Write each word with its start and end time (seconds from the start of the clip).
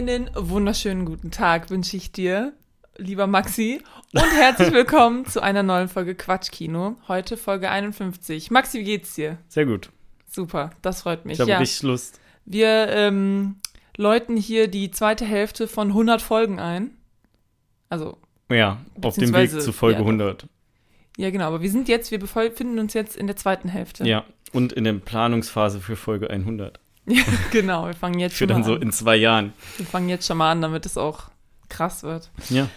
Einen 0.00 0.30
wunderschönen 0.34 1.04
guten 1.04 1.30
Tag 1.30 1.68
wünsche 1.68 1.94
ich 1.94 2.10
dir, 2.10 2.54
lieber 2.96 3.26
Maxi, 3.26 3.82
und 4.14 4.32
herzlich 4.32 4.72
willkommen 4.72 5.26
zu 5.26 5.42
einer 5.42 5.62
neuen 5.62 5.88
Folge 5.88 6.14
Quatschkino. 6.14 6.96
Heute 7.06 7.36
Folge 7.36 7.68
51. 7.68 8.50
Maxi, 8.50 8.78
wie 8.78 8.84
geht's 8.84 9.14
dir? 9.14 9.36
Sehr 9.48 9.66
gut. 9.66 9.90
Super, 10.26 10.70
das 10.80 11.02
freut 11.02 11.26
mich. 11.26 11.34
Ich 11.34 11.40
habe 11.40 11.50
ja, 11.50 11.58
richtig 11.58 11.82
Lust. 11.82 12.18
wir 12.46 12.88
ähm, 12.88 13.56
läuten 13.94 14.38
hier 14.38 14.68
die 14.68 14.90
zweite 14.90 15.26
Hälfte 15.26 15.68
von 15.68 15.88
100 15.88 16.22
Folgen 16.22 16.58
ein. 16.58 16.92
Also, 17.90 18.16
Ja, 18.50 18.78
auf 19.02 19.16
dem 19.16 19.34
Weg 19.34 19.50
zu 19.50 19.70
Folge 19.70 19.98
ja, 19.98 20.06
100. 20.06 20.46
ja 21.18 21.28
genau, 21.28 21.44
aber 21.44 21.60
wir 21.60 21.70
sind 21.70 21.88
jetzt, 21.88 22.10
wir 22.10 22.18
befinden 22.18 22.78
uns 22.78 22.94
jetzt 22.94 23.16
in 23.16 23.26
der 23.26 23.36
zweiten 23.36 23.68
Hälfte. 23.68 24.08
Ja, 24.08 24.24
und 24.54 24.72
in 24.72 24.84
der 24.84 24.94
Planungsphase 24.94 25.78
für 25.78 25.96
Folge 25.96 26.30
100. 26.30 26.80
genau, 27.50 27.86
wir 27.86 27.94
fangen 27.94 28.18
jetzt 28.18 28.32
Für 28.34 28.38
schon 28.40 28.48
dann 28.48 28.60
mal 28.60 28.66
so 28.66 28.74
an. 28.74 28.82
in 28.82 28.92
zwei 28.92 29.16
Jahren. 29.16 29.52
Wir 29.76 29.86
fangen 29.86 30.08
jetzt 30.08 30.26
schon 30.26 30.36
mal 30.38 30.50
an, 30.50 30.62
damit 30.62 30.86
es 30.86 30.96
auch 30.96 31.24
krass 31.68 32.02
wird. 32.02 32.30
Ja. 32.48 32.68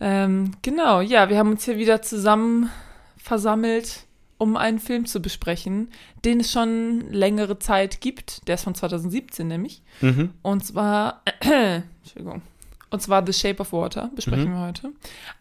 Ähm, 0.00 0.52
genau, 0.62 1.00
ja, 1.00 1.28
wir 1.28 1.38
haben 1.38 1.50
uns 1.50 1.64
hier 1.64 1.76
wieder 1.76 2.00
zusammen 2.02 2.70
versammelt, 3.16 4.04
um 4.38 4.56
einen 4.56 4.78
Film 4.78 5.04
zu 5.04 5.20
besprechen, 5.20 5.90
den 6.24 6.40
es 6.40 6.50
schon 6.50 7.02
längere 7.10 7.58
Zeit 7.58 8.00
gibt. 8.00 8.46
Der 8.48 8.54
ist 8.54 8.64
von 8.64 8.74
2017 8.74 9.46
nämlich. 9.46 9.82
Mhm. 10.00 10.30
Und 10.42 10.64
zwar, 10.64 11.22
Entschuldigung. 11.40 12.42
Und 12.88 13.02
zwar 13.02 13.24
The 13.24 13.32
Shape 13.32 13.60
of 13.60 13.72
Water 13.72 14.10
besprechen 14.16 14.50
Mhm. 14.50 14.54
wir 14.54 14.66
heute. 14.66 14.92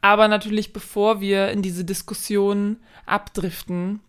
Aber 0.02 0.28
natürlich, 0.28 0.72
bevor 0.74 1.20
wir 1.22 1.50
in 1.50 1.62
diese 1.62 1.84
Diskussion 1.86 2.78
abdriften, 3.06 4.02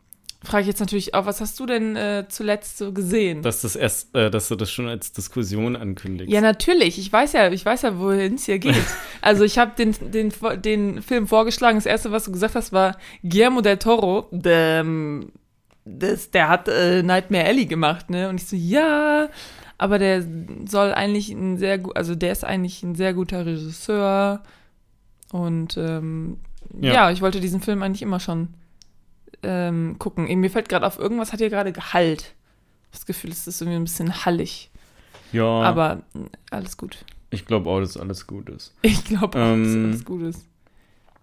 frage 0.42 0.62
ich 0.62 0.69
jetzt 0.69 0.80
natürlich 0.80 1.14
auch, 1.14 1.27
was 1.27 1.41
hast 1.41 1.60
du 1.60 1.66
denn 1.66 1.96
äh, 1.96 2.24
zuletzt 2.28 2.78
so 2.78 2.92
gesehen? 2.92 3.42
Dass, 3.42 3.60
das 3.60 3.77
erst, 3.77 4.14
äh, 4.14 4.30
dass 4.30 4.48
du 4.48 4.56
das 4.56 4.70
schon 4.70 4.88
als 4.88 5.12
Diskussion 5.12 5.77
ankündigst. 5.77 6.32
Ja, 6.32 6.41
natürlich. 6.41 6.98
Ich 6.98 7.12
weiß 7.12 7.34
ja, 7.34 7.50
ich 7.50 7.64
weiß 7.64 7.82
ja, 7.82 7.98
wohin 7.98 8.34
es 8.34 8.47
hier 8.47 8.58
geht. 8.58 8.77
Also 9.22 9.44
ich 9.44 9.58
habe 9.58 9.72
den, 9.77 9.94
den, 10.00 10.32
den 10.62 11.02
Film 11.02 11.27
vorgeschlagen. 11.27 11.77
Das 11.77 11.84
erste, 11.84 12.10
was 12.10 12.24
du 12.24 12.32
gesagt 12.32 12.55
hast, 12.55 12.72
war 12.72 12.97
Guillermo 13.22 13.60
del 13.60 13.77
Toro. 13.77 14.28
Der, 14.30 14.80
ähm, 14.80 15.30
das, 15.84 16.30
der 16.30 16.48
hat 16.48 16.69
äh, 16.69 17.02
Nightmare 17.02 17.44
Alley 17.44 17.66
gemacht, 17.66 18.08
ne? 18.08 18.30
Und 18.30 18.41
ich 18.41 18.47
so, 18.47 18.56
ja, 18.56 19.28
aber 19.77 19.98
der 19.98 20.25
soll 20.66 20.94
eigentlich 20.94 21.28
ein 21.30 21.58
sehr 21.58 21.77
gut, 21.77 21.97
also 21.98 22.14
der 22.14 22.32
ist 22.32 22.44
eigentlich 22.44 22.82
ein 22.82 22.94
sehr 22.94 23.12
guter 23.12 23.44
Regisseur. 23.44 24.42
Und 25.32 25.77
ähm, 25.77 26.38
ja. 26.80 26.94
Ja. 26.94 27.10
ich 27.10 27.20
wollte 27.20 27.41
diesen 27.41 27.60
Film 27.60 27.82
eigentlich 27.82 28.00
immer 28.02 28.20
schon 28.20 28.54
ähm, 29.42 29.97
gucken. 29.98 30.27
Mir 30.41 30.50
fällt 30.50 30.69
gerade 30.69 30.86
auf, 30.86 30.98
irgendwas 30.98 31.33
hat 31.33 31.41
hier 31.41 31.50
gerade 31.50 31.73
Gehalt. 31.73 32.34
Das 32.92 33.06
Gefühl, 33.06 33.31
es 33.31 33.47
ist 33.47 33.61
irgendwie 33.61 33.77
ein 33.78 33.84
bisschen 33.84 34.25
hallig. 34.25 34.70
ja 35.33 35.45
Aber 35.45 36.03
mh, 36.12 36.27
alles 36.50 36.77
gut. 36.77 36.98
ich 37.31 37.47
glaube 37.47 37.70
auch, 37.70 37.81
dass 37.81 37.97
alles 37.97 38.27
gut 38.27 38.48
ist. 38.50 38.75
Ich 38.83 39.05
glaube 39.05 39.39
auch, 39.39 39.42
dass 39.56 39.56
Ähm, 39.75 39.84
alles 39.87 40.05
gut 40.05 40.22
ist. 40.22 40.47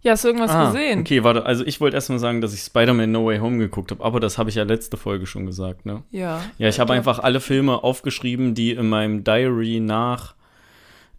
Ja, 0.04 0.14
hast 0.14 0.24
du 0.24 0.30
irgendwas 0.30 0.52
Ah, 0.52 0.68
gesehen? 0.72 1.00
Okay, 1.02 1.24
warte, 1.24 1.46
also 1.46 1.66
ich 1.66 1.82
wollte 1.82 1.96
erstmal 1.96 2.20
sagen, 2.20 2.40
dass 2.40 2.54
ich 2.54 2.62
Spider-Man 2.62 3.12
No 3.12 3.26
Way 3.26 3.40
Home 3.40 3.58
geguckt 3.58 3.92
habe, 3.92 4.04
aber 4.06 4.20
das 4.20 4.38
habe 4.38 4.50
ich 4.50 4.56
ja 4.56 4.64
letzte 4.64 4.96
Folge 4.96 5.26
schon 5.26 5.46
gesagt, 5.46 5.86
ne? 5.86 6.04
Ja. 6.12 6.42
Ja, 6.60 6.70
ich 6.70 6.80
habe 6.80 6.94
einfach 6.94 7.20
alle 7.20 7.40
Filme 7.42 7.84
aufgeschrieben, 7.84 8.54
die 8.54 8.72
in 8.72 8.88
meinem 8.88 9.24
Diary 9.24 9.80
nach, 9.82 10.36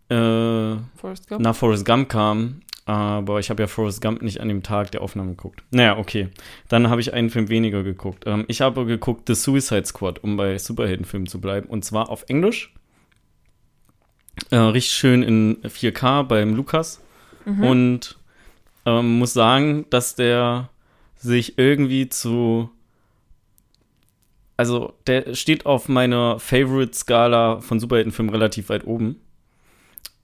äh, 0.09 0.77
Forrest 0.97 1.29
Gump? 1.29 1.41
nach 1.43 1.55
Forrest 1.57 1.85
Gump 1.85 2.09
kamen. 2.09 2.63
Aber 2.89 3.39
ich 3.39 3.51
habe 3.51 3.63
ja 3.63 3.67
Forrest 3.67 4.01
Gump 4.01 4.23
nicht 4.23 4.41
an 4.41 4.49
dem 4.49 4.63
Tag 4.63 4.93
der 4.93 5.03
Aufnahme 5.03 5.33
geguckt. 5.33 5.63
Naja, 5.71 5.99
okay. 5.99 6.31
Dann 6.71 6.89
habe 6.89 7.03
ich 7.03 7.13
einen 7.13 7.29
Film 7.29 7.51
weniger 7.51 7.83
geguckt. 7.83 8.25
Ähm, 8.27 8.47
ich 8.49 8.63
habe 8.63 8.87
geguckt 8.87 9.25
The 9.27 9.35
Suicide 9.35 9.85
Squad, 9.85 10.25
um 10.25 10.39
bei 10.39 10.57
Superheldenfilmen 10.57 11.27
zu 11.27 11.39
bleiben. 11.39 11.69
Und 11.69 11.85
zwar 11.85 12.09
auf 12.09 12.25
Englisch. 12.29 12.73
Äh, 14.51 14.57
richtig 14.57 14.95
schön 14.95 15.23
in 15.23 15.59
4K 15.65 16.23
beim 16.23 16.55
Lukas. 16.55 17.03
Mhm. 17.45 17.63
Und 17.63 18.19
ähm, 18.87 19.19
muss 19.19 19.35
sagen, 19.35 19.85
dass 19.91 20.15
der 20.15 20.71
sich 21.15 21.59
irgendwie 21.59 22.09
zu. 22.09 22.71
Also, 24.57 24.95
der 25.07 25.35
steht 25.35 25.67
auf 25.67 25.91
meiner 25.91 26.39
Favorite-Skala 26.39 27.61
von 27.61 27.81
Superheldenfilmen 27.81 28.35
relativ 28.35 28.71
weit 28.71 28.87
oben. 28.87 29.21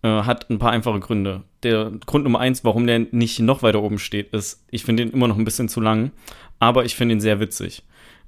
Äh, 0.05 0.25
hat 0.25 0.51
ein 0.51 0.59
paar 0.59 0.73
einfache 0.73 1.01
Gründe. 1.01 1.45
Der 1.63 1.91
Grund 2.05 2.25
Nummer 2.25 2.39
eins, 2.39 2.63
warum 2.63 2.87
der 2.87 3.07
nicht 3.11 3.41
noch 3.41 3.63
weiter 3.63 3.83
oben 3.83 3.99
steht, 3.99 4.35
ist, 4.35 4.63
ich 4.71 4.85
finde 4.85 5.03
den 5.03 5.15
immer 5.15 5.29
noch 5.29 5.39
ein 5.39 5.47
bisschen 5.47 5.71
zu 5.71 5.81
lang, 5.81 6.11
aber 6.59 6.85
ich 6.85 6.95
finde 6.95 7.15
ihn 7.15 7.21
sehr 7.23 7.41
witzig. 7.41 7.85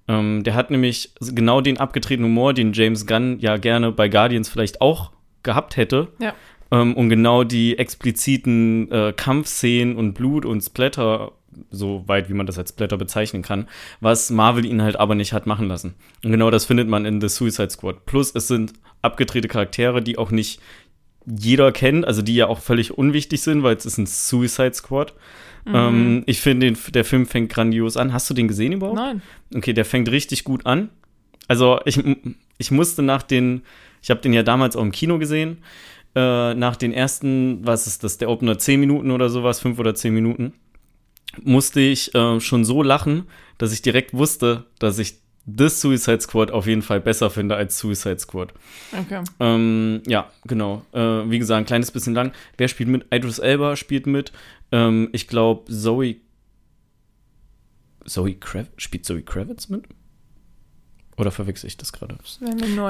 Ähm, 0.08 0.42
der 0.42 0.54
hat 0.54 0.70
nämlich 0.70 1.12
genau 1.20 1.60
den 1.60 1.76
abgetretenen 1.76 2.30
Humor, 2.30 2.54
den 2.54 2.72
James 2.72 3.06
Gunn 3.06 3.38
ja 3.40 3.58
gerne 3.58 3.92
bei 3.92 4.08
Guardians 4.08 4.48
vielleicht 4.48 4.80
auch 4.80 5.12
gehabt 5.42 5.76
hätte. 5.76 6.08
Ja. 6.18 6.32
Ähm, 6.70 6.94
und 6.94 7.10
genau 7.10 7.44
die 7.44 7.78
expliziten 7.78 8.90
äh, 8.90 9.12
Kampfszenen 9.14 9.96
und 9.96 10.14
Blut 10.14 10.46
und 10.46 10.62
Splatter, 10.62 11.32
so 11.70 12.04
weit 12.06 12.30
wie 12.30 12.34
man 12.34 12.46
das 12.46 12.58
als 12.58 12.70
Splatter 12.70 12.96
bezeichnen 12.96 13.42
kann, 13.42 13.68
was 14.00 14.30
Marvel 14.30 14.64
ihn 14.64 14.80
halt 14.80 14.96
aber 14.96 15.14
nicht 15.14 15.34
hat 15.34 15.46
machen 15.46 15.68
lassen. 15.68 15.94
Und 16.24 16.32
genau 16.32 16.50
das 16.50 16.64
findet 16.64 16.88
man 16.88 17.04
in 17.04 17.20
The 17.20 17.28
Suicide 17.28 17.68
Squad. 17.68 18.06
Plus 18.06 18.34
es 18.34 18.48
sind 18.48 18.72
abgedrehte 19.02 19.48
Charaktere, 19.48 20.00
die 20.00 20.16
auch 20.16 20.30
nicht 20.30 20.60
jeder 21.26 21.72
kennt, 21.72 22.06
also 22.06 22.22
die 22.22 22.34
ja 22.34 22.46
auch 22.46 22.60
völlig 22.60 22.96
unwichtig 22.96 23.42
sind, 23.42 23.62
weil 23.62 23.76
es 23.76 23.84
ist 23.84 23.98
ein 23.98 24.06
Suicide 24.06 24.74
Squad. 24.74 25.14
Mhm. 25.64 25.74
Ähm, 25.74 26.22
ich 26.26 26.40
finde, 26.40 26.72
der 26.72 27.04
Film 27.04 27.26
fängt 27.26 27.50
grandios 27.50 27.96
an. 27.96 28.12
Hast 28.12 28.30
du 28.30 28.34
den 28.34 28.48
gesehen 28.48 28.72
überhaupt? 28.72 28.96
Nein. 28.96 29.22
Okay, 29.54 29.72
der 29.72 29.84
fängt 29.84 30.10
richtig 30.10 30.44
gut 30.44 30.64
an. 30.64 30.90
Also 31.48 31.80
ich, 31.84 32.00
ich 32.58 32.70
musste 32.70 33.02
nach 33.02 33.22
den, 33.22 33.62
ich 34.02 34.10
habe 34.10 34.20
den 34.20 34.32
ja 34.32 34.42
damals 34.42 34.76
auch 34.76 34.82
im 34.82 34.92
Kino 34.92 35.18
gesehen, 35.18 35.58
äh, 36.14 36.54
nach 36.54 36.76
den 36.76 36.92
ersten, 36.92 37.66
was 37.66 37.86
ist 37.86 38.04
das, 38.04 38.18
der 38.18 38.30
Opener 38.30 38.58
10 38.58 38.80
Minuten 38.80 39.10
oder 39.10 39.28
sowas, 39.28 39.60
5 39.60 39.78
oder 39.78 39.94
10 39.94 40.14
Minuten, 40.14 40.52
musste 41.42 41.80
ich 41.80 42.14
äh, 42.14 42.40
schon 42.40 42.64
so 42.64 42.82
lachen, 42.82 43.24
dass 43.58 43.72
ich 43.72 43.82
direkt 43.82 44.14
wusste, 44.14 44.64
dass 44.78 44.98
ich 44.98 45.18
das 45.46 45.80
Suicide 45.80 46.20
Squad 46.20 46.50
auf 46.50 46.66
jeden 46.66 46.82
Fall 46.82 47.00
besser 47.00 47.30
finde 47.30 47.54
als 47.56 47.78
Suicide 47.78 48.18
Squad. 48.18 48.52
Okay. 48.92 49.22
Ähm, 49.40 50.02
ja, 50.06 50.28
genau. 50.44 50.82
Äh, 50.92 50.98
wie 51.30 51.38
gesagt, 51.38 51.58
ein 51.58 51.66
kleines 51.66 51.90
bisschen 51.92 52.14
lang. 52.14 52.32
Wer 52.58 52.66
spielt 52.68 52.88
mit? 52.88 53.06
Idris 53.12 53.38
Elba 53.38 53.76
spielt 53.76 54.06
mit. 54.06 54.32
Ähm, 54.72 55.08
ich 55.12 55.28
glaube, 55.28 55.70
Zoe. 55.72 56.16
Zoe 58.04 58.34
Kravitz? 58.34 58.70
Spielt 58.76 59.04
Zoe 59.04 59.22
Kravitz 59.22 59.68
mit? 59.68 59.84
Oder 61.16 61.30
verwechsel 61.30 61.68
ich 61.68 61.78
das 61.78 61.92
gerade? 61.94 62.18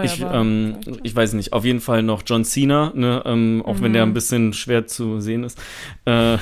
Ich, 0.03 0.21
ähm, 0.21 0.79
ich 1.05 1.15
weiß 1.15 1.35
nicht. 1.35 1.53
Auf 1.53 1.65
jeden 1.65 1.81
Fall 1.81 2.03
noch 2.03 2.23
John 2.27 2.45
Cena, 2.45 2.93
ne? 2.95 3.23
ähm, 3.25 3.63
auch 3.65 3.81
wenn 3.81 3.93
der 3.93 4.05
Mhm. 4.05 4.11
ein 4.11 4.15
bisschen 4.15 4.53
schwer 4.53 4.87
zu 4.89 5.21
sehen 5.21 5.45
ist. 5.45 5.59
Äh, 6.07 6.39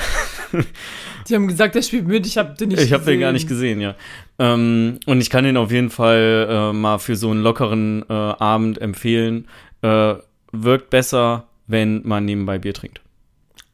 Die 1.28 1.34
haben 1.34 1.48
gesagt, 1.48 1.74
der 1.74 1.82
spielt 1.82 2.06
mit, 2.06 2.26
ich 2.26 2.36
habe 2.38 2.54
den 2.54 2.68
nicht 2.70 2.82
ich 2.82 2.92
habe 2.92 3.04
den 3.04 3.20
gar 3.20 3.32
nicht 3.32 3.48
gesehen, 3.48 3.80
ja. 3.80 3.94
Ähm, 4.38 4.98
und 5.06 5.20
ich 5.20 5.30
kann 5.30 5.44
den 5.44 5.56
auf 5.56 5.70
jeden 5.70 5.90
Fall 5.90 6.46
äh, 6.50 6.72
mal 6.72 6.98
für 6.98 7.16
so 7.16 7.30
einen 7.30 7.42
lockeren 7.42 8.04
äh, 8.08 8.12
Abend 8.12 8.80
empfehlen. 8.80 9.48
Äh, 9.82 10.14
wirkt 10.52 10.90
besser, 10.90 11.46
wenn 11.66 12.02
man 12.06 12.24
nebenbei 12.24 12.58
Bier 12.58 12.74
trinkt. 12.74 13.00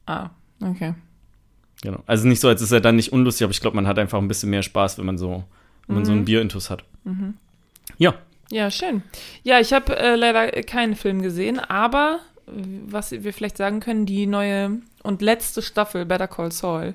Ah, 0.06 0.30
okay. 0.62 0.94
Genau. 1.82 2.02
Also 2.06 2.28
nicht 2.28 2.40
so, 2.40 2.48
als 2.48 2.62
ist 2.62 2.72
er 2.72 2.80
dann 2.80 2.96
nicht 2.96 3.12
unlustig, 3.12 3.44
aber 3.44 3.52
ich 3.52 3.60
glaube, 3.60 3.76
man 3.76 3.86
hat 3.86 3.98
einfach 3.98 4.18
ein 4.18 4.28
bisschen 4.28 4.50
mehr 4.50 4.62
Spaß, 4.62 4.98
wenn 4.98 5.06
man 5.06 5.18
so, 5.18 5.44
wenn 5.86 5.96
man 5.96 6.04
so 6.04 6.12
einen 6.12 6.20
Mhm. 6.22 6.26
Bierintus 6.26 6.70
hat. 6.70 6.84
Mhm. 7.04 7.34
Ja. 7.98 8.14
Ja, 8.50 8.70
schön. 8.70 9.02
Ja, 9.42 9.60
ich 9.60 9.72
habe 9.72 9.96
äh, 9.98 10.16
leider 10.16 10.50
keinen 10.62 10.94
Film 10.96 11.22
gesehen, 11.22 11.58
aber 11.58 12.18
was 12.46 13.12
wir 13.12 13.32
vielleicht 13.32 13.56
sagen 13.56 13.78
können, 13.80 14.06
die 14.06 14.26
neue 14.26 14.80
und 15.04 15.22
letzte 15.22 15.62
Staffel 15.62 16.04
Better 16.04 16.26
Call 16.28 16.50
Saul 16.50 16.94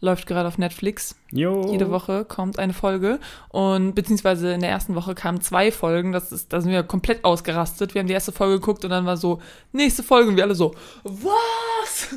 läuft 0.00 0.26
gerade 0.26 0.46
auf 0.48 0.58
Netflix. 0.58 1.16
Jo. 1.32 1.70
Jede 1.72 1.90
Woche 1.90 2.24
kommt 2.24 2.58
eine 2.58 2.72
Folge 2.74 3.18
und 3.48 3.94
beziehungsweise 3.94 4.52
in 4.52 4.60
der 4.60 4.70
ersten 4.70 4.94
Woche 4.94 5.14
kamen 5.14 5.40
zwei 5.40 5.72
Folgen. 5.72 6.12
Das 6.12 6.32
ist, 6.32 6.52
da 6.52 6.60
sind 6.60 6.70
wir 6.70 6.82
komplett 6.82 7.24
ausgerastet. 7.24 7.94
Wir 7.94 8.00
haben 8.00 8.06
die 8.06 8.12
erste 8.14 8.32
Folge 8.32 8.60
geguckt 8.60 8.84
und 8.84 8.90
dann 8.90 9.06
war 9.06 9.16
so 9.16 9.40
nächste 9.72 10.02
Folge 10.02 10.28
und 10.30 10.36
wir 10.36 10.44
alle 10.44 10.54
so 10.54 10.74
was? 11.04 12.08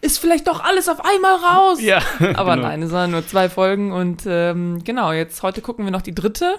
Ist 0.00 0.18
vielleicht 0.18 0.48
doch 0.48 0.62
alles 0.64 0.88
auf 0.88 0.98
einmal 1.04 1.36
raus? 1.36 1.80
Ja. 1.80 1.98
Aber 2.34 2.56
genau. 2.56 2.66
nein, 2.68 2.82
es 2.82 2.90
waren 2.90 3.12
nur 3.12 3.26
zwei 3.26 3.48
Folgen 3.48 3.92
und 3.92 4.24
ähm, 4.26 4.82
genau, 4.84 5.12
jetzt 5.12 5.42
heute 5.44 5.60
gucken 5.60 5.84
wir 5.84 5.92
noch 5.92 6.02
die 6.02 6.14
dritte. 6.14 6.56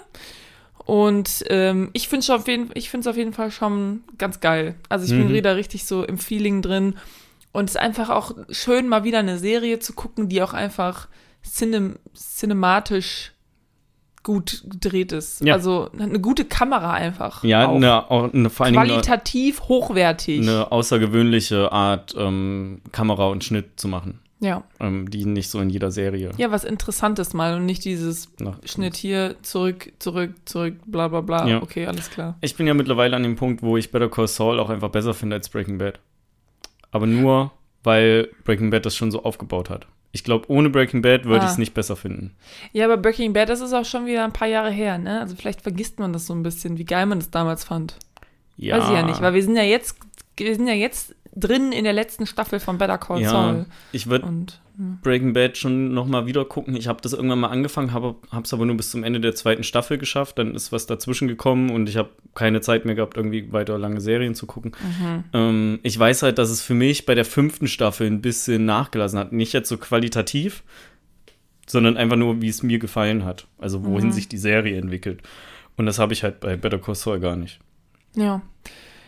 Und 0.86 1.44
ähm, 1.48 1.90
ich 1.92 2.08
finde 2.08 2.20
es 2.20 2.30
auf, 2.30 2.46
jeden- 2.48 2.70
ich 2.74 2.94
auf 2.94 3.16
jeden 3.16 3.32
Fall 3.32 3.50
schon 3.50 4.02
ganz 4.18 4.40
geil. 4.40 4.74
Also 4.88 5.04
ich 5.06 5.12
bin 5.12 5.28
Mhm. 5.28 5.34
wieder 5.34 5.56
richtig 5.56 5.84
so 5.86 6.04
im 6.04 6.18
Feeling 6.18 6.60
drin. 6.62 6.96
Und 7.54 7.70
es 7.70 7.76
ist 7.76 7.80
einfach 7.80 8.10
auch 8.10 8.32
schön, 8.50 8.88
mal 8.88 9.04
wieder 9.04 9.20
eine 9.20 9.38
Serie 9.38 9.78
zu 9.78 9.92
gucken, 9.92 10.28
die 10.28 10.42
auch 10.42 10.54
einfach 10.54 11.06
cinem 11.44 12.00
cinematisch 12.12 13.32
gut 14.24 14.64
gedreht 14.68 15.12
ist. 15.12 15.40
Ja. 15.40 15.54
Also 15.54 15.88
eine 15.96 16.18
gute 16.18 16.46
Kamera 16.46 16.94
einfach. 16.94 17.44
Ja, 17.44 17.68
auch. 17.68 17.76
eine, 17.76 18.10
auch 18.10 18.32
eine, 18.34 18.50
vor 18.50 18.66
allen 18.66 18.72
Dingen 18.72 18.82
eine, 18.82 18.92
Qualitativ 18.94 19.60
hochwertig. 19.68 20.40
eine 20.40 20.72
außergewöhnliche 20.72 21.70
Art, 21.70 22.12
ähm, 22.18 22.80
Kamera 22.90 23.28
und 23.28 23.44
Schnitt 23.44 23.78
zu 23.78 23.86
machen. 23.86 24.18
Ja. 24.40 24.64
ähm, 24.80 25.08
die 25.08 25.24
nicht 25.24 25.48
so 25.48 25.60
in 25.60 25.70
jeder 25.70 25.90
Serie 25.92 26.32
Ja, 26.36 26.50
was 26.50 26.64
Interessantes 26.64 27.34
mal 27.34 27.54
und 27.54 27.66
nicht 27.66 27.84
dieses 27.84 28.28
nach. 28.40 28.58
Schnitt 28.64 28.96
hier, 28.96 29.36
zurück, 29.42 29.92
zurück, 30.00 30.34
zurück, 30.44 30.74
bla 30.86 31.06
bla 31.06 31.20
bla. 31.20 31.46
Ja. 31.46 31.62
Okay, 31.62 31.86
alles 31.86 32.10
klar. 32.10 32.36
Ich 32.40 32.56
bin 32.56 32.66
ja 32.66 32.74
mittlerweile 32.74 33.14
an 33.14 33.22
dem 33.22 33.36
Punkt, 33.36 33.62
wo 33.62 33.76
ich 33.76 33.92
Better 33.92 34.10
Call 34.10 34.26
Saul 34.26 34.58
auch 34.58 34.70
einfach 34.70 34.90
besser 34.90 35.14
finde 35.14 35.36
als 35.36 35.48
Breaking 35.48 35.78
Bad. 35.78 36.00
Aber 36.94 37.06
nur, 37.06 37.50
weil 37.82 38.28
Breaking 38.44 38.70
Bad 38.70 38.86
das 38.86 38.94
schon 38.96 39.10
so 39.10 39.24
aufgebaut 39.24 39.68
hat. 39.68 39.86
Ich 40.12 40.22
glaube, 40.22 40.48
ohne 40.48 40.70
Breaking 40.70 41.02
Bad 41.02 41.24
würde 41.24 41.40
Ah. 41.42 41.46
ich 41.46 41.50
es 41.52 41.58
nicht 41.58 41.74
besser 41.74 41.96
finden. 41.96 42.36
Ja, 42.72 42.84
aber 42.84 42.96
Breaking 42.96 43.32
Bad, 43.32 43.48
das 43.48 43.60
ist 43.60 43.72
auch 43.72 43.84
schon 43.84 44.06
wieder 44.06 44.24
ein 44.24 44.32
paar 44.32 44.46
Jahre 44.46 44.70
her, 44.70 44.96
ne? 44.96 45.20
Also 45.20 45.34
vielleicht 45.34 45.60
vergisst 45.60 45.98
man 45.98 46.12
das 46.12 46.26
so 46.26 46.34
ein 46.34 46.44
bisschen, 46.44 46.78
wie 46.78 46.84
geil 46.84 47.06
man 47.06 47.18
das 47.18 47.30
damals 47.30 47.64
fand. 47.64 47.96
Ja, 48.56 48.78
Weiß 48.78 48.84
ich 48.88 48.94
ja 48.94 49.02
nicht, 49.02 49.20
weil 49.20 49.34
wir 49.34 49.42
sind 49.42 49.56
ja 49.56 49.64
jetzt, 49.64 49.96
wir 50.36 50.54
sind 50.54 50.68
ja 50.68 50.74
jetzt 50.74 51.16
drin 51.36 51.72
in 51.72 51.84
der 51.84 51.92
letzten 51.92 52.26
Staffel 52.26 52.60
von 52.60 52.78
Better 52.78 52.98
Call 52.98 53.20
ja, 53.20 53.30
Saul. 53.30 53.66
ich 53.92 54.06
würde. 54.08 54.26
Breaking 55.02 55.34
Bad 55.34 55.56
schon 55.56 55.94
noch 55.94 56.06
mal 56.06 56.26
wieder 56.26 56.44
gucken. 56.44 56.74
Ich 56.74 56.88
habe 56.88 57.00
das 57.00 57.12
irgendwann 57.12 57.38
mal 57.38 57.48
angefangen, 57.48 57.92
habe 57.92 58.16
es 58.42 58.52
aber 58.52 58.66
nur 58.66 58.76
bis 58.76 58.90
zum 58.90 59.04
Ende 59.04 59.20
der 59.20 59.34
zweiten 59.36 59.62
Staffel 59.62 59.98
geschafft. 59.98 60.36
Dann 60.38 60.54
ist 60.56 60.72
was 60.72 60.86
dazwischen 60.86 61.28
gekommen 61.28 61.70
und 61.70 61.88
ich 61.88 61.96
habe 61.96 62.10
keine 62.34 62.60
Zeit 62.60 62.84
mehr 62.84 62.96
gehabt, 62.96 63.16
irgendwie 63.16 63.52
weiter 63.52 63.78
lange 63.78 64.00
Serien 64.00 64.34
zu 64.34 64.46
gucken. 64.46 64.72
Mhm. 64.82 65.24
Ähm, 65.32 65.78
ich 65.84 65.96
weiß 65.96 66.24
halt, 66.24 66.38
dass 66.38 66.50
es 66.50 66.60
für 66.60 66.74
mich 66.74 67.06
bei 67.06 67.14
der 67.14 67.24
fünften 67.24 67.68
Staffel 67.68 68.08
ein 68.08 68.20
bisschen 68.20 68.64
nachgelassen 68.64 69.18
hat. 69.20 69.32
Nicht 69.32 69.52
jetzt 69.52 69.68
so 69.68 69.76
qualitativ, 69.78 70.64
sondern 71.68 71.96
einfach 71.96 72.16
nur, 72.16 72.42
wie 72.42 72.48
es 72.48 72.64
mir 72.64 72.80
gefallen 72.80 73.24
hat. 73.24 73.46
Also 73.58 73.84
wohin 73.84 74.08
Mhm. 74.08 74.12
sich 74.12 74.28
die 74.28 74.38
Serie 74.38 74.76
entwickelt. 74.76 75.22
Und 75.76 75.86
das 75.86 75.98
habe 76.00 76.12
ich 76.12 76.24
halt 76.24 76.40
bei 76.40 76.56
Better 76.56 76.78
Call 76.78 76.94
Saul 76.96 77.20
gar 77.20 77.36
nicht. 77.36 77.60
ja. 78.16 78.42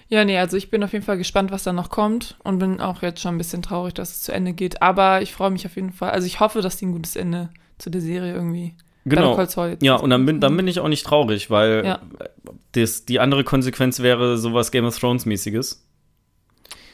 Ja, 0.08 0.25
nee, 0.25 0.38
also 0.38 0.56
ich 0.56 0.70
bin 0.70 0.85
auf 0.85 0.93
jeden 0.93 1.05
Fall 1.05 1.19
gespannt, 1.19 1.50
was 1.50 1.64
da 1.64 1.73
noch 1.73 1.91
kommt 1.91 2.37
und 2.44 2.58
bin 2.61 2.81
auch 2.81 3.03
jetzt 3.03 3.20
schon 3.20 3.35
ein 3.35 3.38
bisschen 3.38 3.62
traurig, 3.62 3.94
dass 3.94 4.11
es 4.11 4.23
zu 4.23 4.32
Ende 4.32 4.53
geht. 4.53 4.81
Aber 4.82 5.20
ich 5.20 5.32
freue 5.32 5.50
mich 5.50 5.67
auf 5.67 5.75
jeden 5.76 5.93
Fall. 5.93 6.11
Also 6.11 6.26
ich 6.26 6.38
hoffe, 6.38 6.61
dass 6.62 6.76
die 6.76 6.87
ein 6.87 6.93
gutes 6.93 7.17
Ende 7.17 7.49
zu 7.79 7.91
der 7.91 8.00
Serie 8.00 8.32
irgendwie. 8.32 8.75
Genau. 9.05 9.38
Ja, 9.82 9.97
und 9.97 10.11
dann 10.11 10.26
bin, 10.26 10.41
dann 10.41 10.56
bin 10.56 10.67
ich 10.67 10.81
auch 10.81 10.88
nicht 10.88 11.05
traurig, 11.06 11.50
weil 11.50 11.85
Ja. 11.85 12.00
das, 12.73 13.05
die 13.05 13.20
andere 13.20 13.44
Konsequenz 13.44 14.00
wäre 14.00 14.37
sowas 14.38 14.70
Game 14.73 14.85
of 14.85 14.99
Thrones-mäßiges. 14.99 15.85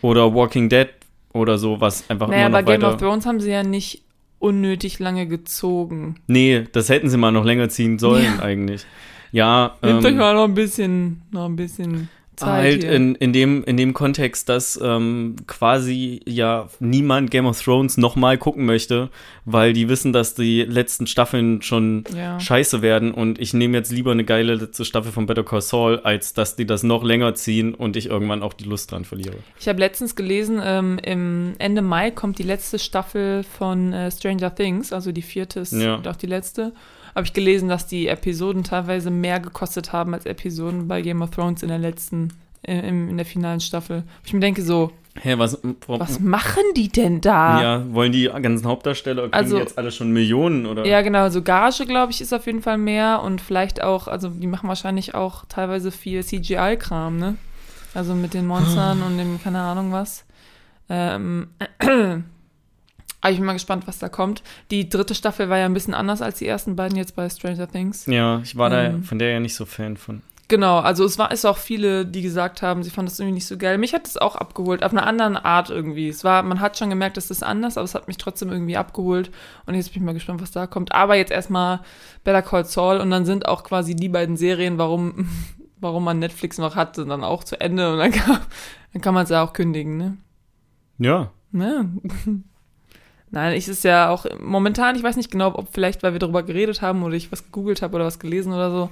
Oder 0.03 0.35
Walking 0.35 0.69
Dead 0.69 0.89
oder 1.33 1.59
so, 1.59 1.81
was 1.81 2.09
einfach 2.11 2.29
Naja, 2.29 2.47
immer 2.47 2.61
noch 2.61 2.67
Game 2.67 2.83
weiter. 2.83 2.95
of 2.95 3.01
Thrones 3.01 3.25
haben 3.27 3.41
sie 3.41 3.51
ja 3.51 3.63
nicht 3.63 4.03
unnötig 4.39 4.99
lange 4.99 5.27
gezogen. 5.27 6.17
Nee, 6.27 6.65
das 6.73 6.89
hätten 6.89 7.09
sie 7.09 7.17
mal 7.17 7.31
noch 7.31 7.45
länger 7.45 7.69
ziehen 7.69 7.99
sollen, 7.99 8.25
Ja. 8.39 8.43
eigentlich. 8.43 8.85
Ja, 9.31 9.77
Nehmt 9.83 10.05
euch 10.05 10.13
ähm, 10.13 10.19
mal 10.19 10.35
noch 10.35 10.45
ein 10.45 10.55
bisschen, 10.55 11.23
noch 11.31 11.47
ein 11.47 11.57
bisschen 11.57 12.11
Zeit 12.37 12.49
halt 12.63 12.83
hier. 12.83 12.93
in, 12.93 13.15
in, 13.17 13.33
dem, 13.33 13.63
in 13.65 13.77
dem 13.77 13.93
Kontext, 13.93 14.49
dass 14.49 14.81
ähm, 14.83 15.37
quasi 15.47 16.21
ja 16.27 16.69
niemand 16.81 17.31
Game 17.31 17.47
of 17.47 17.61
Thrones 17.61 17.97
nochmal 17.99 18.39
gucken 18.39 18.65
möchte, 18.65 19.11
weil 19.45 19.73
die 19.73 19.89
wissen, 19.89 20.13
dass 20.13 20.35
die 20.35 20.63
letzten 20.63 21.07
Staffeln 21.07 21.63
schon 21.63 22.05
ja. 22.17 22.41
scheiße 22.41 22.81
werden 22.83 23.13
und 23.13 23.39
ich 23.39 23.53
nehme 23.55 23.77
jetzt 23.77 23.93
lieber 23.93 24.13
eine 24.13 24.25
geile 24.25 24.55
letzte 24.55 24.85
Staffel 24.85 25.13
von 25.13 25.27
Better 25.27 25.45
Call 25.45 25.61
Saul, 25.61 26.01
als 26.01 26.33
dass 26.33 26.57
die 26.57 26.67
das 26.67 26.83
noch 26.83 27.05
länger 27.05 27.35
ziehen 27.35 27.75
und 27.75 27.97
ich 27.97 28.07
irgendwann 28.07 28.43
auch 28.43 28.55
die 28.55 28.65
Lust 28.65 28.93
dran 28.93 29.05
verliere. 29.05 29.37
Ich 29.61 29.69
habe 29.69 29.79
letztens 29.79 30.17
gelesen, 30.17 30.61
ähm, 30.65 30.99
im 31.05 31.53
Ende 31.59 31.83
Mai 31.83 32.11
kommt 32.11 32.39
die 32.39 32.45
letzte 32.45 32.79
Staffel 32.79 33.45
von 33.45 33.93
äh, 33.93 34.11
Stranger 34.11 34.55
Things, 34.55 34.93
also 34.93 35.13
die 35.13 35.23
vierte 35.23 35.61
ist 35.61 35.73
Ja. 35.73 35.97
und 35.97 36.09
auch 36.09 36.17
die 36.17 36.27
letzte. 36.27 36.73
Habe 37.15 37.27
ich 37.27 37.33
gelesen, 37.33 37.69
dass 37.69 37.87
die 37.87 38.09
Episoden 38.09 38.65
teilweise 38.65 39.11
mehr 39.11 39.39
gekostet 39.41 39.93
haben 39.93 40.15
als 40.15 40.25
Episoden 40.27 40.89
bei 40.89 41.03
Game 41.03 41.23
of 41.23 41.31
Thrones 41.31 41.63
in 41.63 41.69
der 41.69 41.79
letzten, 41.79 42.29
äh, 42.63 42.89
im, 42.89 43.09
in 43.11 43.17
der 43.17 43.27
finalen 43.27 43.61
Staffel. 43.61 44.05
Ich 44.25 44.33
mir 44.33 44.41
denke 44.41 44.63
so, 44.63 44.91
Hä, 45.21 45.35
was, 45.37 45.59
was 45.89 46.21
machen 46.21 46.63
die 46.75 46.89
denn 46.89 47.21
da? 47.21 47.61
Ja, 47.61 47.93
wollen 47.93 48.13
die 48.13 48.31
ganzen 48.41 48.67
Hauptdarsteller, 48.67 49.25
kriegen 49.25 49.35
Also- 49.35 49.57
die 49.57 49.61
jetzt 49.63 49.77
alle 49.77 49.93
schon 49.93 50.11
Millionen 50.11 50.65
oder? 50.65 50.87
Ja, 50.87 51.03
genau, 51.03 51.29
so 51.29 51.43
Gage, 51.43 51.85
glaube 51.85 52.13
ich, 52.13 52.23
ist 52.23 52.33
auf 52.33 52.47
jeden 52.47 52.63
Fall 52.63 52.79
mehr 52.79 53.21
und 53.23 53.43
vielleicht 53.43 53.83
auch, 53.83 54.09
also 54.09 54.31
die 54.31 54.47
machen 54.47 54.69
wahrscheinlich 54.69 55.15
auch 55.15 55.45
teilweise 55.51 55.91
viel 55.91 56.25
CGI-Kram, 56.25 57.19
ne? 57.19 57.35
Also 57.93 58.15
mit 58.15 58.33
den 58.33 58.47
Monstern 58.47 59.03
und 59.03 59.19
dem, 59.19 59.39
keine 59.43 59.61
Ahnung 59.61 59.93
was. 59.93 60.25
Ähm, 60.89 61.49
aber 63.23 63.31
ich 63.33 63.39
bin 63.39 63.47
mal 63.47 63.55
gespannt, 63.55 63.87
was 63.87 63.99
da 63.99 64.09
kommt. 64.11 64.43
Die 64.71 64.89
dritte 64.91 65.15
Staffel 65.15 65.49
war 65.49 65.57
ja 65.57 65.65
ein 65.65 65.75
bisschen 65.75 65.95
anders 65.95 66.21
als 66.21 66.39
die 66.39 66.47
ersten 66.47 66.77
beiden 66.77 66.99
jetzt 66.99 67.17
bei 67.17 67.29
Stranger 67.31 67.69
Things. 67.71 68.05
Ja, 68.07 68.41
ich 68.41 68.57
war 68.57 68.69
da 68.69 68.85
Ähm. 68.85 69.05
von 69.05 69.19
der 69.19 69.31
ja 69.31 69.41
nicht 69.41 69.55
so 69.55 69.65
Fan 69.65 69.97
von. 69.97 70.23
Genau, 70.49 70.81
also 70.81 71.05
es 71.07 71.19
war 71.19 71.31
ist 71.31 71.47
auch 71.47 71.57
viele, 71.57 72.05
die 72.05 72.21
gesagt 72.21 72.61
haben, 72.61 72.83
sie 72.83 72.91
fanden 72.91 73.09
das 73.09 73.19
irgendwie 73.19 73.37
nicht 73.37 73.47
so 73.47 73.57
geil. 73.57 73.79
Mich 73.79 73.95
hat 73.95 74.07
es 74.07 74.19
auch 74.19 74.37
abgeholt, 74.37 74.83
auf 74.85 74.93
eine 74.93 75.05
andere 75.05 75.47
Art 75.47 75.71
irgendwie. 75.71 76.09
Es 76.09 76.25
war, 76.25 76.43
man 76.43 76.61
hat 76.61 76.77
schon 76.77 76.91
gemerkt, 76.91 77.17
es 77.17 77.31
ist 77.31 77.43
anders, 77.43 77.79
aber 77.79 77.85
es 77.85 77.95
hat 77.95 78.07
mich 78.07 78.19
trotzdem 78.19 78.51
irgendwie 78.51 78.77
abgeholt. 78.77 79.31
Und 79.65 79.77
jetzt 79.77 79.95
bin 79.95 80.03
ich 80.03 80.05
mal 80.07 80.13
gespannt, 80.13 80.43
was 80.43 80.51
da 80.51 80.67
kommt. 80.67 80.93
Aber 80.93 81.15
jetzt 81.15 81.33
erstmal 81.33 81.81
Better 82.23 82.43
Call 82.43 82.67
Saul 82.67 82.99
und 82.99 83.11
dann 83.11 83.25
sind 83.25 83.47
auch 83.49 83.65
quasi 83.65 83.97
die 83.97 84.11
beiden 84.11 84.37
Serien, 84.37 84.77
warum, 84.77 85.27
warum 85.81 86.05
man 86.05 86.19
Netflix 86.19 86.59
noch 86.59 86.77
hat, 86.77 86.97
sind 86.97 87.09
dann 87.09 87.25
auch 87.25 87.45
zu 87.45 87.59
Ende 87.59 87.91
und 87.91 87.99
dann 87.99 88.13
kann, 88.13 88.41
dann 88.93 89.01
kann 89.01 89.15
man 89.15 89.25
es 89.25 89.31
ja 89.31 89.43
auch 89.43 89.55
kündigen, 89.55 89.97
ne? 89.97 90.19
Ja. 90.99 91.31
Ne? 91.53 91.89
Nein, 93.35 93.57
ich 93.57 93.67
ist 93.67 93.83
ja 93.83 94.11
auch 94.11 94.27
momentan, 94.41 94.95
ich 94.95 95.03
weiß 95.03 95.17
nicht 95.17 95.31
genau, 95.31 95.55
ob 95.55 95.69
vielleicht, 95.73 96.03
weil 96.03 96.13
wir 96.13 96.19
darüber 96.21 96.43
geredet 96.43 96.83
haben 96.83 97.03
oder 97.03 97.15
ich 97.15 97.33
was 97.33 97.45
gegoogelt 97.47 97.81
habe 97.81 97.97
oder 97.97 98.05
was 98.05 98.19
gelesen 98.19 98.53
oder 98.53 98.71
so, 98.71 98.91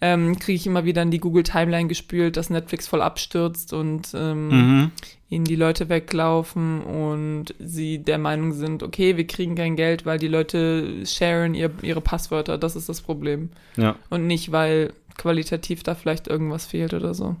ähm, 0.00 0.38
kriege 0.38 0.56
ich 0.56 0.66
immer 0.66 0.84
wieder 0.86 1.02
in 1.02 1.10
die 1.10 1.20
Google 1.20 1.42
Timeline 1.42 1.88
gespült, 1.88 2.38
dass 2.38 2.48
Netflix 2.50 2.88
voll 2.88 3.02
abstürzt 3.02 3.72
und 3.74 4.08
ähm, 4.14 4.48
Mhm. 4.48 4.90
ihnen 5.28 5.44
die 5.44 5.56
Leute 5.56 5.90
weglaufen 5.90 6.80
und 6.82 7.54
sie 7.58 7.98
der 7.98 8.16
Meinung 8.18 8.52
sind, 8.52 8.82
okay, 8.82 9.18
wir 9.18 9.26
kriegen 9.26 9.54
kein 9.56 9.76
Geld, 9.76 10.06
weil 10.06 10.18
die 10.18 10.26
Leute 10.28 11.04
sharen 11.06 11.54
ihr, 11.54 11.70
ihre 11.82 12.00
Passwörter. 12.00 12.56
Das 12.56 12.74
ist 12.76 12.88
das 12.88 13.02
Problem. 13.02 13.50
Ja, 13.76 13.94
Und 14.08 14.26
nicht, 14.26 14.52
weil 14.52 14.94
qualitativ 15.18 15.82
da 15.82 15.94
vielleicht 15.94 16.28
irgendwas 16.28 16.64
fehlt 16.64 16.94
oder 16.94 17.12
so. 17.12 17.36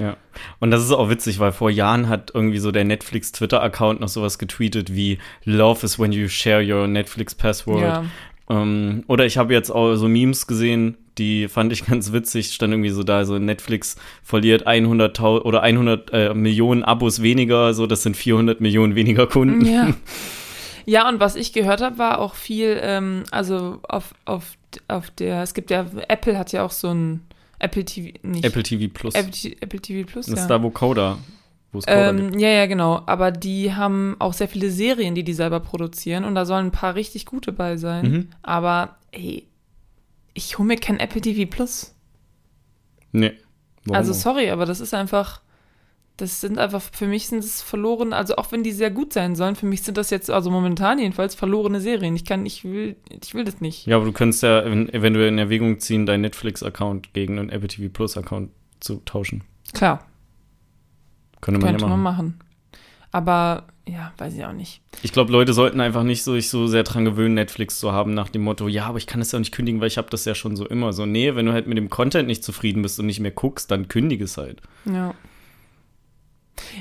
Ja. 0.00 0.16
Und 0.58 0.70
das 0.70 0.82
ist 0.82 0.92
auch 0.92 1.10
witzig, 1.10 1.38
weil 1.38 1.52
vor 1.52 1.70
Jahren 1.70 2.08
hat 2.08 2.32
irgendwie 2.34 2.58
so 2.58 2.72
der 2.72 2.84
Netflix-Twitter-Account 2.84 4.00
noch 4.00 4.08
sowas 4.08 4.38
getweetet 4.38 4.94
wie 4.94 5.18
Love 5.44 5.84
is 5.84 5.98
when 5.98 6.12
you 6.12 6.28
share 6.28 6.62
your 6.62 6.86
Netflix 6.86 7.34
password. 7.34 7.82
Ja. 7.82 8.04
Ähm, 8.48 9.04
oder 9.06 9.26
ich 9.26 9.38
habe 9.38 9.52
jetzt 9.52 9.70
auch 9.70 9.94
so 9.94 10.08
Memes 10.08 10.46
gesehen, 10.46 10.96
die 11.18 11.48
fand 11.48 11.72
ich 11.72 11.84
ganz 11.86 12.12
witzig, 12.12 12.52
stand 12.52 12.72
irgendwie 12.72 12.90
so 12.90 13.02
da, 13.02 13.24
so 13.24 13.38
Netflix 13.38 13.96
verliert 14.22 14.66
100.000 14.66 15.42
oder 15.42 15.62
100 15.62 16.10
äh, 16.12 16.34
Millionen 16.34 16.82
Abos 16.82 17.22
weniger, 17.22 17.74
so 17.74 17.86
das 17.86 18.02
sind 18.02 18.16
400 18.16 18.60
Millionen 18.60 18.94
weniger 18.94 19.26
Kunden. 19.26 19.64
Ja. 19.64 19.94
Ja, 20.86 21.08
und 21.08 21.20
was 21.20 21.36
ich 21.36 21.52
gehört 21.52 21.82
habe, 21.82 21.98
war 21.98 22.18
auch 22.18 22.34
viel, 22.34 22.78
ähm, 22.82 23.22
also 23.30 23.78
auf, 23.82 24.14
auf, 24.24 24.56
auf 24.88 25.10
der, 25.10 25.42
es 25.42 25.54
gibt 25.54 25.70
ja, 25.70 25.86
Apple 26.08 26.36
hat 26.36 26.50
ja 26.50 26.64
auch 26.64 26.70
so 26.70 26.88
ein 26.88 27.20
Apple 27.60 27.84
TV, 27.84 28.18
nicht 28.22 28.44
Apple 28.44 28.62
TV 28.62 28.92
Plus. 28.92 29.14
Apple, 29.14 29.52
Apple 29.60 29.80
TV 29.80 30.10
Plus, 30.10 30.26
das 30.26 30.34
ja. 30.34 30.42
ist 30.42 30.48
da, 30.48 30.62
wo 30.62 30.70
Coda, 30.70 31.18
wo 31.72 31.78
es 31.78 31.86
Coda 31.86 32.12
gibt. 32.12 32.32
Ähm, 32.34 32.38
ja, 32.38 32.48
ja, 32.48 32.66
genau. 32.66 33.02
Aber 33.06 33.30
die 33.30 33.72
haben 33.72 34.16
auch 34.18 34.32
sehr 34.32 34.48
viele 34.48 34.70
Serien, 34.70 35.14
die 35.14 35.22
die 35.22 35.34
selber 35.34 35.60
produzieren 35.60 36.24
und 36.24 36.34
da 36.34 36.44
sollen 36.44 36.66
ein 36.66 36.72
paar 36.72 36.94
richtig 36.94 37.26
gute 37.26 37.52
bei 37.52 37.76
sein. 37.76 38.10
Mhm. 38.10 38.28
Aber, 38.42 38.96
ey, 39.12 39.46
ich 40.34 40.58
hole 40.58 40.66
mir 40.66 40.76
kein 40.76 40.98
Apple 40.98 41.20
TV 41.20 41.48
Plus. 41.48 41.94
Nee. 43.12 43.32
Warum 43.84 43.96
also, 43.96 44.12
sorry, 44.12 44.50
aber 44.50 44.66
das 44.66 44.80
ist 44.80 44.94
einfach, 44.94 45.42
das 46.20 46.40
sind 46.40 46.58
einfach, 46.58 46.82
für 46.92 47.06
mich 47.06 47.28
sind 47.28 47.38
es 47.40 47.62
verloren, 47.62 48.12
also 48.12 48.36
auch 48.36 48.52
wenn 48.52 48.62
die 48.62 48.72
sehr 48.72 48.90
gut 48.90 49.12
sein 49.12 49.34
sollen, 49.36 49.56
für 49.56 49.66
mich 49.66 49.82
sind 49.82 49.96
das 49.96 50.10
jetzt, 50.10 50.30
also 50.30 50.50
momentan 50.50 50.98
jedenfalls, 50.98 51.34
verlorene 51.34 51.80
Serien. 51.80 52.14
Ich 52.16 52.24
kann, 52.24 52.44
ich 52.46 52.64
will, 52.64 52.96
ich 53.22 53.34
will 53.34 53.44
das 53.44 53.60
nicht. 53.60 53.86
Ja, 53.86 53.96
aber 53.96 54.04
du 54.06 54.12
könntest 54.12 54.42
ja 54.42 54.60
ev- 54.60 54.92
eventuell 54.92 55.28
in 55.28 55.38
Erwägung 55.38 55.78
ziehen, 55.80 56.06
deinen 56.06 56.20
Netflix-Account 56.22 57.12
gegen 57.14 57.38
einen 57.38 57.48
Apple 57.50 57.68
TV 57.68 57.88
Plus-Account 57.92 58.50
zu 58.80 59.02
tauschen. 59.04 59.42
Klar, 59.72 60.06
Könnte 61.40 61.60
man 61.60 61.70
könnte 61.70 61.84
ja 61.84 61.88
man 61.88 62.02
machen. 62.02 62.26
machen. 62.26 62.40
Aber, 63.12 63.66
ja, 63.88 64.12
weiß 64.18 64.34
ich 64.34 64.44
auch 64.44 64.52
nicht. 64.52 64.82
Ich 65.02 65.12
glaube, 65.12 65.32
Leute 65.32 65.52
sollten 65.52 65.80
einfach 65.80 66.04
nicht 66.04 66.22
so, 66.22 66.34
sich 66.34 66.48
so 66.48 66.66
sehr 66.68 66.84
dran 66.84 67.04
gewöhnen, 67.04 67.34
Netflix 67.34 67.80
zu 67.80 67.90
haben, 67.92 68.14
nach 68.14 68.28
dem 68.28 68.42
Motto, 68.42 68.68
ja, 68.68 68.86
aber 68.86 68.98
ich 68.98 69.06
kann 69.08 69.20
das 69.20 69.32
ja 69.32 69.36
auch 69.36 69.40
nicht 69.40 69.52
kündigen, 69.52 69.80
weil 69.80 69.88
ich 69.88 69.98
habe 69.98 70.08
das 70.10 70.24
ja 70.26 70.34
schon 70.36 70.54
so 70.54 70.64
immer. 70.66 70.92
So, 70.92 71.06
nee, 71.06 71.34
wenn 71.34 71.46
du 71.46 71.52
halt 71.52 71.66
mit 71.66 71.76
dem 71.76 71.90
Content 71.90 72.28
nicht 72.28 72.44
zufrieden 72.44 72.82
bist 72.82 73.00
und 73.00 73.06
nicht 73.06 73.18
mehr 73.20 73.32
guckst, 73.32 73.70
dann 73.70 73.88
kündige 73.88 74.24
es 74.24 74.36
halt. 74.36 74.60
Ja. 74.84 75.14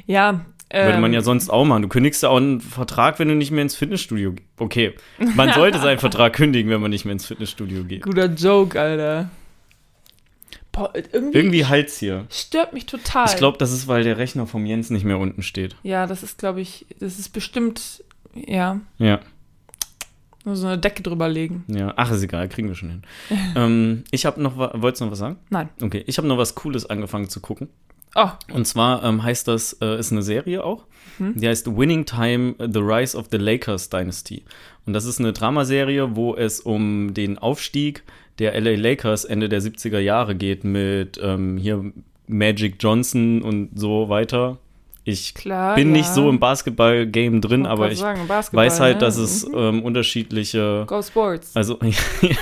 Ja, 0.06 0.46
Würde 0.72 1.00
man 1.00 1.06
ähm, 1.12 1.14
ja 1.14 1.22
sonst 1.22 1.50
auch 1.50 1.66
machen. 1.66 1.82
Du 1.84 1.88
kündigst 1.88 2.22
ja 2.24 2.30
auch 2.30 2.38
einen 2.38 2.62
Vertrag, 2.62 3.20
wenn 3.20 3.28
du 3.28 3.36
nicht 3.36 3.52
mehr 3.52 3.62
ins 3.62 3.76
Fitnessstudio 3.76 4.34
gehst. 4.34 4.48
Okay, 4.58 4.94
man 5.36 5.54
sollte 5.54 5.80
seinen 5.80 6.00
Vertrag 6.00 6.34
kündigen, 6.34 6.70
wenn 6.72 6.82
man 6.82 6.92
nicht 6.92 7.06
mehr 7.06 7.14
ins 7.14 7.26
Fitnessstudio 7.26 7.84
geht. 7.84 8.04
Guter 8.04 8.26
Joke, 8.28 8.80
Alter. 8.80 9.30
Boah, 10.72 10.92
irgendwie, 10.94 11.38
Irgendwie 11.38 11.66
Hals 11.66 11.98
hier. 11.98 12.26
stört 12.30 12.74
mich 12.74 12.86
total. 12.86 13.26
Ich 13.28 13.36
glaube, 13.38 13.58
das 13.58 13.72
ist, 13.72 13.88
weil 13.88 14.04
der 14.04 14.18
Rechner 14.18 14.46
vom 14.46 14.66
Jens 14.68 14.92
nicht 14.92 15.04
mehr 15.04 15.18
unten 15.18 15.42
steht. 15.42 15.76
Ja, 15.84 16.06
das 16.06 16.22
ist, 16.22 16.38
glaube 16.38 16.62
ich, 16.62 16.86
das 17.00 17.18
ist 17.18 17.30
bestimmt, 17.30 18.04
ja, 18.36 18.80
Ja. 19.00 19.20
nur 20.46 20.56
so 20.56 20.68
eine 20.68 20.78
Decke 20.78 21.02
drüber 21.02 21.28
legen. 21.28 21.64
Ja, 21.68 21.94
ach, 21.96 22.12
ist 22.12 22.22
egal, 22.22 22.48
kriegen 22.50 22.68
wir 22.68 22.76
schon 22.76 22.90
hin. 22.92 23.02
ähm, 23.56 24.04
ich 24.12 24.28
habe 24.28 24.42
noch, 24.42 24.58
wolltest 24.58 25.02
du 25.02 25.06
noch 25.06 25.12
was 25.12 25.20
sagen? 25.20 25.38
Nein. 25.50 25.70
Okay, 25.82 26.04
ich 26.06 26.18
habe 26.20 26.28
noch 26.28 26.38
was 26.38 26.54
Cooles 26.54 26.86
angefangen 26.88 27.30
zu 27.30 27.40
gucken. 27.40 27.70
Oh, 28.16 28.30
Und 28.54 28.66
zwar 28.66 29.04
ähm, 29.04 29.22
heißt 29.24 29.48
das, 29.48 29.74
äh, 29.82 30.00
ist 30.00 30.12
eine 30.12 30.22
Serie 30.24 30.63
auch. 30.63 30.86
Die 31.22 31.46
heißt 31.50 31.75
Winning 31.78 32.06
Time, 32.06 32.56
The 32.60 32.80
Rise 32.80 33.18
of 33.18 33.25
the 33.30 33.38
Lakers 33.38 33.89
Dynasty. 33.89 34.46
Und 34.86 34.94
das 34.94 35.04
ist 35.04 35.20
eine 35.20 35.34
Dramaserie, 35.34 36.16
wo 36.16 36.34
es 36.34 36.62
um 36.62 37.13
den 37.13 37.38
Aufstieg 37.38 38.04
der 38.39 38.60
LA 38.60 38.75
Lakers 38.78 39.25
Ende 39.25 39.50
der 39.50 39.62
70er 39.62 40.00
Jahre 40.00 40.34
geht 40.34 40.63
mit 40.63 41.20
ähm, 41.22 41.58
hier 41.58 41.92
Magic 42.28 42.78
Johnson 42.80 43.42
und 43.42 43.78
so 43.78 44.08
weiter. 44.08 44.60
Ich 45.04 45.34
klar. 45.34 45.75
bin 45.75 45.89
ja. 45.89 45.98
nicht 45.98 46.08
so 46.08 46.30
im 46.30 46.39
Basketball-Game 46.39 47.42
drin, 47.42 47.66
aber 47.66 47.92
ich 47.92 48.00
sagen, 48.00 48.22
weiß 48.30 48.80
halt, 48.80 48.96
ne? 48.96 49.00
dass 49.01 49.18
es 49.18 49.46
Mhm. 49.46 49.56
ähm, 49.58 49.84
unterschiedliche 49.84 50.86
Go 50.88 51.01
Sports. 51.01 51.54
also, 51.54 51.80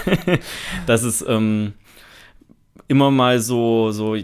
dass 0.85 1.01
es 1.01 1.25
ähm, 1.27 1.73
immer 2.87 3.09
mal 3.09 3.39
so, 3.39 3.91
so 3.91 4.15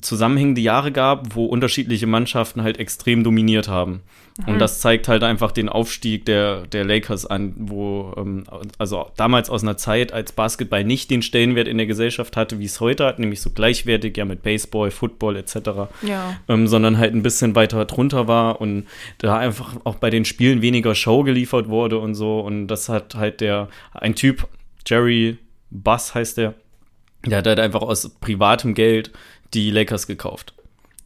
zusammenhängende 0.00 0.60
Jahre 0.60 0.92
gab, 0.92 1.34
wo 1.34 1.46
unterschiedliche 1.46 2.06
Mannschaften 2.06 2.62
halt 2.62 2.78
extrem 2.78 3.24
dominiert 3.24 3.68
haben. 3.68 4.02
Mhm. 4.38 4.52
Und 4.52 4.58
das 4.58 4.80
zeigt 4.80 5.08
halt 5.08 5.22
einfach 5.22 5.52
den 5.52 5.68
Aufstieg 5.70 6.26
der, 6.26 6.66
der 6.66 6.84
Lakers 6.84 7.24
an, 7.24 7.54
wo, 7.56 8.12
ähm, 8.18 8.44
also 8.78 9.10
damals 9.16 9.48
aus 9.48 9.62
einer 9.62 9.78
Zeit, 9.78 10.12
als 10.12 10.32
Basketball 10.32 10.84
nicht 10.84 11.10
den 11.10 11.22
Stellenwert 11.22 11.66
in 11.66 11.78
der 11.78 11.86
Gesellschaft 11.86 12.36
hatte, 12.36 12.58
wie 12.58 12.66
es 12.66 12.80
heute 12.80 13.06
hat, 13.06 13.18
nämlich 13.18 13.40
so 13.40 13.50
gleichwertig 13.50 14.16
ja 14.16 14.26
mit 14.26 14.42
Baseball, 14.42 14.90
Football 14.90 15.36
etc 15.36 15.56
ja. 16.02 16.36
ähm, 16.48 16.66
sondern 16.66 16.98
halt 16.98 17.14
ein 17.14 17.22
bisschen 17.22 17.54
weiter 17.54 17.84
drunter 17.84 18.28
war 18.28 18.60
und 18.60 18.86
da 19.18 19.38
einfach 19.38 19.76
auch 19.84 19.96
bei 19.96 20.10
den 20.10 20.24
Spielen 20.24 20.62
weniger 20.62 20.94
Show 20.94 21.22
geliefert 21.22 21.68
wurde 21.68 21.98
und 21.98 22.14
so. 22.14 22.40
Und 22.40 22.68
das 22.68 22.88
hat 22.88 23.14
halt 23.14 23.40
der, 23.40 23.68
ein 23.92 24.14
Typ, 24.14 24.46
Jerry 24.86 25.38
Buss 25.70 26.14
heißt 26.14 26.38
der, 26.38 26.54
der 27.24 27.38
hat 27.38 27.46
halt 27.46 27.60
einfach 27.60 27.82
aus 27.82 28.08
privatem 28.20 28.74
Geld 28.74 29.10
die 29.54 29.70
Lakers 29.70 30.06
gekauft. 30.06 30.54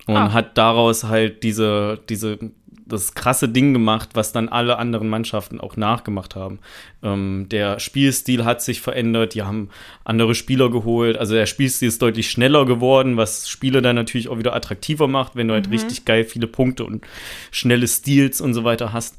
Und 0.07 0.17
Ah. 0.17 0.33
hat 0.33 0.57
daraus 0.59 1.05
halt 1.05 1.43
diese, 1.43 2.01
diese, 2.09 2.39
das 2.87 3.15
krasse 3.15 3.49
Ding 3.49 3.73
gemacht, 3.73 4.11
was 4.15 4.33
dann 4.33 4.49
alle 4.49 4.79
anderen 4.79 5.09
Mannschaften 5.09 5.61
auch 5.61 5.77
nachgemacht 5.77 6.35
haben. 6.35 6.59
Ähm, 7.05 7.47
der 7.49 7.79
Spielstil 7.79 8.45
hat 8.45 8.63
sich 8.63 8.81
verändert, 8.81 9.35
die 9.35 9.43
haben 9.43 9.69
andere 10.03 10.35
Spieler 10.35 10.71
geholt. 10.71 11.17
Also 11.17 11.35
der 11.35 11.47
Spielstil 11.47 11.87
ist 11.87 12.03
deutlich 12.03 12.29
schneller 12.31 12.65
geworden, 12.65 13.17
was 13.17 13.49
Spiele 13.49 13.81
dann 13.83 13.95
natürlich 13.95 14.29
auch 14.29 14.39
wieder 14.39 14.57
attraktiver 14.57 15.07
macht, 15.07 15.37
wenn 15.37 15.47
du 15.47 15.55
halt 15.55 15.71
richtig 15.71 16.05
geil 16.05 16.25
viele 16.25 16.49
Punkte 16.49 16.85
und 16.85 17.07
schnelle 17.53 17.87
Stils 17.87 18.41
und 18.41 18.55
so 18.55 18.65
weiter 18.65 18.93
hast. 18.93 19.17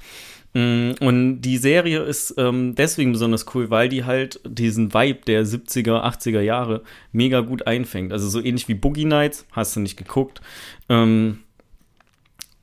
Mm, 0.53 0.91
Und 0.99 1.41
die 1.41 1.57
Serie 1.57 1.99
ist 1.99 2.35
ähm, 2.37 2.75
deswegen 2.75 3.13
besonders 3.13 3.45
cool, 3.55 3.69
weil 3.69 3.87
die 3.89 4.03
halt 4.03 4.39
diesen 4.45 4.93
Vibe 4.93 5.21
der 5.25 5.45
70er, 5.45 6.03
80er 6.03 6.41
Jahre 6.41 6.81
mega 7.11 7.39
gut 7.39 7.67
einfängt. 7.67 8.11
Also 8.11 8.27
so 8.27 8.41
ähnlich 8.41 8.67
wie 8.67 8.73
Boogie 8.73 9.05
Nights, 9.05 9.45
hast 9.51 9.75
du 9.75 9.79
nicht 9.79 9.97
geguckt. 9.97 10.41
Ähm, 10.89 11.39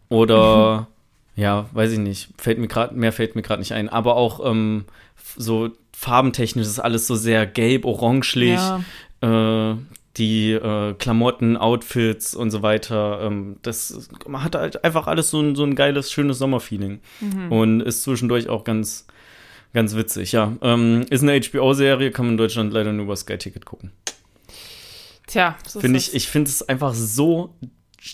oder 0.09 0.89
ja, 1.37 1.69
weiß 1.73 1.93
ich 1.93 1.99
nicht, 1.99 2.31
fällt 2.37 2.59
mir 2.59 2.69
gerade, 2.69 2.95
mehr 2.95 3.13
fällt 3.13 3.37
mir 3.37 3.43
gerade 3.43 3.61
nicht 3.61 3.73
ein. 3.73 3.89
Aber 3.89 4.17
auch 4.17 4.45
ähm, 4.45 4.85
so 5.37 5.71
farbentechnisch 5.93 6.67
ist 6.67 6.79
alles 6.81 7.07
so 7.07 7.15
sehr 7.17 7.47
gelb, 7.47 7.85
orangelich. 7.85 8.61
Ja. 9.23 9.73
Äh, 9.73 9.77
die 10.19 10.53
äh, 10.53 10.95
Klamotten, 10.95 11.57
Outfits 11.57 12.35
und 12.35 12.51
so 12.51 12.63
weiter. 12.63 13.21
Ähm, 13.23 13.57
das 13.63 14.09
man 14.27 14.43
hat 14.43 14.55
halt 14.55 14.85
einfach 14.85 15.07
alles 15.07 15.31
so 15.31 15.41
ein, 15.41 15.55
so 15.57 15.65
ein 15.65 15.75
geiles, 15.75 16.11
schönes 16.13 16.39
Sommerfeeling. 16.39 17.01
Und 17.51 17.81
ist 17.81 18.03
zwischendurch 18.03 18.49
auch 18.49 18.65
ganz, 18.65 19.07
ganz 19.73 19.95
witzig. 19.95 20.33
Ja, 20.33 20.57
ähm, 20.63 21.07
ist 21.11 21.23
eine 21.23 21.41
HBO-Serie, 21.41 22.11
kann 22.11 22.27
man 22.27 22.35
in 22.35 22.39
Deutschland 22.39 22.73
leider 22.73 22.93
nur 22.93 23.05
über 23.05 23.17
Sky 23.17 23.39
Ticket 23.39 23.65
gucken. 23.65 23.93
Tja, 25.27 25.57
so 25.67 25.81
Finde 25.81 25.99
ich, 25.99 26.15
ich 26.15 26.27
finde 26.29 26.49
es 26.49 26.67
einfach 26.67 26.95
so, 26.95 27.55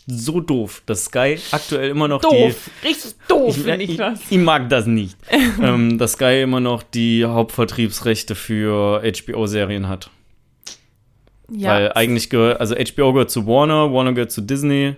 so 0.06 0.40
doof, 0.40 0.82
dass 0.84 1.04
Sky 1.04 1.38
aktuell 1.52 1.90
immer 1.90 2.08
noch 2.08 2.20
das. 2.20 2.30
die. 2.32 2.38
doof. 2.48 2.70
Richtig 2.82 3.14
doof, 3.28 3.56
Ich, 3.56 3.62
finde 3.62 3.84
ich, 3.84 3.90
ich, 3.90 3.96
das. 3.96 4.20
ich 4.28 4.38
mag 4.38 4.68
das 4.68 4.86
nicht. 4.86 5.16
ähm, 5.62 5.96
dass 5.96 6.14
Sky 6.14 6.42
immer 6.42 6.58
noch 6.60 6.82
die 6.82 7.24
Hauptvertriebsrechte 7.24 8.34
für 8.34 9.00
HBO-Serien 9.02 9.88
hat. 9.88 10.10
Ja. 11.50 11.70
Weil 11.70 11.92
eigentlich 11.92 12.30
gehört, 12.30 12.60
also 12.60 12.74
HBO 12.74 13.12
gehört 13.12 13.30
zu 13.30 13.46
Warner, 13.46 13.92
Warner 13.92 14.12
gehört 14.12 14.32
zu 14.32 14.40
Disney. 14.40 14.96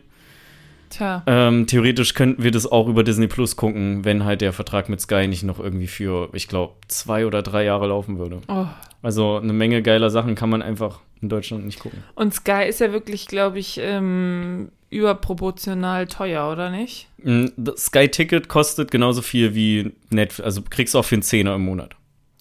Tja. 0.90 1.22
Ähm, 1.26 1.66
theoretisch 1.66 2.14
könnten 2.14 2.42
wir 2.44 2.52
das 2.52 2.70
auch 2.70 2.86
über 2.86 3.02
Disney 3.02 3.26
Plus 3.26 3.56
gucken, 3.56 4.04
wenn 4.04 4.24
halt 4.24 4.40
der 4.40 4.52
Vertrag 4.52 4.88
mit 4.88 5.00
Sky 5.00 5.26
nicht 5.26 5.42
noch 5.42 5.58
irgendwie 5.58 5.88
für, 5.88 6.28
ich 6.32 6.46
glaube, 6.46 6.74
zwei 6.88 7.26
oder 7.26 7.42
drei 7.42 7.64
Jahre 7.64 7.88
laufen 7.88 8.18
würde. 8.18 8.40
Oh. 8.48 8.66
Also 9.02 9.36
eine 9.36 9.52
Menge 9.52 9.82
geiler 9.82 10.10
Sachen 10.10 10.34
kann 10.36 10.48
man 10.48 10.62
einfach 10.62 11.00
in 11.20 11.28
Deutschland 11.28 11.64
nicht 11.64 11.80
gucken. 11.80 12.02
Und 12.14 12.34
Sky 12.34 12.64
ist 12.68 12.80
ja 12.80 12.92
wirklich, 12.92 13.26
glaube 13.26 13.58
ich, 13.58 13.80
ähm, 13.82 14.70
überproportional 14.90 16.06
teuer, 16.06 16.50
oder 16.50 16.70
nicht? 16.70 17.08
Mm, 17.22 17.46
Das 17.56 17.86
Sky 17.86 18.08
Ticket 18.08 18.48
kostet 18.48 18.90
genauso 18.90 19.22
viel 19.22 19.54
wie 19.54 19.92
Netflix, 20.10 20.44
also 20.44 20.62
kriegst 20.62 20.94
du 20.94 20.98
auch 20.98 21.04
für 21.04 21.16
einen 21.16 21.22
Zehner 21.22 21.54
im 21.56 21.64
Monat. 21.64 21.96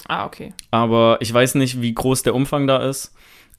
Ah, 0.07 0.25
okay. 0.25 0.53
Aber 0.71 1.17
ich 1.19 1.33
weiß 1.33 1.55
nicht, 1.55 1.81
wie 1.81 1.93
groß 1.93 2.23
der 2.23 2.35
Umfang 2.35 2.67
da 2.67 2.77
ist. 2.77 3.13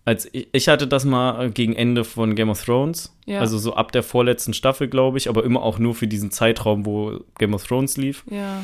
Als 0.07 0.27
ich, 0.33 0.49
ich 0.53 0.69
hatte 0.69 0.87
das 0.87 1.05
mal 1.05 1.51
gegen 1.51 1.75
Ende 1.75 2.05
von 2.05 2.35
Game 2.35 2.49
of 2.49 2.65
Thrones, 2.65 3.15
Ja. 3.27 3.41
also 3.41 3.59
so 3.59 3.75
ab 3.75 3.93
der 3.93 4.03
vorletzten 4.03 4.55
Staffel, 4.55 4.89
glaube 4.89 5.19
ich, 5.19 5.29
aber 5.29 5.45
immer 5.45 5.63
auch 5.63 5.79
nur 5.79 5.95
für 5.95 6.07
diesen 6.07 6.31
Zeitraum, 6.31 6.87
wo 6.87 7.21
Game 7.39 7.53
of 7.53 7.67
Thrones 7.67 7.97
lief. 7.99 8.25
Ja. 8.31 8.63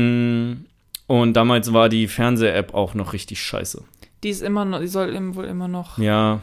Mm, 0.00 0.66
Und 1.06 1.32
damals 1.34 1.72
war 1.72 1.88
die 1.88 2.06
Fernseh-App 2.06 2.72
auch 2.74 2.94
noch 2.94 3.12
richtig 3.14 3.42
scheiße. 3.42 3.82
Die 4.22 4.28
ist 4.28 4.42
immer 4.42 4.64
noch, 4.64 4.80
die 4.80 4.86
soll 4.86 5.14
wohl 5.34 5.44
immer 5.46 5.68
noch. 5.68 5.98
Ja. 5.98 6.40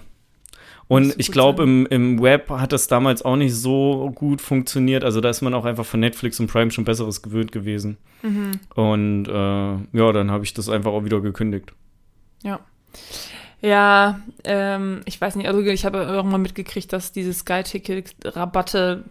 Und 0.87 1.13
ich 1.17 1.31
glaube, 1.31 1.63
im, 1.63 1.85
im 1.85 2.21
Web 2.21 2.49
hat 2.49 2.73
das 2.73 2.87
damals 2.87 3.23
auch 3.23 3.37
nicht 3.37 3.55
so 3.55 4.11
gut 4.13 4.41
funktioniert. 4.41 5.03
Also 5.05 5.21
da 5.21 5.29
ist 5.29 5.41
man 5.41 5.53
auch 5.53 5.63
einfach 5.65 5.85
von 5.85 5.99
Netflix 6.01 6.39
und 6.39 6.47
Prime 6.47 6.69
schon 6.69 6.83
Besseres 6.83 7.21
gewöhnt 7.21 7.51
gewesen. 7.53 7.97
Mhm. 8.23 8.51
Und 8.75 9.27
äh, 9.27 9.31
ja, 9.97 10.11
dann 10.11 10.31
habe 10.31 10.43
ich 10.43 10.53
das 10.53 10.67
einfach 10.67 10.91
auch 10.91 11.05
wieder 11.05 11.21
gekündigt. 11.21 11.71
Ja. 12.43 12.59
Ja, 13.61 14.19
ähm, 14.43 15.01
ich 15.05 15.21
weiß 15.21 15.35
nicht, 15.35 15.47
also 15.47 15.61
ich 15.61 15.85
habe 15.85 15.99
irgendwann 15.99 16.41
mitgekriegt, 16.41 16.91
dass 16.91 17.11
diese 17.11 17.31
Sky-Ticket-Rabatte 17.31 19.03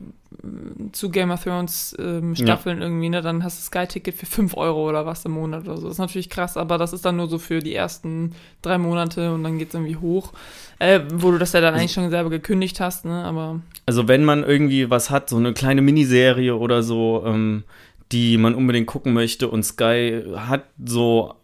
mm, 0.42 0.92
zu 0.92 1.10
Game 1.10 1.30
of 1.30 1.44
Thrones 1.44 1.94
ähm, 2.00 2.34
Staffeln 2.34 2.82
irgendwie, 2.82 3.10
ne, 3.10 3.22
dann 3.22 3.44
hast 3.44 3.60
du 3.60 3.62
Sky-Ticket 3.62 4.16
für 4.16 4.26
5 4.26 4.56
Euro 4.56 4.88
oder 4.88 5.06
was 5.06 5.24
im 5.24 5.32
Monat 5.32 5.68
oder 5.68 5.76
so. 5.76 5.84
Das 5.84 5.92
ist 5.92 5.98
natürlich 5.98 6.30
krass, 6.30 6.56
aber 6.56 6.78
das 6.78 6.92
ist 6.92 7.04
dann 7.04 7.16
nur 7.16 7.28
so 7.28 7.38
für 7.38 7.60
die 7.60 7.74
ersten 7.76 8.34
drei 8.60 8.76
Monate 8.76 9.32
und 9.32 9.44
dann 9.44 9.58
geht 9.58 9.68
es 9.68 9.74
irgendwie 9.74 9.96
hoch. 9.96 10.32
Äh, 10.80 11.00
wo 11.12 11.30
du 11.30 11.38
das 11.38 11.52
ja 11.52 11.60
dann 11.60 11.74
eigentlich 11.74 11.92
schon 11.92 12.10
selber 12.10 12.30
gekündigt 12.30 12.80
hast, 12.80 13.04
ne, 13.04 13.22
aber 13.24 13.60
Also 13.86 14.08
wenn 14.08 14.24
man 14.24 14.42
irgendwie 14.42 14.90
was 14.90 15.10
hat, 15.10 15.28
so 15.28 15.36
eine 15.36 15.52
kleine 15.52 15.80
Miniserie 15.80 16.56
oder 16.56 16.82
so, 16.82 17.22
ähm, 17.24 17.62
die 18.10 18.36
man 18.36 18.56
unbedingt 18.56 18.88
gucken 18.88 19.12
möchte 19.12 19.46
und 19.46 19.62
Sky 19.62 20.24
hat 20.34 20.64
so, 20.84 21.34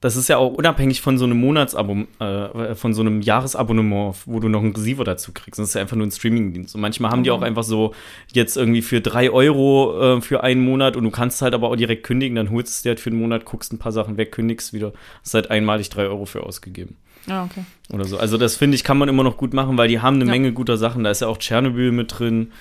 das 0.00 0.14
ist 0.16 0.28
ja 0.28 0.36
auch 0.36 0.52
unabhängig 0.52 1.00
von 1.00 1.16
so 1.16 1.24
einem 1.24 1.40
Monatsabo, 1.40 2.04
äh, 2.20 2.74
von 2.74 2.92
so 2.92 3.00
einem 3.00 3.22
Jahresabonnement, 3.22 4.14
wo 4.26 4.40
du 4.40 4.48
noch 4.48 4.62
einen 4.62 4.74
Receiver 4.76 5.04
dazu 5.04 5.32
kriegst. 5.32 5.58
Das 5.58 5.68
ist 5.68 5.74
ja 5.74 5.80
einfach 5.80 5.96
nur 5.96 6.06
ein 6.06 6.10
Streamingdienst. 6.10 6.74
Und 6.74 6.82
manchmal 6.82 7.10
haben 7.10 7.22
die 7.24 7.30
Mhm. 7.30 7.36
auch 7.36 7.42
einfach 7.42 7.62
so 7.64 7.94
jetzt 8.32 8.56
irgendwie 8.56 8.82
für 8.82 9.00
drei 9.00 9.30
Euro 9.30 10.18
äh, 10.18 10.20
für 10.20 10.42
einen 10.44 10.62
Monat 10.64 10.96
und 10.96 11.04
du 11.04 11.10
kannst 11.10 11.40
halt 11.40 11.54
aber 11.54 11.68
auch 11.70 11.76
direkt 11.76 12.02
kündigen, 12.04 12.36
dann 12.36 12.50
holst 12.50 12.68
du 12.68 12.72
es 12.76 12.82
dir 12.82 12.90
halt 12.90 13.00
für 13.00 13.10
einen 13.10 13.18
Monat, 13.20 13.46
guckst 13.46 13.72
ein 13.72 13.78
paar 13.78 13.92
Sachen 13.92 14.16
weg, 14.18 14.32
kündigst 14.32 14.72
wieder. 14.74 14.92
Hast 15.22 15.32
halt 15.34 15.50
einmalig 15.50 15.88
drei 15.88 16.04
Euro 16.04 16.26
für 16.26 16.42
ausgegeben 16.42 16.96
ja, 17.26 17.44
okay. 17.44 17.64
oder 17.92 18.04
so. 18.04 18.18
Also 18.18 18.36
das 18.38 18.54
finde 18.56 18.74
ich, 18.76 18.84
kann 18.84 18.98
man 18.98 19.08
immer 19.08 19.24
noch 19.24 19.38
gut 19.38 19.54
machen, 19.54 19.78
weil 19.78 19.88
die 19.88 20.00
haben 20.00 20.16
eine 20.16 20.26
Ja. 20.26 20.30
Menge 20.30 20.52
guter 20.52 20.76
Sachen. 20.76 21.04
Da 21.04 21.10
ist 21.10 21.20
ja 21.22 21.26
auch 21.28 21.38
Tschernobyl 21.38 21.90
mit 21.90 22.18
drin. 22.18 22.52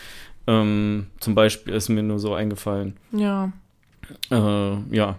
Ähm, 0.48 1.08
zum 1.20 1.36
Beispiel 1.36 1.74
ist 1.74 1.90
mir 1.90 2.02
nur 2.02 2.18
so 2.20 2.34
eingefallen. 2.34 2.96
Ja. 3.12 3.52
Äh, 4.32 4.96
ja. 4.96 5.18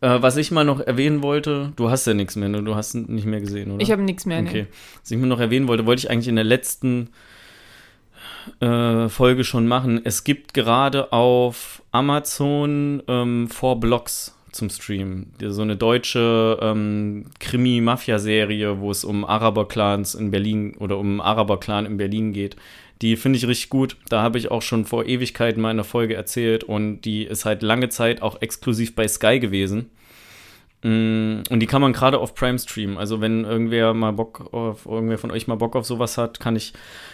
Äh, 0.00 0.22
was 0.22 0.36
ich 0.36 0.50
mal 0.50 0.64
noch 0.64 0.80
erwähnen 0.80 1.22
wollte, 1.22 1.72
du 1.76 1.90
hast 1.90 2.06
ja 2.06 2.14
nichts 2.14 2.36
mehr, 2.36 2.48
ne? 2.48 2.62
Du 2.62 2.74
hast 2.76 2.94
nicht 2.94 3.26
mehr 3.26 3.40
gesehen, 3.40 3.72
oder? 3.72 3.82
Ich 3.82 3.90
habe 3.90 4.02
nichts 4.02 4.26
mehr, 4.26 4.40
Okay. 4.40 4.62
ne. 4.62 4.68
Was 5.02 5.10
ich 5.10 5.18
mal 5.18 5.26
noch 5.26 5.40
erwähnen 5.40 5.66
wollte, 5.68 5.86
wollte 5.86 6.00
ich 6.00 6.10
eigentlich 6.10 6.28
in 6.28 6.36
der 6.36 6.44
letzten 6.44 7.10
äh, 8.60 9.08
Folge 9.08 9.44
schon 9.44 9.66
machen. 9.66 10.00
Es 10.04 10.24
gibt 10.24 10.54
gerade 10.54 11.12
auf 11.12 11.82
Amazon 11.92 13.02
ähm, 13.08 13.48
Four 13.48 13.80
Blocks 13.80 14.34
zum 14.52 14.70
Stream. 14.70 15.26
So 15.44 15.62
eine 15.62 15.76
deutsche 15.76 16.58
ähm, 16.62 17.26
Krimi-Mafia-Serie, 17.38 18.80
wo 18.80 18.90
es 18.90 19.04
um 19.04 19.24
Araber-Clans 19.24 20.14
in 20.14 20.30
Berlin 20.30 20.74
oder 20.78 20.98
um 20.98 21.20
Araber-Clan 21.20 21.86
in 21.86 21.96
Berlin 21.98 22.32
geht. 22.32 22.56
Die 23.02 23.16
finde 23.16 23.36
ich 23.38 23.46
richtig 23.46 23.70
gut. 23.70 23.96
Da 24.08 24.22
habe 24.22 24.38
ich 24.38 24.50
auch 24.50 24.62
schon 24.62 24.84
vor 24.84 25.06
Ewigkeiten 25.06 25.62
mal 25.62 25.70
in 25.70 25.84
Folge 25.84 26.14
erzählt 26.14 26.64
und 26.64 27.02
die 27.02 27.24
ist 27.24 27.44
halt 27.44 27.62
lange 27.62 27.88
Zeit 27.88 28.22
auch 28.22 28.42
exklusiv 28.42 28.94
bei 28.94 29.06
Sky 29.06 29.38
gewesen. 29.38 29.90
Mm, 30.82 31.42
Und 31.50 31.60
die 31.60 31.66
kann 31.66 31.80
man 31.82 31.92
gerade 31.92 32.18
auf 32.18 32.34
Prime 32.34 32.58
streamen. 32.58 32.98
Also 32.98 33.20
wenn 33.20 33.44
irgendwer 33.44 33.94
mal 33.94 34.12
Bock 34.12 34.52
auf, 34.52 34.86
irgendwer 34.86 35.18
von 35.18 35.30
euch 35.30 35.46
mal 35.48 35.56
Bock 35.56 35.74
auf 35.76 35.86
sowas 35.86 36.16
hat, 36.18 36.38
kann 36.40 36.54
ich 36.56 36.72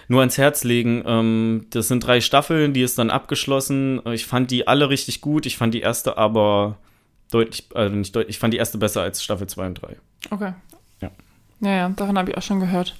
nur 0.08 0.20
ans 0.20 0.36
Herz 0.38 0.64
legen. 0.64 1.02
Ähm, 1.06 1.66
das 1.70 1.88
sind 1.88 2.06
drei 2.06 2.20
Staffeln, 2.20 2.72
die 2.74 2.82
ist 2.82 2.98
dann 2.98 3.10
abgeschlossen. 3.10 4.00
Ich 4.12 4.26
fand 4.26 4.50
die 4.50 4.68
alle 4.68 4.90
richtig 4.90 5.20
gut. 5.20 5.46
Ich 5.46 5.56
fand 5.56 5.72
die 5.74 5.80
erste 5.80 6.18
aber 6.18 6.76
deutlich, 7.30 7.66
also 7.74 7.94
nicht 7.94 8.14
deutlich, 8.14 8.36
ich 8.36 8.38
fand 8.38 8.52
die 8.52 8.58
erste 8.58 8.78
besser 8.78 9.02
als 9.02 9.22
Staffel 9.24 9.46
2 9.46 9.66
und 9.66 9.74
3. 9.82 9.96
Okay. 10.30 10.52
Ja. 11.00 11.10
Ja, 11.60 11.70
ja, 11.70 11.88
davon 11.88 12.18
habe 12.18 12.30
ich 12.30 12.36
auch 12.36 12.42
schon 12.42 12.60
gehört. 12.60 12.94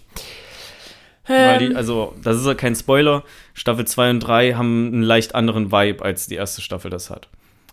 Weil 1.27 1.63
Ähm, 1.63 1.71
die, 1.71 1.77
also, 1.77 2.15
das 2.23 2.37
ist 2.37 2.47
ja 2.47 2.55
kein 2.55 2.75
Spoiler. 2.75 3.25
Staffel 3.55 3.87
2 3.87 4.11
und 4.11 4.21
3 4.21 4.55
haben 4.55 4.89
einen 4.89 5.03
leicht 5.03 5.35
anderen 5.35 5.73
Vibe, 5.73 6.05
als 6.05 6.27
die 6.27 6.35
erste 6.35 6.61
Staffel 6.61 6.91
das 6.91 7.11
hat. 7.11 7.29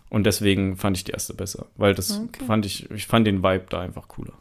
Und 0.08 0.24
deswegen 0.24 0.76
fand 0.76 0.96
ich 0.96 1.04
die 1.04 1.12
erste 1.12 1.34
besser. 1.34 1.66
Weil 1.76 1.94
das 1.94 2.18
Okay. 2.18 2.44
fand 2.46 2.66
ich, 2.66 2.90
ich 2.90 3.06
fand 3.06 3.26
den 3.26 3.42
Vibe 3.42 3.64
da 3.70 3.80
einfach 3.80 4.08
cooler. 4.08 4.32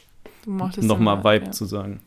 du 0.46 0.52
mochtest 0.52 0.88
Nochmal 0.88 1.18
den 1.18 1.24
Vibe 1.24 1.46
ja. 1.48 1.52
zu 1.52 1.66
sagen. 1.66 2.02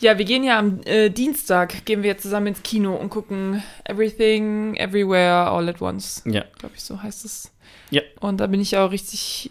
Ja, 0.00 0.18
wir 0.18 0.24
gehen 0.24 0.44
ja 0.44 0.58
am 0.58 0.80
äh, 0.86 1.10
Dienstag, 1.10 1.84
gehen 1.84 2.02
wir 2.02 2.16
zusammen 2.18 2.48
ins 2.48 2.62
Kino 2.62 2.94
und 2.94 3.10
gucken 3.10 3.62
Everything, 3.84 4.74
Everywhere, 4.76 5.50
All 5.50 5.68
at 5.68 5.80
Once. 5.82 6.22
Ja. 6.26 6.44
Glaube 6.58 6.74
ich, 6.76 6.82
so 6.82 7.02
heißt 7.02 7.24
es. 7.24 7.50
Ja. 7.90 8.02
Und 8.20 8.38
da 8.38 8.46
bin 8.46 8.60
ich 8.60 8.76
auch 8.76 8.90
richtig. 8.92 9.50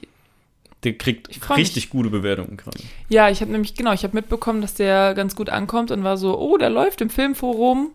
Der 0.84 0.98
kriegt 0.98 1.30
richtig 1.58 1.90
gute 1.90 2.10
Bewertungen 2.10 2.56
gerade. 2.56 2.80
Ja, 3.10 3.30
ich 3.30 3.42
habe 3.42 3.52
nämlich, 3.52 3.76
genau, 3.76 3.92
ich 3.92 4.04
habe 4.04 4.16
mitbekommen, 4.16 4.62
dass 4.62 4.76
der 4.76 5.14
ganz 5.14 5.36
gut 5.36 5.50
ankommt 5.50 5.92
und 5.92 6.04
war 6.04 6.16
so, 6.18 6.40
oh, 6.40 6.58
der 6.58 6.70
läuft 6.70 7.02
im 7.02 7.10
Filmforum. 7.10 7.92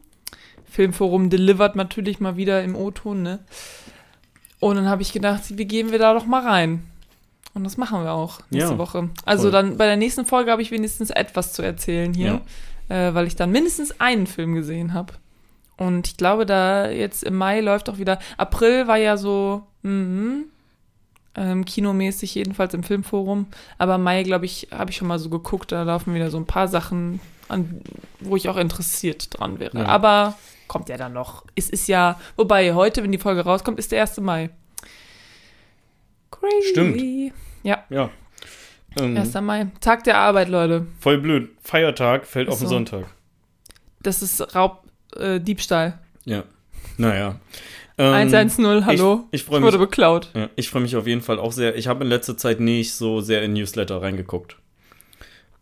Filmforum 0.70 1.30
delivered 1.30 1.76
natürlich 1.76 2.20
mal 2.20 2.36
wieder 2.36 2.62
im 2.62 2.76
O-Ton, 2.76 3.22
ne? 3.22 3.38
Und 4.60 4.76
dann 4.76 4.88
habe 4.88 5.02
ich 5.02 5.12
gedacht, 5.12 5.42
wie 5.48 5.64
gehen 5.66 5.92
wir 5.92 5.98
da 5.98 6.14
doch 6.14 6.26
mal 6.26 6.42
rein? 6.42 6.84
Und 7.54 7.64
das 7.64 7.76
machen 7.76 8.02
wir 8.02 8.12
auch 8.12 8.40
nächste 8.50 8.72
Ja, 8.72 8.78
Woche. 8.78 9.10
Also 9.24 9.44
voll. 9.44 9.52
dann 9.52 9.76
bei 9.76 9.86
der 9.86 9.96
nächsten 9.96 10.26
Folge 10.26 10.50
habe 10.50 10.60
ich 10.62 10.70
wenigstens 10.70 11.10
etwas 11.10 11.52
zu 11.52 11.62
erzählen 11.62 12.12
hier, 12.12 12.40
äh, 12.88 13.14
weil 13.14 13.26
ich 13.26 13.36
dann 13.36 13.50
mindestens 13.50 14.00
einen 14.00 14.26
Film 14.26 14.54
gesehen 14.54 14.92
habe. 14.92 15.14
Und 15.76 16.08
ich 16.08 16.16
glaube, 16.16 16.46
da 16.46 16.90
jetzt 16.90 17.22
im 17.24 17.36
Mai 17.36 17.60
läuft 17.60 17.88
auch 17.88 17.98
wieder. 17.98 18.18
April 18.36 18.86
war 18.88 18.96
ja 18.96 19.16
so, 19.16 19.66
mhm, 19.82 20.44
ähm, 21.36 21.64
kinomäßig 21.64 22.34
jedenfalls 22.34 22.74
im 22.74 22.82
Filmforum. 22.82 23.46
Aber 23.78 23.98
Mai, 23.98 24.22
glaube 24.22 24.44
ich, 24.46 24.68
habe 24.70 24.90
ich 24.90 24.96
schon 24.96 25.08
mal 25.08 25.18
so 25.18 25.28
geguckt. 25.30 25.72
Da 25.72 25.82
laufen 25.82 26.14
wieder 26.14 26.30
so 26.30 26.38
ein 26.38 26.46
paar 26.46 26.68
Sachen, 26.68 27.20
an, 27.48 27.80
wo 28.20 28.36
ich 28.36 28.48
auch 28.48 28.56
interessiert 28.56 29.38
dran 29.38 29.58
wäre. 29.58 29.78
Ja. 29.78 29.86
Aber 29.86 30.36
kommt 30.68 30.88
ja 30.88 30.96
dann 30.96 31.12
noch. 31.12 31.44
Es 31.54 31.68
ist 31.70 31.88
ja, 31.88 32.18
wobei 32.36 32.72
heute, 32.74 33.02
wenn 33.02 33.12
die 33.12 33.18
Folge 33.18 33.42
rauskommt, 33.42 33.78
ist 33.78 33.92
der 33.92 34.00
1. 34.02 34.18
Mai. 34.20 34.50
Crazy. 36.30 36.68
Stimmt. 36.70 37.32
Ja, 37.62 37.84
Ja. 37.90 38.10
Ähm, 38.98 39.16
1. 39.16 39.34
Mai. 39.40 39.66
Tag 39.80 40.04
der 40.04 40.18
Arbeit, 40.18 40.48
Leute. 40.48 40.86
voll 41.00 41.18
blöd. 41.18 41.50
Feiertag 41.62 42.26
fällt 42.26 42.48
Ist 42.48 42.54
auf 42.54 42.58
den 42.60 42.68
so. 42.68 42.74
Sonntag. 42.74 43.06
Das 44.02 44.22
ist 44.22 44.54
Raub, 44.54 44.84
äh, 45.16 45.40
Diebstahl. 45.40 45.98
Ja. 46.24 46.44
Naja. 46.96 47.36
Ähm, 47.96 48.12
110, 48.12 48.86
hallo. 48.86 49.24
Ich, 49.30 49.40
ich 49.42 49.46
freue 49.46 49.58
Ich 49.58 49.64
mich. 49.64 49.72
wurde 49.72 49.78
beklaut. 49.78 50.30
Ja, 50.34 50.48
ich 50.56 50.68
freue 50.68 50.82
mich 50.82 50.96
auf 50.96 51.06
jeden 51.06 51.20
Fall 51.20 51.38
auch 51.38 51.52
sehr. 51.52 51.76
Ich 51.76 51.86
habe 51.86 52.04
in 52.04 52.10
letzter 52.10 52.36
Zeit 52.36 52.60
nicht 52.60 52.94
so 52.94 53.20
sehr 53.20 53.42
in 53.42 53.52
Newsletter 53.52 54.02
reingeguckt. 54.02 54.56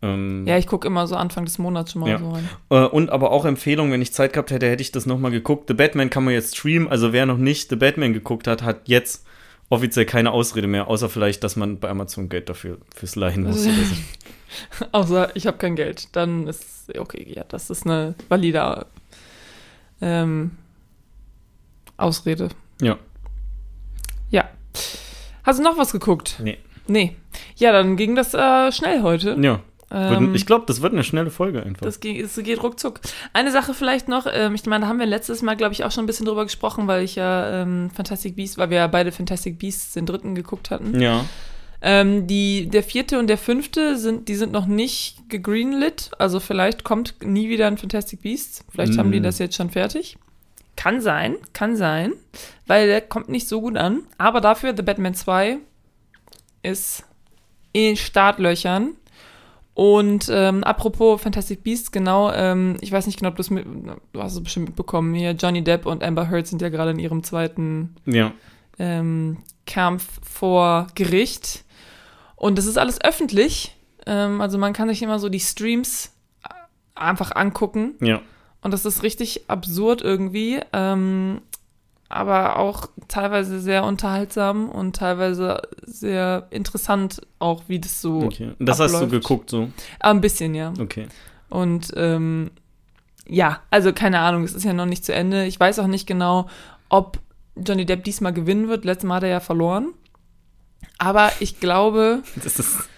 Ähm, 0.01 0.45
Ja, 0.47 0.57
ich 0.57 0.65
gucke 0.67 0.87
immer 0.87 1.05
so 1.07 1.15
Anfang 1.15 1.45
des 1.45 1.59
Monats 1.59 1.91
schon 1.91 2.01
mal 2.01 2.09
Ja. 2.09 2.17
so 2.19 2.31
rein. 2.31 2.49
Äh, 2.71 2.85
und 2.87 3.09
aber 3.11 3.31
auch 3.31 3.45
Empfehlung, 3.45 3.91
wenn 3.91 4.01
ich 4.01 4.13
Zeit 4.13 4.33
gehabt 4.33 4.49
hätte, 4.51 4.67
hätte 4.67 4.81
ich 4.81 4.91
das 4.91 5.05
nochmal 5.05 5.31
geguckt. 5.31 5.65
The 5.67 5.73
Batman 5.75 6.09
kann 6.09 6.23
man 6.25 6.33
jetzt 6.33 6.57
streamen. 6.57 6.87
Also 6.87 7.13
wer 7.13 7.25
noch 7.25 7.37
nicht 7.37 7.69
The 7.69 7.75
Batman 7.75 8.13
geguckt 8.13 8.47
hat, 8.47 8.63
hat 8.63 8.81
jetzt 8.87 9.25
offiziell 9.69 10.05
keine 10.05 10.31
Ausrede 10.31 10.67
mehr, 10.67 10.87
außer 10.87 11.09
vielleicht, 11.09 11.43
dass 11.43 11.55
man 11.55 11.79
bei 11.79 11.89
Amazon 11.89 12.29
Geld 12.29 12.49
dafür 12.49 12.77
fürs 12.95 13.15
Leihen 13.15 13.43
muss. 13.43 13.63
oder 13.65 13.73
so. 13.75 13.95
Außer 14.91 15.35
ich 15.35 15.47
habe 15.47 15.57
kein 15.57 15.75
Geld. 15.75 16.09
Dann 16.15 16.47
ist 16.47 16.91
okay, 16.97 17.25
ja, 17.27 17.43
das 17.47 17.69
ist 17.69 17.85
eine 17.85 18.13
valide 18.29 18.85
ähm, 20.01 20.51
Ausrede. 21.97 22.49
Ja. 22.81 22.97
Ja. 24.29 24.49
Hast 25.43 25.59
du 25.59 25.63
noch 25.63 25.77
was 25.77 25.91
geguckt? 25.91 26.37
Nee. 26.41 26.57
Nee. 26.87 27.15
Ja, 27.55 27.71
dann 27.71 27.97
ging 27.97 28.15
das 28.15 28.33
äh, 28.33 28.71
schnell 28.71 29.03
heute. 29.03 29.37
Ja. 29.39 29.59
Ähm, 29.91 30.33
ich 30.33 30.45
glaube, 30.47 30.65
das 30.67 30.81
wird 30.81 30.93
eine 30.93 31.03
schnelle 31.03 31.29
Folge 31.29 31.61
einfach. 31.61 31.85
Das 31.85 31.99
geht, 31.99 32.25
es 32.25 32.35
geht 32.35 32.63
ruckzuck. 32.63 32.99
Eine 33.31 33.51
Sache 33.51 33.73
vielleicht 33.75 34.07
noch, 34.07 34.25
ähm, 34.31 34.55
ich 34.55 34.65
meine, 34.65 34.85
da 34.85 34.87
haben 34.89 34.97
wir 34.99 35.05
letztes 35.05 35.41
Mal, 35.43 35.55
glaube 35.55 35.73
ich, 35.73 35.83
auch 35.83 35.91
schon 35.91 36.03
ein 36.05 36.07
bisschen 36.07 36.25
drüber 36.25 36.43
gesprochen, 36.45 36.87
weil 36.87 37.03
ich 37.03 37.15
ja 37.15 37.61
ähm, 37.61 37.91
Fantastic 37.93 38.35
Beasts, 38.35 38.57
weil 38.57 38.69
wir 38.71 38.77
ja 38.77 38.87
beide 38.87 39.11
Fantastic 39.11 39.59
Beasts 39.59 39.93
den 39.93 40.05
dritten 40.07 40.33
geguckt 40.35 40.71
hatten. 40.71 40.99
ja. 40.99 41.23
Ähm, 41.85 42.27
die, 42.27 42.69
der 42.69 42.81
vierte 42.81 43.19
und 43.19 43.27
der 43.27 43.37
fünfte 43.37 43.97
sind, 43.97 44.29
die 44.29 44.35
sind 44.35 44.53
noch 44.53 44.67
nicht 44.67 45.29
gegreenlit. 45.29 46.11
Also 46.17 46.39
vielleicht 46.39 46.85
kommt 46.85 47.15
nie 47.21 47.49
wieder 47.49 47.67
ein 47.67 47.77
Fantastic 47.77 48.21
Beasts. 48.21 48.63
Vielleicht 48.69 48.97
haben 48.97 49.11
die 49.11 49.19
Mm. 49.19 49.23
das 49.23 49.37
jetzt 49.39 49.55
schon 49.57 49.69
fertig. 49.69 50.17
Kann 50.75 51.01
sein, 51.01 51.35
kann 51.53 51.75
sein, 51.75 52.13
weil 52.65 52.87
der 52.87 53.01
kommt 53.01 53.29
nicht 53.29 53.47
so 53.47 53.61
gut 53.61 53.77
an. 53.77 54.01
Aber 54.17 54.41
dafür 54.41 54.73
The 54.75 54.81
Batman 54.83 55.13
2 55.13 55.57
ist 56.63 57.03
in 57.73 57.95
Startlöchern. 57.95 58.95
Und 59.75 60.29
ähm, 60.31 60.63
apropos 60.63 61.21
Fantastic 61.21 61.63
Beasts, 61.63 61.91
genau, 61.91 62.31
ähm, 62.31 62.77
ich 62.81 62.91
weiß 62.91 63.07
nicht 63.07 63.17
genau, 63.17 63.29
ob 63.29 63.37
du 63.37 63.41
es 63.41 63.49
mit, 63.49 63.65
du 63.65 64.21
hast 64.21 64.33
es 64.33 64.43
bestimmt 64.43 64.67
mitbekommen, 64.67 65.15
hier 65.15 65.31
Johnny 65.31 65.63
Depp 65.63 65.87
und 65.87 66.03
Amber 66.03 66.29
Heard 66.29 66.45
sind 66.45 66.61
ja 66.61 66.69
gerade 66.69 66.91
in 66.91 66.99
ihrem 66.99 67.23
zweiten 67.23 67.95
Ja. 68.05 68.33
ähm, 68.77 69.37
Kampf 69.65 70.07
vor 70.23 70.87
Gericht. 70.93 71.63
Und 72.35 72.57
das 72.59 72.65
ist 72.67 72.77
alles 72.77 73.01
öffentlich. 73.03 73.75
Ähm, 74.05 74.41
also 74.41 74.57
man 74.59 74.73
kann 74.73 74.89
sich 74.89 75.01
immer 75.01 75.17
so 75.17 75.27
die 75.29 75.39
Streams 75.39 76.11
einfach 76.93 77.35
angucken. 77.35 77.95
Ja. 77.99 78.21
Und 78.63 78.71
das 78.71 78.85
ist 78.85 79.03
richtig 79.03 79.49
absurd 79.49 80.01
irgendwie. 80.01 80.59
Ähm, 80.71 81.41
aber 82.09 82.59
auch 82.59 82.87
teilweise 83.07 83.59
sehr 83.59 83.83
unterhaltsam 83.83 84.69
und 84.69 84.95
teilweise 84.95 85.61
sehr 85.81 86.47
interessant, 86.51 87.21
auch 87.39 87.63
wie 87.67 87.79
das 87.79 88.01
so. 88.01 88.21
Okay. 88.21 88.51
Das 88.59 88.79
hast 88.79 88.91
du 88.91 88.97
abläuft. 88.97 89.11
geguckt, 89.11 89.49
so. 89.49 89.69
Ah, 89.99 90.11
ein 90.11 90.21
bisschen, 90.21 90.53
ja. 90.53 90.73
Okay. 90.79 91.07
Und 91.49 91.91
ähm, 91.95 92.51
ja, 93.27 93.61
also 93.71 93.93
keine 93.93 94.19
Ahnung, 94.19 94.43
es 94.43 94.53
ist 94.53 94.63
ja 94.63 94.73
noch 94.73 94.85
nicht 94.85 95.03
zu 95.05 95.13
Ende. 95.13 95.45
Ich 95.45 95.59
weiß 95.59 95.79
auch 95.79 95.87
nicht 95.87 96.05
genau, 96.07 96.47
ob 96.89 97.19
Johnny 97.55 97.85
Depp 97.85 98.03
diesmal 98.03 98.33
gewinnen 98.33 98.69
wird. 98.69 98.85
Letztes 98.85 99.07
Mal 99.07 99.15
hat 99.15 99.23
er 99.23 99.29
ja 99.29 99.39
verloren. 99.39 99.93
Aber 100.97 101.31
ich 101.39 101.59
glaube, 101.59 102.21
Das 102.43 102.59
ist, 102.59 102.89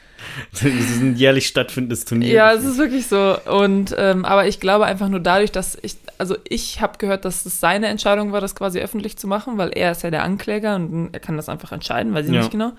das 0.52 0.64
ist 0.64 1.02
ein 1.02 1.16
jährlich 1.16 1.48
stattfindendes 1.48 2.06
Turnier. 2.06 2.32
ja, 2.34 2.54
es 2.54 2.64
ist 2.64 2.78
wirklich 2.78 3.08
so. 3.08 3.38
Und 3.50 3.96
ähm, 3.98 4.26
aber 4.26 4.48
ich 4.48 4.60
glaube 4.60 4.86
einfach 4.86 5.10
nur 5.10 5.20
dadurch, 5.20 5.52
dass 5.52 5.78
ich, 5.82 5.98
also 6.18 6.36
ich 6.48 6.82
habe 6.82 6.98
gehört, 6.98 7.26
dass 7.26 7.46
es 7.46 7.60
seine 7.60 7.88
Entscheidung 7.88 8.32
war, 8.32 8.42
das 8.42 8.56
quasi 8.56 8.80
öffentlich 8.80 9.18
zu 9.18 9.28
machen, 9.28 9.58
weil 9.58 9.70
er 9.76 9.92
ist 9.92 10.04
ja 10.04 10.12
der 10.12 10.24
Ankläger 10.24 10.76
und 10.76 11.10
er 11.12 11.20
kann 11.20 11.38
das 11.38 11.50
einfach 11.50 11.72
entscheiden, 11.72 12.14
weiß 12.14 12.28
ich 12.28 12.34
Ja. 12.34 12.40
nicht 12.42 12.52
genau. 12.52 12.72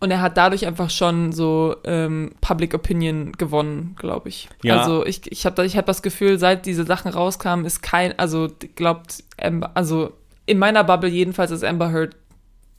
Und 0.00 0.10
er 0.10 0.20
hat 0.20 0.36
dadurch 0.36 0.66
einfach 0.66 0.90
schon 0.90 1.30
so 1.30 1.76
ähm, 1.84 2.32
Public 2.40 2.74
Opinion 2.74 3.30
gewonnen, 3.32 3.94
glaube 3.96 4.30
ich. 4.30 4.48
Ja. 4.64 4.78
Also 4.80 5.06
ich, 5.06 5.30
ich 5.30 5.46
habe 5.46 5.64
ich 5.64 5.76
hab 5.76 5.86
das 5.86 6.02
Gefühl, 6.02 6.40
seit 6.40 6.66
diese 6.66 6.84
Sachen 6.84 7.12
rauskamen, 7.12 7.64
ist 7.64 7.82
kein, 7.82 8.18
also 8.18 8.48
glaubt 8.74 9.22
Amber, 9.40 9.70
also 9.74 10.12
in 10.44 10.58
meiner 10.58 10.82
Bubble 10.82 11.08
jedenfalls 11.08 11.52
ist 11.52 11.62
Amber 11.62 11.92
Heard 11.92 12.16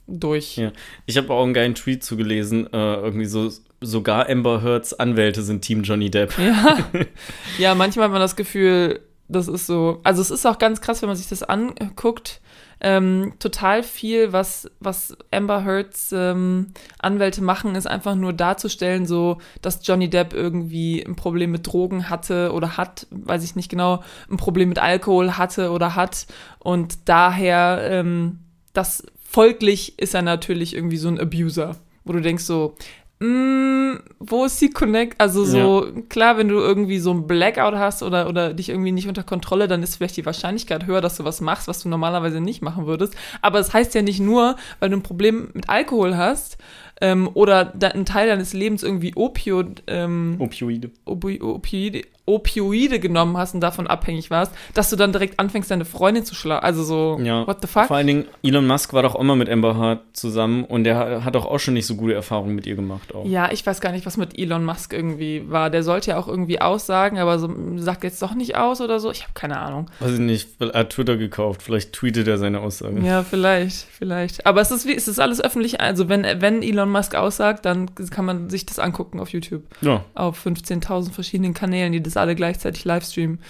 durch. 0.06 0.56
Ja. 0.56 0.72
Ich 1.06 1.16
habe 1.16 1.32
auch 1.32 1.42
einen 1.42 1.54
geilen 1.54 1.74
Tweet 1.74 2.04
zugelesen, 2.04 2.66
äh, 2.72 2.94
irgendwie 2.96 3.26
so, 3.26 3.50
sogar 3.80 4.28
Amber 4.28 4.62
Heards 4.62 4.94
Anwälte 4.94 5.42
sind 5.42 5.62
Team 5.62 5.82
Johnny 5.82 6.10
Depp. 6.10 6.34
Ja. 6.38 6.78
ja, 7.58 7.74
manchmal 7.74 8.06
hat 8.06 8.12
man 8.12 8.20
das 8.20 8.36
Gefühl, 8.36 9.00
das 9.28 9.48
ist 9.48 9.66
so. 9.66 10.00
Also 10.04 10.20
es 10.20 10.30
ist 10.30 10.46
auch 10.46 10.58
ganz 10.58 10.80
krass, 10.80 11.02
wenn 11.02 11.08
man 11.08 11.16
sich 11.16 11.28
das 11.28 11.42
anguckt. 11.42 12.40
Ähm, 12.80 13.34
total 13.38 13.82
viel, 13.82 14.32
was, 14.32 14.70
was 14.80 15.16
Amber 15.30 15.64
Heards 15.64 16.12
ähm, 16.12 16.72
Anwälte 16.98 17.42
machen, 17.42 17.76
ist 17.76 17.86
einfach 17.86 18.14
nur 18.14 18.34
darzustellen, 18.34 19.06
so, 19.06 19.38
dass 19.62 19.86
Johnny 19.86 20.10
Depp 20.10 20.34
irgendwie 20.34 21.00
ein 21.00 21.16
Problem 21.16 21.50
mit 21.52 21.66
Drogen 21.66 22.10
hatte 22.10 22.52
oder 22.52 22.76
hat, 22.76 23.06
weiß 23.10 23.42
ich 23.44 23.56
nicht 23.56 23.70
genau, 23.70 24.02
ein 24.30 24.36
Problem 24.36 24.68
mit 24.68 24.80
Alkohol 24.80 25.38
hatte 25.38 25.70
oder 25.70 25.94
hat. 25.94 26.26
Und 26.58 27.08
daher, 27.08 27.78
ähm, 27.84 28.40
das 28.74 29.06
folglich 29.34 29.98
ist 29.98 30.14
er 30.14 30.22
natürlich 30.22 30.76
irgendwie 30.76 30.96
so 30.96 31.08
ein 31.08 31.18
Abuser, 31.18 31.74
wo 32.04 32.12
du 32.12 32.20
denkst 32.20 32.44
so, 32.44 32.76
mm, 33.18 33.94
wo 34.20 34.44
ist 34.44 34.60
die 34.60 34.70
Connect? 34.70 35.20
Also 35.20 35.44
so, 35.44 35.88
klar, 36.08 36.38
wenn 36.38 36.46
du 36.46 36.60
irgendwie 36.60 37.00
so 37.00 37.10
ein 37.10 37.26
Blackout 37.26 37.74
hast 37.74 38.04
oder, 38.04 38.28
oder 38.28 38.54
dich 38.54 38.68
irgendwie 38.68 38.92
nicht 38.92 39.08
unter 39.08 39.24
Kontrolle, 39.24 39.66
dann 39.66 39.82
ist 39.82 39.96
vielleicht 39.96 40.16
die 40.16 40.24
Wahrscheinlichkeit 40.24 40.86
höher, 40.86 41.00
dass 41.00 41.16
du 41.16 41.24
was 41.24 41.40
machst, 41.40 41.66
was 41.66 41.82
du 41.82 41.88
normalerweise 41.88 42.40
nicht 42.40 42.62
machen 42.62 42.86
würdest. 42.86 43.16
Aber 43.42 43.58
es 43.58 43.66
das 43.66 43.74
heißt 43.74 43.94
ja 43.96 44.02
nicht 44.02 44.20
nur, 44.20 44.54
weil 44.78 44.90
du 44.90 44.98
ein 44.98 45.02
Problem 45.02 45.48
mit 45.52 45.68
Alkohol 45.68 46.16
hast 46.16 46.56
ähm, 47.00 47.28
oder 47.34 47.64
da, 47.64 47.88
ein 47.88 48.06
Teil 48.06 48.28
deines 48.28 48.52
Lebens 48.52 48.84
irgendwie 48.84 49.16
Opio, 49.16 49.64
ähm, 49.88 50.36
Opioide. 50.38 50.92
Opi 51.06 51.42
Opioide, 51.42 52.02
Opioide 52.26 53.00
genommen 53.00 53.36
hast 53.36 53.54
und 53.54 53.60
davon 53.60 53.86
abhängig 53.86 54.30
warst, 54.30 54.52
dass 54.72 54.88
du 54.90 54.96
dann 54.96 55.12
direkt 55.12 55.38
anfängst, 55.38 55.70
deine 55.70 55.84
Freundin 55.84 56.24
zu 56.24 56.34
schlagen. 56.34 56.64
Also 56.64 56.82
so, 56.82 57.18
Ja. 57.22 57.46
what 57.46 57.58
the 57.60 57.66
fuck? 57.68 57.86
Vor 57.86 57.96
allen 57.96 58.06
Dingen, 58.06 58.24
Elon 58.42 58.66
Musk 58.66 58.92
war 58.94 59.02
doch 59.02 59.14
auch 59.14 59.22
mal 59.22 59.36
mit 59.36 59.48
Amber 59.50 59.76
Heard 59.78 60.00
zusammen 60.14 60.64
und 60.64 60.84
der 60.84 61.24
hat 61.24 61.34
doch 61.34 61.44
auch 61.44 61.58
schon 61.58 61.74
nicht 61.74 61.86
so 61.86 61.96
gute 61.96 62.14
Erfahrungen 62.14 62.54
mit 62.54 62.66
ihr 62.66 62.76
gemacht. 62.76 63.14
Auch. 63.14 63.26
Ja, 63.26 63.50
ich 63.52 63.64
weiß 63.66 63.80
gar 63.80 63.92
nicht, 63.92 64.06
was 64.06 64.16
mit 64.16 64.38
Elon 64.38 64.64
Musk 64.64 64.92
irgendwie 64.92 65.44
war. 65.50 65.68
Der 65.70 65.82
sollte 65.82 66.12
ja 66.12 66.18
auch 66.18 66.28
irgendwie 66.28 66.60
aussagen, 66.60 67.18
aber 67.18 67.38
so, 67.38 67.50
sagt 67.76 68.04
jetzt 68.04 68.22
doch 68.22 68.34
nicht 68.34 68.56
aus 68.56 68.80
oder 68.80 69.00
so. 69.00 69.10
Ich 69.10 69.22
habe 69.22 69.32
keine 69.34 69.58
Ahnung. 69.58 69.90
Weiß 70.00 70.12
ich 70.14 70.18
nicht, 70.20 70.48
er 70.60 70.72
hat 70.80 70.90
Twitter 70.90 71.16
gekauft, 71.16 71.62
vielleicht 71.62 71.92
tweetet 71.92 72.26
er 72.26 72.38
seine 72.38 72.60
Aussagen. 72.60 73.04
Ja, 73.04 73.22
vielleicht, 73.22 73.86
vielleicht. 73.90 74.46
Aber 74.46 74.60
es 74.62 74.70
ist 74.70 74.86
wie, 74.86 74.94
es 74.94 75.08
ist 75.08 75.18
alles 75.18 75.40
öffentlich. 75.42 75.80
Also 75.80 76.08
wenn, 76.08 76.24
wenn 76.40 76.62
Elon 76.62 76.90
Musk 76.90 77.14
aussagt, 77.14 77.64
dann 77.66 77.90
kann 78.10 78.24
man 78.24 78.48
sich 78.48 78.64
das 78.64 78.78
angucken 78.78 79.20
auf 79.20 79.28
YouTube. 79.30 79.62
Ja. 79.82 80.04
Auf 80.14 80.44
15.000 80.46 81.12
verschiedenen 81.12 81.52
Kanälen, 81.52 81.92
die 81.92 82.02
das 82.02 82.13
alle 82.16 82.34
gleichzeitig 82.34 82.84
livestreamen. 82.84 83.40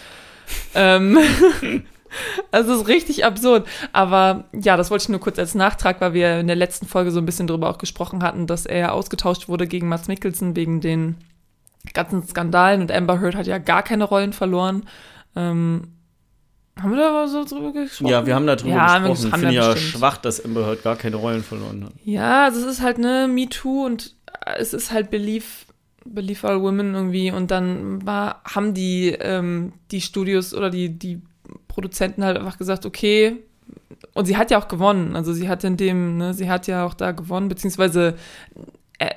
ähm, 0.75 1.19
also 2.51 2.75
es 2.75 2.81
ist 2.83 2.89
richtig 2.89 3.25
absurd. 3.25 3.67
Aber 3.93 4.45
ja, 4.53 4.77
das 4.77 4.91
wollte 4.91 5.03
ich 5.05 5.09
nur 5.09 5.21
kurz 5.21 5.39
als 5.39 5.55
Nachtrag, 5.55 6.01
weil 6.01 6.15
wir 6.15 6.41
in 6.41 6.47
der 6.47 6.57
letzten 6.57 6.87
Folge 6.87 7.11
so 7.11 7.19
ein 7.21 7.27
bisschen 7.27 7.47
drüber 7.47 7.71
auch 7.71 7.79
gesprochen 7.79 8.23
hatten, 8.23 8.47
dass 8.47 8.67
er 8.67 8.93
ausgetauscht 8.93 9.49
wurde 9.49 9.67
gegen 9.67 9.89
Mats 9.89 10.09
Mikkelsen 10.09 10.57
wegen 10.57 10.81
den 10.81 11.17
ganzen 11.93 12.27
Skandalen 12.27 12.81
und 12.81 12.91
Amber 12.93 13.21
Heard 13.21 13.35
hat 13.35 13.47
ja 13.47 13.59
gar 13.59 13.83
keine 13.83 14.05
Rollen 14.05 14.33
verloren. 14.33 14.85
Ähm, 15.37 15.89
haben 16.81 16.91
wir 16.91 16.97
da 16.99 17.11
aber 17.11 17.29
so 17.29 17.45
drüber 17.45 17.73
gesprochen? 17.73 18.11
Ja, 18.11 18.27
wir 18.27 18.35
haben 18.35 18.47
da 18.47 18.57
drüber 18.57 18.75
Ja, 18.75 18.99
gesprochen. 18.99 19.29
Ich 19.33 19.39
finde 19.41 19.55
ja 19.55 19.73
bestimmt. 19.73 19.93
schwach, 19.93 20.17
dass 20.17 20.45
Amber 20.45 20.67
Heard 20.67 20.83
gar 20.83 20.97
keine 20.97 21.17
Rollen 21.17 21.43
verloren 21.45 21.85
hat. 21.85 21.93
Ja, 22.05 22.45
also 22.47 22.61
es 22.61 22.67
ist 22.79 22.83
halt 22.83 22.99
ne 22.99 23.29
MeToo 23.29 23.85
und 23.87 24.15
es 24.57 24.73
ist 24.75 24.91
halt 24.93 25.11
Believe, 25.11 25.45
Believe 26.05 26.47
All 26.47 26.63
Women 26.63 26.95
irgendwie 26.95 27.31
und 27.31 27.51
dann 27.51 28.05
war, 28.07 28.43
haben 28.45 28.75
die, 28.75 29.09
ähm, 29.21 29.73
die 29.91 30.01
Studios 30.01 30.55
oder 30.55 30.71
die, 30.71 30.91
die 30.91 31.21
Produzenten 31.69 32.25
halt 32.25 32.37
einfach 32.37 32.59
gesagt, 32.59 32.87
okay, 32.87 33.37
und 34.15 34.27
sie 34.27 34.37
hat 34.37 34.51
ja 34.51 34.59
auch 34.59 34.69
gewonnen, 34.69 35.17
also 35.17 35.33
sie 35.33 35.49
hat 35.49 35.65
in 35.65 35.77
dem, 35.77 36.19
ne, 36.19 36.35
sie 36.35 36.49
hat 36.49 36.67
ja 36.67 36.85
auch 36.85 36.95
da 36.95 37.13
gewonnen, 37.13 37.49
beziehungsweise 37.49 38.17
äh, 38.99 39.11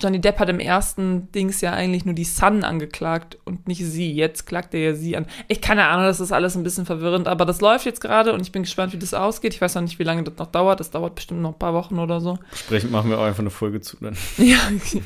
Johnny 0.00 0.20
Depp 0.20 0.40
hat 0.40 0.48
im 0.48 0.58
ersten 0.58 1.30
Dings 1.32 1.60
ja 1.60 1.72
eigentlich 1.72 2.04
nur 2.04 2.14
die 2.14 2.24
Sun 2.24 2.64
angeklagt 2.64 3.38
und 3.44 3.68
nicht 3.68 3.84
sie. 3.84 4.12
Jetzt 4.12 4.44
klagt 4.46 4.74
er 4.74 4.80
ja 4.80 4.94
sie 4.94 5.16
an. 5.16 5.26
Ich 5.46 5.60
keine 5.60 5.86
Ahnung, 5.86 6.06
das 6.06 6.18
ist 6.20 6.32
alles 6.32 6.56
ein 6.56 6.64
bisschen 6.64 6.84
verwirrend, 6.84 7.28
aber 7.28 7.44
das 7.44 7.60
läuft 7.60 7.86
jetzt 7.86 8.00
gerade 8.00 8.32
und 8.32 8.40
ich 8.40 8.50
bin 8.50 8.62
gespannt, 8.64 8.92
wie 8.92 8.98
das 8.98 9.14
ausgeht. 9.14 9.54
Ich 9.54 9.60
weiß 9.60 9.76
noch 9.76 9.82
nicht, 9.82 9.98
wie 9.98 10.04
lange 10.04 10.24
das 10.24 10.36
noch 10.36 10.48
dauert. 10.48 10.80
Das 10.80 10.90
dauert 10.90 11.14
bestimmt 11.14 11.42
noch 11.42 11.52
ein 11.52 11.58
paar 11.58 11.74
Wochen 11.74 11.98
oder 11.98 12.20
so. 12.20 12.38
Entsprechend 12.50 12.90
machen 12.90 13.08
wir 13.10 13.18
auch 13.18 13.24
einfach 13.24 13.40
eine 13.40 13.50
Folge 13.50 13.80
zu 13.80 13.96
dann. 14.00 14.16
Ja, 14.36 14.58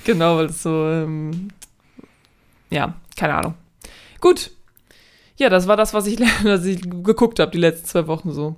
genau, 0.05 0.37
weil 0.39 0.47
es 0.47 0.63
so, 0.63 0.87
ähm, 0.89 1.49
ja, 2.71 2.95
keine 3.17 3.35
Ahnung. 3.35 3.55
Gut. 4.21 4.51
Ja, 5.37 5.49
das 5.51 5.69
war 5.69 5.77
das, 5.77 5.93
was 5.95 6.07
ich, 6.07 6.19
was 6.43 6.65
ich 6.65 6.81
geguckt 6.81 7.39
habe 7.41 7.51
die 7.51 7.59
letzten 7.59 7.87
zwei 7.87 8.07
Wochen 8.07 8.33
so. 8.33 8.57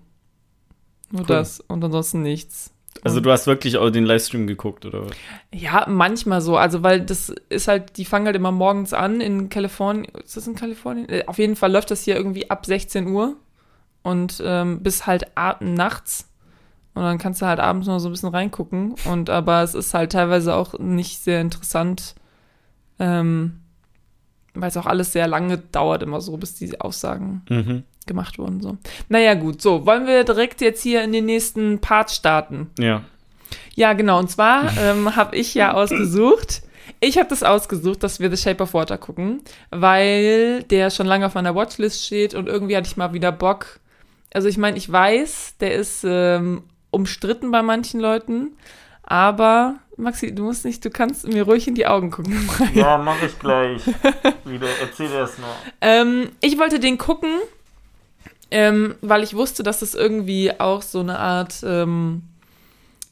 Nur 1.10 1.22
Cool. 1.22 1.26
das 1.26 1.58
und 1.60 1.82
ansonsten 1.84 2.22
nichts. 2.22 2.70
Also 3.02 3.20
du 3.20 3.30
hast 3.30 3.46
wirklich 3.46 3.78
auch 3.78 3.90
den 3.90 4.04
Livestream 4.04 4.46
geguckt, 4.46 4.84
oder 4.84 5.06
was? 5.06 5.12
Ja, 5.52 5.86
manchmal 5.88 6.40
so. 6.40 6.56
Also, 6.56 6.82
weil 6.82 7.00
das 7.00 7.30
ist 7.48 7.68
halt, 7.68 7.96
die 7.96 8.04
fangen 8.04 8.26
halt 8.26 8.36
immer 8.36 8.52
morgens 8.52 8.92
an 8.92 9.20
in 9.20 9.48
Kalifornien. 9.48 10.06
Ist 10.22 10.36
das 10.36 10.46
in 10.46 10.54
Kalifornien? 10.54 11.08
Äh, 11.08 11.24
Auf 11.26 11.38
jeden 11.38 11.56
Fall 11.56 11.72
läuft 11.72 11.90
das 11.90 12.02
hier 12.02 12.16
irgendwie 12.16 12.50
ab 12.50 12.66
16 12.66 13.06
Uhr 13.08 13.36
und 14.02 14.42
ähm, 14.44 14.82
bis 14.82 15.06
halt 15.06 15.26
nachts. 15.60 16.28
Und 16.94 17.02
dann 17.02 17.18
kannst 17.18 17.40
du 17.40 17.46
halt 17.46 17.60
abends 17.60 17.86
noch 17.86 18.00
so 18.00 18.08
ein 18.08 18.12
bisschen 18.12 18.30
reingucken. 18.30 18.94
Und 19.04 19.30
aber 19.30 19.62
es 19.62 19.74
ist 19.74 19.94
halt 19.94 20.12
teilweise 20.12 20.54
auch 20.54 20.78
nicht 20.78 21.22
sehr 21.22 21.40
interessant, 21.40 22.14
ähm, 22.98 23.60
weil 24.54 24.68
es 24.68 24.76
auch 24.76 24.86
alles 24.86 25.12
sehr 25.12 25.28
lange 25.28 25.58
dauert, 25.58 26.02
immer 26.02 26.20
so, 26.20 26.36
bis 26.36 26.54
die 26.54 26.80
Aussagen 26.80 27.42
Mhm. 27.48 27.84
Gemacht 28.10 28.38
wurden. 28.38 28.60
So. 28.60 28.76
Naja, 29.08 29.34
gut. 29.34 29.62
So, 29.62 29.86
wollen 29.86 30.06
wir 30.06 30.24
direkt 30.24 30.60
jetzt 30.60 30.82
hier 30.82 31.02
in 31.04 31.12
den 31.12 31.26
nächsten 31.26 31.80
Part 31.80 32.10
starten? 32.10 32.70
Ja. 32.76 33.02
Ja, 33.76 33.92
genau. 33.92 34.18
Und 34.18 34.28
zwar 34.28 34.76
ähm, 34.76 35.14
habe 35.16 35.36
ich 35.36 35.54
ja 35.54 35.72
ausgesucht. 35.72 36.62
Ich 36.98 37.16
habe 37.18 37.28
das 37.28 37.44
ausgesucht, 37.44 38.02
dass 38.02 38.18
wir 38.18 38.34
The 38.34 38.36
Shape 38.36 38.64
of 38.64 38.74
Water 38.74 38.98
gucken, 38.98 39.42
weil 39.70 40.64
der 40.64 40.90
schon 40.90 41.06
lange 41.06 41.24
auf 41.24 41.34
meiner 41.34 41.54
Watchlist 41.54 42.04
steht 42.04 42.34
und 42.34 42.48
irgendwie 42.48 42.76
hatte 42.76 42.88
ich 42.88 42.96
mal 42.96 43.14
wieder 43.14 43.30
Bock. 43.30 43.78
Also 44.34 44.48
ich 44.48 44.58
meine, 44.58 44.76
ich 44.76 44.90
weiß, 44.90 45.56
der 45.60 45.74
ist 45.74 46.04
ähm, 46.04 46.62
umstritten 46.90 47.50
bei 47.52 47.62
manchen 47.62 48.00
Leuten, 48.00 48.56
aber 49.02 49.76
Maxi, 49.96 50.34
du 50.34 50.44
musst 50.44 50.64
nicht, 50.64 50.84
du 50.84 50.90
kannst 50.90 51.26
mir 51.26 51.44
ruhig 51.44 51.68
in 51.68 51.74
die 51.74 51.86
Augen 51.86 52.10
gucken. 52.10 52.48
Ja, 52.74 52.98
mach 52.98 53.22
ich 53.22 53.38
gleich. 53.38 53.82
Wieder, 54.44 54.68
erzähl 54.80 55.10
erst 55.12 55.38
mal. 55.38 55.48
Ähm, 55.80 56.30
ich 56.40 56.58
wollte 56.58 56.80
den 56.80 56.98
gucken, 56.98 57.30
ähm, 58.50 58.94
weil 59.00 59.22
ich 59.22 59.34
wusste, 59.34 59.62
dass 59.62 59.82
es 59.82 59.94
irgendwie 59.94 60.58
auch 60.58 60.82
so 60.82 61.00
eine 61.00 61.18
Art 61.18 61.62
ähm, 61.64 62.22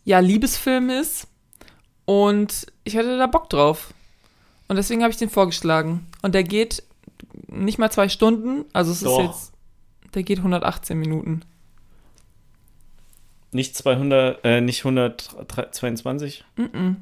ja, 0.05 0.19
Liebesfilm 0.19 0.91
ist. 0.91 1.29
Und 2.05 2.67
ich 2.85 2.97
hatte 2.97 3.19
da 3.19 3.27
Bock 3.27 3.51
drauf. 3.51 3.93
Und 4.67 4.77
deswegen 4.77 5.03
habe 5.03 5.11
ich 5.11 5.19
den 5.19 5.31
vorgeschlagen. 5.31 6.07
Und 6.23 6.35
der 6.35 6.43
geht 6.43 6.83
nicht 7.49 7.79
mal 7.79 7.91
zwei 7.91 8.09
Stunden. 8.09 8.65
Also 8.73 8.93
es 8.93 9.01
Doch. 9.01 9.19
ist 9.21 9.27
jetzt. 9.27 9.53
Der 10.15 10.23
geht 10.23 10.39
118 10.39 10.99
Minuten. 10.99 11.43
Nicht 13.53 13.77
200, 13.77 14.45
äh, 14.45 14.61
nicht 14.61 14.85
122? 14.85 16.45
Mm-mm. 16.57 16.97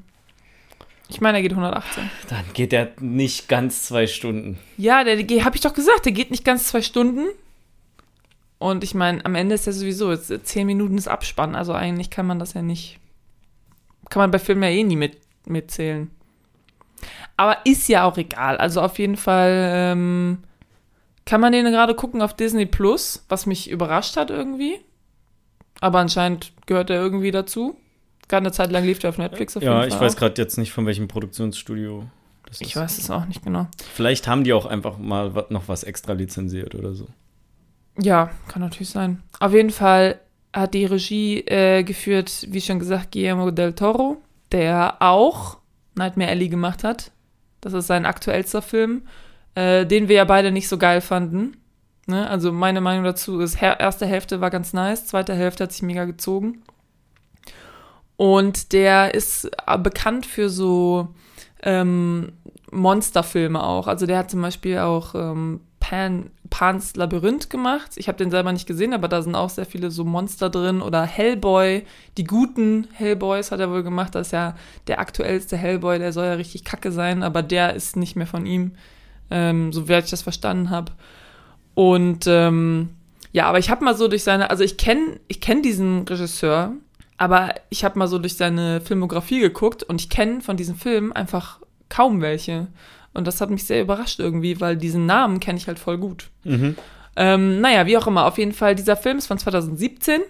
Ich 1.08 1.20
meine, 1.20 1.34
der 1.34 1.42
geht 1.42 1.52
118. 1.52 2.10
Dann 2.28 2.44
geht 2.52 2.72
der 2.72 2.92
nicht 3.00 3.48
ganz 3.48 3.84
zwei 3.84 4.06
Stunden. 4.06 4.58
Ja, 4.76 5.04
der, 5.04 5.22
der 5.22 5.44
habe 5.44 5.56
ich 5.56 5.62
doch 5.62 5.74
gesagt, 5.74 6.04
der 6.04 6.12
geht 6.12 6.30
nicht 6.30 6.44
ganz 6.44 6.68
zwei 6.68 6.82
Stunden. 6.82 7.26
Und 8.58 8.84
ich 8.84 8.94
meine, 8.94 9.24
am 9.24 9.34
Ende 9.34 9.54
ist 9.54 9.66
ja 9.66 9.72
sowieso 9.72 10.10
jetzt 10.10 10.30
äh, 10.30 10.42
zehn 10.42 10.66
Minuten 10.66 10.96
ist 10.96 11.08
Abspann. 11.08 11.54
Also 11.54 11.72
eigentlich 11.74 12.10
kann 12.10 12.26
man 12.26 12.38
das 12.38 12.54
ja 12.54 12.62
nicht. 12.62 12.98
Kann 14.08 14.20
man 14.20 14.30
bei 14.30 14.38
Filmen 14.38 14.62
ja 14.62 14.70
eh 14.70 14.82
nie 14.84 14.96
mit, 14.96 15.18
mitzählen. 15.46 16.10
Aber 17.36 17.58
ist 17.64 17.88
ja 17.88 18.04
auch 18.04 18.16
egal. 18.16 18.56
Also 18.56 18.80
auf 18.80 18.98
jeden 18.98 19.16
Fall 19.18 19.70
ähm, 19.74 20.38
kann 21.26 21.40
man 21.40 21.52
den 21.52 21.66
gerade 21.66 21.94
gucken 21.94 22.22
auf 22.22 22.34
Disney 22.34 22.64
Plus, 22.66 23.24
was 23.28 23.44
mich 23.46 23.68
überrascht 23.70 24.16
hat 24.16 24.30
irgendwie. 24.30 24.78
Aber 25.80 25.98
anscheinend 25.98 26.52
gehört 26.64 26.88
er 26.88 26.96
irgendwie 26.96 27.32
dazu. 27.32 27.76
Gerade 28.28 28.44
eine 28.46 28.52
Zeit 28.52 28.70
lang 28.72 28.84
lief 28.84 28.98
der 29.00 29.10
auf 29.10 29.18
Netflix 29.18 29.56
auf 29.56 29.62
Ja, 29.62 29.80
jeden 29.80 29.88
ich 29.88 29.94
Fall. 29.94 30.06
weiß 30.06 30.14
auch. 30.14 30.18
gerade 30.20 30.40
jetzt 30.40 30.56
nicht, 30.56 30.72
von 30.72 30.86
welchem 30.86 31.08
Produktionsstudio 31.08 32.06
das 32.46 32.60
Ich 32.62 32.68
ist. 32.68 32.76
weiß 32.76 32.96
es 32.98 33.10
auch 33.10 33.26
nicht 33.26 33.44
genau. 33.44 33.66
Vielleicht 33.92 34.26
haben 34.26 34.42
die 34.44 34.54
auch 34.54 34.64
einfach 34.66 34.96
mal 34.96 35.44
noch 35.50 35.68
was 35.68 35.84
extra 35.84 36.14
lizenziert 36.14 36.74
oder 36.74 36.94
so. 36.94 37.06
Ja, 37.98 38.30
kann 38.48 38.62
natürlich 38.62 38.90
sein. 38.90 39.22
Auf 39.40 39.52
jeden 39.52 39.70
Fall 39.70 40.20
hat 40.52 40.74
die 40.74 40.84
Regie 40.84 41.40
äh, 41.40 41.82
geführt, 41.82 42.46
wie 42.50 42.60
schon 42.60 42.78
gesagt, 42.78 43.12
Guillermo 43.12 43.50
del 43.50 43.74
Toro, 43.74 44.18
der 44.52 44.96
auch 45.00 45.58
Nightmare 45.94 46.30
Alley 46.30 46.48
gemacht 46.48 46.84
hat. 46.84 47.10
Das 47.60 47.72
ist 47.72 47.86
sein 47.86 48.06
aktuellster 48.06 48.62
Film, 48.62 49.02
äh, 49.54 49.86
den 49.86 50.08
wir 50.08 50.16
ja 50.16 50.24
beide 50.24 50.52
nicht 50.52 50.68
so 50.68 50.78
geil 50.78 51.00
fanden. 51.00 51.56
Ne? 52.06 52.28
Also 52.28 52.52
meine 52.52 52.80
Meinung 52.80 53.04
dazu 53.04 53.40
ist, 53.40 53.60
erste 53.60 54.06
Hälfte 54.06 54.40
war 54.40 54.50
ganz 54.50 54.72
nice, 54.72 55.06
zweite 55.06 55.34
Hälfte 55.34 55.64
hat 55.64 55.72
sich 55.72 55.82
mega 55.82 56.04
gezogen. 56.04 56.62
Und 58.16 58.72
der 58.72 59.14
ist 59.14 59.50
äh, 59.66 59.78
bekannt 59.78 60.24
für 60.24 60.48
so 60.48 61.08
ähm, 61.62 62.32
Monsterfilme 62.70 63.62
auch. 63.62 63.88
Also 63.88 64.06
der 64.06 64.18
hat 64.18 64.30
zum 64.30 64.42
Beispiel 64.42 64.78
auch 64.78 65.14
ähm, 65.14 65.60
Pan, 65.80 66.30
Pans 66.50 66.96
Labyrinth 66.96 67.50
gemacht. 67.50 67.92
Ich 67.96 68.08
habe 68.08 68.18
den 68.18 68.30
selber 68.30 68.52
nicht 68.52 68.66
gesehen, 68.66 68.92
aber 68.92 69.08
da 69.08 69.22
sind 69.22 69.34
auch 69.34 69.50
sehr 69.50 69.66
viele 69.66 69.90
so 69.90 70.04
Monster 70.04 70.50
drin. 70.50 70.82
Oder 70.82 71.04
Hellboy, 71.04 71.84
die 72.16 72.24
guten 72.24 72.86
Hellboys 72.92 73.50
hat 73.50 73.60
er 73.60 73.70
wohl 73.70 73.82
gemacht. 73.82 74.14
Das 74.14 74.28
ist 74.28 74.32
ja 74.32 74.54
der 74.86 75.00
aktuellste 75.00 75.56
Hellboy, 75.56 75.98
der 75.98 76.12
soll 76.12 76.26
ja 76.26 76.34
richtig 76.34 76.64
kacke 76.64 76.92
sein, 76.92 77.22
aber 77.22 77.42
der 77.42 77.74
ist 77.74 77.96
nicht 77.96 78.16
mehr 78.16 78.26
von 78.26 78.46
ihm, 78.46 78.72
ähm, 79.30 79.72
so 79.72 79.88
wie 79.88 79.94
ich 79.94 80.10
das 80.10 80.22
verstanden 80.22 80.70
habe. 80.70 80.92
Und 81.74 82.26
ähm, 82.26 82.90
ja, 83.32 83.46
aber 83.46 83.58
ich 83.58 83.70
habe 83.70 83.84
mal 83.84 83.94
so 83.94 84.08
durch 84.08 84.24
seine, 84.24 84.50
also 84.50 84.64
ich 84.64 84.76
kenne 84.76 85.20
ich 85.28 85.40
kenn 85.40 85.62
diesen 85.62 86.08
Regisseur, 86.08 86.72
aber 87.18 87.54
ich 87.70 87.84
habe 87.84 87.98
mal 87.98 88.08
so 88.08 88.18
durch 88.18 88.36
seine 88.36 88.80
Filmografie 88.80 89.40
geguckt 89.40 89.82
und 89.82 90.00
ich 90.00 90.08
kenne 90.08 90.40
von 90.40 90.56
diesen 90.56 90.76
Filmen 90.76 91.12
einfach 91.12 91.60
kaum 91.88 92.20
welche. 92.20 92.68
Und 93.16 93.26
das 93.26 93.40
hat 93.40 93.50
mich 93.50 93.64
sehr 93.64 93.82
überrascht 93.82 94.20
irgendwie, 94.20 94.60
weil 94.60 94.76
diesen 94.76 95.06
Namen 95.06 95.40
kenne 95.40 95.58
ich 95.58 95.68
halt 95.68 95.78
voll 95.78 95.98
gut. 95.98 96.30
Mhm. 96.44 96.76
Ähm, 97.16 97.60
naja, 97.60 97.86
wie 97.86 97.96
auch 97.96 98.06
immer, 98.06 98.26
auf 98.26 98.36
jeden 98.36 98.52
Fall, 98.52 98.74
dieser 98.74 98.96
Film 98.96 99.18
ist 99.18 99.26
von 99.26 99.38
2017 99.38 100.20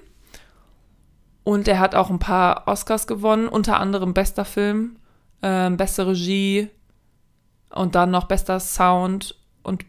und 1.43 1.67
er 1.67 1.81
hat 1.81 1.95
auch 1.97 2.11
ein 2.11 2.21
paar 2.21 2.69
Oscars 2.69 3.07
gewonnen, 3.07 3.49
unter 3.49 3.81
anderem 3.81 4.15
bester 4.15 4.45
Film, 4.45 4.97
ähm, 5.43 5.77
beste 5.77 6.07
Regie 6.07 6.69
und 7.71 7.97
dann 7.97 8.13
noch 8.13 8.25
bester 8.25 8.61
Sound 8.61 9.35
und 9.65 9.85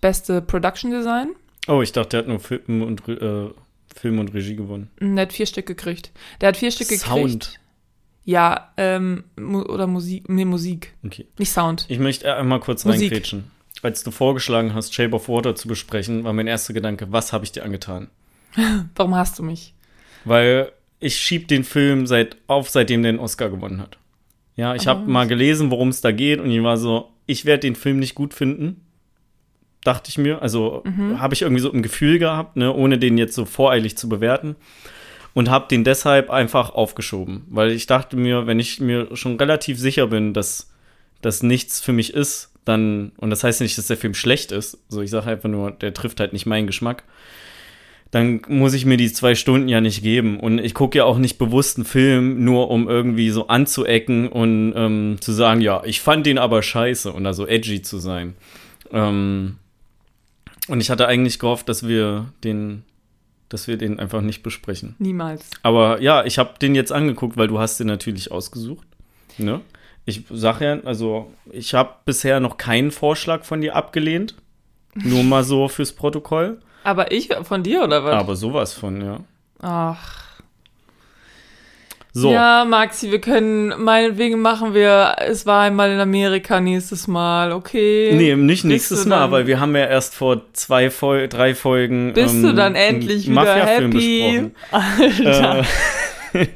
beste 0.00 0.42
Production 0.42 0.90
Design. 0.90 1.30
Oh, 1.68 1.82
ich 1.82 1.92
dachte, 1.92 2.10
der 2.10 2.18
hat 2.20 2.28
nur 2.28 2.40
Film 2.40 2.82
und, 2.82 3.08
äh, 3.08 3.50
Film 3.94 4.18
und 4.18 4.34
Regie 4.34 4.56
gewonnen. 4.56 4.90
Der 5.00 5.22
hat 5.22 5.32
vier 5.32 5.46
Stück 5.46 5.66
gekriegt. 5.66 6.10
Der 6.40 6.48
hat 6.48 6.56
vier 6.56 6.70
Stück 6.72 6.88
gekriegt. 6.88 7.60
Ja, 8.24 8.72
ähm, 8.76 9.24
mu 9.38 9.62
oder 9.62 9.86
Musik, 9.86 10.28
nee, 10.28 10.44
Musik, 10.44 10.94
Okay. 11.04 11.26
nicht 11.38 11.50
Sound. 11.52 11.86
Ich 11.88 11.98
möchte 11.98 12.34
einmal 12.34 12.60
kurz 12.60 12.84
Musik. 12.84 13.10
reingrätschen. 13.10 13.44
Als 13.82 14.02
du 14.04 14.10
vorgeschlagen 14.10 14.74
hast, 14.74 14.92
Shape 14.94 15.14
of 15.16 15.28
Water 15.28 15.54
zu 15.56 15.66
besprechen, 15.66 16.22
war 16.24 16.32
mein 16.34 16.46
erster 16.46 16.74
Gedanke, 16.74 17.10
was 17.10 17.32
habe 17.32 17.44
ich 17.44 17.52
dir 17.52 17.64
angetan? 17.64 18.08
Warum 18.94 19.14
hast 19.14 19.38
du 19.38 19.42
mich? 19.42 19.74
Weil 20.24 20.70
ich 20.98 21.16
schieb 21.16 21.48
den 21.48 21.64
Film 21.64 22.06
seit 22.06 22.36
auf, 22.46 22.68
seitdem 22.68 23.02
der 23.02 23.12
den 23.12 23.20
Oscar 23.20 23.48
gewonnen 23.48 23.80
hat. 23.80 23.96
Ja, 24.54 24.74
ich 24.74 24.86
habe 24.86 25.04
Oh. 25.06 25.10
mal 25.10 25.26
gelesen, 25.26 25.70
worum 25.70 25.88
es 25.88 26.02
da 26.02 26.12
geht, 26.12 26.40
und 26.40 26.50
ich 26.50 26.62
war 26.62 26.76
so, 26.76 27.08
ich 27.24 27.46
werde 27.46 27.60
den 27.60 27.74
Film 27.74 27.98
nicht 27.98 28.14
gut 28.14 28.34
finden. 28.34 28.82
Dachte 29.82 30.10
ich 30.10 30.18
mir. 30.18 30.42
Also 30.42 30.84
habe 31.16 31.32
ich 31.32 31.40
irgendwie 31.40 31.62
so 31.62 31.72
ein 31.72 31.82
Gefühl 31.82 32.18
gehabt, 32.18 32.56
ne, 32.56 32.70
ohne 32.74 32.98
den 32.98 33.16
jetzt 33.16 33.34
so 33.34 33.46
voreilig 33.46 33.96
zu 33.96 34.10
bewerten. 34.10 34.56
Und 35.32 35.48
habe 35.48 35.68
den 35.68 35.84
deshalb 35.84 36.30
einfach 36.30 36.70
aufgeschoben. 36.70 37.44
Weil 37.50 37.70
ich 37.70 37.86
dachte 37.86 38.16
mir, 38.16 38.46
wenn 38.46 38.58
ich 38.58 38.80
mir 38.80 39.14
schon 39.16 39.36
relativ 39.36 39.78
sicher 39.78 40.08
bin, 40.08 40.34
dass 40.34 40.70
das 41.22 41.42
nichts 41.42 41.80
für 41.80 41.92
mich 41.92 42.14
ist, 42.14 42.52
dann, 42.64 43.12
und 43.16 43.30
das 43.30 43.44
heißt 43.44 43.60
nicht, 43.60 43.78
dass 43.78 43.86
der 43.86 43.96
Film 43.96 44.14
schlecht 44.14 44.52
ist, 44.52 44.78
so 44.88 45.00
ich 45.02 45.10
sage 45.10 45.30
einfach 45.30 45.48
nur, 45.48 45.70
der 45.70 45.94
trifft 45.94 46.20
halt 46.20 46.32
nicht 46.32 46.46
meinen 46.46 46.66
Geschmack, 46.66 47.04
dann 48.10 48.42
muss 48.48 48.74
ich 48.74 48.84
mir 48.84 48.96
die 48.96 49.12
zwei 49.12 49.34
Stunden 49.34 49.68
ja 49.68 49.80
nicht 49.80 50.02
geben. 50.02 50.40
Und 50.40 50.58
ich 50.58 50.74
gucke 50.74 50.98
ja 50.98 51.04
auch 51.04 51.18
nicht 51.18 51.38
bewusst 51.38 51.76
einen 51.76 51.84
Film, 51.84 52.44
nur 52.44 52.70
um 52.70 52.88
irgendwie 52.88 53.30
so 53.30 53.46
anzuecken 53.46 54.28
und 54.28 54.72
ähm, 54.74 55.18
zu 55.20 55.32
sagen, 55.32 55.60
ja, 55.60 55.82
ich 55.84 56.00
fand 56.00 56.26
den 56.26 56.38
aber 56.38 56.62
scheiße 56.62 57.12
und 57.12 57.24
da 57.24 57.32
so 57.32 57.46
edgy 57.46 57.82
zu 57.82 57.98
sein. 57.98 58.34
Ähm, 58.92 59.56
und 60.66 60.80
ich 60.80 60.90
hatte 60.90 61.06
eigentlich 61.06 61.38
gehofft, 61.38 61.68
dass 61.68 61.86
wir 61.86 62.32
den, 62.42 62.82
dass 63.50 63.66
wir 63.68 63.76
den 63.76 63.98
einfach 64.00 64.22
nicht 64.22 64.42
besprechen. 64.42 64.94
Niemals. 64.98 65.50
Aber 65.62 66.00
ja, 66.00 66.24
ich 66.24 66.38
habe 66.38 66.54
den 66.62 66.74
jetzt 66.74 66.92
angeguckt, 66.92 67.36
weil 67.36 67.48
du 67.48 67.58
hast 67.58 67.78
den 67.78 67.88
natürlich 67.88 68.32
ausgesucht. 68.32 68.86
Ne? 69.36 69.60
Ich 70.06 70.24
sage 70.30 70.64
ja, 70.64 70.80
also 70.84 71.30
ich 71.50 71.74
habe 71.74 71.90
bisher 72.04 72.40
noch 72.40 72.56
keinen 72.56 72.90
Vorschlag 72.90 73.44
von 73.44 73.60
dir 73.60 73.76
abgelehnt. 73.76 74.36
Nur 74.94 75.22
mal 75.22 75.44
so 75.44 75.68
fürs 75.68 75.92
Protokoll. 75.92 76.60
Aber 76.84 77.12
ich 77.12 77.28
von 77.42 77.62
dir 77.62 77.84
oder 77.84 78.04
was? 78.04 78.14
Aber 78.14 78.36
sowas 78.36 78.72
von, 78.72 79.04
ja. 79.04 79.20
Ach. 79.60 80.29
So. 82.12 82.32
Ja, 82.32 82.64
Maxi, 82.64 83.12
wir 83.12 83.20
können, 83.20 83.72
meinetwegen 83.82 84.40
machen 84.40 84.74
wir, 84.74 85.16
es 85.20 85.46
war 85.46 85.62
einmal 85.62 85.92
in 85.92 86.00
Amerika 86.00 86.60
nächstes 86.60 87.06
Mal, 87.06 87.52
okay? 87.52 88.12
Nee, 88.14 88.34
nicht 88.34 88.62
Bist 88.62 88.64
nächstes 88.64 89.06
Mal, 89.06 89.30
weil 89.30 89.46
wir 89.46 89.60
haben 89.60 89.76
ja 89.76 89.86
erst 89.86 90.16
vor 90.16 90.42
zwei, 90.52 90.90
Fol 90.90 91.28
drei 91.28 91.54
Folgen 91.54 92.12
Bist 92.12 92.34
ähm, 92.34 92.42
du 92.42 92.54
dann 92.54 92.74
endlich 92.74 93.26
wieder 93.26 93.34
Mafia-Film 93.34 93.92
happy? 93.92 94.52
besprochen. 94.70 95.20
Alter. 95.20 95.60
Äh, 95.60 95.64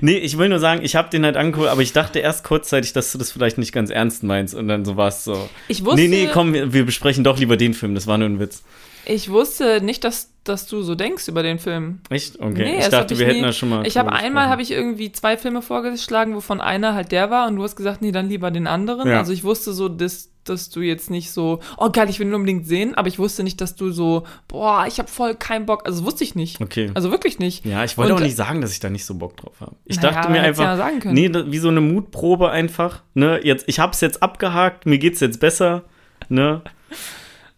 nee, 0.00 0.18
ich 0.18 0.38
will 0.38 0.48
nur 0.48 0.58
sagen, 0.58 0.80
ich 0.82 0.96
habe 0.96 1.10
den 1.10 1.24
halt 1.24 1.36
angeguckt, 1.36 1.68
aber 1.68 1.82
ich 1.82 1.92
dachte 1.92 2.18
erst 2.18 2.44
kurzzeitig, 2.44 2.92
dass 2.92 3.12
du 3.12 3.18
das 3.18 3.32
vielleicht 3.32 3.58
nicht 3.58 3.72
ganz 3.72 3.90
ernst 3.90 4.22
meinst 4.24 4.54
und 4.54 4.68
dann 4.68 4.84
so 4.84 4.96
war 4.96 5.08
es 5.08 5.24
so. 5.24 5.48
ich 5.68 5.84
wusste, 5.84 6.00
nee, 6.00 6.08
nee, 6.08 6.28
komm, 6.32 6.52
wir, 6.52 6.72
wir 6.72 6.84
besprechen 6.84 7.24
doch 7.24 7.38
lieber 7.38 7.56
den 7.56 7.74
Film, 7.74 7.94
das 7.94 8.06
war 8.06 8.18
nur 8.18 8.28
ein 8.28 8.40
Witz. 8.40 8.62
ich 9.06 9.30
wusste 9.30 9.80
nicht, 9.80 10.04
dass, 10.04 10.30
dass 10.44 10.66
du 10.66 10.82
so 10.82 10.94
denkst 10.94 11.26
über 11.28 11.42
den 11.42 11.58
Film. 11.58 12.00
Echt? 12.10 12.38
Okay. 12.38 12.64
Nee, 12.64 12.74
ich 12.76 12.80
das 12.82 12.90
dachte, 12.90 13.14
ich 13.14 13.20
wir 13.20 13.26
hätten 13.26 13.38
nie- 13.38 13.42
da 13.46 13.52
schon 13.52 13.70
mal. 13.70 13.86
Ich 13.86 13.96
habe 13.96 14.12
einmal 14.12 14.48
habe 14.48 14.62
ich 14.62 14.70
irgendwie 14.70 15.10
zwei 15.10 15.36
Filme 15.36 15.62
vorgeschlagen, 15.62 16.34
wovon 16.34 16.60
einer 16.60 16.94
halt 16.94 17.12
der 17.12 17.30
war 17.30 17.48
und 17.48 17.56
du 17.56 17.62
hast 17.62 17.76
gesagt, 17.76 18.02
nee, 18.02 18.12
dann 18.12 18.28
lieber 18.28 18.50
den 18.50 18.66
anderen. 18.66 19.08
Ja. 19.08 19.18
Also 19.18 19.32
ich 19.32 19.42
wusste 19.44 19.72
so, 19.72 19.88
dass, 19.88 20.28
dass 20.44 20.68
du 20.68 20.80
jetzt 20.82 21.10
nicht 21.10 21.30
so, 21.30 21.60
oh 21.78 21.88
geil, 21.90 22.10
ich 22.10 22.18
will 22.20 22.26
ihn 22.28 22.34
unbedingt 22.34 22.66
sehen, 22.66 22.94
aber 22.94 23.08
ich 23.08 23.18
wusste 23.18 23.42
nicht, 23.42 23.60
dass 23.62 23.74
du 23.74 23.90
so, 23.90 24.24
boah, 24.46 24.84
ich 24.86 24.98
habe 24.98 25.08
voll 25.08 25.34
keinen 25.34 25.64
Bock. 25.64 25.86
Also 25.86 26.04
wusste 26.04 26.24
ich 26.24 26.34
nicht. 26.34 26.60
Okay. 26.60 26.90
Also 26.92 27.10
wirklich 27.10 27.38
nicht. 27.38 27.64
ja, 27.64 27.82
ich 27.82 27.96
wollte 27.96 28.12
Und- 28.12 28.20
auch 28.20 28.24
nicht 28.24 28.36
sagen, 28.36 28.60
dass 28.60 28.70
ich 28.72 28.80
da 28.80 28.90
nicht 28.90 29.06
so 29.06 29.14
Bock 29.14 29.38
drauf 29.38 29.54
habe. 29.60 29.76
Ich 29.86 29.98
dachte 29.98 30.30
mir 30.30 30.42
einfach, 30.42 30.76
ja 30.78 30.90
nee, 31.10 31.30
wie 31.32 31.58
so 31.58 31.68
eine 31.68 31.80
Mutprobe 31.80 32.50
einfach. 32.50 33.02
Ne, 33.14 33.40
jetzt, 33.42 33.64
ich 33.66 33.78
habe 33.78 33.92
es 33.92 34.00
jetzt 34.02 34.22
abgehakt, 34.22 34.84
mir 34.84 34.98
geht's 34.98 35.20
jetzt 35.20 35.40
besser. 35.40 35.84
Ne, 36.28 36.62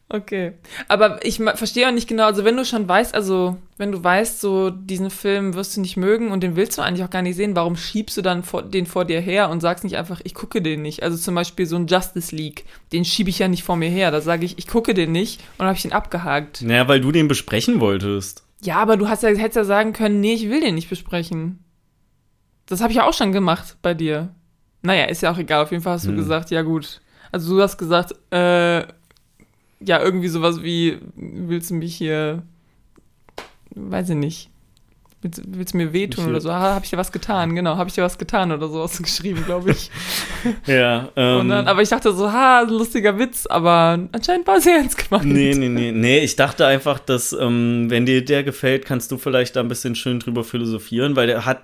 Okay. 0.09 0.53
Aber 0.87 1.19
ich 1.27 1.39
verstehe 1.57 1.89
auch 1.89 1.93
nicht 1.93 2.09
genau, 2.09 2.27
also 2.27 2.45
wenn 2.45 2.57
du 2.57 2.65
schon 2.65 2.89
weißt, 2.89 3.13
also 3.13 3.57
wenn 3.77 3.91
du 3.91 4.03
weißt, 4.05 4.41
so 4.41 4.71
diesen 4.71 5.11
Film 5.11 5.55
wirst 5.55 5.77
du 5.77 5.81
nicht 5.81 5.97
mögen 5.97 6.31
und 6.31 6.43
den 6.45 6.55
willst 6.55 6.79
du 6.79 6.83
eigentlich 6.83 7.05
auch 7.05 7.11
gar 7.11 7.23
nicht 7.23 7.35
sehen, 7.35 7.57
warum 7.57 7.77
schiebst 7.77 8.17
du 8.17 8.23
dann 8.23 8.45
vor, 8.45 8.63
den 8.63 8.87
vor 8.87 9.05
dir 9.05 9.21
her 9.21 9.51
und 9.51 9.61
sagst 9.61 9.83
nicht 9.83 9.97
einfach, 9.97 10.21
ich 10.23 10.33
gucke 10.35 10.63
den 10.63 10.83
nicht? 10.83 11.03
Also 11.03 11.17
zum 11.17 11.35
Beispiel 11.35 11.67
so 11.67 11.75
ein 11.75 11.89
Justice 11.89 12.35
League, 12.35 12.67
den 12.93 13.05
schiebe 13.05 13.31
ich 13.31 13.41
ja 13.41 13.49
nicht 13.49 13.65
vor 13.65 13.75
mir 13.77 13.91
her. 13.91 14.13
Da 14.13 14.21
sage 14.21 14.45
ich, 14.45 14.59
ich 14.59 14.69
gucke 14.69 14.95
den 14.95 15.11
nicht 15.11 15.41
und 15.41 15.61
dann 15.61 15.67
habe 15.69 15.77
ich 15.77 15.83
den 15.83 15.93
abgehakt. 15.93 16.63
naja, 16.63 16.87
weil 16.87 17.01
du 17.01 17.11
den 17.11 17.27
besprechen 17.27 17.81
wolltest. 17.81 18.45
Ja, 18.63 18.77
aber 18.77 18.97
du 18.97 19.09
hast 19.09 19.25
ja, 19.25 19.31
hättest 19.31 19.57
ja 19.57 19.65
sagen 19.65 19.93
können, 19.93 20.21
nee, 20.21 20.35
ich 20.35 20.49
will 20.49 20.61
den 20.61 20.77
nicht 20.77 20.89
besprechen. 20.89 21.59
Das 22.67 22.81
habe 22.81 22.93
ich 22.93 22.99
ja 22.99 23.07
auch 23.09 23.13
schon 23.15 23.33
gemacht 23.33 23.77
bei 23.83 23.93
dir. 23.95 24.35
Naja, 24.83 25.07
ist 25.07 25.23
ja 25.23 25.33
auch 25.33 25.39
egal. 25.39 25.65
Auf 25.65 25.73
jeden 25.73 25.83
Fall 25.83 25.95
hast 25.95 26.07
du 26.07 26.11
Hm. 26.11 26.17
gesagt, 26.17 26.51
ja 26.53 26.63
gut. 26.63 27.01
Also 27.33 27.57
du 27.57 27.63
hast 27.63 27.77
gesagt, 27.77 28.15
äh, 28.31 28.85
ja, 29.81 30.01
irgendwie 30.03 30.29
sowas 30.29 30.63
wie, 30.63 30.99
willst 31.17 31.71
du 31.71 31.75
mich 31.75 31.95
hier, 31.97 32.43
weiß 33.75 34.11
ich 34.11 34.17
nicht, 34.17 34.51
willst, 35.23 35.43
willst 35.47 35.75
du 35.75 35.79
mir 35.79 35.93
wehtun 35.93 36.25
Ich- 36.25 36.31
oder 36.31 36.41
so? 36.41 36.51
Ah, 36.51 36.75
habe 36.75 36.85
ich 36.85 36.91
dir 36.91 36.97
was 36.97 37.13
getan? 37.13 37.55
Genau, 37.55 37.77
habe 37.77 37.89
ich 37.89 37.95
dir 37.95 38.03
was 38.05 38.17
getan 38.19 38.53
oder 38.53 38.69
so 38.69 38.83
hast 38.83 38.99
du 38.99 39.03
geschrieben, 39.05 39.45
glaube 39.45 39.71
ich. 39.73 39.91
Ja, 40.67 41.09
ähm, 41.17 41.41
Und 41.41 41.49
dann, 41.49 41.67
aber 41.67 41.83
ich 41.83 41.89
dachte 41.89 42.13
so, 42.15 42.31
ha, 42.31 42.61
lustiger 42.61 43.19
Witz, 43.19 43.47
aber 43.47 43.99
anscheinend 44.13 44.47
war 44.47 44.59
es 44.59 44.67
ernst 44.67 44.97
gemeint. 44.97 45.25
Nee, 45.27 45.55
nee, 45.55 45.69
nee, 45.69 45.91
nee. 45.91 46.19
Ich 46.21 46.37
dachte 46.37 46.65
einfach, 46.67 47.01
dass, 47.01 47.33
ähm, 47.33 47.87
wenn 47.91 48.07
dir 48.07 48.25
der 48.25 48.45
gefällt, 48.45 48.85
kannst 48.85 49.11
du 49.11 49.19
vielleicht 49.19 49.57
da 49.57 49.61
ein 49.61 49.69
bisschen 49.69 49.97
schön 49.97 50.21
drüber 50.21 50.45
philosophieren, 50.45 51.17
weil 51.17 51.27
der 51.27 51.45
hat 51.47 51.63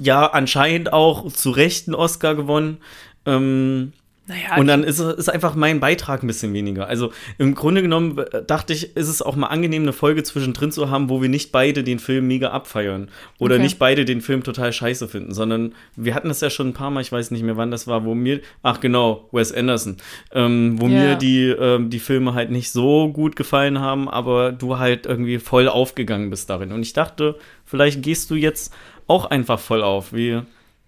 ja 0.00 0.26
anscheinend 0.26 0.92
auch 0.92 1.30
zu 1.32 1.50
Recht 1.50 1.88
einen 1.88 1.94
Oscar 1.94 2.34
gewonnen. 2.34 2.78
Ähm, 3.24 3.92
Naja, 4.28 4.56
und 4.58 4.66
dann 4.66 4.82
ist, 4.82 4.98
ist 4.98 5.28
einfach 5.28 5.54
mein 5.54 5.78
Beitrag 5.78 6.22
ein 6.22 6.26
bisschen 6.26 6.52
weniger. 6.52 6.88
Also 6.88 7.12
im 7.38 7.54
Grunde 7.54 7.80
genommen 7.80 8.18
äh, 8.18 8.42
dachte 8.44 8.72
ich, 8.72 8.96
ist 8.96 9.08
es 9.08 9.22
auch 9.22 9.36
mal 9.36 9.46
angenehm, 9.46 9.82
eine 9.82 9.92
Folge 9.92 10.24
zwischendrin 10.24 10.72
zu 10.72 10.90
haben, 10.90 11.08
wo 11.08 11.22
wir 11.22 11.28
nicht 11.28 11.52
beide 11.52 11.84
den 11.84 12.00
Film 12.00 12.26
mega 12.26 12.50
abfeiern. 12.50 13.08
Oder 13.38 13.54
Okay. 13.54 13.62
nicht 13.62 13.78
beide 13.78 14.04
den 14.04 14.20
Film 14.20 14.42
total 14.42 14.72
scheiße 14.72 15.06
finden, 15.06 15.32
sondern 15.32 15.74
wir 15.94 16.14
hatten 16.14 16.26
das 16.28 16.40
ja 16.40 16.50
schon 16.50 16.68
ein 16.68 16.72
paar 16.74 16.90
Mal, 16.90 17.02
ich 17.02 17.12
weiß 17.12 17.30
nicht 17.30 17.44
mehr 17.44 17.56
wann 17.56 17.70
das 17.70 17.86
war, 17.86 18.04
wo 18.04 18.14
mir, 18.16 18.40
ach 18.64 18.80
genau, 18.80 19.28
Wes 19.30 19.52
Anderson, 19.52 19.96
ähm, 20.32 20.80
wo 20.80 20.88
Ja. 20.88 20.98
mir 20.98 21.14
die, 21.14 21.44
ähm, 21.46 21.88
die 21.90 22.00
Filme 22.00 22.34
halt 22.34 22.50
nicht 22.50 22.72
so 22.72 23.12
gut 23.12 23.36
gefallen 23.36 23.78
haben, 23.78 24.08
aber 24.08 24.50
du 24.50 24.78
halt 24.78 25.06
irgendwie 25.06 25.38
voll 25.38 25.68
aufgegangen 25.68 26.30
bist 26.30 26.50
darin. 26.50 26.72
Und 26.72 26.82
ich 26.82 26.92
dachte, 26.92 27.36
vielleicht 27.64 28.02
gehst 28.02 28.30
du 28.30 28.34
jetzt 28.34 28.74
auch 29.06 29.26
einfach 29.26 29.60
voll 29.60 29.82
auf, 29.82 30.12
wie 30.12 30.40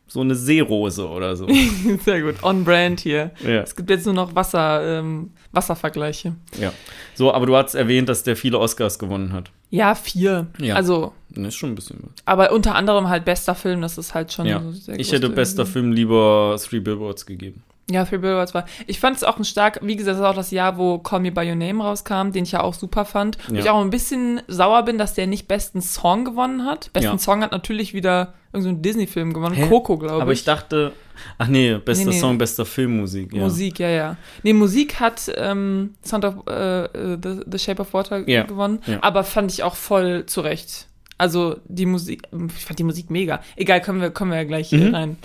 so 0.08 0.20
eine 0.20 0.34
Seerose 0.34 1.06
oder 1.08 1.36
so. 1.36 1.46
sehr 2.04 2.22
gut, 2.22 2.42
on 2.42 2.64
brand 2.64 3.00
hier. 3.00 3.30
ja. 3.44 3.60
Es 3.60 3.76
gibt 3.76 3.90
jetzt 3.90 4.04
nur 4.06 4.14
noch 4.14 4.34
Wasser, 4.34 4.98
ähm, 4.98 5.30
Wasservergleiche. 5.52 6.34
Ja. 6.60 6.72
So, 7.14 7.32
aber 7.32 7.46
du 7.46 7.54
hast 7.56 7.74
erwähnt, 7.74 8.08
dass 8.08 8.22
der 8.22 8.36
viele 8.36 8.58
Oscars 8.58 8.98
gewonnen 8.98 9.32
hat. 9.32 9.50
Ja, 9.70 9.94
vier. 9.94 10.46
Ja. 10.58 10.76
Also, 10.76 11.12
Das 11.30 11.48
ist 11.48 11.56
schon 11.56 11.72
ein 11.72 11.74
bisschen 11.74 11.98
was. 12.02 12.10
aber 12.24 12.52
unter 12.52 12.74
anderem 12.74 13.08
halt 13.08 13.24
bester 13.26 13.54
Film, 13.54 13.82
das 13.82 13.98
ist 13.98 14.14
halt 14.14 14.32
schon 14.32 14.46
Ja. 14.46 14.62
so 14.72 14.92
Ich 14.92 15.12
hätte 15.12 15.28
bester 15.28 15.62
irgendwie. 15.62 15.72
Film 15.72 15.92
lieber 15.92 16.56
Three 16.58 16.80
Billboards 16.80 17.26
gegeben. 17.26 17.62
Ja, 17.90 18.04
Three 18.04 18.18
Billboards 18.18 18.52
war. 18.54 18.66
Ich 18.86 19.00
fand 19.00 19.16
es 19.16 19.24
auch 19.24 19.38
ein 19.38 19.44
stark, 19.44 19.80
wie 19.82 19.96
gesagt, 19.96 20.14
das 20.14 20.20
ist 20.20 20.26
auch 20.26 20.34
das 20.34 20.50
Jahr, 20.50 20.76
wo 20.78 20.98
Call 20.98 21.20
Me 21.20 21.32
By 21.32 21.48
Your 21.48 21.54
Name 21.56 21.82
rauskam, 21.82 22.32
den 22.32 22.44
ich 22.44 22.52
ja 22.52 22.62
auch 22.62 22.74
super 22.74 23.04
fand. 23.04 23.38
Wo 23.48 23.54
Ja. 23.54 23.60
ich 23.60 23.70
auch 23.70 23.80
ein 23.80 23.90
bisschen 23.90 24.40
sauer 24.46 24.82
bin, 24.84 24.96
dass 24.98 25.14
der 25.14 25.26
nicht 25.26 25.48
besten 25.48 25.80
Song 25.82 26.24
gewonnen 26.24 26.64
hat. 26.66 26.90
Besten 26.92 27.12
Ja. 27.12 27.18
Song 27.18 27.42
hat 27.42 27.52
natürlich 27.52 27.92
wieder 27.94 28.34
irgendein 28.52 28.76
so 28.76 28.82
Disney-Film 28.82 29.32
gewonnen. 29.32 29.54
Hä? 29.54 29.68
Coco, 29.68 29.96
glaube 29.98 30.22
Aber 30.22 30.32
ich. 30.32 30.40
ich 30.40 30.44
dachte, 30.44 30.92
ach 31.38 31.48
nee, 31.48 31.74
bester 31.78 32.06
Nee, 32.06 32.10
nee. 32.12 32.20
Song, 32.20 32.38
bester 32.38 32.64
Filmmusik. 32.64 33.32
Ja. 33.34 33.42
Musik, 33.42 33.78
ja, 33.78 33.88
ja. 33.88 34.16
Nee, 34.42 34.52
Musik 34.52 35.00
hat 35.00 35.30
ähm, 35.36 35.94
Sound 36.04 36.24
of 36.24 36.34
äh, 36.48 36.84
äh, 36.84 37.18
The, 37.22 37.40
The 37.50 37.58
Shape 37.58 37.82
of 37.82 37.92
Water 37.94 38.28
Ja, 38.28 38.44
gewonnen, 38.44 38.80
ja. 38.86 38.98
aber 39.02 39.24
fand 39.24 39.52
ich 39.52 39.62
auch 39.62 39.76
voll 39.76 40.26
zurecht. 40.26 40.86
Also 41.20 41.56
die 41.66 41.84
Musik, 41.86 42.22
ich 42.56 42.64
fand 42.64 42.78
die 42.78 42.84
Musik 42.84 43.10
mega. 43.10 43.40
Egal, 43.56 43.80
kommen 43.80 44.00
wir, 44.00 44.10
kommen 44.10 44.30
wir 44.30 44.38
ja 44.38 44.44
gleich 44.44 44.68
hier 44.68 44.86
Mhm. 44.88 44.94
rein. 44.94 45.16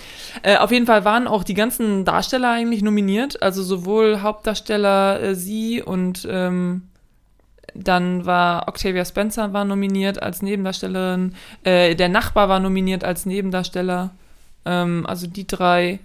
Äh, 0.42 0.58
auf 0.58 0.72
jeden 0.72 0.88
Fall 0.88 1.06
waren 1.06 1.28
auch 1.28 1.44
die 1.44 1.54
ganzen 1.54 2.04
Darsteller 2.04 2.50
eigentlich 2.50 2.82
nominiert. 2.82 3.44
Also 3.44 3.62
sowohl 3.62 4.22
Hauptdarsteller 4.22 5.22
äh, 5.22 5.36
sie 5.36 5.84
und 5.84 6.28
ähm, 6.30 6.82
dann 7.76 8.26
war 8.26 8.68
Octavia 8.68 9.06
Spencer 9.06 9.54
war 9.54 9.66
nominiert 9.66 10.22
als 10.22 10.42
Nebendarstellerin. 10.42 11.36
Äh, 11.64 11.96
der 11.96 12.10
Nachbar 12.10 12.50
war 12.50 12.60
nominiert 12.60 13.04
als 13.04 13.26
Nebendarsteller. 13.26 14.12
Ähm, 14.66 15.06
also 15.08 15.28
die 15.28 15.48
drei. 15.48 16.00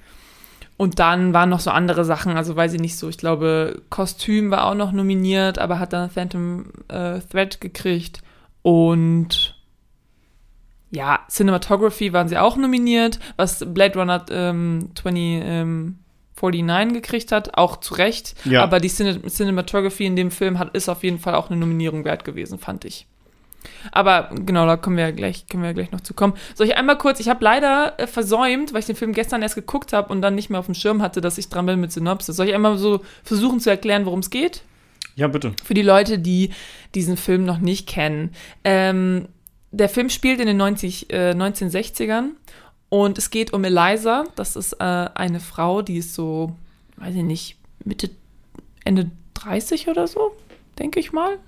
Und 0.76 1.00
dann 1.00 1.34
waren 1.34 1.50
noch 1.50 1.60
so 1.60 1.70
andere 1.70 2.04
Sachen, 2.04 2.36
also 2.36 2.54
weiß 2.54 2.72
ich 2.74 2.80
nicht 2.80 2.96
so, 2.96 3.08
ich 3.08 3.18
glaube, 3.18 3.82
Kostüm 3.90 4.52
war 4.52 4.66
auch 4.66 4.74
noch 4.74 4.92
nominiert, 4.92 5.58
aber 5.58 5.80
hat 5.80 5.92
dann 5.92 6.08
Phantom 6.08 6.66
äh, 6.86 7.18
Thread 7.18 7.60
gekriegt. 7.60 8.22
Und 8.62 9.56
ja, 10.90 11.20
Cinematography 11.28 12.12
waren 12.12 12.28
sie 12.28 12.38
auch 12.38 12.56
nominiert, 12.56 13.18
was 13.36 13.64
Blade 13.74 13.98
Runner 13.98 14.24
ähm, 14.30 14.90
2049 16.38 17.02
gekriegt 17.02 17.32
hat, 17.32 17.56
auch 17.56 17.78
zu 17.78 17.94
Recht. 17.94 18.34
Ja. 18.44 18.62
Aber 18.62 18.80
die 18.80 18.88
Cine 18.88 19.20
Cinematography 19.22 20.06
in 20.06 20.16
dem 20.16 20.30
Film 20.30 20.58
hat, 20.58 20.74
ist 20.74 20.88
auf 20.88 21.02
jeden 21.02 21.18
Fall 21.18 21.34
auch 21.34 21.50
eine 21.50 21.58
Nominierung 21.58 22.04
wert 22.04 22.24
gewesen, 22.24 22.58
fand 22.58 22.84
ich. 22.84 23.06
Aber 23.92 24.30
genau, 24.34 24.66
da 24.66 24.76
kommen 24.76 24.96
wir 24.96 25.04
ja 25.04 25.10
gleich, 25.10 25.46
können 25.46 25.62
wir 25.62 25.70
ja 25.70 25.74
gleich 25.74 25.90
noch 25.90 26.00
zu 26.00 26.14
kommen. 26.14 26.34
Soll 26.54 26.66
ich 26.66 26.76
einmal 26.76 26.96
kurz, 26.98 27.20
ich 27.20 27.28
habe 27.28 27.44
leider 27.44 27.98
äh, 27.98 28.06
versäumt, 28.06 28.72
weil 28.72 28.80
ich 28.80 28.86
den 28.86 28.96
Film 28.96 29.12
gestern 29.12 29.42
erst 29.42 29.56
geguckt 29.56 29.92
habe 29.92 30.12
und 30.12 30.22
dann 30.22 30.34
nicht 30.34 30.50
mehr 30.50 30.60
auf 30.60 30.66
dem 30.66 30.74
Schirm 30.74 31.02
hatte, 31.02 31.20
dass 31.20 31.38
ich 31.38 31.48
dran 31.48 31.66
bin 31.66 31.80
mit 31.80 31.92
Synopsis. 31.92 32.36
Soll 32.36 32.48
ich 32.48 32.54
einmal 32.54 32.78
so 32.78 33.00
versuchen 33.24 33.60
zu 33.60 33.70
erklären, 33.70 34.06
worum 34.06 34.20
es 34.20 34.30
geht? 34.30 34.62
Ja, 35.16 35.26
bitte. 35.26 35.52
Für 35.64 35.74
die 35.74 35.82
Leute, 35.82 36.18
die 36.18 36.50
diesen 36.94 37.16
Film 37.16 37.44
noch 37.44 37.58
nicht 37.58 37.88
kennen. 37.88 38.30
Ähm, 38.62 39.26
der 39.70 39.88
Film 39.88 40.08
spielt 40.08 40.40
in 40.40 40.46
den 40.46 40.56
90, 40.56 41.12
äh, 41.12 41.32
1960ern 41.32 42.30
und 42.88 43.18
es 43.18 43.30
geht 43.30 43.52
um 43.52 43.64
Eliza. 43.64 44.24
Das 44.36 44.56
ist 44.56 44.74
äh, 44.74 44.84
eine 44.84 45.40
Frau, 45.40 45.82
die 45.82 45.98
ist 45.98 46.14
so, 46.14 46.54
weiß 46.96 47.14
ich 47.14 47.22
nicht, 47.22 47.56
Mitte, 47.84 48.10
Ende 48.84 49.10
30 49.34 49.88
oder 49.88 50.06
so, 50.06 50.32
denke 50.78 51.00
ich 51.00 51.12
mal. 51.12 51.38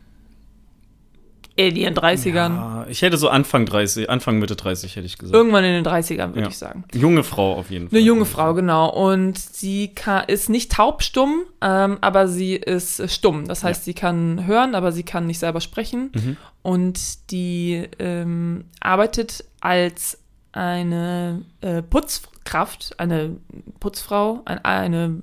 in 1.56 1.76
ihren 1.76 1.94
30ern. 1.94 2.54
Ja, 2.54 2.86
ich 2.88 3.02
hätte 3.02 3.18
so 3.18 3.28
Anfang 3.28 3.66
30, 3.66 4.08
Anfang 4.08 4.38
Mitte 4.38 4.56
30 4.56 4.96
hätte 4.96 5.04
ich 5.04 5.18
gesagt. 5.18 5.34
Irgendwann 5.34 5.64
in 5.64 5.72
den 5.72 5.84
30ern, 5.84 6.28
würde 6.28 6.42
Ja. 6.42 6.48
ich 6.48 6.56
sagen. 6.56 6.84
Junge 6.94 7.22
Frau 7.22 7.54
auf 7.54 7.70
jeden 7.70 7.90
Fall. 7.90 7.98
Eine 7.98 8.06
junge 8.06 8.24
Frau, 8.24 8.54
genau. 8.54 8.88
Und 8.88 9.36
sie 9.38 9.88
kann, 9.88 10.24
ist 10.26 10.48
nicht 10.48 10.72
taubstumm, 10.72 11.42
ähm, 11.60 11.98
aber 12.00 12.28
sie 12.28 12.54
ist 12.54 13.00
äh, 13.00 13.08
stumm. 13.08 13.46
Das 13.46 13.62
heißt, 13.62 13.84
sie 13.84 13.92
kann 13.92 14.46
hören, 14.46 14.74
aber 14.74 14.90
sie 14.92 15.02
kann 15.02 15.26
nicht 15.26 15.38
selber 15.40 15.60
sprechen. 15.60 16.10
Mhm. 16.14 16.36
Und 16.62 17.30
die 17.30 17.86
ähm, 17.98 18.64
arbeitet 18.80 19.44
als 19.60 20.18
eine 20.52 21.42
äh, 21.60 21.82
Putzkraft, 21.82 22.98
eine 22.98 23.36
Putzfrau, 23.78 24.42
ein, 24.44 24.64
eine, 24.64 25.20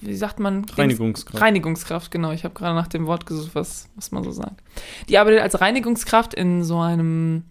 wie 0.00 0.16
sagt 0.16 0.40
man? 0.40 0.64
Reinigungskraft. 0.64 1.42
Reinigungskraft, 1.42 2.10
genau. 2.10 2.32
Ich 2.32 2.44
habe 2.44 2.54
gerade 2.54 2.74
nach 2.74 2.88
dem 2.88 3.06
Wort 3.06 3.26
gesucht, 3.26 3.54
was, 3.54 3.88
was 3.94 4.12
man 4.12 4.24
so 4.24 4.30
sagt. 4.30 4.62
Die 5.08 5.18
arbeitet 5.18 5.40
als 5.40 5.60
Reinigungskraft 5.60 6.34
in 6.34 6.64
so 6.64 6.78
einem 6.80 7.44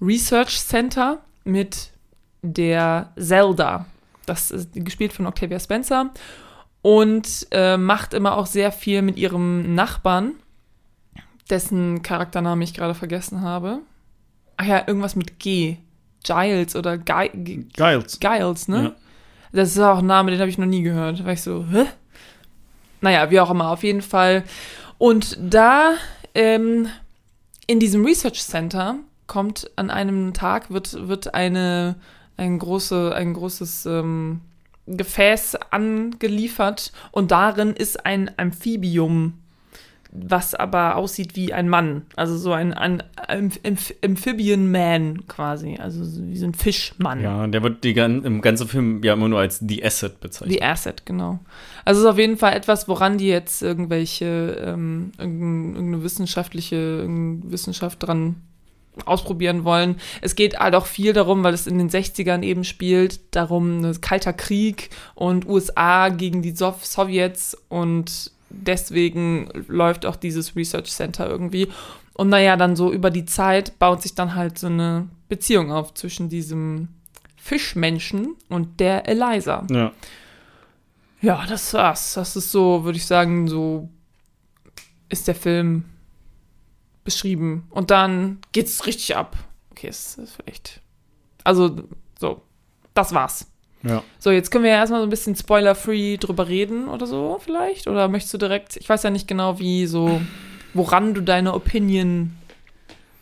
Research 0.00 0.60
Center 0.60 1.20
mit 1.44 1.90
der 2.42 3.12
Zelda. 3.18 3.86
Das 4.26 4.50
ist 4.50 4.70
gespielt 4.74 5.12
von 5.12 5.26
Octavia 5.26 5.58
Spencer. 5.58 6.10
Und 6.82 7.46
äh, 7.50 7.78
macht 7.78 8.12
immer 8.12 8.36
auch 8.36 8.44
sehr 8.44 8.70
viel 8.70 9.00
mit 9.00 9.16
ihrem 9.16 9.74
Nachbarn, 9.74 10.32
dessen 11.48 12.02
Charaktername 12.02 12.62
ich 12.62 12.74
gerade 12.74 12.94
vergessen 12.94 13.40
habe. 13.40 13.78
Ach 14.58 14.66
ja, 14.66 14.86
irgendwas 14.86 15.16
mit 15.16 15.38
G. 15.38 15.78
Giles 16.24 16.74
oder 16.74 16.98
Gi 16.98 17.30
G 17.34 17.64
Giles. 17.72 18.18
Giles, 18.18 18.68
ne? 18.68 18.82
Ja. 18.82 18.92
Das 19.52 19.70
ist 19.70 19.78
auch 19.78 19.98
ein 19.98 20.06
Name, 20.06 20.32
den 20.32 20.40
habe 20.40 20.50
ich 20.50 20.58
noch 20.58 20.66
nie 20.66 20.82
gehört. 20.82 21.20
Da 21.20 21.24
war 21.24 21.32
ich 21.32 21.42
so, 21.42 21.64
hä? 21.70 21.86
Naja, 23.00 23.30
wie 23.30 23.38
auch 23.38 23.50
immer, 23.50 23.70
auf 23.70 23.84
jeden 23.84 24.02
Fall. 24.02 24.42
Und 24.98 25.38
da 25.40 25.92
ähm, 26.34 26.88
in 27.66 27.78
diesem 27.78 28.04
Research 28.04 28.42
Center 28.42 28.96
kommt 29.26 29.70
an 29.76 29.90
einem 29.90 30.32
Tag, 30.32 30.70
wird, 30.70 31.08
wird 31.08 31.34
eine, 31.34 31.96
ein, 32.36 32.58
große, 32.58 33.14
ein 33.14 33.34
großes 33.34 33.86
ähm, 33.86 34.40
Gefäß 34.86 35.56
angeliefert 35.70 36.92
und 37.10 37.30
darin 37.30 37.74
ist 37.74 38.04
ein 38.04 38.30
Amphibium, 38.36 39.34
was 40.16 40.54
aber 40.54 40.94
aussieht 40.94 41.34
wie 41.34 41.52
ein 41.52 41.68
Mann. 41.68 42.02
Also 42.14 42.38
so 42.38 42.52
ein, 42.52 42.72
ein 42.72 43.02
Amph 43.26 43.58
Amph 43.66 43.92
Amphibian 44.04 44.70
Man 44.70 45.26
quasi. 45.26 45.76
Also 45.80 46.04
so 46.04 46.24
wie 46.24 46.36
so 46.38 46.46
ein 46.46 46.54
Fischmann. 46.54 47.20
Ja, 47.20 47.46
der 47.48 47.62
wird 47.64 47.82
die, 47.82 47.90
im 47.90 48.40
ganzen 48.40 48.68
Film 48.68 49.02
ja 49.02 49.14
immer 49.14 49.28
nur 49.28 49.40
als 49.40 49.58
The 49.58 49.84
Asset 49.84 50.20
bezeichnet. 50.20 50.52
The 50.58 50.62
Asset, 50.62 51.04
genau. 51.04 51.40
Also 51.84 52.00
es 52.00 52.04
ist 52.06 52.10
auf 52.12 52.18
jeden 52.18 52.36
Fall 52.36 52.52
etwas, 52.54 52.86
woran 52.86 53.18
die 53.18 53.26
jetzt 53.26 53.60
irgendwelche, 53.62 54.56
ähm, 54.64 55.10
irgendein- 55.18 55.74
irgendeine 55.74 56.04
wissenschaftliche 56.04 56.76
irgendeine 56.76 57.50
Wissenschaft 57.52 58.02
dran 58.02 58.36
ausprobieren 59.06 59.64
wollen. 59.64 59.96
Es 60.20 60.36
geht 60.36 60.58
halt 60.60 60.76
auch 60.76 60.86
viel 60.86 61.12
darum, 61.12 61.42
weil 61.42 61.52
es 61.54 61.66
in 61.66 61.78
den 61.78 61.90
60ern 61.90 62.44
eben 62.44 62.62
spielt, 62.62 63.34
darum, 63.34 63.80
ne, 63.80 63.92
kalter 64.00 64.32
Krieg 64.32 64.90
und 65.16 65.48
USA 65.48 66.10
gegen 66.10 66.42
die 66.42 66.52
Sow 66.52 66.74
Sowjets 66.80 67.56
und 67.68 68.30
deswegen 68.62 69.48
läuft 69.68 70.06
auch 70.06 70.16
dieses 70.16 70.56
Research 70.56 70.90
Center 70.90 71.28
irgendwie. 71.28 71.68
Und 72.14 72.28
naja, 72.28 72.56
dann 72.56 72.76
so 72.76 72.92
über 72.92 73.10
die 73.10 73.24
Zeit 73.24 73.78
baut 73.78 74.02
sich 74.02 74.14
dann 74.14 74.34
halt 74.34 74.58
so 74.58 74.68
eine 74.68 75.08
Beziehung 75.28 75.72
auf 75.72 75.94
zwischen 75.94 76.28
diesem 76.28 76.88
Fischmenschen 77.36 78.36
und 78.48 78.80
der 78.80 79.08
Eliza. 79.08 79.66
ja. 79.70 79.92
Ja, 81.20 81.46
das 81.46 81.72
war's. 81.72 82.14
Das 82.14 82.36
ist 82.36 82.52
so, 82.52 82.84
würde 82.84 82.98
ich 82.98 83.06
sagen, 83.06 83.48
so 83.48 83.88
ist 85.08 85.26
der 85.26 85.34
Film 85.34 85.84
beschrieben. 87.02 87.66
Und 87.70 87.90
dann 87.90 88.40
geht's 88.52 88.84
richtig 88.86 89.16
ab. 89.16 89.34
Okay, 89.70 89.88
es 89.88 90.16
ist 90.18 90.36
vielleicht. 90.36 90.82
Also, 91.42 91.88
so. 92.18 92.42
Das 92.92 93.14
war's. 93.14 93.46
Ja. 93.86 94.02
So, 94.18 94.30
jetzt 94.30 94.50
können 94.50 94.64
wir 94.64 94.70
ja 94.70 94.78
erstmal 94.78 95.00
so 95.00 95.06
ein 95.06 95.10
bisschen 95.10 95.36
spoiler-free 95.36 96.16
drüber 96.16 96.48
reden 96.48 96.88
oder 96.88 97.06
so, 97.06 97.38
vielleicht. 97.44 97.86
Oder 97.86 98.08
möchtest 98.08 98.34
du 98.34 98.38
direkt. 98.38 98.76
Ich 98.76 98.88
weiß 98.88 99.02
ja 99.02 99.10
nicht 99.10 99.28
genau, 99.28 99.58
wie 99.58 99.86
so. 99.86 100.20
Woran 100.72 101.14
du 101.14 101.20
deine 101.20 101.54
Opinion. 101.54 102.32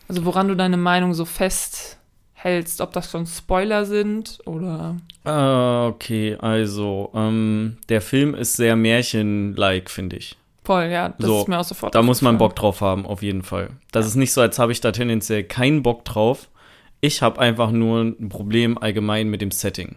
Also, 0.08 0.24
woran 0.24 0.48
du 0.48 0.54
deine 0.54 0.76
Meinung 0.76 1.14
so 1.14 1.24
festhältst. 1.24 2.80
Ob 2.80 2.92
das 2.92 3.10
schon 3.10 3.26
Spoiler 3.26 3.84
sind 3.84 4.38
oder. 4.46 4.96
Ah, 5.24 5.86
okay, 5.88 6.36
also, 6.40 7.10
ähm, 7.14 7.76
der 7.88 8.00
Film 8.00 8.34
ist 8.34 8.54
sehr 8.54 8.76
märchen-like, 8.76 9.90
finde 9.90 10.16
ich. 10.16 10.36
Voll, 10.64 10.84
ja. 10.84 11.08
Das 11.10 11.26
So, 11.26 11.40
ist 11.40 11.48
mir 11.48 11.58
auch 11.58 11.64
sofort. 11.64 11.94
Da 11.94 12.02
muss 12.02 12.22
man. 12.22 12.38
Bock 12.38 12.54
drauf 12.54 12.80
haben, 12.80 13.04
auf 13.04 13.22
jeden 13.22 13.42
Fall. 13.42 13.70
Das 13.90 14.06
ist 14.06 14.14
nicht 14.14 14.32
so, 14.32 14.40
als 14.40 14.58
habe 14.58 14.70
ich 14.72 14.80
da 14.80 14.92
tendenziell 14.92 15.42
keinen 15.42 15.82
Bock 15.82 16.04
drauf. 16.04 16.48
Ich 17.00 17.20
habe 17.20 17.40
einfach 17.40 17.72
nur 17.72 18.02
ein 18.02 18.28
Problem 18.28 18.78
allgemein 18.78 19.28
mit 19.28 19.42
dem 19.42 19.50
Setting. 19.50 19.96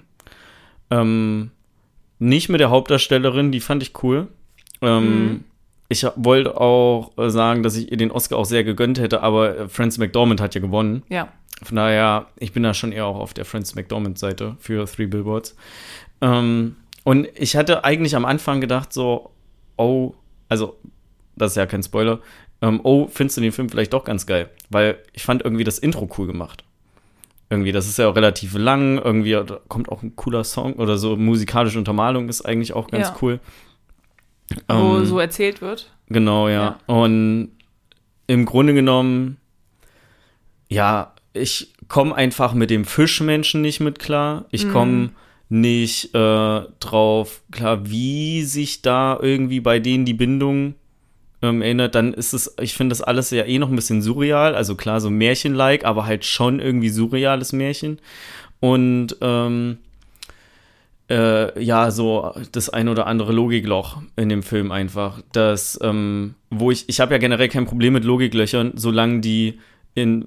Ähm, 0.91 1.51
nicht 2.19 2.49
mit 2.49 2.59
der 2.59 2.69
Hauptdarstellerin, 2.69 3.51
die 3.51 3.59
fand 3.59 3.83
ich 3.83 4.03
cool. 4.03 4.27
Ähm, 4.81 5.27
Mhm. 5.27 5.43
Ich 5.87 6.05
wollte 6.15 6.59
auch 6.59 7.15
äh, 7.17 7.29
sagen, 7.29 7.61
dass 7.61 7.75
ich 7.75 7.91
ihr 7.91 7.97
den 7.97 8.09
Oscar 8.11 8.37
auch 8.37 8.45
sehr 8.45 8.63
gegönnt 8.63 8.99
hätte, 8.99 9.21
aber 9.21 9.55
äh, 9.57 9.69
Frances 9.69 9.99
McDormand 9.99 10.41
hat 10.41 10.55
ja 10.55 10.61
gewonnen. 10.61 11.03
Ja. 11.09 11.27
Von 11.61 11.75
daher, 11.75 12.25
ich 12.37 12.53
bin 12.53 12.63
da 12.63 12.73
schon 12.73 12.91
eher 12.91 13.05
auch 13.05 13.17
auf 13.17 13.33
der 13.33 13.45
Frances 13.45 13.75
McDormand-Seite 13.75 14.57
für 14.59 14.85
Three 14.85 15.05
Billboards. 15.05 15.55
Ähm, 16.21 16.75
und 17.03 17.27
ich 17.35 17.55
hatte 17.55 17.83
eigentlich 17.83 18.15
am 18.15 18.25
Anfang 18.25 18.61
gedacht, 18.61 18.91
so, 18.93 19.29
oh, 19.77 20.15
also, 20.49 20.75
das 21.35 21.51
ist 21.51 21.57
ja 21.57 21.67
kein 21.67 21.83
Spoiler, 21.83 22.19
ähm, 22.61 22.79
oh, 22.83 23.07
findest 23.07 23.37
du 23.37 23.41
den 23.41 23.51
Film 23.51 23.69
vielleicht 23.69 23.93
doch 23.93 24.03
ganz 24.03 24.25
geil? 24.25 24.49
Weil 24.69 24.97
ich 25.13 25.23
fand 25.23 25.43
irgendwie 25.43 25.63
das 25.63 25.77
Intro 25.77 26.09
cool 26.17 26.25
gemacht. 26.25 26.63
Irgendwie, 27.49 27.71
das 27.71 27.87
ist 27.87 27.97
ja 27.99 28.07
auch 28.07 28.15
relativ 28.15 28.57
lang, 28.57 28.97
irgendwie 28.97 29.39
kommt 29.67 29.89
auch 29.89 30.01
ein 30.01 30.15
cooler 30.15 30.43
Song 30.43 30.73
oder 30.73 30.97
so, 30.97 31.15
musikalische 31.15 31.77
Untermalung 31.77 32.27
ist 32.27 32.41
eigentlich 32.43 32.73
auch 32.73 32.89
ganz 32.89 33.07
Ja. 33.09 33.15
cool. 33.21 33.39
Wo 34.67 34.97
Ähm, 34.97 35.05
so 35.05 35.19
erzählt 35.19 35.61
wird. 35.61 35.91
Genau, 36.07 36.49
ja. 36.49 36.79
Und 36.87 37.49
im 38.27 38.45
Grunde 38.45 38.73
genommen, 38.73 39.37
ja, 40.69 41.13
ich 41.33 41.73
komme 41.87 42.15
einfach 42.15 42.53
mit 42.53 42.69
dem 42.69 42.85
Fischmenschen 42.85 43.61
nicht 43.61 43.79
mit 43.79 43.99
klar. 43.99 44.45
Ich 44.51 44.69
komme 44.69 45.11
nicht 45.49 46.15
äh, 46.15 46.61
drauf 46.79 47.43
klar, 47.51 47.87
wie 47.89 48.43
sich 48.43 48.81
da 48.81 49.19
irgendwie 49.21 49.59
bei 49.59 49.79
denen 49.79 50.05
die 50.05 50.13
Bindung 50.13 50.75
ähm, 51.45 51.61
erinnert. 51.61 51.95
Dann 51.95 52.13
ist 52.13 52.33
es, 52.33 52.55
ich 52.59 52.73
finde 52.73 52.93
das 52.93 53.01
alles 53.01 53.29
ja 53.31 53.45
eh 53.45 53.59
noch 53.59 53.69
ein 53.69 53.75
bisschen 53.75 54.01
surreal. 54.01 54.55
Also 54.55 54.75
klar, 54.75 54.99
so 54.99 55.09
Märchen-like, 55.09 55.85
aber 55.85 56.05
halt 56.05 56.25
schon 56.25 56.59
irgendwie 56.59 56.89
surreales 56.89 57.53
Märchen. 57.53 57.99
Und 58.59 59.15
ähm, 59.21 59.77
äh, 61.09 61.63
ja, 61.63 61.91
so 61.91 62.33
das 62.51 62.69
ein 62.69 62.87
oder 62.89 63.05
andere 63.07 63.31
Logikloch 63.31 64.01
in 64.15 64.29
dem 64.29 64.43
Film 64.43 64.71
einfach. 64.71 65.21
Das, 65.33 65.79
ähm, 65.83 66.35
wo 66.49 66.71
ich, 66.71 66.85
ich 66.87 66.99
habe 66.99 67.13
ja 67.13 67.19
generell 67.19 67.49
kein 67.49 67.65
Problem 67.65 67.93
mit 67.93 68.03
Logiklöchern, 68.03 68.73
solange 68.75 69.19
die 69.21 69.59
in 69.93 70.25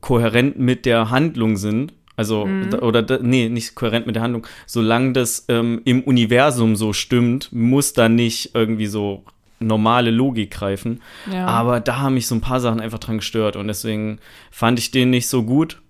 kohärent 0.00 0.58
mit 0.58 0.84
der 0.86 1.10
Handlung 1.10 1.56
sind. 1.56 1.94
Also, 2.14 2.48
da- 2.70 2.80
oder, 2.80 3.20
nee, 3.22 3.48
nicht 3.48 3.74
kohärent 3.74 4.06
mit 4.06 4.16
der 4.16 4.22
Handlung. 4.22 4.46
Solange 4.66 5.12
das 5.12 5.44
ähm, 5.48 5.80
im 5.84 6.02
Universum 6.02 6.76
so 6.76 6.92
stimmt, 6.92 7.50
muss 7.52 7.92
da 7.92 8.08
nicht 8.08 8.50
irgendwie 8.54 8.86
so 8.86 9.24
normale 9.60 10.10
Logik 10.10 10.50
greifen. 10.50 11.00
Ja. 11.32 11.46
Aber 11.46 11.80
da 11.80 11.98
haben 11.98 12.14
mich 12.14 12.26
so 12.26 12.34
ein 12.34 12.40
paar 12.40 12.60
Sachen 12.60 12.80
einfach 12.80 12.98
dran 12.98 13.18
gestört 13.18 13.56
und 13.56 13.68
deswegen 13.68 14.18
fand 14.50 14.78
ich 14.78 14.90
den 14.90 15.10
nicht 15.10 15.28
so 15.28 15.42
gut. 15.42 15.80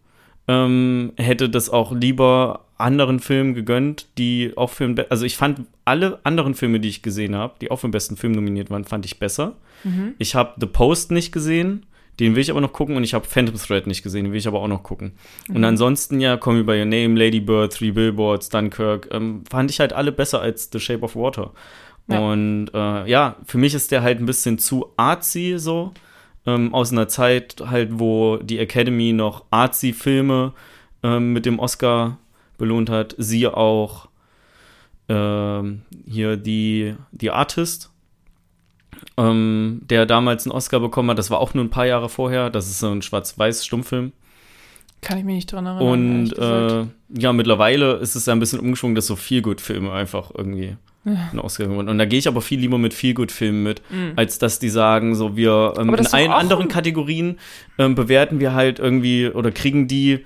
Ähm, 0.47 1.13
hätte 1.17 1.51
das 1.51 1.69
auch 1.69 1.93
lieber 1.93 2.65
anderen 2.79 3.21
Filmen 3.21 3.55
gegönnt, 3.55 4.07
die 4.17 4.53
auch 4.57 4.71
für 4.71 4.85
den 4.85 4.95
Be 4.95 5.07
also 5.11 5.27
ich 5.27 5.37
fand 5.37 5.63
alle 5.85 6.21
anderen 6.25 6.55
Filme, 6.55 6.81
die 6.81 6.89
ich 6.89 7.03
gesehen 7.03 7.35
habe, 7.35 7.55
die 7.61 7.71
auch 7.71 7.77
für 7.77 7.89
den 7.89 7.93
besten 7.93 8.17
Film 8.17 8.33
nominiert 8.33 8.71
waren, 8.71 8.85
fand 8.85 9.05
ich 9.05 9.19
besser. 9.19 9.57
Ich 10.19 10.35
habe 10.35 10.55
The 10.59 10.67
Post 10.67 11.11
nicht 11.11 11.33
gesehen, 11.33 11.87
den 12.21 12.35
will 12.35 12.43
ich 12.43 12.51
aber 12.51 12.61
noch 12.61 12.73
gucken 12.73 12.97
und 12.97 13.05
ich 13.05 13.15
habe 13.15 13.27
Phantom 13.27 13.57
Thread 13.57 13.87
nicht 13.87 14.03
gesehen, 14.03 14.25
den 14.25 14.33
will 14.33 14.39
ich 14.39 14.49
aber 14.49 14.61
auch 14.61 14.69
noch 14.69 14.83
gucken. 14.83 15.13
Und 15.49 15.65
ansonsten 15.65 16.21
ja, 16.21 16.37
Call 16.37 16.55
Me 16.55 16.65
By 16.65 16.81
Your 16.81 16.85
Name, 16.87 17.15
Lady 17.19 17.41
Bird, 17.41 17.73
Three 17.73 17.93
Billboards, 17.93 18.49
Dunkirk, 18.49 19.09
ähm, 19.13 19.45
fand 19.49 19.71
ich 19.71 19.81
halt 19.81 19.93
alle 19.93 20.11
besser 20.11 20.41
als 20.41 20.69
The 20.73 20.81
Shape 20.81 21.03
of 21.03 21.15
Water. 21.15 21.53
Ja. 22.09 22.21
Und 22.21 22.71
äh, 22.75 23.09
ja, 23.09 23.37
für 23.45 23.59
mich 23.59 23.75
ist 23.75 23.91
der 23.91 24.03
halt 24.03 24.19
ein 24.21 24.27
bisschen 24.27 24.59
zu 24.59 24.93
artsy 24.97 25.55
so. 25.59 25.93
Ähm, 26.47 26.73
aus 26.73 26.93
einer 26.93 27.09
Zeit 27.09 27.57
halt, 27.67 27.99
wo 27.99 28.39
die 28.39 28.59
Academy 28.59 29.13
noch 29.13 29.45
artsy-Filme 29.51 30.55
ähm, 31.03 31.33
mit 31.35 31.45
dem 31.45 31.59
Oscar 31.59 32.19
belohnt 32.57 32.89
hat. 32.89 33.15
Siehe 33.19 33.55
auch 33.55 34.09
ähm, 35.09 35.83
hier 36.07 36.37
die, 36.37 36.95
die 37.13 37.31
Artist, 37.31 37.91
ähm, 39.19 39.83
der 39.85 40.07
damals 40.07 40.47
einen 40.47 40.53
Oscar 40.53 40.81
bekommen 40.81 41.11
hat. 41.11 41.19
Das 41.19 41.31
war 41.31 41.41
auch 41.41 41.53
nur 41.53 41.65
ein 41.65 41.71
paar 41.71 41.87
Jahre 41.87 42.09
vorher. 42.09 42.49
Das 42.49 42.69
ist 42.69 42.79
so 42.79 42.91
ein 42.91 43.03
schwarz-weiß 43.03 43.67
Stummfilm. 43.67 44.13
Kann 45.01 45.19
ich 45.19 45.25
mich 45.25 45.37
nicht 45.37 45.53
dran 45.53 45.67
erinnern. 45.67 45.87
Und 45.87 46.39
äh, 46.39 46.87
ja, 47.21 47.33
mittlerweile 47.33 47.95
ist 47.97 48.17
es 48.17 48.27
ja 48.27 48.33
ein 48.33 48.41
bisschen 48.41 48.61
umgeschwungen, 48.61 48.95
dass 48.95 49.07
so 49.07 49.17
viel 49.17 49.43
gut 49.43 49.61
Filme 49.61 49.93
einfach 49.93 50.31
irgendwie 50.35 50.77
einen 51.17 51.39
Oscar 51.41 51.67
gewonnen. 51.67 51.89
Und 51.89 51.99
da 51.99 52.05
gehe 52.05 52.19
ich 52.19 52.29
aber 52.29 52.41
viel 52.43 52.61
lieber 52.61 52.79
mit 52.79 52.93
Feelgood-Filmen 52.95 53.63
mit, 53.63 53.83
als 54.17 54.39
dass 54.39 54.59
die 54.59 54.69
sagen, 54.69 55.15
so 55.15 55.37
wir 55.37 55.75
ähm, 55.79 55.89
Mhm. 55.89 55.95
In 55.95 56.07
allen 56.09 56.31
anderen 56.33 56.63
ein- 56.65 56.69
Kategorien 56.69 57.39
ähm, 57.79 57.95
bewerten 57.95 58.41
wir 58.41 58.53
halt 58.55 58.79
irgendwie 58.79 59.29
oder 59.29 59.51
kriegen 59.51 59.89
die, 59.89 60.25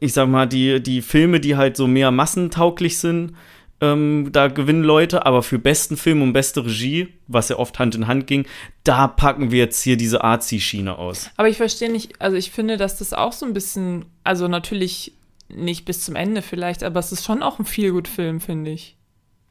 ich 0.00 0.12
sag 0.12 0.28
mal, 0.28 0.46
die, 0.46 0.82
die 0.82 1.02
Filme, 1.02 1.40
die 1.40 1.56
halt 1.56 1.76
so 1.76 1.86
mehr 1.86 2.10
massentauglich 2.10 2.98
sind, 2.98 3.34
ähm, 3.80 4.30
da 4.32 4.48
gewinnen 4.48 4.82
Leute, 4.82 5.24
aber 5.24 5.42
für 5.42 5.58
besten 5.58 5.96
Film 5.96 6.20
und 6.22 6.32
beste 6.32 6.64
Regie, 6.64 7.08
was 7.28 7.48
ja 7.48 7.56
oft 7.58 7.78
Hand 7.78 7.94
in 7.94 8.08
Hand 8.08 8.26
ging, 8.26 8.44
da 8.82 9.06
packen 9.06 9.52
wir 9.52 9.58
jetzt 9.58 9.82
hier 9.82 9.96
diese 9.96 10.24
Arzi-Schiene 10.24 10.98
aus. 10.98 11.30
Aber 11.36 11.48
ich 11.48 11.58
verstehe 11.58 11.90
nicht, 11.90 12.20
also 12.20 12.36
ich 12.36 12.50
finde, 12.50 12.76
dass 12.76 12.98
das 12.98 13.12
auch 13.12 13.32
so 13.32 13.46
ein 13.46 13.52
bisschen, 13.54 14.04
also 14.24 14.48
natürlich 14.48 15.12
nicht 15.48 15.84
bis 15.84 16.04
zum 16.04 16.16
Ende 16.16 16.42
vielleicht, 16.42 16.82
aber 16.82 17.00
es 17.00 17.12
ist 17.12 17.24
schon 17.24 17.42
auch 17.42 17.58
ein 17.58 17.64
Feelgood-Film, 17.64 18.40
finde 18.40 18.70
ich. 18.70 18.96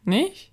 Nicht? 0.03 0.51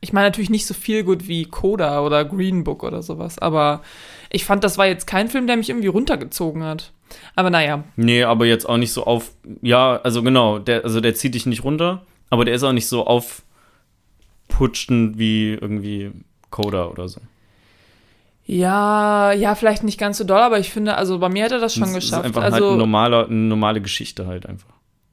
Ich 0.00 0.12
meine 0.12 0.28
natürlich 0.28 0.50
nicht 0.50 0.66
so 0.66 0.74
viel 0.74 1.02
gut 1.04 1.26
wie 1.28 1.44
Coda 1.44 2.02
oder 2.02 2.24
Green 2.24 2.64
Book 2.64 2.82
oder 2.84 3.02
sowas, 3.02 3.38
aber 3.38 3.82
ich 4.30 4.44
fand, 4.44 4.62
das 4.64 4.78
war 4.78 4.86
jetzt 4.86 5.06
kein 5.06 5.28
Film, 5.28 5.46
der 5.46 5.56
mich 5.56 5.70
irgendwie 5.70 5.88
runtergezogen 5.88 6.62
hat. 6.62 6.92
Aber 7.34 7.50
naja, 7.50 7.84
Nee, 7.96 8.22
aber 8.22 8.46
jetzt 8.46 8.68
auch 8.68 8.76
nicht 8.76 8.92
so 8.92 9.04
auf. 9.04 9.32
Ja, 9.62 9.96
also 10.02 10.22
genau, 10.22 10.58
der, 10.58 10.84
also 10.84 11.00
der 11.00 11.14
zieht 11.14 11.34
dich 11.34 11.46
nicht 11.46 11.64
runter, 11.64 12.04
aber 12.30 12.44
der 12.44 12.54
ist 12.54 12.62
auch 12.62 12.72
nicht 12.72 12.86
so 12.86 13.06
aufputschend 14.48 15.18
wie 15.18 15.54
irgendwie 15.54 16.12
Coda 16.50 16.86
oder 16.86 17.08
so. 17.08 17.20
Ja, 18.50 19.32
ja, 19.32 19.54
vielleicht 19.54 19.84
nicht 19.84 20.00
ganz 20.00 20.16
so 20.16 20.24
doll, 20.24 20.40
aber 20.40 20.58
ich 20.58 20.72
finde, 20.72 20.96
also 20.96 21.18
bei 21.18 21.28
mir 21.28 21.44
hat 21.44 21.52
er 21.52 21.58
das 21.58 21.74
schon 21.74 21.88
Es 21.88 21.94
geschafft. 21.94 22.22
Ist 22.22 22.28
einfach 22.28 22.42
halt 22.44 22.54
also 22.54 22.70
ein 22.70 22.78
normaler, 22.78 23.26
eine 23.26 23.34
normale 23.34 23.82
Geschichte 23.82 24.26
halt 24.26 24.46
einfach. 24.46 24.70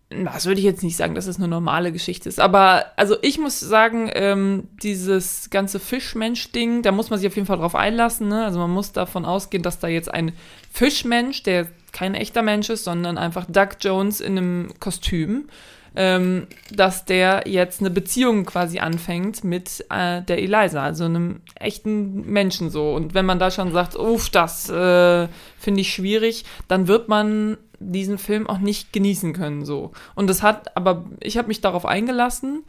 Das 0.10 0.46
würde 0.46 0.60
ich 0.60 0.66
jetzt 0.66 0.84
nicht 0.84 0.96
sagen, 0.96 1.16
dass 1.16 1.28
es 1.28 1.36
eine 1.36 1.50
normale 1.50 1.92
Geschichte 1.92 2.30
ist. 2.30 2.40
Aber 2.40 2.86
also 2.96 3.18
ich 3.22 3.38
muss 3.38 3.60
sagen, 3.60 4.10
ähm, 4.14 4.70
dieses 4.82 5.50
ganze 5.50 5.82
Fischmensch-Ding, 5.82 6.82
da 6.82 6.94
muss 6.94 7.10
man 7.10 7.20
sich 7.20 7.28
auf 7.28 7.36
jeden 7.36 7.46
Fall 7.46 7.58
drauf 7.58 7.76
einlassen. 7.76 8.30
Ne? 8.30 8.46
Also 8.46 8.58
man 8.58 8.70
muss 8.72 8.94
davon 8.94 9.26
ausgehen, 9.26 9.64
dass 9.64 9.80
da 9.80 9.90
jetzt 9.90 10.14
ein 10.14 10.32
Fischmensch, 10.72 11.44
der 11.44 11.68
kein 11.92 12.16
echter 12.16 12.42
Mensch 12.42 12.70
ist, 12.70 12.86
sondern 12.86 13.18
einfach 13.18 13.46
Doug 13.50 13.72
Jones 13.82 14.22
in 14.22 14.38
einem 14.38 14.74
Kostüm, 14.80 15.50
ähm, 15.96 16.48
dass 16.72 17.06
der 17.06 17.44
jetzt 17.46 17.80
eine 17.80 17.90
Beziehung 17.90 18.46
quasi 18.46 18.80
anfängt 18.80 19.44
mit 19.44 19.86
äh, 19.90 20.22
der 20.22 20.40
Eliza, 20.40 20.84
also 20.84 21.06
einem 21.06 21.42
echten 21.56 22.22
Menschen 22.32 22.70
so. 22.70 22.94
Und 22.94 23.14
wenn 23.14 23.26
man 23.26 23.40
da 23.40 23.52
schon 23.52 23.72
sagt, 23.72 23.96
uff, 23.96 24.30
das 24.30 24.70
äh, 24.70 25.28
finde 25.58 25.82
ich 25.82 25.94
schwierig, 25.94 26.46
dann 26.68 26.88
wird 26.88 27.08
man 27.08 27.58
diesen 27.80 28.18
Film 28.18 28.48
auch 28.48 28.60
nicht 28.60 28.94
genießen 28.94 29.34
können 29.34 29.66
so. 29.66 29.92
Und 30.16 30.30
das 30.30 30.44
hat, 30.44 30.76
aber 30.76 31.06
ich 31.20 31.38
habe 31.38 31.48
mich 31.48 31.62
darauf 31.62 31.86
eingelassen 31.86 32.64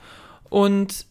und 0.49 1.07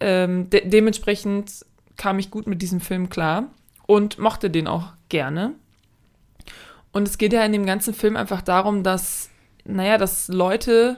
ähm, 0.00 0.48
de 0.50 0.68
dementsprechend 0.68 1.64
kam 1.96 2.18
ich 2.18 2.30
gut 2.30 2.46
mit 2.46 2.62
diesem 2.62 2.80
Film 2.80 3.10
klar 3.10 3.50
und 3.86 4.18
mochte 4.18 4.50
den 4.50 4.66
auch 4.66 4.92
gerne. 5.08 5.52
Und 6.92 7.06
es 7.06 7.18
geht 7.18 7.32
ja 7.32 7.44
in 7.44 7.52
dem 7.52 7.66
ganzen 7.66 7.94
Film 7.94 8.16
einfach 8.16 8.42
darum, 8.42 8.82
dass, 8.82 9.30
naja, 9.64 9.98
dass 9.98 10.28
Leute, 10.28 10.96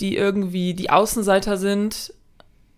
die 0.00 0.16
irgendwie 0.16 0.74
die 0.74 0.90
Außenseiter 0.90 1.56
sind, 1.56 2.12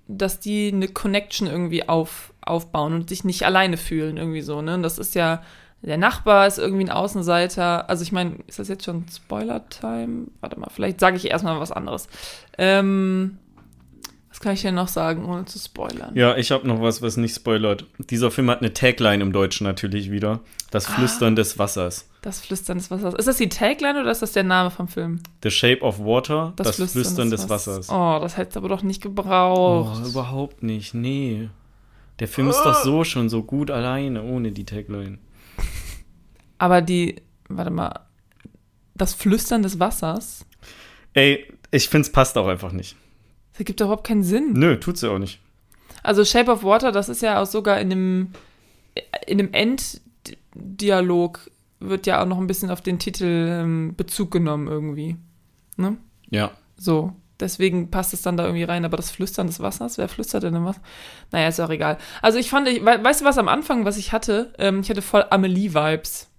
dass 0.08 0.40
die 0.40 0.72
eine 0.74 0.88
Connection 0.88 1.46
irgendwie 1.46 1.88
auf, 1.88 2.32
aufbauen 2.40 2.94
und 2.94 3.08
sich 3.08 3.24
nicht 3.24 3.44
alleine 3.44 3.76
fühlen, 3.76 4.16
irgendwie 4.16 4.42
so, 4.42 4.60
ne? 4.62 4.74
Und 4.74 4.82
das 4.82 4.98
ist 4.98 5.14
ja, 5.14 5.42
der 5.82 5.98
Nachbar 5.98 6.46
ist 6.46 6.58
irgendwie 6.58 6.84
ein 6.84 6.90
Außenseiter. 6.90 7.88
Also 7.88 8.02
ich 8.02 8.12
meine, 8.12 8.36
ist 8.46 8.58
das 8.58 8.68
jetzt 8.68 8.84
schon 8.84 9.06
Spoiler-Time? 9.10 10.26
Warte 10.40 10.58
mal, 10.58 10.68
vielleicht 10.74 11.00
sage 11.00 11.16
ich 11.16 11.30
erstmal 11.30 11.58
was 11.60 11.72
anderes. 11.72 12.08
Ähm, 12.58 13.38
was 14.28 14.40
kann 14.40 14.52
ich 14.52 14.62
denn 14.62 14.74
noch 14.74 14.88
sagen, 14.88 15.24
ohne 15.24 15.44
zu 15.46 15.58
spoilern? 15.58 16.14
Ja, 16.16 16.36
ich 16.36 16.50
habe 16.50 16.66
noch 16.66 16.80
was, 16.82 17.02
was 17.02 17.16
nicht 17.16 17.34
spoilert. 17.34 17.86
Dieser 17.98 18.30
Film 18.30 18.50
hat 18.50 18.60
eine 18.60 18.72
Tagline 18.74 19.22
im 19.22 19.32
Deutschen 19.32 19.64
natürlich 19.66 20.10
wieder. 20.10 20.40
Das 20.70 20.88
Ah. 20.88 20.92
Flüstern 20.92 21.34
des 21.36 21.58
Wassers. 21.58 22.09
Das 22.22 22.40
Flüstern 22.40 22.76
des 22.76 22.90
Wassers. 22.90 23.14
Ist 23.14 23.28
das 23.28 23.38
die 23.38 23.48
Tagline 23.48 24.00
oder 24.00 24.10
ist 24.10 24.20
das 24.20 24.32
der 24.32 24.42
Name 24.44 24.70
vom 24.70 24.88
Film? 24.88 25.20
The 25.42 25.50
Shape 25.50 25.80
of 25.80 25.98
Water, 26.00 26.52
das, 26.56 26.76
Flüstern, 26.76 27.30
des, 27.30 27.48
Wassers. 27.48 27.88
Oh, 27.88 28.18
das 28.20 28.36
hättest 28.36 28.56
du 28.56 28.60
aber 28.60 28.68
doch 28.68 28.82
nicht 28.82 29.04
Oh, 29.06 29.08
gebraucht. 29.08 30.06
überhaupt 30.06 30.62
nicht, 30.62 30.92
nee. 30.92 31.48
Der 32.18 32.28
Film 32.28 32.48
ist 32.50 32.60
doch 32.62 32.84
so 32.84 33.04
schon 33.04 33.30
so 33.30 33.42
gut 33.42 33.70
alleine, 33.70 34.22
ohne 34.22 34.52
die 34.52 34.64
Tagline. 34.64 35.18
Aber 36.58 36.82
die, 36.82 37.16
warte 37.48 37.70
mal, 37.70 38.00
das 38.94 39.14
Flüstern 39.14 39.62
des 39.62 39.80
Wassers, 39.80 40.44
Ey, 41.14 41.50
ich 41.70 41.88
find's 41.88 42.12
passt 42.12 42.36
auch 42.36 42.46
einfach 42.46 42.72
nicht. 42.72 42.96
das 43.52 43.60
ergibt 43.60 43.80
doch 43.80 43.86
überhaupt 43.86 44.06
keinen 44.06 44.22
Sinn. 44.24 44.52
Nö, 44.52 44.76
tut's 44.78 45.00
ja 45.00 45.08
auch 45.10 45.18
nicht. 45.18 45.40
Also 46.02 46.22
Shape 46.26 46.50
of 46.52 46.62
Water, 46.62 46.92
das 46.92 47.08
ist 47.08 47.22
ja 47.22 47.40
auch 47.40 47.46
sogar 47.46 47.80
in 47.80 47.88
dem, 47.88 48.32
in 49.26 49.38
dem 49.38 49.50
Enddialog 49.54 51.50
wird 51.80 52.06
ja 52.06 52.22
auch 52.22 52.26
noch 52.26 52.38
ein 52.38 52.46
bisschen 52.46 52.70
auf 52.70 52.80
den 52.80 52.98
Titel 52.98 53.24
ähm, 53.24 53.94
Bezug 53.96 54.30
genommen 54.30 54.68
irgendwie. 54.68 55.16
Ne? 55.76 55.96
Ja. 56.30 56.52
So. 56.76 57.12
Deswegen 57.40 57.90
passt 57.90 58.12
es 58.12 58.20
dann 58.22 58.36
da 58.36 58.44
irgendwie 58.44 58.64
rein. 58.64 58.84
Aber 58.84 58.98
das 58.98 59.10
Flüstern 59.10 59.46
des 59.46 59.60
Wassers, 59.60 59.98
wer 59.98 60.08
flüstert 60.08 60.42
denn 60.42 60.64
was? 60.64 60.78
Naja, 61.32 61.48
ist 61.48 61.60
auch 61.60 61.70
egal. 61.70 61.96
Also 62.20 62.38
ich 62.38 62.50
fand, 62.50 62.68
ich, 62.68 62.84
we 62.84 63.02
weißt 63.02 63.22
du 63.22 63.24
was 63.24 63.38
am 63.38 63.48
Anfang, 63.48 63.84
was 63.84 63.96
ich 63.96 64.12
hatte? 64.12 64.52
Ähm, 64.58 64.80
ich 64.80 64.90
hatte 64.90 65.02
voll 65.02 65.24
Amelie-Vibes. 65.30 66.29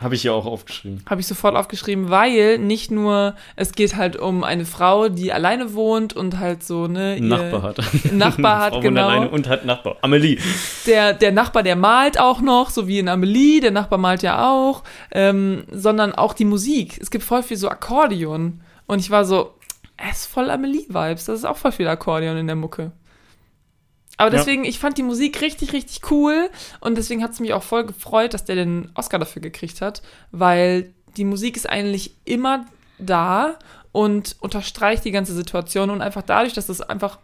Habe 0.00 0.14
ich 0.14 0.22
ja 0.22 0.30
auch 0.32 0.46
aufgeschrieben. 0.46 1.02
Habe 1.10 1.20
ich 1.20 1.26
sofort 1.26 1.56
aufgeschrieben, 1.56 2.08
weil 2.08 2.58
nicht 2.58 2.90
nur, 2.92 3.34
es 3.56 3.72
geht 3.72 3.96
halt 3.96 4.16
um 4.16 4.44
eine 4.44 4.64
Frau, 4.64 5.08
die 5.08 5.32
alleine 5.32 5.74
wohnt 5.74 6.14
und 6.14 6.38
halt 6.38 6.62
so, 6.62 6.86
ne, 6.86 7.16
ihr- 7.16 7.22
Nachbar 7.22 7.62
hat. 7.62 7.78
Nachbar 8.12 8.58
hat, 8.60 8.72
Frau 8.74 8.80
genau. 8.80 9.08
alleine 9.08 9.28
und 9.30 9.48
hat 9.48 9.64
Nachbar. 9.64 9.96
Amelie. 10.02 10.38
der, 10.86 11.14
der 11.14 11.32
Nachbar, 11.32 11.64
der 11.64 11.74
malt 11.74 12.20
auch 12.20 12.40
noch, 12.40 12.70
so 12.70 12.86
wie 12.86 13.00
in 13.00 13.08
Amelie, 13.08 13.60
der 13.60 13.72
Nachbar 13.72 13.98
malt 13.98 14.22
ja 14.22 14.48
auch, 14.48 14.84
ähm, 15.10 15.64
sondern 15.72 16.12
auch 16.12 16.32
die 16.32 16.44
Musik. 16.44 16.98
Es 17.00 17.10
gibt 17.10 17.24
voll 17.24 17.42
viel 17.42 17.56
so 17.56 17.68
Akkordeon. 17.68 18.60
Und 18.86 19.00
ich 19.00 19.10
war 19.10 19.24
so, 19.24 19.54
es 19.96 20.18
ist 20.20 20.26
voll 20.26 20.48
Amelie-Vibes, 20.48 21.24
das 21.24 21.40
ist 21.40 21.44
auch 21.44 21.56
voll 21.56 21.72
viel 21.72 21.88
Akkordeon 21.88 22.36
in 22.36 22.46
der 22.46 22.54
Mucke. 22.56 22.92
Aber 24.18 24.30
Ja. 24.30 24.36
deswegen, 24.38 24.64
ich 24.64 24.78
fand 24.78 24.98
die 24.98 25.02
Musik 25.02 25.40
richtig, 25.40 25.72
richtig 25.72 26.10
cool 26.10 26.50
und 26.80 26.98
deswegen 26.98 27.22
hat 27.22 27.30
es 27.32 27.40
mich 27.40 27.54
auch 27.54 27.62
voll 27.62 27.86
gefreut, 27.86 28.34
dass 28.34 28.44
der 28.44 28.56
den 28.56 28.90
Oscar 28.94 29.18
dafür 29.18 29.40
gekriegt 29.40 29.80
hat, 29.80 30.02
weil 30.32 30.92
die 31.16 31.24
Musik 31.24 31.56
ist 31.56 31.68
eigentlich 31.68 32.12
immer 32.24 32.66
da 32.98 33.58
und 33.92 34.36
unterstreicht 34.40 35.04
die 35.04 35.12
ganze 35.12 35.34
Situation 35.34 35.88
und 35.90 36.02
einfach 36.02 36.22
dadurch, 36.22 36.52
dass 36.52 36.68
es 36.68 36.80
einfach, 36.80 37.18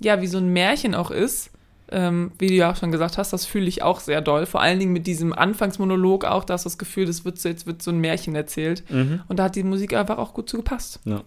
ja, 0.00 0.20
wie 0.20 0.26
so 0.26 0.38
ein 0.38 0.48
Märchen 0.48 0.94
auch 0.94 1.10
ist, 1.10 1.50
ähm, 1.90 2.32
wie 2.38 2.48
du 2.48 2.54
ja 2.54 2.72
auch 2.72 2.76
schon 2.76 2.92
gesagt 2.92 3.16
hast, 3.18 3.32
das 3.32 3.46
fühle 3.46 3.66
ich 3.66 3.82
auch 3.82 4.00
sehr 4.00 4.20
doll. 4.20 4.44
Vor 4.44 4.60
allen 4.60 4.78
Dingen 4.78 4.92
mit 4.92 5.06
diesem 5.06 5.32
Anfangsmonolog 5.32 6.24
auch, 6.24 6.44
da 6.44 6.54
hast 6.54 6.64
du 6.64 6.68
das 6.68 6.76
Gefühl, 6.78 7.06
das 7.06 7.24
wird 7.24 7.38
so, 7.38 7.48
jetzt 7.48 7.66
wird 7.66 7.82
so 7.82 7.90
ein 7.90 7.98
Märchen 7.98 8.34
erzählt. 8.34 8.84
Mhm. 8.90 9.22
Und 9.28 9.38
da 9.38 9.44
hat 9.44 9.56
die 9.56 9.62
Musik 9.62 9.94
einfach 9.94 10.18
auch 10.18 10.34
gut 10.34 10.50
zugepasst. 10.50 11.00
Ja. 11.04 11.22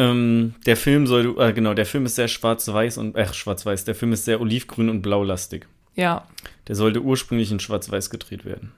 Ähm, 0.00 0.54
der 0.66 0.76
Film 0.76 1.06
soll, 1.06 1.34
äh, 1.38 1.52
genau, 1.52 1.74
der 1.74 1.86
Film 1.86 2.06
ist 2.06 2.14
sehr 2.16 2.28
schwarz-weiß 2.28 2.98
und, 2.98 3.16
äh, 3.16 3.32
schwarz-weiß, 3.32 3.84
der 3.84 3.94
Film 3.94 4.12
ist 4.12 4.24
sehr 4.24 4.40
olivgrün 4.40 4.88
und 4.88 5.02
blaulastig. 5.02 5.66
Ja. 5.96 6.26
Der 6.68 6.76
sollte 6.76 7.02
ursprünglich 7.02 7.50
in 7.52 7.60
schwarz-weiß 7.60 8.10
gedreht 8.10 8.44
werden. 8.44 8.72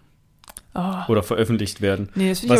Oh. 0.74 0.94
Oder 1.08 1.22
veröffentlicht 1.22 1.80
werden. 1.82 2.08
Nee, 2.14 2.30
das 2.30 2.40
finde 2.40 2.56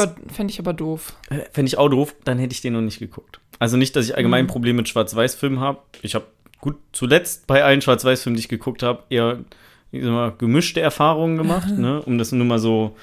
ich, 0.48 0.58
aber- 0.60 0.74
doof. 0.74 1.14
Äh, 1.30 1.40
Fände 1.52 1.68
ich 1.68 1.78
auch 1.78 1.88
doof, 1.88 2.14
dann 2.24 2.38
hätte 2.38 2.52
ich 2.52 2.60
den 2.60 2.74
noch 2.74 2.82
nicht 2.82 2.98
geguckt. 2.98 3.40
Also 3.58 3.76
nicht, 3.76 3.96
dass 3.96 4.04
ich 4.06 4.16
allgemein 4.16 4.40
ein 4.40 4.46
Mhm. 4.46 4.50
Problem 4.50 4.76
mit 4.76 4.88
Schwarz-Weiß-Filmen 4.88 5.60
habe. 5.60 5.78
Ich 6.02 6.14
habe 6.14 6.26
gut 6.60 6.76
zuletzt 6.92 7.46
bei 7.46 7.64
allen 7.64 7.80
Schwarz-Weiß-Filmen, 7.80 8.36
die 8.36 8.40
ich 8.42 8.48
geguckt 8.48 8.82
habe, 8.82 9.02
eher 9.08 9.38
ich 9.92 10.02
sag 10.02 10.10
mal, 10.12 10.32
gemischte 10.36 10.80
Erfahrungen 10.80 11.36
gemacht, 11.36 11.68
ne? 11.76 12.00
um 12.02 12.16
das 12.18 12.32
nur 12.32 12.46
mal 12.46 12.58
so, 12.58 12.96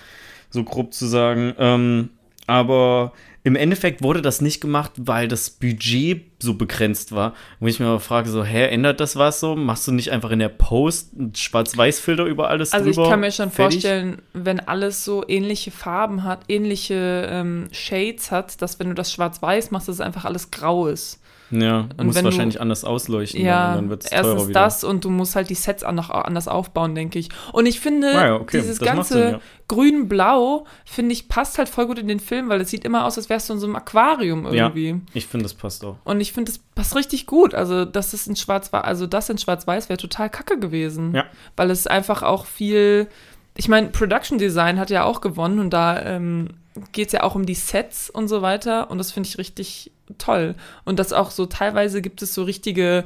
so 0.50 0.64
grob 0.64 0.94
zu 0.94 1.06
sagen. 1.08 1.54
Ähm, 1.60 2.10
aber 2.48 3.12
im 3.44 3.56
Endeffekt 3.56 4.04
wurde 4.04 4.22
das 4.22 4.42
nicht 4.42 4.60
gemacht, 4.62 4.92
weil 4.98 5.28
das 5.28 5.50
Budget 5.50 6.24
so 6.42 6.56
begrenzt 6.56 7.12
war. 7.14 7.34
Wo 7.60 7.68
ich 7.68 7.80
mir 7.80 7.88
aber 7.88 8.00
frage, 8.00 8.30
so, 8.30 8.44
hä, 8.44 8.68
ändert 8.68 9.00
das 9.00 9.16
was 9.16 9.40
so? 9.40 9.56
Machst 9.56 9.88
du 9.88 9.92
nicht 9.92 10.12
einfach 10.12 10.32
in 10.32 10.40
der 10.40 10.50
Post 10.50 11.14
einen 11.18 11.34
Schwarz-Weiß-Filter 11.36 12.26
über 12.26 12.50
alles 12.50 12.74
Also 12.74 12.90
ich 12.90 12.96
drüber? 12.96 13.10
kann 13.10 13.22
mir 13.22 13.32
schon 13.32 13.52
Fertig? 13.52 13.82
vorstellen, 13.82 14.22
wenn 14.34 14.60
alles 14.60 15.06
so 15.06 15.24
ähnliche 15.28 15.72
Farben 15.72 16.24
hat, 16.24 16.42
ähnliche 16.50 17.28
ähm, 17.32 17.68
Shades 17.72 18.32
hat, 18.32 18.62
dass 18.62 18.80
wenn 18.80 18.90
du 18.90 18.94
das 18.96 19.12
schwarz-weiß 19.14 19.72
machst, 19.72 19.88
dass 19.88 19.96
es 19.96 20.02
einfach 20.02 20.26
alles 20.26 20.52
grau 20.52 20.88
ist. 20.88 21.20
Ja, 21.52 21.88
Und 21.98 22.06
muss 22.08 22.16
wenn 22.16 22.24
du- 22.26 22.32
wahrscheinlich 22.32 22.62
anders 22.62 22.84
ausleuchten. 22.84 23.42
Ja, 23.42 23.74
dann, 23.76 23.90
wird's 23.90 24.06
erstens 24.12 24.50
wieder. 24.50 24.60
das 24.62 24.84
und 24.84 25.04
du 25.04 25.10
musst 25.10 25.36
halt 25.36 25.50
die 25.50 25.56
Sets 25.56 25.84
an, 25.84 25.96
noch 25.96 26.10
anders 26.12 26.48
aufbauen, 26.48 26.94
denke 26.94 27.18
ich. 27.20 27.30
Und 27.54 27.66
ich 27.66 27.80
finde, 27.80 28.10
Ah 28.16 28.26
ja, 28.28 28.36
okay, 28.36 28.60
dieses 28.60 28.80
ganze 28.80 29.14
Sinn, 29.14 29.32
ja. 29.34 29.40
grün-blau, 29.68 30.66
finde 30.86 31.14
ich, 31.14 31.28
passt 31.28 31.58
halt 31.58 31.70
voll 31.70 31.88
gut 31.88 31.98
in 32.00 32.08
den 32.08 32.20
Film, 32.20 32.50
weil 32.50 32.62
es 32.62 32.70
sieht 32.70 32.84
immer 32.86 33.06
aus, 33.06 33.18
als 33.18 33.30
wärst 33.30 33.50
du 33.50 33.54
in 33.54 33.60
so 33.60 33.66
einem 33.68 33.76
Aquarium 33.76 34.46
irgendwie. 34.46 35.02
Ich 35.14 35.26
finde, 35.28 35.44
das 35.44 35.54
passt 35.54 35.84
auch. 35.84 35.96
Und 36.04 36.22
ich 36.22 36.34
finde, 36.34 36.52
das 36.52 36.60
passt 36.76 36.96
richtig 36.96 37.26
gut. 37.26 37.54
Also, 37.56 37.86
das 37.86 38.14
ist 38.14 38.28
in 38.28 38.36
Schwarz-Weiß, 38.36 38.84
also 38.84 39.08
das 39.08 39.30
in 39.30 39.38
Schwarz-Weiß 39.38 39.90
wäre 39.90 39.98
total 39.98 40.30
kacke 40.30 40.60
gewesen. 40.60 41.16
Ja. 41.16 41.26
Weil 41.56 41.72
es 41.72 41.88
einfach 41.88 42.22
auch 42.24 42.46
viel. 42.46 43.08
Ich 43.56 43.68
meine, 43.68 43.88
Production 43.90 44.38
Design 44.38 44.80
hat 44.80 44.90
ja 44.90 45.04
auch 45.04 45.20
gewonnen 45.22 45.60
und 45.60 45.72
da 45.72 46.02
ähm, 46.06 46.50
geht 46.92 47.08
es 47.08 47.14
ja 47.14 47.24
auch 47.24 47.36
um 47.36 47.46
die 47.46 47.56
Sets 47.56 48.10
und 48.10 48.28
so 48.28 48.42
weiter. 48.42 48.90
Und 48.90 48.98
das 49.00 49.12
finde 49.12 49.28
ich 49.28 49.38
richtig, 49.38 49.92
toll. 50.18 50.56
Und 50.86 51.00
das 51.00 51.14
auch 51.14 51.32
so 51.32 51.46
teilweise 51.46 52.02
gibt 52.02 52.22
es 52.22 52.34
so 52.34 52.44
richtige 52.44 53.04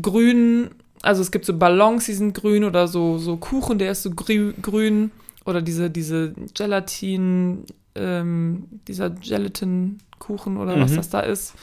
grünen, 0.00 0.70
also 1.02 1.22
es 1.22 1.30
gibt 1.30 1.44
so 1.44 1.56
Ballons, 1.56 2.06
die 2.06 2.14
sind 2.14 2.34
grün 2.34 2.64
oder 2.64 2.88
so, 2.88 3.18
so 3.18 3.36
Kuchen, 3.36 3.78
der 3.78 3.92
ist 3.92 4.02
so 4.02 4.10
grü 4.10 4.54
grün 4.60 5.10
oder 5.44 5.62
diese, 5.62 5.90
diese 5.90 6.34
Gelatin, 6.54 7.64
ähm, 7.94 8.64
dieser 8.88 9.10
Gelatin-Kuchen 9.10 10.56
oder 10.56 10.80
was 10.80 10.92
Mhm. 10.92 10.96
das 10.96 11.10
da 11.10 11.20
ist. 11.20 11.54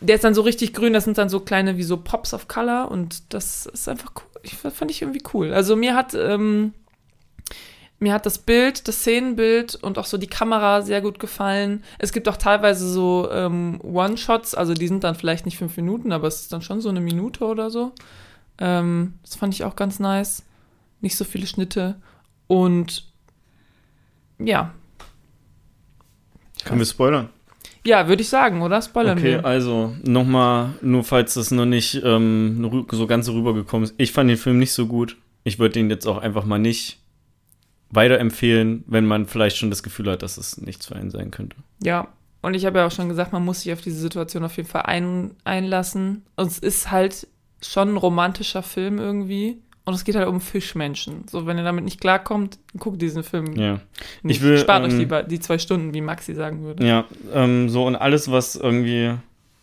Der 0.00 0.14
ist 0.16 0.24
dann 0.24 0.34
so 0.34 0.42
richtig 0.42 0.74
grün, 0.74 0.92
das 0.92 1.04
sind 1.04 1.18
dann 1.18 1.28
so 1.28 1.40
kleine 1.40 1.76
wie 1.78 1.82
so 1.82 1.96
Pops 1.96 2.34
of 2.34 2.48
Color 2.48 2.90
und 2.90 3.32
das 3.32 3.66
ist 3.66 3.88
einfach 3.88 4.12
cool. 4.16 4.40
Ich 4.42 4.54
fand 4.56 4.90
ich 4.90 5.02
irgendwie 5.02 5.22
cool. 5.34 5.52
Also 5.52 5.74
mir 5.74 5.94
hat, 5.94 6.14
ähm, 6.14 6.72
mir 7.98 8.12
hat 8.12 8.26
das 8.26 8.38
Bild, 8.38 8.88
das 8.88 9.00
Szenenbild 9.00 9.74
und 9.76 9.98
auch 9.98 10.04
so 10.04 10.18
die 10.18 10.26
Kamera 10.26 10.82
sehr 10.82 11.00
gut 11.00 11.18
gefallen. 11.18 11.82
Es 11.98 12.12
gibt 12.12 12.28
auch 12.28 12.36
teilweise 12.36 12.88
so 12.88 13.28
ähm, 13.32 13.80
One-Shots, 13.82 14.54
also 14.54 14.74
die 14.74 14.88
sind 14.88 15.02
dann 15.02 15.14
vielleicht 15.14 15.46
nicht 15.46 15.56
fünf 15.56 15.76
Minuten, 15.76 16.12
aber 16.12 16.28
es 16.28 16.42
ist 16.42 16.52
dann 16.52 16.62
schon 16.62 16.80
so 16.80 16.90
eine 16.90 17.00
Minute 17.00 17.44
oder 17.44 17.70
so. 17.70 17.92
Ähm, 18.58 19.14
das 19.22 19.36
fand 19.36 19.54
ich 19.54 19.64
auch 19.64 19.76
ganz 19.76 19.98
nice. 19.98 20.44
Nicht 21.00 21.16
so 21.16 21.24
viele 21.24 21.46
Schnitte. 21.46 21.96
Und 22.46 23.04
ja. 24.38 24.74
Können 26.64 26.80
wir 26.80 26.86
spoilern? 26.86 27.30
Ja, 27.84 28.08
würde 28.08 28.22
ich 28.22 28.28
sagen, 28.28 28.62
oder? 28.62 28.82
Spoilern 28.82 29.16
Okay, 29.16 29.34
wir. 29.34 29.44
also 29.44 29.94
nochmal, 30.02 30.74
nur 30.82 31.04
falls 31.04 31.34
das 31.34 31.50
noch 31.50 31.66
nicht 31.66 32.02
ähm, 32.04 32.84
so 32.90 33.06
ganz 33.06 33.28
rübergekommen 33.28 33.84
ist. 33.84 33.94
Ich 33.96 34.12
fand 34.12 34.28
den 34.28 34.36
Film 34.36 34.58
nicht 34.58 34.72
so 34.72 34.86
gut. 34.86 35.16
Ich 35.44 35.58
würde 35.58 35.74
den 35.74 35.88
jetzt 35.88 36.06
auch 36.06 36.18
einfach 36.18 36.44
mal 36.44 36.58
nicht 36.58 36.98
weiterempfehlen, 37.96 38.84
wenn 38.86 39.06
man 39.06 39.26
vielleicht 39.26 39.56
schon 39.56 39.70
das 39.70 39.82
Gefühl 39.82 40.10
hat, 40.10 40.22
dass 40.22 40.36
es 40.36 40.58
nichts 40.60 40.86
für 40.86 40.94
einen 40.96 41.10
sein 41.10 41.30
könnte. 41.32 41.56
Ja, 41.82 42.08
und 42.42 42.54
ich 42.54 42.64
habe 42.64 42.78
ja 42.78 42.86
auch 42.86 42.92
schon 42.92 43.08
gesagt, 43.08 43.32
man 43.32 43.44
muss 43.44 43.62
sich 43.62 43.72
auf 43.72 43.80
diese 43.80 43.98
Situation 43.98 44.44
auf 44.44 44.56
jeden 44.56 44.68
Fall 44.68 44.82
ein, 44.82 45.32
einlassen. 45.44 46.22
Und 46.36 46.46
es 46.46 46.58
ist 46.60 46.90
halt 46.92 47.26
schon 47.60 47.94
ein 47.94 47.96
romantischer 47.96 48.62
Film 48.62 48.98
irgendwie. 48.98 49.58
Und 49.84 49.94
es 49.94 50.04
geht 50.04 50.16
halt 50.16 50.26
um 50.28 50.40
Fischmenschen. 50.40 51.26
So, 51.30 51.46
wenn 51.46 51.58
ihr 51.58 51.64
damit 51.64 51.84
nicht 51.84 52.00
klarkommt, 52.00 52.58
guckt 52.78 53.00
diesen 53.00 53.22
Film. 53.22 53.54
Ja. 53.56 53.80
nicht. 54.22 54.38
Ich 54.38 54.42
will, 54.42 54.58
Spart 54.58 54.84
euch 54.84 54.92
ähm, 54.92 54.98
lieber 54.98 55.22
die 55.22 55.38
zwei 55.40 55.58
Stunden, 55.58 55.94
wie 55.94 56.00
Maxi 56.00 56.34
sagen 56.34 56.62
würde. 56.64 56.84
Ja, 56.86 57.04
ähm, 57.32 57.68
so 57.68 57.86
und 57.86 57.94
alles, 57.96 58.30
was 58.30 58.56
irgendwie, 58.56 59.14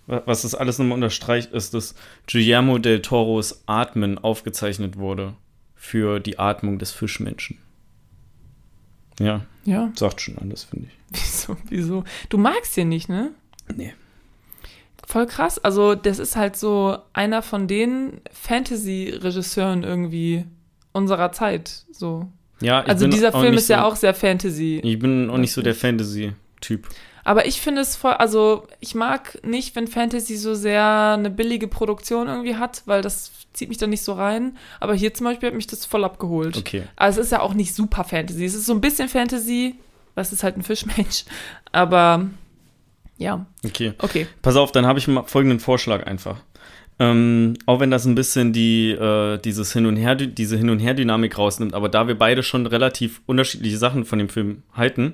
wa- 0.08 0.24
was 0.26 0.44
das 0.44 0.56
alles 0.56 0.80
nochmal 0.80 0.96
unterstreicht, 0.96 1.52
ist, 1.52 1.74
dass 1.74 1.94
Guillermo 2.32 2.78
del 2.78 3.02
Toros 3.02 3.64
Atmen 3.66 4.18
aufgezeichnet 4.18 4.98
wurde 4.98 5.34
für 5.76 6.22
die 6.22 6.40
Atmung 6.40 6.80
des 6.80 6.92
Fischmenschen. 6.92 7.58
Ja, 9.20 9.42
Ja, 9.66 9.92
sagt 9.96 10.22
schon 10.22 10.38
alles, 10.40 10.64
finde 10.64 10.88
ich. 10.88 10.94
wieso, 11.22 11.58
wieso? 11.70 12.04
Du 12.30 12.38
magst 12.38 12.76
den 12.78 12.90
nicht, 12.90 13.10
ne? 13.10 13.32
Nee. 13.76 13.94
Voll 15.06 15.28
krass. 15.28 15.60
Also, 15.60 15.96
das 15.96 16.18
ist 16.20 16.36
halt 16.36 16.56
so 16.56 16.98
einer 17.14 17.42
von 17.42 17.68
den 17.68 18.22
Fantasy-Regisseuren 18.32 19.84
irgendwie 19.84 20.46
unserer 20.92 21.32
Zeit. 21.32 21.84
So. 21.92 22.28
Ja, 22.62 22.82
ich 22.84 22.90
Also, 22.90 23.06
bin 23.06 23.12
dieser 23.12 23.32
Film 23.32 23.52
nicht 23.52 23.62
ist 23.64 23.70
ja 23.70 23.80
so, 23.82 23.86
auch 23.86 23.96
sehr 23.96 24.14
Fantasy. 24.14 24.80
Ich 24.84 25.00
bin 25.00 25.30
auch 25.30 25.38
nicht 25.38 25.54
so 25.54 25.62
der 25.62 25.76
Fantasy-Typ. 25.76 26.88
Aber 27.26 27.46
ich 27.46 27.62
finde 27.62 27.82
es 27.82 27.96
voll, 27.96 28.14
also 28.14 28.68
ich 28.82 28.96
mag 28.96 29.40
nicht, 29.46 29.76
wenn 29.76 29.88
Fantasy 29.88 30.36
so 30.36 30.56
sehr 30.56 31.16
eine 31.18 31.30
billige 31.30 31.68
Produktion 31.70 32.28
irgendwie 32.28 32.56
hat, 32.58 32.84
weil 32.86 33.02
das 33.02 33.32
zieht 33.54 33.70
mich 33.70 33.78
dann 33.78 33.90
nicht 33.92 34.04
so 34.04 34.14
rein. 34.14 34.58
Aber 34.80 34.94
hier 34.94 35.14
zum 35.14 35.26
Beispiel 35.26 35.48
hat 35.48 35.56
mich 35.56 35.68
das 35.68 35.86
voll 35.86 36.04
abgeholt. 36.04 36.58
Okay. 36.58 36.84
Also 36.96 37.20
es 37.22 37.28
ist 37.28 37.32
ja 37.32 37.42
auch 37.42 37.54
nicht 37.54 37.74
super 37.76 38.04
Fantasy. 38.04 38.46
Es 38.46 38.56
ist 38.56 38.66
so 38.66 38.74
ein 38.74 38.82
bisschen 38.82 39.10
Fantasy, 39.10 39.76
was 40.16 40.34
ist 40.34 40.44
halt 40.44 40.58
ein 40.58 40.64
Fischmensch. 40.64 41.26
Aber 41.72 42.28
ja, 43.18 43.46
Okay. 43.66 43.94
okay. 44.00 44.28
Pass 44.42 44.56
auf, 44.56 44.72
dann 44.72 44.86
habe 44.86 45.00
ich 45.00 45.08
mal 45.08 45.24
folgenden 45.24 45.60
Vorschlag 45.60 46.06
einfach. 46.08 46.38
Ähm, 47.00 47.56
auch 47.66 47.80
wenn 47.80 47.90
das 47.90 48.06
ein 48.06 48.14
bisschen 48.14 48.54
die, 48.54 48.92
äh, 48.92 49.38
dieses 49.40 49.74
Hin 49.74 49.88
und 49.88 49.96
Her, 49.98 50.16
diese 50.16 50.58
Hin- 50.58 50.70
und 50.70 50.80
Her-Dynamik 50.80 51.38
rausnimmt, 51.38 51.74
aber 51.74 51.90
da 51.90 52.08
wir 52.08 52.16
beide 52.18 52.44
schon 52.44 52.68
relativ 52.68 53.22
unterschiedliche 53.26 53.78
Sachen 53.78 54.06
von 54.06 54.20
dem 54.20 54.30
Film 54.30 54.62
halten, 54.76 55.14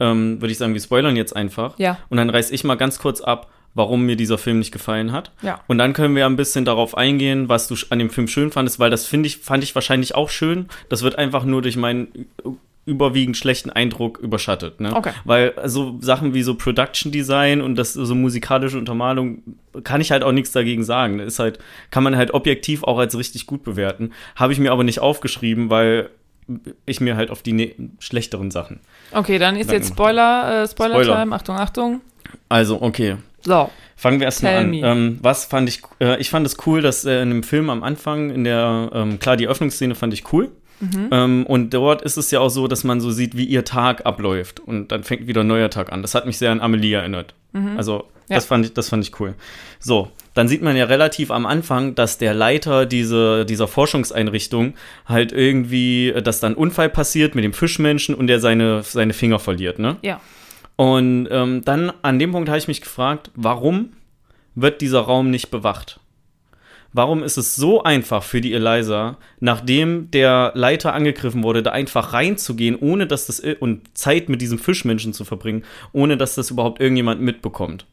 ähm, 0.00 0.40
würde 0.40 0.50
ich 0.50 0.58
sagen, 0.58 0.74
wir 0.74 0.80
spoilern 0.80 1.14
jetzt 1.14 1.34
einfach. 1.36 1.78
Ja. 1.78 1.98
Und 2.08 2.16
dann 2.16 2.28
reiß 2.28 2.50
ich 2.50 2.64
mal 2.64 2.74
ganz 2.74 2.98
kurz 2.98 3.20
ab, 3.20 3.50
warum 3.74 4.04
mir 4.04 4.16
dieser 4.16 4.38
Film 4.38 4.58
nicht 4.58 4.72
gefallen 4.72 5.12
hat. 5.12 5.32
Ja. 5.42 5.60
Und 5.66 5.78
dann 5.78 5.92
können 5.92 6.14
wir 6.14 6.26
ein 6.26 6.36
bisschen 6.36 6.64
darauf 6.64 6.96
eingehen, 6.96 7.48
was 7.48 7.68
du 7.68 7.74
an 7.90 7.98
dem 7.98 8.10
Film 8.10 8.28
schön 8.28 8.50
fandest, 8.50 8.78
weil 8.78 8.90
das 8.90 9.06
finde 9.06 9.26
ich, 9.26 9.38
fand 9.38 9.64
ich 9.64 9.74
wahrscheinlich 9.74 10.14
auch 10.14 10.28
schön. 10.28 10.66
Das 10.88 11.02
wird 11.02 11.16
einfach 11.16 11.44
nur 11.44 11.62
durch 11.62 11.76
meinen 11.76 12.26
überwiegend 12.84 13.36
schlechten 13.36 13.70
Eindruck 13.70 14.18
überschattet. 14.18 14.80
Ne? 14.80 14.94
Okay. 14.94 15.12
Weil 15.24 15.54
so 15.66 15.98
Sachen 16.00 16.34
wie 16.34 16.42
so 16.42 16.56
Production 16.56 17.12
Design 17.12 17.60
und 17.60 17.76
das 17.76 17.92
so 17.92 18.14
musikalische 18.14 18.76
Untermalung 18.76 19.42
kann 19.84 20.00
ich 20.00 20.10
halt 20.10 20.24
auch 20.24 20.32
nichts 20.32 20.50
dagegen 20.50 20.82
sagen. 20.82 21.18
Das 21.18 21.28
ist 21.28 21.38
halt, 21.38 21.60
kann 21.90 22.02
man 22.02 22.16
halt 22.16 22.34
objektiv 22.34 22.82
auch 22.82 22.98
als 22.98 23.16
richtig 23.16 23.46
gut 23.46 23.62
bewerten. 23.62 24.12
Habe 24.34 24.52
ich 24.52 24.58
mir 24.58 24.72
aber 24.72 24.82
nicht 24.82 24.98
aufgeschrieben, 24.98 25.70
weil 25.70 26.10
ich 26.84 27.00
mir 27.00 27.16
halt 27.16 27.30
auf 27.30 27.42
die 27.42 27.52
ne 27.52 27.74
schlechteren 28.00 28.50
Sachen. 28.50 28.80
Okay, 29.12 29.38
dann 29.38 29.56
ist 29.56 29.70
jetzt 29.70 29.88
Spoiler, 29.88 30.64
äh, 30.64 30.68
Spoiler-Time. 30.68 31.04
Spoiler. 31.04 31.32
Achtung, 31.32 31.56
Achtung. 31.56 32.00
Also, 32.48 32.82
okay. 32.82 33.16
So. 33.44 33.70
Fangen 33.96 34.18
wir 34.20 34.24
erstmal 34.26 34.56
an. 34.56 34.74
Ähm, 34.74 35.18
was 35.22 35.44
fand 35.44 35.68
ich, 35.68 35.82
äh, 36.00 36.20
ich 36.20 36.30
fand 36.30 36.46
es 36.46 36.56
cool, 36.66 36.80
dass 36.82 37.04
äh, 37.04 37.22
in 37.22 37.28
dem 37.30 37.42
Film 37.42 37.70
am 37.70 37.82
Anfang, 37.82 38.30
in 38.30 38.44
der, 38.44 38.90
ähm, 38.92 39.18
klar, 39.18 39.36
die 39.36 39.46
Öffnungsszene 39.46 39.94
fand 39.94 40.12
ich 40.14 40.32
cool. 40.32 40.50
Mhm. 40.80 41.08
Ähm, 41.12 41.46
und 41.46 41.70
dort 41.72 42.02
ist 42.02 42.16
es 42.16 42.30
ja 42.32 42.40
auch 42.40 42.48
so, 42.48 42.66
dass 42.66 42.82
man 42.82 43.00
so 43.00 43.12
sieht, 43.12 43.36
wie 43.36 43.44
ihr 43.44 43.64
Tag 43.64 44.04
abläuft. 44.04 44.58
Und 44.58 44.90
dann 44.90 45.04
fängt 45.04 45.28
wieder 45.28 45.42
ein 45.42 45.46
neuer 45.46 45.70
Tag 45.70 45.92
an. 45.92 46.02
Das 46.02 46.14
hat 46.16 46.26
mich 46.26 46.38
sehr 46.38 46.50
an 46.50 46.60
Amelie 46.60 46.94
erinnert. 46.96 47.34
Also, 47.76 47.98
Mhm. 47.98 48.02
Ja. 48.30 48.36
das, 48.36 48.46
fand 48.46 48.64
ich, 48.64 48.72
das 48.72 48.88
fand 48.88 49.04
ich 49.06 49.20
cool. 49.20 49.34
So, 49.78 50.10
dann 50.32 50.48
sieht 50.48 50.62
man 50.62 50.74
ja 50.76 50.86
relativ 50.86 51.30
am 51.30 51.44
Anfang, 51.44 51.94
dass 51.94 52.18
der 52.18 52.32
Leiter 52.34 52.86
diese, 52.86 53.44
dieser 53.44 53.68
Forschungseinrichtung 53.68 54.74
halt 55.06 55.32
irgendwie, 55.32 56.08
äh, 56.10 56.22
dass 56.22 56.40
da 56.40 56.46
ein 56.48 56.54
Unfall 56.54 56.88
passiert 56.88 57.34
mit 57.34 57.44
dem 57.44 57.52
Fischmenschen 57.52 58.14
und 58.14 58.26
der 58.28 58.40
seine, 58.40 58.82
seine 58.82 59.12
Finger 59.12 59.38
verliert, 59.38 59.78
ne? 59.78 59.96
Ja. 60.02 60.20
Und 60.82 61.28
ähm, 61.30 61.64
dann 61.64 61.92
an 62.02 62.18
dem 62.18 62.32
Punkt 62.32 62.48
habe 62.48 62.58
ich 62.58 62.66
mich 62.66 62.80
gefragt, 62.80 63.30
warum 63.36 63.92
wird 64.56 64.80
dieser 64.80 65.02
Raum 65.02 65.30
nicht 65.30 65.48
bewacht? 65.52 66.00
Warum 66.92 67.22
ist 67.22 67.36
es 67.36 67.54
so 67.54 67.84
einfach 67.84 68.24
für 68.24 68.40
die 68.40 68.52
Eliza, 68.52 69.16
nachdem 69.38 70.10
der 70.10 70.50
Leiter 70.56 70.92
angegriffen 70.92 71.44
wurde, 71.44 71.62
da 71.62 71.70
einfach 71.70 72.12
reinzugehen, 72.14 72.74
ohne 72.74 73.06
dass 73.06 73.26
das 73.26 73.38
und 73.60 73.96
Zeit 73.96 74.28
mit 74.28 74.42
diesem 74.42 74.58
Fischmenschen 74.58 75.12
zu 75.12 75.24
verbringen, 75.24 75.62
ohne 75.92 76.16
dass 76.16 76.34
das 76.34 76.50
überhaupt 76.50 76.80
irgendjemand 76.80 77.20
mitbekommt? 77.20 77.86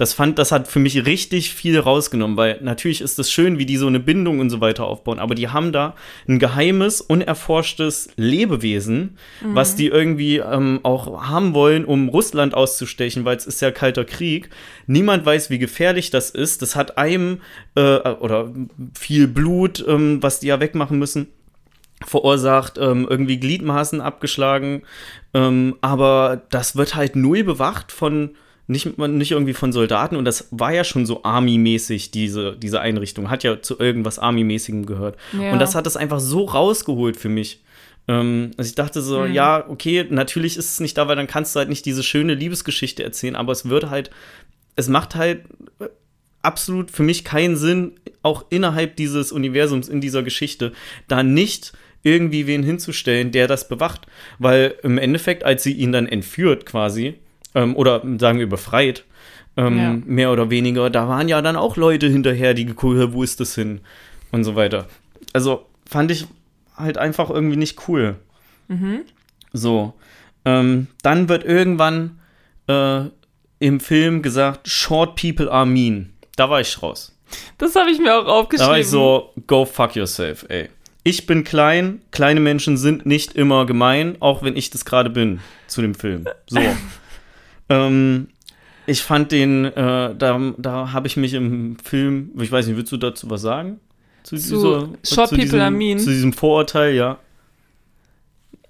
Das 0.00 0.14
fand, 0.14 0.38
das 0.38 0.50
hat 0.50 0.66
für 0.66 0.78
mich 0.78 1.04
richtig 1.04 1.52
viel 1.52 1.78
rausgenommen, 1.78 2.38
weil 2.38 2.58
natürlich 2.62 3.02
ist 3.02 3.18
es 3.18 3.30
schön, 3.30 3.58
wie 3.58 3.66
die 3.66 3.76
so 3.76 3.86
eine 3.86 4.00
Bindung 4.00 4.38
und 4.38 4.48
so 4.48 4.62
weiter 4.62 4.86
aufbauen, 4.86 5.18
aber 5.18 5.34
die 5.34 5.48
haben 5.48 5.72
da 5.72 5.94
ein 6.26 6.38
geheimes, 6.38 7.02
unerforschtes 7.02 8.08
Lebewesen, 8.16 9.18
was 9.42 9.76
die 9.76 9.88
irgendwie 9.88 10.38
ähm, 10.38 10.80
auch 10.84 11.28
haben 11.28 11.52
wollen, 11.52 11.84
um 11.84 12.08
Russland 12.08 12.54
auszustechen, 12.54 13.26
weil 13.26 13.36
es 13.36 13.44
ist 13.44 13.60
ja 13.60 13.70
kalter 13.72 14.06
Krieg. 14.06 14.48
Niemand 14.86 15.26
weiß, 15.26 15.50
wie 15.50 15.58
gefährlich 15.58 16.10
das 16.10 16.30
ist. 16.30 16.62
Das 16.62 16.76
hat 16.76 16.96
einem 16.96 17.42
äh, 17.74 17.80
oder 17.80 18.50
viel 18.98 19.28
Blut, 19.28 19.84
ähm, 19.86 20.22
was 20.22 20.40
die 20.40 20.46
ja 20.46 20.60
wegmachen 20.60 20.98
müssen 20.98 21.26
verursacht, 22.06 22.78
ähm, 22.78 23.06
irgendwie 23.10 23.38
Gliedmaßen 23.38 24.00
abgeschlagen, 24.00 24.84
ähm, 25.34 25.76
aber 25.82 26.40
das 26.48 26.74
wird 26.74 26.94
halt 26.94 27.14
null 27.14 27.44
bewacht 27.44 27.92
von 27.92 28.30
nicht, 28.70 28.98
nicht 28.98 29.32
irgendwie 29.32 29.52
von 29.52 29.72
Soldaten 29.72 30.16
und 30.16 30.24
das 30.24 30.48
war 30.50 30.72
ja 30.72 30.84
schon 30.84 31.04
so 31.04 31.24
Army-mäßig, 31.24 32.12
diese, 32.12 32.56
diese 32.56 32.80
Einrichtung, 32.80 33.28
hat 33.28 33.42
ja 33.42 33.60
zu 33.60 33.78
irgendwas 33.78 34.18
Army-mäßigem 34.18 34.86
gehört. 34.86 35.16
Ja. 35.38 35.52
Und 35.52 35.58
das 35.58 35.74
hat 35.74 35.86
es 35.86 35.96
einfach 35.96 36.20
so 36.20 36.44
rausgeholt 36.44 37.16
für 37.16 37.28
mich. 37.28 37.62
Ähm, 38.06 38.52
also 38.56 38.68
ich 38.68 38.76
dachte 38.76 39.02
so, 39.02 39.24
ja, 39.26 39.68
okay, 39.68 40.06
natürlich 40.08 40.56
ist 40.56 40.70
es 40.70 40.80
nicht 40.80 40.96
da, 40.96 41.08
weil 41.08 41.16
dann 41.16 41.26
kannst 41.26 41.54
du 41.54 41.58
halt 41.58 41.68
nicht 41.68 41.84
diese 41.84 42.04
schöne 42.04 42.34
Liebesgeschichte 42.34 43.02
erzählen, 43.02 43.34
aber 43.34 43.52
es 43.52 43.68
wird 43.68 43.90
halt, 43.90 44.10
es 44.76 44.88
macht 44.88 45.16
halt 45.16 45.42
absolut 46.42 46.92
für 46.92 47.02
mich 47.02 47.24
keinen 47.24 47.56
Sinn, 47.56 47.92
auch 48.22 48.46
innerhalb 48.50 48.94
dieses 48.96 49.32
Universums, 49.32 49.88
in 49.88 50.00
dieser 50.00 50.22
Geschichte, 50.22 50.72
da 51.08 51.22
nicht 51.22 51.72
irgendwie 52.02 52.46
wen 52.46 52.62
hinzustellen, 52.62 53.32
der 53.32 53.48
das 53.48 53.68
bewacht. 53.68 54.06
Weil 54.38 54.76
im 54.84 54.96
Endeffekt, 54.96 55.44
als 55.44 55.64
sie 55.64 55.72
ihn 55.72 55.92
dann 55.92 56.06
entführt 56.06 56.66
quasi, 56.66 57.16
ähm, 57.54 57.76
oder 57.76 58.02
sagen 58.18 58.38
wir 58.38 58.48
befreit, 58.48 59.04
ähm, 59.56 59.76
Ja. 59.78 59.98
mehr 60.04 60.30
oder 60.32 60.50
weniger, 60.50 60.90
da 60.90 61.08
waren 61.08 61.28
ja 61.28 61.42
dann 61.42 61.56
auch 61.56 61.76
Leute 61.76 62.08
hinterher, 62.08 62.54
die 62.54 62.64
geguckt 62.66 62.98
haben, 62.98 63.12
wo 63.12 63.22
ist 63.22 63.40
das 63.40 63.54
hin? 63.54 63.80
Und 64.32 64.44
so 64.44 64.54
weiter. 64.54 64.86
Also 65.32 65.66
fand 65.88 66.10
ich 66.12 66.26
halt 66.76 66.98
einfach 66.98 67.30
irgendwie 67.30 67.56
nicht 67.56 67.88
cool. 67.88 68.16
So. 69.52 69.94
Ähm, 70.44 70.86
dann 71.02 71.28
wird 71.28 71.44
irgendwann 71.44 72.20
äh, 72.68 73.02
im 73.58 73.80
Film 73.80 74.22
gesagt, 74.22 74.68
Short 74.68 75.20
people 75.20 75.50
are 75.50 75.66
mean. 75.66 76.12
Da 76.36 76.48
war 76.48 76.60
ich 76.60 76.80
raus. 76.82 77.14
Das 77.58 77.74
habe 77.74 77.90
ich 77.90 77.98
mir 77.98 78.16
auch 78.16 78.26
aufgeschrieben. 78.26 78.66
Da 78.68 78.72
war 78.72 78.78
ich 78.80 78.86
so, 78.88 79.32
go 79.46 79.64
fuck 79.64 79.96
yourself, 79.96 80.46
ey. 80.48 80.68
Ich 81.02 81.26
bin 81.26 81.44
klein, 81.44 82.02
kleine 82.10 82.40
Menschen 82.40 82.76
sind 82.76 83.06
nicht 83.06 83.34
immer 83.34 83.66
gemein, 83.66 84.16
auch 84.20 84.42
wenn 84.42 84.56
ich 84.56 84.70
das 84.70 84.84
gerade 84.84 85.10
bin 85.10 85.40
zu 85.66 85.80
dem 85.82 85.94
Film. 85.94 86.24
So. 86.46 86.60
ähm, 87.70 88.28
ich 88.86 89.02
fand 89.02 89.32
den, 89.32 89.64
äh, 89.66 90.14
da, 90.16 90.52
da 90.58 90.92
habe 90.92 91.06
ich 91.06 91.16
mich 91.16 91.34
im 91.34 91.76
Film, 91.82 92.32
ich 92.40 92.50
weiß 92.50 92.66
nicht, 92.66 92.76
willst 92.76 92.92
du 92.92 92.96
dazu 92.96 93.30
was 93.30 93.42
sagen? 93.42 93.80
Zu, 94.24 94.36
zu 94.36 94.56
dieser, 94.56 94.88
Short 95.04 95.28
zu 95.28 95.36
People 95.36 95.44
diesem, 95.44 95.60
I 95.60 95.70
mean. 95.70 95.98
Zu 95.98 96.10
diesem 96.10 96.32
Vorurteil, 96.32 96.94
ja. 96.94 97.18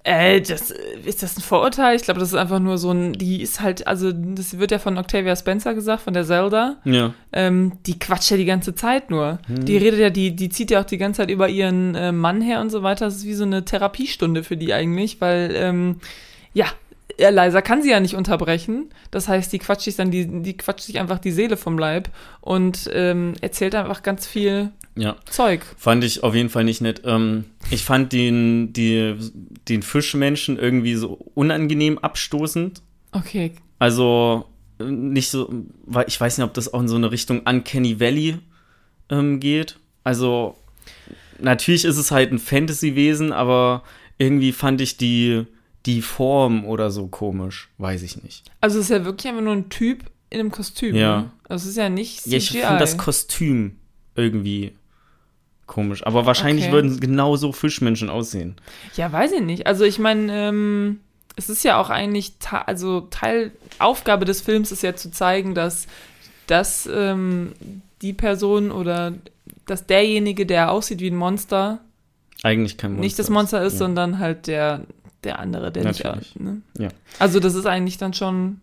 Äh, 0.03 0.41
das, 0.41 0.71
ist 1.05 1.21
das 1.21 1.37
ein 1.37 1.41
Vorurteil? 1.41 1.95
Ich 1.95 2.03
glaube, 2.03 2.19
das 2.19 2.29
ist 2.29 2.35
einfach 2.35 2.59
nur 2.59 2.77
so 2.77 2.91
ein, 2.91 3.13
die 3.13 3.41
ist 3.41 3.61
halt, 3.61 3.85
also 3.85 4.11
das 4.11 4.57
wird 4.57 4.71
ja 4.71 4.79
von 4.79 4.97
Octavia 4.97 5.35
Spencer 5.35 5.75
gesagt, 5.75 6.01
von 6.01 6.13
der 6.13 6.25
Zelda. 6.25 6.77
Ja. 6.85 7.13
Ähm, 7.31 7.73
die 7.85 7.99
quatscht 7.99 8.31
ja 8.31 8.37
die 8.37 8.45
ganze 8.45 8.73
Zeit 8.73 9.11
nur. 9.11 9.39
Hm. 9.45 9.65
Die 9.65 9.77
redet 9.77 9.99
ja, 9.99 10.09
die, 10.09 10.35
die 10.35 10.49
zieht 10.49 10.71
ja 10.71 10.81
auch 10.81 10.85
die 10.85 10.97
ganze 10.97 11.21
Zeit 11.21 11.29
über 11.29 11.49
ihren 11.49 11.93
äh, 11.93 12.11
Mann 12.11 12.41
her 12.41 12.61
und 12.61 12.71
so 12.71 12.81
weiter. 12.81 13.05
Das 13.05 13.17
ist 13.17 13.25
wie 13.25 13.35
so 13.35 13.43
eine 13.43 13.63
Therapiestunde 13.63 14.43
für 14.43 14.57
die 14.57 14.73
eigentlich, 14.73 15.21
weil, 15.21 15.51
ähm, 15.55 15.97
ja, 16.53 16.65
Eliza 17.21 17.61
kann 17.61 17.81
sie 17.81 17.91
ja 17.91 17.99
nicht 17.99 18.15
unterbrechen. 18.15 18.89
Das 19.11 19.27
heißt, 19.27 19.51
die 19.53 19.59
quatscht 19.59 19.83
sich 19.83 19.95
dann, 19.95 20.11
die, 20.11 20.41
die 20.41 20.57
quatscht 20.57 20.85
sich 20.85 20.99
einfach 20.99 21.19
die 21.19 21.31
Seele 21.31 21.57
vom 21.57 21.77
Leib 21.77 22.09
und 22.41 22.89
ähm, 22.93 23.33
erzählt 23.41 23.75
einfach 23.75 24.03
ganz 24.03 24.27
viel 24.27 24.71
ja. 24.95 25.15
Zeug. 25.29 25.61
Fand 25.77 26.03
ich 26.03 26.23
auf 26.23 26.35
jeden 26.35 26.49
Fall 26.49 26.63
nicht 26.63 26.81
nett. 26.81 27.01
Ähm, 27.05 27.45
ich 27.69 27.83
fand 27.85 28.13
den, 28.13 28.73
die, 28.73 29.15
den 29.69 29.83
Fischmenschen 29.83 30.57
irgendwie 30.57 30.95
so 30.95 31.19
unangenehm 31.33 31.97
abstoßend. 31.97 32.81
Okay. 33.11 33.53
Also 33.79 34.45
nicht 34.79 35.29
so, 35.29 35.51
weil 35.85 36.05
ich 36.07 36.19
weiß 36.19 36.37
nicht, 36.37 36.45
ob 36.45 36.53
das 36.53 36.73
auch 36.73 36.81
in 36.81 36.87
so 36.87 36.95
eine 36.95 37.11
Richtung 37.11 37.41
Uncanny 37.41 37.99
Valley 37.99 38.39
ähm, 39.09 39.39
geht. 39.39 39.77
Also 40.03 40.55
natürlich 41.39 41.85
ist 41.85 41.97
es 41.97 42.11
halt 42.11 42.31
ein 42.31 42.39
Fantasy-Wesen, 42.39 43.31
aber 43.31 43.83
irgendwie 44.17 44.51
fand 44.51 44.81
ich 44.81 44.97
die, 44.97 45.45
die 45.85 46.01
Form 46.01 46.65
oder 46.65 46.91
so 46.91 47.07
komisch. 47.07 47.69
Weiß 47.77 48.03
ich 48.03 48.21
nicht. 48.23 48.51
Also 48.61 48.79
es 48.79 48.85
ist 48.85 48.91
ja 48.91 49.05
wirklich 49.05 49.27
einfach 49.27 49.43
nur 49.43 49.53
ein 49.53 49.69
Typ 49.69 50.05
in 50.29 50.39
einem 50.39 50.51
Kostüm. 50.51 50.95
Ja. 50.95 51.21
Ne? 51.21 51.31
Also 51.49 51.63
es 51.63 51.71
ist 51.71 51.77
ja 51.77 51.89
nicht 51.89 52.21
CGI. 52.21 52.31
Ja, 52.31 52.37
ich 52.37 52.49
finde 52.51 52.77
das 52.77 52.97
Kostüm 52.97 53.77
irgendwie 54.15 54.73
komisch. 55.65 56.05
Aber 56.05 56.25
wahrscheinlich 56.25 56.65
okay. 56.65 56.73
würden 56.73 56.99
genauso 56.99 57.51
Fischmenschen 57.51 58.09
aussehen. 58.09 58.55
Ja, 58.95 59.11
weiß 59.11 59.31
ich 59.31 59.41
nicht. 59.41 59.67
Also 59.67 59.85
ich 59.85 59.99
meine, 59.99 60.49
ähm, 60.49 60.99
es 61.35 61.49
ist 61.49 61.63
ja 61.63 61.79
auch 61.79 61.89
eigentlich, 61.89 62.33
also 62.65 63.01
Teil, 63.01 63.51
Aufgabe 63.79 64.25
des 64.25 64.41
Films 64.41 64.71
ist 64.71 64.83
ja 64.83 64.95
zu 64.95 65.11
zeigen, 65.11 65.55
dass, 65.55 65.87
dass 66.47 66.89
ähm, 66.93 67.53
die 68.01 68.13
Person 68.13 68.71
oder 68.71 69.13
dass 69.65 69.87
derjenige, 69.87 70.45
der 70.45 70.71
aussieht 70.71 70.99
wie 70.99 71.09
ein 71.09 71.15
Monster, 71.15 71.79
eigentlich 72.43 72.77
kein 72.77 72.91
Monster 72.91 73.03
nicht 73.03 73.19
das 73.19 73.29
Monster 73.29 73.63
ist, 73.63 73.73
ja. 73.73 73.79
sondern 73.79 74.19
halt 74.19 74.47
der, 74.47 74.81
der 75.23 75.39
andere, 75.39 75.71
der 75.71 75.83
Natürlich. 75.83 76.35
nicht. 76.35 76.39
Ne? 76.39 76.61
Ja. 76.77 76.89
Also 77.19 77.39
das 77.39 77.55
ist 77.55 77.65
eigentlich 77.65 77.97
dann 77.97 78.13
schon 78.13 78.61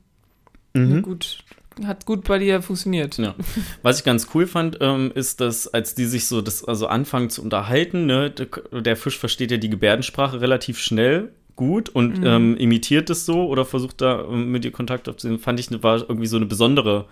mhm. 0.75 1.03
gut 1.03 1.45
hat 1.87 2.07
gut 2.07 2.25
bei 2.25 2.39
dir 2.39 2.63
funktioniert. 2.63 3.19
Ja. 3.19 3.35
Was 3.83 3.99
ich 3.99 4.05
ganz 4.05 4.29
cool 4.35 4.47
fand, 4.47 4.79
ähm, 4.81 5.13
ist, 5.15 5.41
dass 5.41 5.69
als 5.69 5.95
die 5.95 6.07
sich 6.07 6.27
so 6.27 6.41
das 6.41 6.65
also 6.65 6.87
anfangen 6.89 7.31
zu 7.31 7.43
unterhalten, 7.43 8.07
ne, 8.07 8.31
der 8.31 8.97
Fisch 8.97 9.19
versteht 9.19 9.51
ja 9.51 9.59
die 9.59 9.71
Gebärdensprache 9.71 10.41
relativ 10.41 10.79
schnell 10.79 11.31
gut 11.57 11.89
und 11.89 12.19
mhm. 12.19 12.27
ähm, 12.27 12.57
imitiert 12.57 13.11
es 13.11 13.27
so 13.27 13.47
oder 13.47 13.65
versucht 13.65 14.01
da 14.01 14.25
ähm, 14.25 14.51
mit 14.51 14.65
ihr 14.65 14.73
Kontakt 14.73 15.09
aufzunehmen, 15.09 15.41
fand 15.41 15.61
ich, 15.61 15.71
war 15.83 15.99
irgendwie 15.99 16.27
so 16.27 16.37
eine 16.37 16.47
besondere 16.47 17.07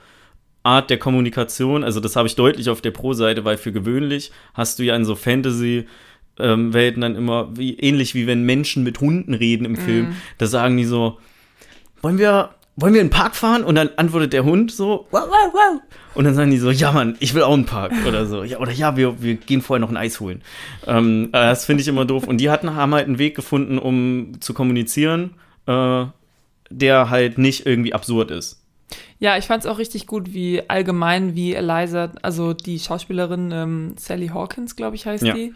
Art 0.63 0.91
der 0.91 0.99
Kommunikation. 0.99 1.85
Also 1.85 2.01
das 2.01 2.17
habe 2.17 2.29
ich 2.29 2.37
deutlich 2.37 2.71
auf 2.71 2.81
der 2.81 2.91
Pro-Seite, 2.91 3.45
weil 3.45 3.57
für 3.57 3.73
gewöhnlich 3.73 4.33
hast 4.55 4.79
du 4.79 4.85
ja 4.85 4.97
in 4.97 5.05
so 5.05 5.15
Fantasy 5.15 5.87
ähm, 6.39 6.73
Welten 6.75 7.03
dann 7.03 7.17
immer 7.17 7.57
wie 7.57 7.79
ähnlich 7.79 8.15
wie 8.15 8.27
wenn 8.27 8.43
Menschen 8.43 8.83
mit 8.83 9.01
Hunden 9.01 9.35
reden 9.35 9.65
im 9.65 9.77
Film. 9.77 10.11
Mm. 10.11 10.17
Da 10.39 10.47
sagen 10.47 10.77
die 10.77 10.85
so, 10.85 11.19
wollen 12.03 12.19
wir 12.19 12.51
wollen 12.77 12.93
wir 12.93 13.01
in 13.01 13.09
den 13.09 13.13
Park 13.13 13.35
fahren? 13.35 13.65
Und 13.65 13.75
dann 13.75 13.91
antwortet 13.97 14.33
der 14.33 14.45
Hund 14.45 14.71
so, 14.71 15.07
wow, 15.11 15.25
wow, 15.27 15.53
wow. 15.53 15.81
Und 16.15 16.25
dann 16.25 16.35
sagen 16.35 16.51
die 16.51 16.59
so, 16.59 16.71
ja, 16.71 16.93
Mann, 16.93 17.17
ich 17.21 17.35
will 17.35 17.43
auch 17.43 17.55
einen 17.55 17.65
Park 17.65 17.93
oder 18.07 18.27
so. 18.27 18.45
Ja, 18.45 18.59
oder 18.59 18.73
ja, 18.73 18.97
wir, 18.97 19.23
wir 19.23 19.35
gehen 19.35 19.63
vorher 19.63 19.81
noch 19.81 19.91
ein 19.91 19.97
Eis 19.97 20.21
holen. 20.21 20.43
Ähm, 20.87 21.29
äh, 21.29 21.33
das 21.33 21.65
finde 21.65 21.83
ich 21.83 21.89
immer 21.89 22.05
doof. 22.05 22.27
Und 22.27 22.39
die 22.39 22.51
hatten, 22.51 22.75
haben 22.75 22.95
halt 22.95 23.07
einen 23.07 23.19
Weg 23.19 23.35
gefunden, 23.35 23.79
um 23.79 24.33
zu 24.41 24.55
kommunizieren, 24.55 25.35
äh, 25.67 26.05
der 26.71 27.11
halt 27.11 27.39
nicht 27.39 27.67
irgendwie 27.67 27.95
absurd 27.95 28.31
ist. 28.31 28.63
Ja, 29.19 29.37
ich 29.37 29.47
fand 29.47 29.65
es 29.65 29.71
auch 29.71 29.79
richtig 29.79 30.07
gut, 30.07 30.33
wie 30.35 30.63
allgemein, 30.69 31.35
wie 31.35 31.55
Eliza, 31.55 32.13
also 32.23 32.53
die 32.53 32.79
Schauspielerin 32.79 33.51
ähm, 33.53 33.95
Sally 33.99 34.29
Hawkins, 34.29 34.77
glaube 34.77 34.97
ich, 34.97 35.07
heißt 35.07 35.25
ja. 35.25 35.35
die, 35.35 35.55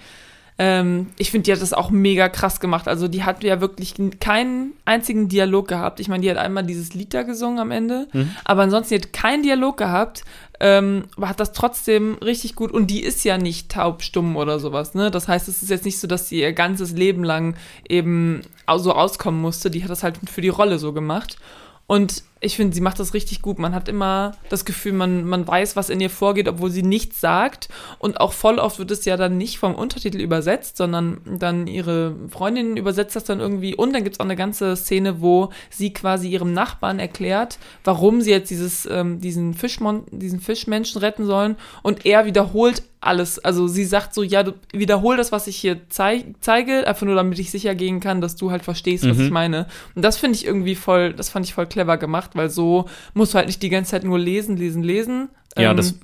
ähm, 0.58 1.08
ich 1.16 1.30
finde, 1.30 1.44
die 1.44 1.52
hat 1.52 1.62
das 1.62 1.72
auch 1.72 1.90
mega 1.90 2.28
krass 2.28 2.60
gemacht. 2.60 2.88
Also 2.88 3.08
die 3.08 3.24
hat 3.24 3.42
ja 3.42 3.60
wirklich 3.60 3.94
keinen 4.20 4.72
einzigen 4.84 5.28
Dialog 5.28 5.68
gehabt. 5.68 6.00
Ich 6.00 6.08
meine, 6.08 6.22
die 6.22 6.30
hat 6.30 6.36
einmal 6.36 6.64
dieses 6.64 6.94
Lied 6.94 7.14
da 7.14 7.22
gesungen 7.22 7.58
am 7.58 7.70
Ende, 7.70 8.08
mhm. 8.12 8.30
aber 8.44 8.62
ansonsten 8.62 8.94
die 8.94 9.00
hat 9.00 9.12
keinen 9.12 9.42
Dialog 9.42 9.76
gehabt, 9.76 10.24
ähm, 10.60 11.04
aber 11.16 11.28
hat 11.28 11.40
das 11.40 11.52
trotzdem 11.52 12.14
richtig 12.22 12.54
gut. 12.54 12.72
Und 12.72 12.88
die 12.88 13.02
ist 13.02 13.24
ja 13.24 13.38
nicht 13.38 13.70
taubstumm 13.70 14.36
oder 14.36 14.60
sowas, 14.60 14.94
ne? 14.94 15.10
Das 15.10 15.28
heißt, 15.28 15.48
es 15.48 15.62
ist 15.62 15.70
jetzt 15.70 15.86
nicht 15.86 15.98
so, 15.98 16.06
dass 16.06 16.28
sie 16.28 16.40
ihr 16.40 16.52
ganzes 16.52 16.92
Leben 16.92 17.24
lang 17.24 17.56
eben 17.88 18.42
so 18.76 18.92
auskommen 18.92 19.40
musste. 19.40 19.70
Die 19.70 19.82
hat 19.82 19.90
das 19.90 20.02
halt 20.02 20.18
für 20.30 20.42
die 20.42 20.48
Rolle 20.48 20.78
so 20.78 20.92
gemacht. 20.92 21.38
Und 21.86 22.22
ich 22.42 22.56
finde, 22.56 22.74
sie 22.74 22.80
macht 22.80 22.98
das 22.98 23.12
richtig 23.12 23.42
gut. 23.42 23.58
Man 23.58 23.74
hat 23.74 23.88
immer 23.88 24.32
das 24.48 24.64
Gefühl, 24.64 24.94
man, 24.94 25.24
man 25.24 25.46
weiß, 25.46 25.76
was 25.76 25.90
in 25.90 26.00
ihr 26.00 26.08
vorgeht, 26.08 26.48
obwohl 26.48 26.70
sie 26.70 26.82
nichts 26.82 27.20
sagt. 27.20 27.68
Und 27.98 28.18
auch 28.20 28.32
voll 28.32 28.58
oft 28.58 28.78
wird 28.78 28.90
es 28.90 29.04
ja 29.04 29.18
dann 29.18 29.36
nicht 29.36 29.58
vom 29.58 29.74
Untertitel 29.74 30.20
übersetzt, 30.20 30.78
sondern 30.78 31.20
dann 31.38 31.66
ihre 31.66 32.16
Freundin 32.30 32.78
übersetzt 32.78 33.14
das 33.14 33.24
dann 33.24 33.40
irgendwie. 33.40 33.74
Und 33.74 33.92
dann 33.92 34.04
gibt 34.04 34.16
es 34.16 34.20
auch 34.20 34.24
eine 34.24 34.36
ganze 34.36 34.74
Szene, 34.76 35.20
wo 35.20 35.50
sie 35.68 35.92
quasi 35.92 36.28
ihrem 36.28 36.54
Nachbarn 36.54 36.98
erklärt, 36.98 37.58
warum 37.84 38.22
sie 38.22 38.30
jetzt 38.30 38.50
dieses, 38.50 38.86
ähm, 38.86 39.20
diesen, 39.20 39.52
Fischmon 39.52 40.04
diesen 40.10 40.40
Fischmenschen 40.40 41.00
retten 41.00 41.26
sollen. 41.26 41.56
Und 41.82 42.06
er 42.06 42.24
wiederholt 42.24 42.82
alles. 43.00 43.38
Also 43.38 43.66
sie 43.66 43.84
sagt 43.84 44.14
so, 44.14 44.22
ja, 44.22 44.42
du 44.42 44.52
wiederhol 44.72 45.16
das, 45.16 45.32
was 45.32 45.46
ich 45.46 45.56
hier 45.56 45.80
zei 45.88 46.26
zeige, 46.40 46.86
einfach 46.86 47.06
nur 47.06 47.14
damit 47.14 47.38
ich 47.38 47.50
sicher 47.50 47.74
gehen 47.74 48.00
kann, 48.00 48.20
dass 48.20 48.36
du 48.36 48.50
halt 48.50 48.62
verstehst, 48.62 49.08
was 49.08 49.16
mhm. 49.16 49.24
ich 49.24 49.30
meine. 49.30 49.66
Und 49.94 50.04
das 50.04 50.18
finde 50.18 50.36
ich 50.36 50.44
irgendwie 50.44 50.74
voll, 50.74 51.14
das 51.14 51.30
fand 51.30 51.46
ich 51.46 51.54
voll 51.54 51.66
clever 51.66 51.96
gemacht, 51.96 52.29
weil 52.36 52.50
so 52.50 52.88
musst 53.14 53.34
du 53.34 53.38
halt 53.38 53.46
nicht 53.46 53.62
die 53.62 53.68
ganze 53.68 53.92
Zeit 53.92 54.04
nur 54.04 54.18
lesen, 54.18 54.56
lesen, 54.56 54.82
lesen. 54.82 55.28
Ja, 55.56 55.70
ähm, 55.70 55.76
das. 55.76 55.98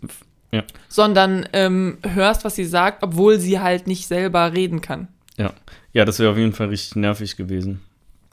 Ja. 0.52 0.62
Sondern 0.88 1.46
ähm, 1.52 1.98
hörst, 2.02 2.44
was 2.44 2.54
sie 2.54 2.64
sagt, 2.64 3.02
obwohl 3.02 3.38
sie 3.38 3.60
halt 3.60 3.86
nicht 3.86 4.06
selber 4.06 4.52
reden 4.52 4.80
kann. 4.80 5.08
Ja, 5.36 5.52
ja, 5.92 6.04
das 6.04 6.18
wäre 6.18 6.30
auf 6.30 6.38
jeden 6.38 6.52
Fall 6.52 6.68
richtig 6.68 6.96
nervig 6.96 7.36
gewesen. 7.36 7.80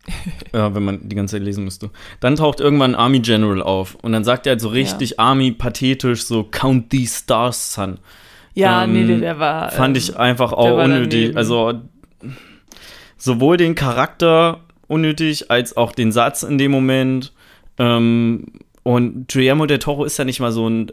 ja, 0.54 0.74
wenn 0.76 0.84
man 0.84 1.08
die 1.08 1.16
ganze 1.16 1.36
Zeit 1.36 1.44
lesen 1.44 1.64
müsste. 1.64 1.90
Dann 2.20 2.36
taucht 2.36 2.60
irgendwann 2.60 2.92
ein 2.92 3.00
Army 3.00 3.20
General 3.20 3.62
auf 3.62 3.96
und 3.96 4.12
dann 4.12 4.24
sagt 4.24 4.46
er 4.46 4.52
halt 4.52 4.62
so 4.62 4.70
richtig 4.70 5.12
ja. 5.12 5.20
Army 5.20 5.52
pathetisch 5.52 6.24
so 6.24 6.44
Count 6.44 6.90
these 6.90 7.20
stars, 7.20 7.74
son. 7.74 8.00
Ja, 8.54 8.84
ähm, 8.84 8.94
nee, 8.94 9.20
der 9.20 9.40
war. 9.40 9.72
Fand 9.72 9.98
ich 9.98 10.10
ähm, 10.10 10.18
einfach 10.18 10.54
auch 10.54 10.84
unnötig. 10.84 11.36
Also 11.36 11.82
sowohl 13.18 13.58
den 13.58 13.76
Charakter 13.76 14.62
unnötig 14.88 15.50
als 15.50 15.76
auch 15.76 15.92
den 15.92 16.12
Satz 16.12 16.44
in 16.44 16.58
dem 16.58 16.72
Moment. 16.72 17.34
Ähm, 17.84 18.46
und 18.84 19.32
Guillermo 19.32 19.66
del 19.66 19.80
Toro 19.80 20.06
ist 20.06 20.18
ja 20.18 20.26
nicht 20.26 20.40
mal 20.40 20.52
so 20.52 20.70
ein 20.70 20.92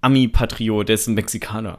Ami-Patriot, 0.00 0.88
der 0.88 0.94
ist 0.94 1.06
ein 1.06 1.14
Mexikaner. 1.14 1.78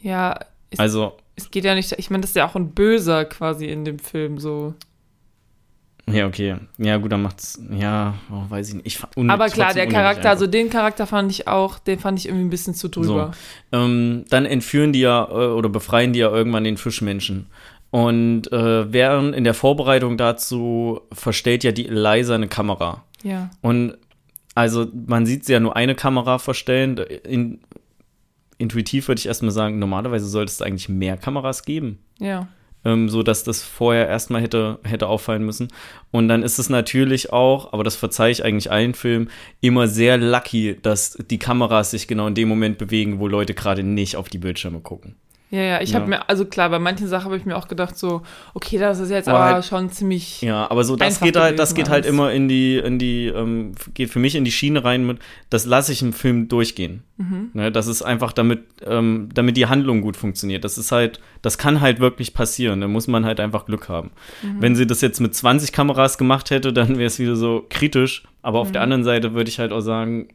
Ja, 0.00 0.38
es, 0.70 0.78
also. 0.78 1.16
Es 1.36 1.50
geht 1.50 1.64
ja 1.64 1.74
nicht, 1.74 1.92
ich 1.92 2.10
meine, 2.10 2.22
das 2.22 2.30
ist 2.30 2.36
ja 2.36 2.48
auch 2.48 2.56
ein 2.56 2.72
Böser 2.72 3.24
quasi 3.26 3.66
in 3.66 3.84
dem 3.84 3.98
Film 3.98 4.38
so. 4.38 4.74
Ja, 6.08 6.26
okay. 6.26 6.56
Ja, 6.78 6.98
gut, 6.98 7.10
dann 7.10 7.22
macht's. 7.22 7.60
Ja, 7.70 8.14
oh, 8.30 8.48
weiß 8.48 8.68
ich 8.68 8.74
nicht. 8.76 8.86
Ich, 8.86 9.28
Aber 9.28 9.48
klar, 9.48 9.74
der 9.74 9.88
Charakter, 9.88 10.30
also 10.30 10.46
den 10.46 10.70
Charakter 10.70 11.06
fand 11.06 11.32
ich 11.32 11.48
auch, 11.48 11.80
den 11.80 11.98
fand 11.98 12.18
ich 12.18 12.26
irgendwie 12.26 12.44
ein 12.44 12.50
bisschen 12.50 12.74
zu 12.74 12.88
drüber. 12.88 13.32
So. 13.72 13.78
Ähm, 13.78 14.24
dann 14.30 14.46
entführen 14.46 14.92
die 14.92 15.00
ja 15.00 15.28
äh, 15.28 15.48
oder 15.48 15.68
befreien 15.68 16.12
die 16.12 16.20
ja 16.20 16.30
irgendwann 16.30 16.64
den 16.64 16.76
Fischmenschen. 16.76 17.46
Und 17.90 18.52
äh, 18.52 18.92
während 18.92 19.34
in 19.34 19.44
der 19.44 19.54
Vorbereitung 19.54 20.16
dazu 20.16 21.00
verstellt 21.12 21.64
ja 21.64 21.72
die 21.72 21.88
Eliza 21.88 22.34
eine 22.34 22.48
Kamera. 22.48 23.04
Ja. 23.22 23.50
Und 23.62 23.96
also 24.54 24.86
man 25.06 25.26
sieht 25.26 25.44
sie 25.44 25.52
ja 25.52 25.60
nur 25.60 25.76
eine 25.76 25.94
Kamera 25.94 26.38
verstellen. 26.38 26.96
In, 26.96 27.60
intuitiv 28.58 29.08
würde 29.08 29.18
ich 29.18 29.26
erstmal 29.26 29.50
sagen, 29.50 29.78
normalerweise 29.78 30.26
sollte 30.26 30.50
es 30.50 30.62
eigentlich 30.62 30.88
mehr 30.88 31.16
Kameras 31.16 31.64
geben. 31.64 31.98
Ja 32.18 32.48
ähm, 32.86 33.08
so 33.08 33.22
dass 33.22 33.42
das 33.42 33.62
vorher 33.62 34.08
erstmal 34.08 34.40
hätte, 34.40 34.78
hätte 34.84 35.08
auffallen 35.08 35.44
müssen. 35.44 35.68
Und 36.12 36.28
dann 36.28 36.42
ist 36.42 36.58
es 36.58 36.70
natürlich 36.70 37.32
auch, 37.32 37.72
aber 37.72 37.84
das 37.84 37.96
verzeihe 37.96 38.30
ich 38.30 38.44
eigentlich 38.44 38.70
allen 38.70 38.94
Filmen, 38.94 39.28
immer 39.60 39.88
sehr 39.88 40.16
lucky, 40.16 40.78
dass 40.80 41.18
die 41.30 41.38
Kameras 41.38 41.90
sich 41.90 42.06
genau 42.06 42.28
in 42.28 42.34
dem 42.34 42.48
Moment 42.48 42.78
bewegen, 42.78 43.18
wo 43.18 43.26
Leute 43.26 43.54
gerade 43.54 43.82
nicht 43.82 44.16
auf 44.16 44.28
die 44.28 44.38
Bildschirme 44.38 44.80
gucken. 44.80 45.16
Ja, 45.48 45.60
ja, 45.62 45.80
ich 45.80 45.90
Ja. 45.90 46.00
habe 46.00 46.08
mir, 46.08 46.28
also 46.28 46.44
klar, 46.44 46.68
bei 46.70 46.80
manchen 46.80 47.06
Sachen 47.06 47.26
habe 47.26 47.36
ich 47.36 47.44
mir 47.44 47.56
auch 47.56 47.68
gedacht, 47.68 47.96
so, 47.96 48.22
okay, 48.54 48.78
das 48.78 48.98
ist 48.98 49.10
jetzt 49.10 49.28
Aber 49.28 49.38
aber 49.38 49.54
halt- 49.54 49.64
schon 49.64 49.90
ziemlich. 49.90 50.42
Ja, 50.42 50.68
aber 50.68 50.82
so 50.82 50.96
das 50.96 51.20
geht 51.20 51.36
halt, 51.36 51.56
das 51.60 51.76
geht 51.76 51.88
halt 51.88 52.04
alles. 52.04 52.12
immer 52.12 52.32
in 52.32 52.48
die, 52.48 52.78
in 52.78 52.98
die, 52.98 53.26
ähm, 53.26 53.72
geht 53.94 54.10
für 54.10 54.18
mich 54.18 54.34
in 54.34 54.44
die 54.44 54.50
Schiene 54.50 54.84
rein 54.84 55.06
mit, 55.06 55.18
das 55.48 55.64
lasse 55.64 55.92
ich 55.92 56.02
im 56.02 56.12
Film 56.12 56.48
durchgehen. 56.48 57.04
Mhm. 57.16 57.50
Ne, 57.54 57.70
das 57.70 57.86
ist 57.86 58.02
einfach 58.02 58.32
damit, 58.32 58.64
ähm, 58.84 59.28
damit 59.34 59.56
die 59.56 59.66
Handlung 59.66 60.00
gut 60.00 60.16
funktioniert. 60.16 60.64
Das 60.64 60.78
ist 60.78 60.90
halt, 60.90 61.20
das 61.42 61.58
kann 61.58 61.80
halt 61.80 62.00
wirklich 62.00 62.34
passieren. 62.34 62.80
Da 62.80 62.88
muss 62.88 63.06
man 63.06 63.24
halt 63.24 63.38
einfach 63.38 63.66
Glück 63.66 63.88
haben. 63.88 64.10
Mhm. 64.42 64.56
Wenn 64.60 64.74
sie 64.74 64.86
das 64.86 65.00
jetzt 65.00 65.20
mit 65.20 65.32
20 65.36 65.72
Kameras 65.72 66.18
gemacht 66.18 66.50
hätte, 66.50 66.72
dann 66.72 66.96
wäre 66.98 67.06
es 67.06 67.20
wieder 67.20 67.36
so 67.36 67.64
kritisch. 67.70 68.24
Aber 68.42 68.58
Mhm. 68.58 68.62
auf 68.62 68.72
der 68.72 68.82
anderen 68.82 69.04
Seite 69.04 69.32
würde 69.34 69.48
ich 69.48 69.60
halt 69.60 69.70
auch 69.70 69.80
sagen, 69.80 70.26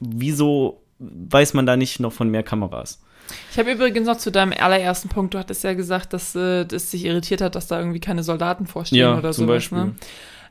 wieso 0.00 0.82
weiß 0.98 1.54
man 1.54 1.66
da 1.66 1.76
nicht 1.76 2.00
noch 2.00 2.12
von 2.12 2.30
mehr 2.30 2.42
Kameras? 2.42 3.02
Ich 3.50 3.58
habe 3.58 3.70
übrigens 3.72 4.06
noch 4.06 4.16
zu 4.16 4.30
deinem 4.30 4.52
allerersten 4.58 5.08
Punkt, 5.08 5.34
du 5.34 5.38
hattest 5.38 5.62
ja 5.64 5.74
gesagt, 5.74 6.12
dass 6.12 6.34
äh, 6.34 6.64
das 6.64 6.90
dich 6.90 7.04
irritiert 7.04 7.40
hat, 7.40 7.54
dass 7.54 7.66
da 7.66 7.78
irgendwie 7.78 8.00
keine 8.00 8.22
Soldaten 8.22 8.66
vorstehen 8.66 8.98
Ja, 9.00 9.18
oder 9.18 9.32
zum 9.32 9.46
sowas. 9.46 9.56
Beispiel. 9.56 9.78
Ne? 9.78 9.94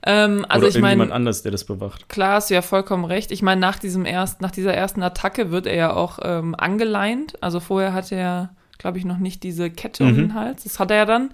Ähm, 0.04 0.46
also 0.50 0.62
Oder 0.64 0.70
ich 0.70 0.76
irgendjemand 0.76 1.10
meine, 1.10 1.14
anders, 1.14 1.44
der 1.44 1.52
das 1.52 1.64
bewacht. 1.66 2.10
klar, 2.10 2.34
hast 2.36 2.50
du 2.50 2.56
ja 2.56 2.62
vollkommen 2.64 3.06
recht. 3.06 3.32
Ich 3.32 3.44
meine, 3.44 3.62
nach 3.62 3.78
diesem 3.78 4.06
erst, 4.06 4.42
nach 4.42 4.50
dieser 4.52 4.74
ersten 4.74 5.04
Attacke 5.04 5.52
wird 5.52 5.68
er 5.68 5.76
ja 5.76 5.94
auch 5.94 6.18
ähm, 6.24 6.56
angeleint. 6.56 7.36
Also 7.42 7.60
vorher 7.60 7.94
hat 7.94 8.12
er, 8.12 8.50
glaube 8.80 8.98
ich, 8.98 9.06
noch 9.06 9.20
nicht 9.20 9.44
diese 9.44 9.70
Kette 9.70 10.04
um 10.04 10.12
Mhm. 10.14 10.16
den 10.18 10.34
Hals. 10.34 10.64
Das 10.64 10.80
hat 10.80 10.90
er 10.90 10.98
ja 10.98 11.06
dann. 11.06 11.30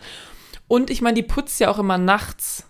Und 0.67 0.89
ich 0.89 1.01
meine, 1.01 1.15
die 1.15 1.23
putzt 1.23 1.59
ja 1.61 1.69
auch 1.69 1.79
immer 1.79 1.97
nachts. 1.97 2.65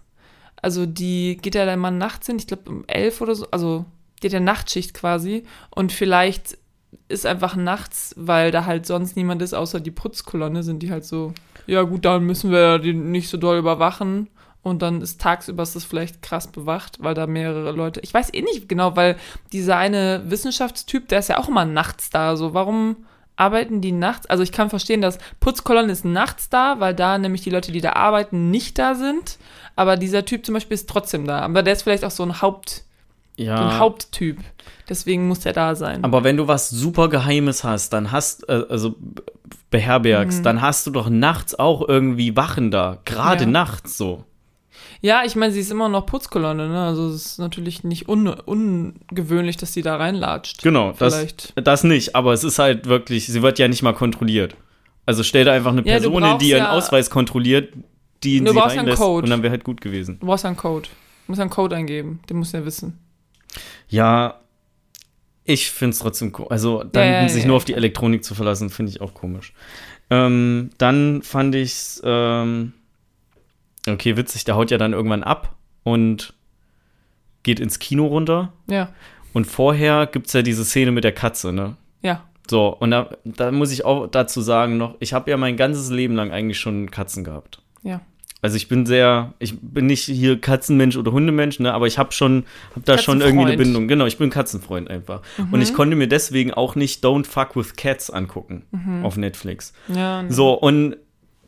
Also 0.62 0.86
die 0.86 1.38
geht 1.42 1.56
ja 1.56 1.66
dann 1.66 1.76
immer 1.76 1.92
nachts 1.92 2.28
hin, 2.28 2.38
ich 2.38 2.46
glaube 2.48 2.70
um 2.70 2.84
elf 2.88 3.22
oder 3.22 3.34
so. 3.34 3.48
Also 3.50 3.86
die 4.22 4.28
hat 4.28 4.34
ja 4.34 4.40
Nachtschicht 4.40 4.94
quasi. 4.94 5.46
Und 5.72 5.92
vielleicht 5.92 6.58
ist 7.10 7.26
einfach 7.26 7.56
nachts, 7.56 8.14
weil 8.18 8.52
da 8.52 8.66
halt 8.66 8.86
sonst 8.86 9.16
niemand 9.16 9.42
ist, 9.42 9.54
außer 9.54 9.80
die 9.80 9.92
Putzkolonne, 9.92 10.64
sind 10.64 10.84
die 10.84 10.92
halt 10.92 11.06
so, 11.06 11.34
ja 11.66 11.82
gut, 11.84 12.06
dann 12.06 12.24
müssen 12.24 12.52
wir 12.52 12.80
die 12.80 12.94
nicht 12.94 13.30
so 13.30 13.38
doll 13.38 13.58
überwachen. 13.58 14.30
Und 14.64 14.82
dann 14.82 15.02
ist 15.02 15.22
tagsüber 15.22 15.64
ist 15.64 15.78
das 15.78 15.86
vielleicht 15.86 16.22
krass 16.22 16.48
bewacht, 16.48 16.98
weil 17.02 17.14
da 17.14 17.26
mehrere 17.26 17.72
Leute. 17.72 18.02
Ich 18.02 18.14
weiß 18.14 18.34
eh 18.34 18.42
nicht 18.42 18.68
genau, 18.68 18.98
weil 18.98 19.16
dieser 19.54 19.78
eine 19.78 20.24
Wissenschaftstyp, 20.26 21.08
der 21.08 21.20
ist 21.20 21.30
ja 21.30 21.38
auch 21.38 21.48
immer 21.48 21.64
nachts 21.64 22.10
da. 22.10 22.36
So, 22.36 22.54
warum 22.54 22.98
arbeiten 23.38 23.80
die 23.80 23.94
nachts? 23.94 24.26
Also 24.26 24.44
ich 24.44 24.52
kann 24.52 24.70
verstehen, 24.70 25.00
dass 25.00 25.20
Putzkolonne 25.40 25.92
ist 25.92 26.04
nachts 26.04 26.50
da, 26.50 26.82
weil 26.82 26.94
da 26.94 27.18
nämlich 27.18 27.44
die 27.44 27.50
Leute, 27.50 27.72
die 27.72 27.80
da 27.80 27.94
arbeiten, 27.94 28.52
nicht 28.52 28.78
da 28.78 28.96
sind. 28.96 29.38
Aber 29.78 29.96
dieser 29.96 30.26
Typ 30.26 30.46
zum 30.46 30.54
Beispiel 30.56 30.76
ist 30.76 30.90
trotzdem 30.90 31.26
da. 31.26 31.40
Aber 31.42 31.64
der 31.64 31.72
ist 31.74 31.84
vielleicht 31.84 32.04
auch 32.04 32.12
so 32.12 32.24
ein 32.24 32.42
Haupt, 32.42 32.84
Ja. 33.38 33.56
so 33.58 33.64
ein 33.64 33.80
Haupttyp. 33.80 34.40
Deswegen 34.90 35.28
muss 35.28 35.42
der 35.42 35.54
da 35.54 35.76
sein. 35.76 36.04
Aber 36.04 36.24
wenn 36.24 36.38
du 36.38 36.48
was 36.48 36.70
super 36.70 37.10
Geheimes 37.10 37.64
hast, 37.64 37.92
dann 37.94 38.12
hast, 38.12 38.48
äh, 38.48 38.64
also 38.70 38.96
beherbergst, 39.70 40.40
Mhm. 40.40 40.44
dann 40.44 40.62
hast 40.62 40.88
du 40.88 40.92
doch 40.92 41.10
nachts 41.10 41.58
auch 41.58 41.88
irgendwie 41.88 42.36
Wachen 42.38 42.72
da. 42.72 43.00
Gerade 43.06 43.44
Ja. 43.44 43.50
nachts 43.50 43.98
so. 43.98 44.24
Ja, 45.02 45.22
ich 45.26 45.36
meine, 45.36 45.52
sie 45.54 45.60
ist 45.60 45.72
immer 45.72 45.90
noch 45.90 46.06
Putzkolonne, 46.06 46.70
ne? 46.70 46.86
Also 46.86 47.08
es 47.10 47.26
ist 47.26 47.40
natürlich 47.40 47.84
nicht 47.84 48.08
un 48.10 48.28
ungewöhnlich, 48.28 49.58
dass 49.58 49.74
sie 49.74 49.82
da 49.82 49.98
reinlatscht. 49.98 50.64
Genau, 50.64 50.94
das, 50.98 51.14
Vielleicht. 51.16 51.54
das 51.56 51.84
nicht, 51.84 52.16
aber 52.16 52.34
es 52.34 52.44
ist 52.44 52.58
halt 52.58 52.88
wirklich, 52.88 53.28
sie 53.28 53.42
wird 53.42 53.60
ja 53.60 53.68
nicht 53.68 53.84
mal 53.84 53.94
kontrolliert. 53.94 54.56
Also 55.06 55.24
stell 55.24 55.46
da 55.46 55.54
einfach 55.54 55.72
eine 55.72 55.82
Ja, 55.86 55.98
Person 56.00 56.24
hin, 56.24 56.38
die 56.40 56.50
ihren 56.50 56.60
ja- 56.64 56.72
Ausweis 56.72 57.10
kontrolliert, 57.10 57.74
die 58.24 58.38
in 58.38 58.46
Du 58.46 58.52
sie 58.52 58.58
brauchst 58.58 58.76
ja 58.76 58.80
einen 58.82 58.90
reinlässt 58.90 59.02
Code. 59.02 59.24
und 59.26 59.30
dann 59.30 59.44
wäre 59.44 59.52
halt 59.52 59.64
gut 59.64 59.82
gewesen. 59.82 60.18
Du 60.20 60.26
brauchst 60.28 60.46
einen 60.46 60.58
Code. 60.58 60.88
Du 60.90 61.32
musst 61.32 61.38
ja 61.40 61.44
einen 61.44 61.52
Code 61.52 61.76
eingeben. 61.76 62.20
Den 62.30 62.38
musst 62.38 62.54
du 62.54 62.58
ja 62.58 62.66
wissen. 62.66 62.98
Ja, 63.90 64.36
ich 65.48 65.72
finde 65.72 65.94
es 65.94 66.00
trotzdem 66.00 66.32
komisch. 66.32 66.52
Also 66.52 66.84
dann 66.84 67.08
ja, 67.08 67.30
sich 67.30 67.44
ja, 67.44 67.48
nur 67.48 67.56
ja. 67.56 67.58
auf 67.58 67.66
die 67.66 67.74
Elektronik 67.74 68.24
zu 68.24 68.36
verlassen, 68.36 68.70
finde 68.70 68.92
ich 68.92 69.02
auch 69.02 69.14
komisch. 69.14 69.54
Ähm, 70.10 70.70
dann 70.78 71.22
fand 71.24 71.56
ich's, 71.56 72.02
ähm, 72.04 72.74
okay, 73.88 74.18
witzig, 74.18 74.44
der 74.44 74.56
haut 74.56 74.72
ja 74.72 74.78
dann 74.78 74.94
irgendwann 74.94 75.24
ab 75.24 75.56
und 75.84 76.34
geht 77.44 77.60
ins 77.60 77.80
Kino 77.80 78.06
runter. 78.06 78.54
Ja, 78.70 78.94
Und 79.34 79.46
vorher 79.46 80.06
gibt's 80.08 80.34
ja 80.34 80.42
diese 80.42 80.66
Szene 80.66 80.92
mit 80.92 81.04
der 81.04 81.14
Katze, 81.14 81.54
ne? 81.54 81.78
ja. 82.02 82.24
So, 82.50 82.70
und 82.70 82.92
da, 82.92 83.10
da 83.26 83.52
muss 83.52 83.74
ich 83.74 83.84
auch 83.84 84.08
dazu 84.08 84.40
sagen 84.40 84.78
noch, 84.78 84.96
ich 85.02 85.12
habe 85.12 85.30
ja 85.30 85.36
mein 85.36 85.58
ganzes 85.58 85.90
Leben 85.90 86.16
lang 86.16 86.32
eigentlich 86.32 86.58
schon 86.58 86.90
Katzen 86.92 87.26
gehabt. 87.26 87.62
Ja. 87.84 88.00
Also 88.42 88.56
ich 88.56 88.68
bin 88.68 88.86
sehr, 88.86 89.34
ich 89.40 89.60
bin 89.60 89.88
nicht 89.88 90.04
hier 90.04 90.40
Katzenmensch 90.40 90.96
oder 90.96 91.12
Hundemensch, 91.12 91.60
ne, 91.60 91.74
aber 91.74 91.88
ich 91.88 91.98
habe 91.98 92.12
schon, 92.12 92.46
habe 92.72 92.86
da 92.86 92.98
schon 93.00 93.20
irgendwie 93.22 93.46
eine. 93.48 93.58
Bindung. 93.58 93.88
Genau, 93.88 94.06
ich 94.06 94.18
bin 94.20 94.30
Katzenfreund 94.30 94.90
einfach. 94.92 95.22
Mhm. 95.38 95.54
Und 95.54 95.62
ich 95.62 95.74
konnte 95.74 95.96
mir 95.96 96.08
deswegen 96.08 96.54
auch 96.54 96.76
nicht 96.76 97.04
Don't 97.04 97.26
Fuck 97.26 97.56
with 97.56 97.76
Cats 97.76 98.10
angucken 98.12 98.64
Mhm. 98.72 99.04
auf 99.04 99.18
Netflix. 99.18 99.74
Ja, 99.88 100.22
ne. 100.24 100.32
So, 100.32 100.54
und 100.54 100.98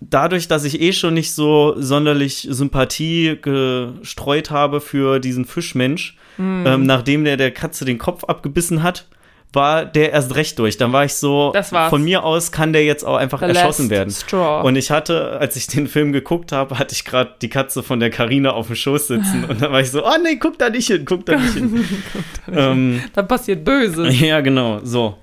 dadurch, 0.01 0.47
dass 0.47 0.63
ich 0.63 0.81
eh 0.81 0.91
schon 0.93 1.13
nicht 1.13 1.33
so 1.33 1.75
sonderlich 1.77 2.47
Sympathie 2.49 3.37
gestreut 3.39 4.49
habe 4.49 4.81
für 4.81 5.19
diesen 5.19 5.45
Fischmensch, 5.45 6.17
Mhm. 6.37 6.63
ähm, 6.65 6.83
nachdem 6.85 7.23
der 7.25 7.35
der 7.37 7.51
Katze 7.51 7.83
den 7.85 7.97
Kopf 7.97 8.23
abgebissen 8.23 8.81
hat, 8.81 9.08
war 9.51 9.85
der 9.85 10.11
erst 10.11 10.35
recht 10.35 10.59
durch. 10.59 10.77
Dann 10.77 10.93
war 10.93 11.05
ich 11.05 11.13
so, 11.13 11.53
von 11.89 12.03
mir 12.03 12.23
aus 12.23 12.51
kann 12.51 12.71
der 12.71 12.85
jetzt 12.85 13.03
auch 13.03 13.15
einfach 13.15 13.39
The 13.39 13.47
erschossen 13.47 13.89
werden. 13.89 14.11
Straw. 14.11 14.67
Und 14.67 14.75
ich 14.75 14.91
hatte, 14.91 15.39
als 15.39 15.55
ich 15.55 15.67
den 15.67 15.87
Film 15.87 16.11
geguckt 16.11 16.51
habe, 16.51 16.77
hatte 16.77 16.93
ich 16.93 17.03
gerade 17.03 17.31
die 17.41 17.49
Katze 17.49 17.81
von 17.81 17.99
der 17.99 18.11
Karina 18.11 18.51
auf 18.51 18.67
dem 18.67 18.75
Schoß 18.75 19.07
sitzen 19.07 19.45
und 19.45 19.61
dann 19.61 19.71
war 19.71 19.81
ich 19.81 19.91
so, 19.91 20.05
oh 20.05 20.17
nee, 20.23 20.35
guck 20.35 20.59
da 20.59 20.69
nicht 20.69 20.87
hin, 20.87 21.03
guck 21.05 21.25
da 21.25 21.37
nicht 21.37 21.53
hin. 21.53 21.85
ähm, 22.53 23.01
da 23.13 23.23
passiert 23.23 23.63
Böses. 23.65 24.19
ja, 24.21 24.41
genau, 24.41 24.79
so. 24.83 25.17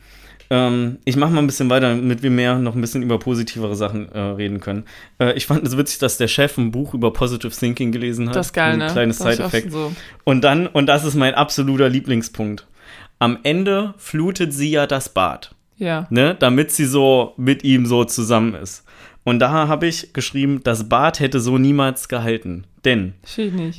Ähm, 0.48 0.98
ich 1.04 1.16
mache 1.16 1.32
mal 1.32 1.40
ein 1.40 1.46
bisschen 1.46 1.70
weiter, 1.70 1.88
damit 1.88 2.22
wir 2.22 2.30
mehr 2.30 2.58
noch 2.58 2.74
ein 2.74 2.80
bisschen 2.80 3.02
über 3.02 3.18
positivere 3.18 3.74
Sachen 3.74 4.10
äh, 4.12 4.18
reden 4.18 4.60
können. 4.60 4.84
Äh, 5.18 5.32
ich 5.32 5.46
fand 5.46 5.66
es 5.66 5.76
witzig, 5.76 5.98
dass 5.98 6.18
der 6.18 6.28
Chef 6.28 6.56
ein 6.56 6.70
Buch 6.70 6.94
über 6.94 7.12
Positive 7.12 7.52
Thinking 7.52 7.90
gelesen 7.90 8.28
hat. 8.28 8.36
Das 8.36 8.46
ist 8.46 8.52
geil, 8.52 8.74
ein 8.74 8.78
ne? 8.78 8.86
kleines 8.86 9.18
Side-Effekt. 9.18 9.72
So. 9.72 9.92
Und 10.24 10.42
dann, 10.42 10.68
und 10.68 10.86
das 10.86 11.04
ist 11.04 11.14
mein 11.14 11.34
absoluter 11.34 11.88
Lieblingspunkt. 11.88 12.66
Am 13.18 13.38
Ende 13.42 13.94
flutet 13.96 14.52
sie 14.52 14.70
ja 14.70 14.86
das 14.86 15.08
Bad 15.08 15.54
Ja. 15.76 16.06
ne, 16.10 16.36
damit 16.38 16.70
sie 16.70 16.84
so 16.86 17.34
mit 17.36 17.64
ihm 17.64 17.86
so 17.86 18.04
zusammen 18.04 18.54
ist. 18.54 18.84
Und 19.24 19.40
da 19.40 19.50
habe 19.50 19.88
ich 19.88 20.12
geschrieben, 20.12 20.60
das 20.62 20.88
Bad 20.88 21.18
hätte 21.18 21.40
so 21.40 21.58
niemals 21.58 22.08
gehalten. 22.08 22.64
Denn 22.84 23.14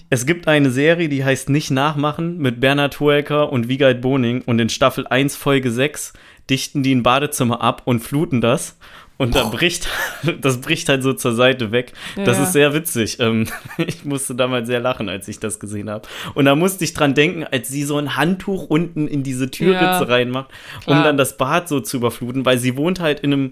es 0.10 0.26
gibt 0.26 0.48
eine 0.50 0.72
Serie, 0.72 1.08
die 1.08 1.24
heißt 1.24 1.48
Nicht 1.50 1.72
nachmachen 1.72 2.38
mit 2.40 2.60
Bernhard 2.60 3.00
Hoeker 3.00 3.50
und 3.54 3.70
Wiegald 3.70 4.02
Boning 4.02 4.42
und 4.42 4.60
in 4.60 4.68
Staffel 4.68 5.08
1, 5.08 5.38
Folge 5.38 5.72
6 5.72 6.12
dichten 6.50 6.84
die 6.84 6.94
ein 6.94 7.04
Badezimmer 7.04 7.62
ab 7.62 7.84
und 7.86 8.00
fluten 8.02 8.42
das. 8.42 8.78
Und 9.18 9.36
da 9.36 9.46
bricht, 9.46 9.88
das 10.42 10.62
bricht 10.62 10.90
halt 10.90 11.02
so 11.04 11.14
zur 11.14 11.34
Seite 11.34 11.72
weg. 11.72 11.94
Das 12.24 12.38
Ja. 12.38 12.44
ist 12.44 12.54
sehr 12.54 12.74
witzig. 12.74 13.20
Ähm, 13.20 13.48
ich 13.78 14.06
musste 14.06 14.36
damals 14.36 14.68
sehr 14.68 14.80
lachen, 14.80 15.10
als 15.10 15.28
ich 15.28 15.40
das 15.40 15.60
gesehen 15.60 15.90
habe. 15.90 16.08
Und 16.36 16.46
da 16.46 16.56
musste 16.56 16.84
ich 16.84 16.94
dran 16.94 17.14
denken, 17.16 17.44
als 17.44 17.68
sie 17.68 17.84
so 17.84 17.98
ein 17.98 18.16
Handtuch 18.16 18.66
unten 18.70 19.08
in 19.08 19.24
diese 19.24 19.50
Türritze 19.50 19.84
Ja. 19.84 20.04
reinmacht, 20.04 20.50
um 20.86 20.94
Klar. 20.94 21.04
dann 21.04 21.18
das 21.18 21.38
Bad 21.38 21.68
so 21.68 21.80
zu 21.80 21.98
überfluten, 21.98 22.46
weil 22.46 22.58
sie 22.60 22.78
wohnt 22.78 23.00
halt 23.00 23.20
in 23.22 23.34
einem, 23.34 23.50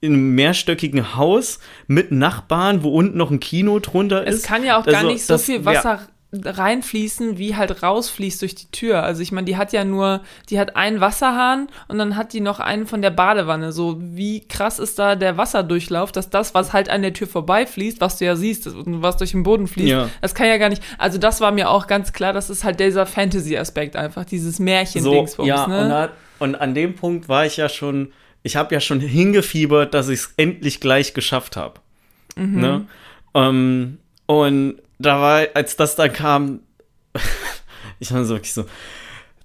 in 0.00 0.12
einem 0.14 0.34
mehrstöckigen 0.34 1.14
Haus 1.16 1.60
mit 1.86 2.10
Nachbarn, 2.12 2.82
wo 2.82 2.90
unten 2.90 3.16
noch 3.16 3.30
ein 3.30 3.40
Kino 3.40 3.78
drunter 3.78 4.26
ist. 4.26 4.34
Es 4.34 4.42
kann 4.42 4.64
ja 4.64 4.78
auch 4.80 4.84
gar 4.84 4.96
Also, 4.96 5.08
nicht 5.08 5.24
so 5.24 5.38
viel 5.38 5.64
Wasser 5.64 6.00
reinfließen, 6.44 7.38
wie 7.38 7.56
halt 7.56 7.82
rausfließt 7.82 8.42
durch 8.42 8.54
die 8.54 8.70
Tür. 8.70 9.02
Also 9.02 9.22
ich 9.22 9.32
meine, 9.32 9.44
die 9.44 9.56
hat 9.56 9.72
ja 9.72 9.84
nur, 9.84 10.22
die 10.50 10.58
hat 10.58 10.76
einen 10.76 11.00
Wasserhahn 11.00 11.68
und 11.88 11.98
dann 11.98 12.16
hat 12.16 12.32
die 12.32 12.40
noch 12.40 12.60
einen 12.60 12.86
von 12.86 13.02
der 13.02 13.10
Badewanne. 13.10 13.72
So, 13.72 13.96
wie 14.00 14.46
krass 14.46 14.78
ist 14.78 14.98
da 14.98 15.14
der 15.16 15.36
Wasserdurchlauf, 15.36 16.12
dass 16.12 16.30
das, 16.30 16.54
was 16.54 16.72
halt 16.72 16.88
an 16.88 17.02
der 17.02 17.12
Tür 17.12 17.26
vorbeifließt, 17.26 18.00
was 18.00 18.18
du 18.18 18.24
ja 18.24 18.36
siehst, 18.36 18.68
was 18.74 19.16
durch 19.16 19.32
den 19.32 19.42
Boden 19.42 19.66
fließt, 19.66 19.88
Ja. 19.88 20.10
das 20.20 20.34
kann 20.34 20.46
ja 20.46 20.56
gar 20.56 20.68
nicht. 20.68 20.82
Also 20.98 21.18
das 21.18 21.40
war 21.40 21.52
mir 21.52 21.70
auch 21.70 21.86
ganz 21.86 22.12
klar, 22.12 22.32
das 22.32 22.50
ist 22.50 22.64
halt 22.64 22.80
dieser 22.80 23.06
Fantasy-Aspekt 23.06 23.96
einfach, 23.96 24.24
dieses 24.24 24.58
Märchen-Dingsbums, 24.58 25.48
ja, 25.48 25.66
ne? 25.66 25.82
und, 25.82 25.88
da, 25.88 26.08
und 26.38 26.54
an 26.56 26.74
dem 26.74 26.94
Punkt 26.94 27.28
war 27.28 27.46
ich 27.46 27.56
ja 27.56 27.68
schon, 27.68 28.12
ich 28.42 28.56
habe 28.56 28.74
ja 28.74 28.80
schon 28.80 29.00
hingefiebert, 29.00 29.94
dass 29.94 30.08
ich 30.08 30.20
es 30.20 30.34
endlich 30.36 30.80
gleich 30.80 31.14
geschafft 31.14 31.56
habe. 31.56 31.80
Mhm. 32.36 32.60
Ne? 32.60 32.86
Ähm, 33.34 33.98
und 34.26 34.76
da 35.04 35.20
war, 35.20 35.46
als 35.54 35.76
das 35.76 35.96
dann 35.96 36.12
kam, 36.12 36.60
ich 37.98 38.12
war 38.12 38.24
so 38.24 38.34
wirklich 38.34 38.52
so, 38.52 38.64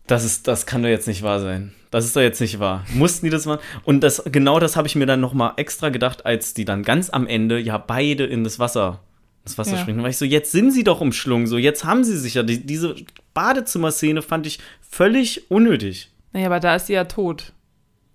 das 0.07 0.23
ist, 0.25 0.47
das 0.47 0.65
kann 0.65 0.81
doch 0.81 0.89
jetzt 0.89 1.07
nicht 1.07 1.21
wahr 1.21 1.39
sein. 1.39 1.73
Das 1.91 2.05
ist 2.05 2.15
doch 2.15 2.21
jetzt 2.21 2.39
nicht 2.41 2.59
wahr. 2.59 2.85
Mussten 2.93 3.25
die 3.25 3.29
das 3.31 3.45
machen? 3.45 3.61
Und 3.83 4.01
das, 4.01 4.23
genau 4.25 4.59
das 4.59 4.75
habe 4.75 4.87
ich 4.87 4.95
mir 4.95 5.05
dann 5.05 5.19
noch 5.21 5.33
mal 5.33 5.53
extra 5.57 5.89
gedacht, 5.89 6.25
als 6.25 6.53
die 6.53 6.65
dann 6.65 6.83
ganz 6.83 7.09
am 7.09 7.25
Ende 7.27 7.59
ja 7.59 7.77
beide 7.77 8.25
in 8.25 8.43
das 8.43 8.59
Wasser, 8.59 8.99
das 9.43 9.57
Wasser 9.57 9.73
Ja. 9.75 9.77
springen. 9.79 9.97
Da 9.99 10.03
war 10.03 10.09
ich 10.09 10.17
so, 10.17 10.25
jetzt 10.25 10.51
sind 10.51 10.71
sie 10.71 10.83
doch 10.83 11.01
umschlungen, 11.01 11.47
so, 11.47 11.57
jetzt 11.57 11.85
haben 11.85 12.03
sie 12.03 12.17
sich 12.17 12.35
ja. 12.35 12.43
Die, 12.43 12.63
diese 12.65 12.95
Badezimmerszene 13.33 14.21
fand 14.21 14.45
ich 14.45 14.59
völlig 14.87 15.49
unnötig. 15.49 16.11
Naja, 16.33 16.45
aber 16.47 16.59
da 16.59 16.75
ist 16.75 16.87
sie 16.87 16.93
ja 16.93 17.05
tot. 17.05 17.53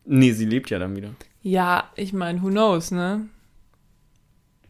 Nee, 0.05 0.32
sie 0.32 0.45
lebt 0.45 0.70
ja 0.70 0.78
dann 0.78 0.95
wieder. 0.97 1.11
Ja, 1.42 1.90
ich 1.97 2.12
meine, 2.12 2.42
who 2.42 2.49
knows, 2.49 2.90
ne? 2.92 3.22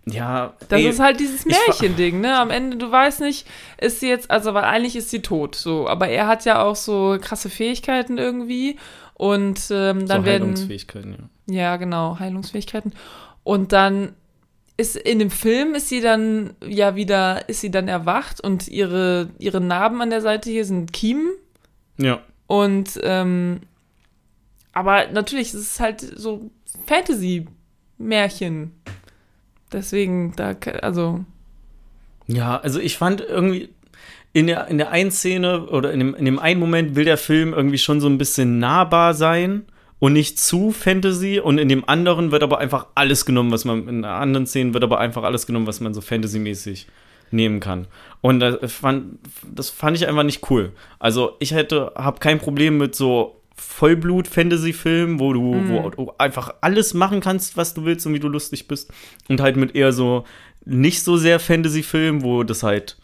Ja, 0.07 0.53
Das 0.69 0.81
ey, 0.81 0.89
ist 0.89 1.01
halt 1.01 1.19
dieses 1.19 1.47
Märchending, 1.47 2.21
ne? 2.21 2.39
Am 2.39 2.51
Ende, 2.51 2.77
du 2.77 2.91
weißt 2.91 3.21
nicht, 3.21 3.47
ist 3.79 4.01
sie 4.01 4.09
jetzt, 4.09 4.31
also, 4.31 4.53
weil 4.53 4.65
eigentlich 4.65 4.97
ist 4.97 5.11
sie 5.11 5.23
tot, 5.23 5.55
so. 5.55 5.89
Aber 5.89 6.09
er 6.09 6.27
hat 6.27 6.45
ja 6.45 6.63
auch 6.63 6.77
so 6.77 7.17
krasse 7.21 7.49
Fähigkeiten 7.49 8.19
irgendwie. 8.19 8.77
Und 9.15 9.69
ähm, 9.71 10.07
dann 10.07 10.23
so 10.23 10.27
werden. 10.27 10.43
Heilungsfähigkeiten, 10.49 11.13
ja. 11.13 11.55
Ja, 11.55 11.77
genau, 11.77 12.19
Heilungsfähigkeiten. 12.19 12.93
Und 13.45 13.73
dann 13.73 14.15
ist 14.77 14.97
in 14.97 15.21
dem 15.21 15.31
Film 15.31 15.75
ist 15.75 15.89
sie 15.89 16.01
dann 16.01 16.55
ja 16.67 16.97
wieder, 16.97 17.49
ist 17.49 17.61
sie 17.61 17.71
dann 17.71 17.87
erwacht 17.87 18.41
und 18.41 18.67
ihre, 18.67 19.31
ihre 19.39 19.61
Narben 19.61 20.03
an 20.03 20.11
der 20.11 20.21
Seite 20.21 20.51
hier 20.51 20.65
sind 20.65 20.93
Kiemen. 20.93 21.31
Ja. 21.97 22.21
Und 22.47 22.99
ähm, 23.03 23.61
aber 24.73 25.07
natürlich 25.13 25.55
ist 25.55 25.61
es 25.61 25.81
halt 25.81 26.01
so 26.01 26.51
Fantasy-Märchen. 26.87 28.73
Deswegen, 29.75 30.35
da, 30.37 30.55
also. 30.83 31.25
Ja, 32.29 32.59
also 32.59 32.79
ich 32.79 32.97
fand 32.97 33.21
irgendwie, 33.21 33.71
in 34.33 34.47
der, 34.47 34.69
in 34.69 34.79
der 34.79 34.91
einen 34.91 35.11
Szene 35.11 35.67
oder 35.67 35.93
in 35.93 35.99
dem, 35.99 36.15
in 36.15 36.25
dem 36.25 36.39
einen 36.39 36.61
Moment 36.61 36.95
will 36.95 37.05
der 37.05 37.19
Film 37.19 37.53
irgendwie 37.53 37.79
schon 37.79 38.01
so 38.01 38.09
ein 38.09 38.19
bisschen 38.19 38.59
nahbar 38.59 39.15
sein 39.15 39.65
und 39.99 40.13
nicht 40.13 40.39
zu 40.39 40.71
Fantasy 40.71 41.41
und 41.41 41.59
in 41.59 41.69
dem 41.69 41.89
anderen 41.89 42.31
wird 42.31 42.43
aber 42.43 42.59
einfach 42.59 42.87
alles 42.95 43.27
genommen, 43.27 43.51
was 43.51 43.65
man, 43.65 43.89
in 43.89 44.05
anderen 44.05 44.47
Szenen 44.47 44.75
wird 44.75 44.85
aber 44.85 45.01
einfach 45.01 45.25
alles 45.25 45.47
genommen, 45.47 45.67
was 45.67 45.81
man 45.81 45.93
so 45.93 46.01
Fantasy-mäßig 46.01 46.87
nehmen 47.31 47.61
kann. 47.61 47.87
Und 48.21 48.41
das 48.41 48.73
fand, 48.73 49.19
das 49.53 49.71
fand 49.71 49.97
ich 49.97 50.07
einfach 50.07 50.23
nicht 50.23 50.51
cool. 50.51 50.73
Also 50.99 51.37
ich 51.41 51.53
hätte, 51.53 51.93
habe 51.97 52.21
kein 52.21 52.39
Problem 52.39 52.79
mit 52.79 52.95
so 52.95 53.41
Vollblut-Fantasy-Filmen, 53.57 55.19
wo 55.21 55.33
du, 55.33 55.55
Mhm. 55.55 55.69
wo 55.71 55.91
du 55.91 56.13
einfach 56.19 56.55
alles 56.61 56.95
machen 56.95 57.21
kannst, 57.21 57.57
was 57.57 57.75
du 57.75 57.85
willst 57.85 58.07
und 58.07 58.15
wie 58.15 58.21
du 58.21 58.29
lustig 58.29 58.69
bist. 58.69 58.91
Und 59.29 59.41
halt 59.41 59.57
mit 59.57 59.75
eher 59.75 59.93
so 59.93 60.25
nicht 60.65 61.03
so 61.03 61.17
sehr 61.17 61.41
Fantasy-Filmen, 61.41 62.23
wo 62.23 62.43
das 62.43 62.63
halt 62.63 62.97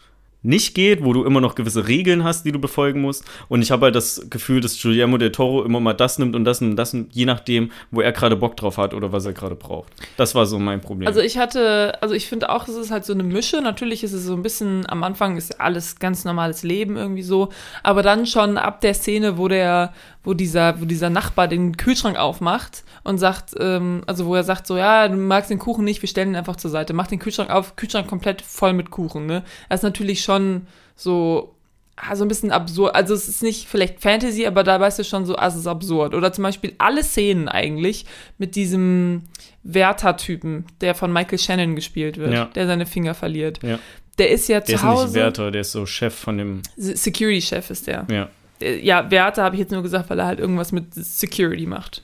nicht 0.43 0.73
geht, 0.73 1.03
wo 1.03 1.13
du 1.13 1.23
immer 1.23 1.39
noch 1.39 1.53
gewisse 1.53 1.87
Regeln 1.87 2.23
hast, 2.23 2.45
die 2.47 2.51
du 2.51 2.57
befolgen 2.57 2.99
musst. 3.01 3.23
Und 3.47 3.61
ich 3.61 3.69
habe 3.69 3.85
halt 3.85 3.93
das 3.93 4.25
Gefühl, 4.31 4.59
dass 4.59 4.81
Guillermo 4.81 5.19
del 5.19 5.31
Toro 5.31 5.63
immer 5.63 5.79
mal 5.79 5.93
das 5.93 6.17
nimmt 6.17 6.35
und 6.35 6.45
das 6.45 6.61
nimmt 6.61 6.71
und 6.71 6.77
das 6.77 6.93
nimmt, 6.93 7.13
je 7.13 7.25
nachdem, 7.25 7.71
wo 7.91 8.01
er 8.01 8.11
gerade 8.11 8.35
Bock 8.35 8.57
drauf 8.57 8.79
hat 8.79 8.95
oder 8.95 9.11
was 9.11 9.23
er 9.27 9.33
gerade 9.33 9.53
braucht. 9.53 9.93
Das 10.17 10.33
war 10.33 10.47
so 10.47 10.57
mein 10.57 10.81
Problem. 10.81 11.05
Also 11.05 11.19
ich 11.19 11.37
hatte, 11.37 12.01
also 12.01 12.15
ich 12.15 12.25
finde 12.27 12.49
auch, 12.49 12.67
es 12.67 12.73
ist 12.73 12.89
halt 12.89 13.05
so 13.05 13.13
eine 13.13 13.21
Mische. 13.21 13.61
Natürlich 13.61 14.03
ist 14.03 14.13
es 14.13 14.25
so 14.25 14.33
ein 14.33 14.41
bisschen, 14.41 14.89
am 14.89 15.03
Anfang 15.03 15.37
ist 15.37 15.61
alles 15.61 15.99
ganz 15.99 16.25
normales 16.25 16.63
Leben 16.63 16.97
irgendwie 16.97 17.21
so, 17.21 17.49
aber 17.83 18.01
dann 18.01 18.25
schon 18.25 18.57
ab 18.57 18.81
der 18.81 18.95
Szene, 18.95 19.37
wo 19.37 19.47
der, 19.47 19.93
wo 20.23 20.33
dieser, 20.33 20.79
wo 20.79 20.85
dieser 20.85 21.09
Nachbar 21.09 21.47
den 21.47 21.75
Kühlschrank 21.77 22.17
aufmacht 22.17 22.83
und 23.03 23.17
sagt, 23.17 23.55
ähm, 23.59 24.03
also 24.07 24.25
wo 24.27 24.35
er 24.35 24.43
sagt 24.43 24.67
so, 24.67 24.77
ja, 24.77 25.07
du 25.07 25.15
magst 25.17 25.49
den 25.49 25.57
Kuchen 25.59 25.83
nicht, 25.83 26.01
wir 26.01 26.09
stellen 26.09 26.29
ihn 26.29 26.35
einfach 26.35 26.55
zur 26.57 26.69
Seite. 26.71 26.93
Mach 26.93 27.07
den 27.07 27.19
Kühlschrank 27.19 27.49
auf, 27.49 27.75
Kühlschrank 27.75 28.07
komplett 28.07 28.41
voll 28.41 28.73
mit 28.73 28.91
Kuchen, 28.91 29.25
ne? 29.25 29.43
Das 29.69 29.79
ist 29.79 29.83
natürlich 29.83 30.21
schon 30.23 30.67
so, 30.95 31.55
ah, 31.95 32.15
so 32.15 32.23
ein 32.23 32.27
bisschen 32.27 32.51
absurd. 32.51 32.93
Also 32.93 33.15
es 33.15 33.27
ist 33.27 33.41
nicht 33.41 33.67
vielleicht 33.67 33.99
Fantasy, 34.01 34.45
aber 34.45 34.63
da 34.63 34.79
weißt 34.79 34.99
du 34.99 35.03
schon 35.03 35.25
so, 35.25 35.35
ah, 35.37 35.47
es 35.47 35.55
ist 35.55 35.65
absurd. 35.67 36.13
Oder 36.13 36.31
zum 36.31 36.43
Beispiel 36.43 36.73
alle 36.77 37.03
Szenen 37.03 37.47
eigentlich 37.47 38.05
mit 38.37 38.55
diesem 38.55 39.23
Wärter-Typen, 39.63 40.65
der 40.81 40.95
von 40.95 41.11
Michael 41.11 41.39
Shannon 41.39 41.75
gespielt 41.75 42.17
wird, 42.17 42.33
Ja. 42.33 42.45
der 42.45 42.67
seine 42.67 42.85
Finger 42.85 43.13
verliert. 43.13 43.59
Ja. 43.63 43.79
Der 44.17 44.29
ist 44.29 44.47
ja 44.49 44.59
der 44.59 44.65
zu 44.65 44.71
ist 44.73 44.83
nicht 44.83 44.91
Hause. 44.91 45.13
Wärter, 45.15 45.51
der 45.51 45.61
ist 45.61 45.71
so 45.71 45.85
Chef 45.85 46.13
von 46.13 46.37
dem. 46.37 46.61
Se- 46.77 46.95
Security-Chef 46.95 47.69
ist 47.71 47.87
der. 47.87 48.05
Ja. 48.11 48.29
Äh, 48.61 48.79
Ja, 48.79 49.09
Wärter 49.11 49.43
habe 49.43 49.55
ich 49.55 49.59
jetzt 49.59 49.71
nur 49.71 49.83
gesagt, 49.83 50.09
weil 50.09 50.19
er 50.19 50.25
halt 50.25 50.39
irgendwas 50.39 50.71
mit 50.71 50.93
Security 50.93 51.65
macht. 51.65 52.03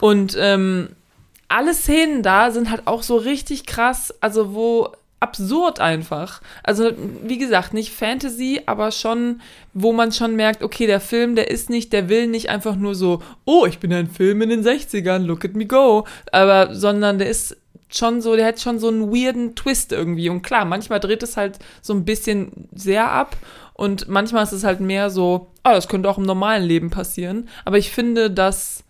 Und 0.00 0.36
ähm, 0.38 0.88
alle 1.48 1.74
Szenen 1.74 2.22
da 2.22 2.50
sind 2.50 2.70
halt 2.70 2.86
auch 2.86 3.02
so 3.02 3.16
richtig 3.16 3.66
krass, 3.66 4.14
also 4.20 4.54
wo 4.54 4.92
absurd 5.20 5.78
einfach. 5.78 6.42
Also 6.64 6.90
wie 7.22 7.38
gesagt, 7.38 7.74
nicht 7.74 7.92
Fantasy, 7.92 8.60
aber 8.66 8.90
schon, 8.90 9.40
wo 9.72 9.92
man 9.92 10.10
schon 10.10 10.34
merkt, 10.34 10.64
okay, 10.64 10.86
der 10.88 10.98
Film, 10.98 11.36
der 11.36 11.50
ist 11.50 11.70
nicht, 11.70 11.92
der 11.92 12.08
will 12.08 12.26
nicht 12.26 12.50
einfach 12.50 12.74
nur 12.74 12.96
so, 12.96 13.22
oh, 13.44 13.64
ich 13.66 13.78
bin 13.78 13.92
ein 13.92 14.08
Film 14.10 14.42
in 14.42 14.48
den 14.48 14.64
60ern, 14.64 15.18
look 15.18 15.44
at 15.44 15.54
me 15.54 15.66
go, 15.66 16.06
aber 16.32 16.74
sondern 16.74 17.18
der 17.18 17.28
ist 17.28 17.56
schon 17.88 18.20
so, 18.20 18.34
der 18.34 18.46
hat 18.46 18.60
schon 18.60 18.80
so 18.80 18.88
einen 18.88 19.12
weirden 19.12 19.54
Twist 19.54 19.92
irgendwie. 19.92 20.28
Und 20.28 20.42
klar, 20.42 20.64
manchmal 20.64 20.98
dreht 20.98 21.22
es 21.22 21.36
halt 21.36 21.58
so 21.82 21.92
ein 21.92 22.04
bisschen 22.04 22.68
sehr 22.74 23.08
ab 23.08 23.36
und 23.82 24.06
manchmal 24.06 24.44
ist 24.44 24.52
es 24.52 24.62
halt 24.62 24.78
mehr 24.78 25.10
so, 25.10 25.48
ah, 25.64 25.72
das 25.72 25.88
könnte 25.88 26.08
auch 26.08 26.16
im 26.16 26.22
normalen 26.22 26.62
Leben 26.62 26.90
passieren. 26.90 27.48
Aber 27.64 27.78
ich 27.78 27.90
finde, 27.90 28.30
dass 28.30 28.84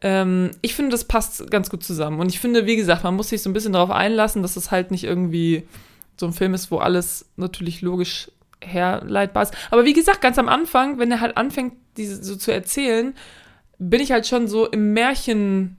ähm, 0.00 0.52
ich 0.62 0.74
finde, 0.74 0.92
das 0.92 1.04
passt 1.04 1.50
ganz 1.50 1.68
gut 1.68 1.84
zusammen. 1.84 2.18
Und 2.18 2.30
ich 2.30 2.40
finde, 2.40 2.64
wie 2.64 2.76
gesagt, 2.76 3.04
man 3.04 3.14
muss 3.14 3.28
sich 3.28 3.42
so 3.42 3.50
ein 3.50 3.52
bisschen 3.52 3.74
darauf 3.74 3.90
einlassen, 3.90 4.40
dass 4.40 4.56
es 4.56 4.70
halt 4.70 4.90
nicht 4.90 5.04
irgendwie 5.04 5.68
so 6.16 6.24
ein 6.24 6.32
Film 6.32 6.54
ist, 6.54 6.70
wo 6.70 6.78
alles 6.78 7.26
natürlich 7.36 7.82
logisch 7.82 8.30
herleitbar 8.62 9.42
ist. 9.42 9.54
Aber 9.70 9.84
wie 9.84 9.92
gesagt, 9.92 10.22
ganz 10.22 10.38
am 10.38 10.48
Anfang, 10.48 10.98
wenn 10.98 11.10
er 11.10 11.20
halt 11.20 11.36
anfängt, 11.36 11.74
diese 11.98 12.24
so 12.24 12.34
zu 12.34 12.54
erzählen, 12.54 13.12
bin 13.78 14.00
ich 14.00 14.12
halt 14.12 14.26
schon 14.26 14.48
so 14.48 14.66
im 14.66 14.94
Märchen. 14.94 15.76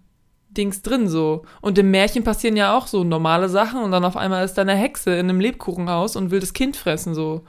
Dings 0.50 0.84
drin 0.84 1.08
so. 1.08 1.46
Und 1.62 1.80
im 1.80 1.90
Märchen 1.90 2.24
passieren 2.24 2.56
ja 2.56 2.78
auch 2.78 2.86
so 2.86 3.04
normale 3.04 3.50
Sachen 3.50 3.82
und 3.82 3.90
dann 3.90 4.06
auf 4.06 4.16
einmal 4.16 4.46
ist 4.46 4.54
da 4.54 4.62
eine 4.62 4.76
Hexe 4.76 5.10
in 5.16 5.28
einem 5.28 5.40
Lebkuchenhaus 5.40 6.16
und 6.16 6.30
will 6.30 6.40
das 6.40 6.54
Kind 6.54 6.78
fressen 6.78 7.16
so. 7.16 7.44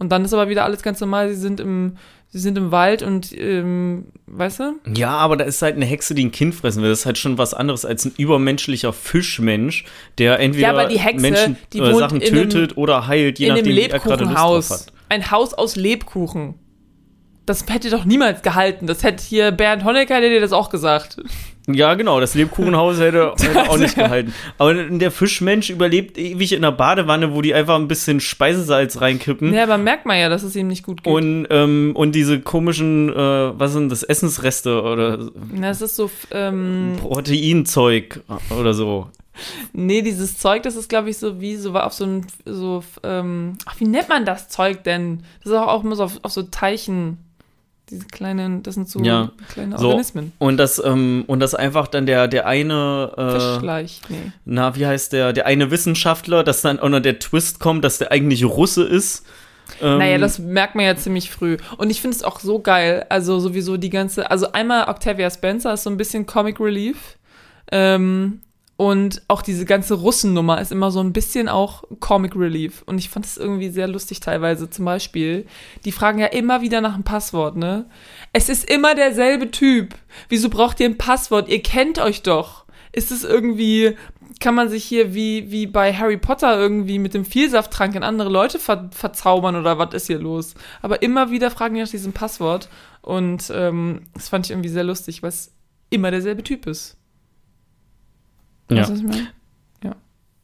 Und 0.00 0.08
dann 0.10 0.24
ist 0.24 0.32
aber 0.34 0.48
wieder 0.48 0.64
alles 0.64 0.82
ganz 0.82 1.00
normal. 1.00 1.28
Sie 1.28 1.40
sind 1.40 1.60
im, 1.60 1.96
sie 2.28 2.38
sind 2.40 2.58
im 2.58 2.72
Wald 2.72 3.02
und, 3.02 3.32
ähm, 3.38 4.06
weißt 4.26 4.60
du? 4.60 4.72
Ja, 4.96 5.10
aber 5.10 5.36
da 5.36 5.44
ist 5.44 5.60
halt 5.62 5.76
eine 5.76 5.84
Hexe, 5.84 6.14
die 6.14 6.24
ein 6.24 6.32
Kind 6.32 6.54
fressen 6.54 6.82
will. 6.82 6.88
Das 6.90 7.00
ist 7.00 7.06
halt 7.06 7.18
schon 7.18 7.38
was 7.38 7.54
anderes 7.54 7.84
als 7.84 8.04
ein 8.06 8.12
übermenschlicher 8.16 8.92
Fischmensch, 8.92 9.84
der 10.18 10.40
entweder 10.40 10.68
Ja, 10.68 10.72
aber 10.72 10.86
die 10.86 10.98
Hexe, 10.98 11.20
Menschen 11.20 11.56
die 11.72 11.78
äh, 11.78 11.86
wohnt 11.92 11.98
Sachen 11.98 12.20
in 12.20 12.34
einem- 12.34 12.50
tötet 12.50 12.76
oder 12.78 13.06
heilt, 13.06 13.38
je 13.38 13.48
nachdem, 13.50 13.66
wie 13.66 13.80
er 13.82 13.98
gerade 14.00 14.24
Lust 14.24 14.36
drauf 14.36 14.54
Lebkuchenhaus. 14.56 14.70
hat. 14.70 14.92
Ein 15.10 15.30
Haus 15.30 15.54
aus 15.54 15.76
Lebkuchen. 15.76 16.54
Das 17.46 17.64
hätte 17.68 17.90
doch 17.90 18.04
niemals 18.04 18.42
gehalten. 18.42 18.86
Das 18.86 19.02
hätte 19.02 19.22
hier 19.24 19.50
Bernd 19.50 19.84
Honecker, 19.84 20.14
hätte 20.14 20.30
dir 20.30 20.40
das 20.40 20.52
auch 20.52 20.70
gesagt. 20.70 21.16
Ja, 21.74 21.94
genau, 21.94 22.20
das 22.20 22.34
Lebkuchenhaus 22.34 22.98
hätte, 22.98 23.34
hätte 23.40 23.70
auch 23.70 23.78
nicht 23.78 23.94
gehalten. 23.94 24.34
Aber 24.58 24.74
der 24.74 25.10
Fischmensch 25.10 25.70
überlebt 25.70 26.18
ewig 26.18 26.52
in 26.52 26.64
einer 26.64 26.72
Badewanne, 26.72 27.34
wo 27.34 27.42
die 27.42 27.54
einfach 27.54 27.76
ein 27.76 27.88
bisschen 27.88 28.20
Speisesalz 28.20 29.00
reinkippen. 29.00 29.52
Ja, 29.52 29.64
aber 29.64 29.78
merkt 29.78 30.06
man 30.06 30.18
ja, 30.18 30.28
dass 30.28 30.42
es 30.42 30.56
ihm 30.56 30.68
nicht 30.68 30.84
gut 30.84 31.02
geht. 31.02 31.12
Und, 31.12 31.46
ähm, 31.50 31.92
und 31.94 32.14
diese 32.14 32.40
komischen, 32.40 33.10
äh, 33.10 33.14
was 33.58 33.72
sind 33.72 33.90
das, 33.90 34.02
Essensreste 34.02 34.82
oder 34.82 35.18
das 35.60 35.82
ist 35.82 35.96
so, 35.96 36.10
ähm, 36.30 36.96
Proteinzeug 37.00 38.20
oder 38.58 38.74
so. 38.74 39.08
nee, 39.72 40.02
dieses 40.02 40.38
Zeug, 40.38 40.62
das 40.62 40.76
ist, 40.76 40.88
glaube 40.88 41.10
ich, 41.10 41.18
so 41.18 41.40
wie 41.40 41.56
so 41.56 41.74
auf 41.74 41.92
so 41.92 42.04
ein, 42.04 42.26
so, 42.44 42.82
ähm, 43.02 43.56
ach, 43.66 43.78
wie 43.78 43.86
nennt 43.86 44.08
man 44.08 44.24
das 44.24 44.48
Zeug 44.48 44.84
denn? 44.84 45.22
Das 45.42 45.52
ist 45.52 45.58
auch, 45.58 45.68
auch 45.68 45.84
immer 45.84 45.96
so 45.96 46.04
auf, 46.04 46.18
auf 46.22 46.32
so 46.32 46.42
Teichen. 46.42 47.18
Diese 47.90 48.06
kleinen, 48.06 48.62
das 48.62 48.74
sind 48.74 48.88
so 48.88 49.00
Ja, 49.02 49.32
kleine 49.52 49.76
so. 49.78 49.88
Organismen. 49.88 50.32
Und 50.38 50.56
das, 50.58 50.80
ähm, 50.84 51.24
und 51.26 51.40
das 51.40 51.54
einfach 51.54 51.88
dann 51.88 52.06
der, 52.06 52.28
der 52.28 52.46
eine, 52.46 53.12
äh, 53.16 53.32
Fischleich, 53.32 54.00
nee. 54.08 54.32
na, 54.44 54.76
wie 54.76 54.86
heißt 54.86 55.12
der, 55.12 55.32
der 55.32 55.46
eine 55.46 55.70
Wissenschaftler, 55.70 56.44
dass 56.44 56.62
dann 56.62 56.78
auch 56.78 56.88
noch 56.88 57.00
der 57.00 57.18
Twist 57.18 57.58
kommt, 57.60 57.84
dass 57.84 57.98
der 57.98 58.12
eigentlich 58.12 58.44
Russe 58.44 58.84
ist. 58.84 59.26
Ähm, 59.80 59.98
Naja, 59.98 60.18
das 60.18 60.38
merkt 60.38 60.74
man 60.74 60.84
ja 60.84 60.96
ziemlich 60.96 61.30
früh. 61.30 61.56
Und 61.76 61.90
ich 61.90 62.00
finde 62.00 62.16
es 62.16 62.22
auch 62.22 62.40
so 62.40 62.60
geil. 62.60 63.06
Also 63.08 63.38
sowieso 63.40 63.76
die 63.76 63.90
ganze, 63.90 64.30
also 64.30 64.52
einmal 64.52 64.88
Octavia 64.88 65.30
Spencer 65.30 65.72
ist 65.74 65.84
so 65.84 65.90
ein 65.90 65.96
bisschen 65.96 66.26
Comic 66.26 66.60
Relief. 66.60 67.16
Ähm, 67.72 68.40
und 68.80 69.20
auch 69.28 69.42
diese 69.42 69.66
ganze 69.66 69.92
Russennummer 69.92 70.58
ist 70.58 70.72
immer 70.72 70.90
so 70.90 71.00
ein 71.00 71.12
bisschen 71.12 71.50
auch 71.50 71.84
Comic 72.00 72.34
Relief. 72.34 72.82
Und 72.86 72.96
ich 72.96 73.10
fand 73.10 73.26
es 73.26 73.36
irgendwie 73.36 73.68
sehr 73.68 73.86
lustig 73.86 74.20
teilweise. 74.20 74.70
Zum 74.70 74.86
Beispiel, 74.86 75.44
die 75.84 75.92
fragen 75.92 76.18
ja 76.18 76.28
immer 76.28 76.62
wieder 76.62 76.80
nach 76.80 76.94
einem 76.94 77.04
Passwort, 77.04 77.58
ne? 77.58 77.84
Es 78.32 78.48
ist 78.48 78.70
immer 78.70 78.94
derselbe 78.94 79.50
Typ. 79.50 79.96
Wieso 80.30 80.48
braucht 80.48 80.80
ihr 80.80 80.86
ein 80.86 80.96
Passwort? 80.96 81.50
Ihr 81.50 81.62
kennt 81.62 81.98
euch 81.98 82.22
doch. 82.22 82.64
Ist 82.90 83.12
es 83.12 83.22
irgendwie, 83.22 83.98
kann 84.40 84.54
man 84.54 84.70
sich 84.70 84.84
hier 84.84 85.12
wie, 85.12 85.50
wie 85.50 85.66
bei 85.66 85.92
Harry 85.92 86.16
Potter 86.16 86.58
irgendwie 86.58 86.98
mit 86.98 87.12
dem 87.12 87.26
Vielsafttrank 87.26 87.94
in 87.94 88.02
andere 88.02 88.30
Leute 88.30 88.58
ver 88.58 88.88
verzaubern 88.92 89.56
oder 89.56 89.76
was 89.76 89.92
ist 89.92 90.06
hier 90.06 90.20
los? 90.20 90.54
Aber 90.80 91.02
immer 91.02 91.30
wieder 91.30 91.50
fragen 91.50 91.74
die 91.74 91.82
nach 91.82 91.88
diesem 91.90 92.14
Passwort. 92.14 92.70
Und 93.02 93.52
ähm, 93.54 94.06
das 94.14 94.30
fand 94.30 94.46
ich 94.46 94.52
irgendwie 94.52 94.70
sehr 94.70 94.84
lustig, 94.84 95.22
es 95.22 95.52
immer 95.90 96.10
derselbe 96.10 96.42
Typ 96.42 96.66
ist. 96.66 96.96
Ja. 98.70 98.88
Weißt 98.88 99.02
meine? 99.02 99.28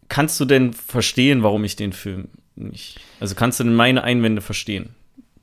Kannst 0.09 0.39
du 0.39 0.45
denn 0.45 0.73
verstehen, 0.73 1.43
warum 1.43 1.65
ich 1.65 1.77
den 1.77 1.93
Film 1.93 2.29
nicht. 2.55 3.01
Also 3.21 3.35
kannst 3.35 3.61
du 3.61 3.65
denn 3.65 3.75
meine 3.75 4.05
Einwände 4.05 4.41
verstehen? 4.41 4.95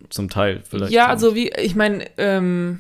Zum 0.10 0.30
Teil 0.30 0.62
vielleicht. 0.68 0.92
Ja, 0.92 1.08
also 1.08 1.36
wie, 1.36 1.50
ich 1.50 1.76
meine, 1.76 2.06
ähm, 2.18 2.80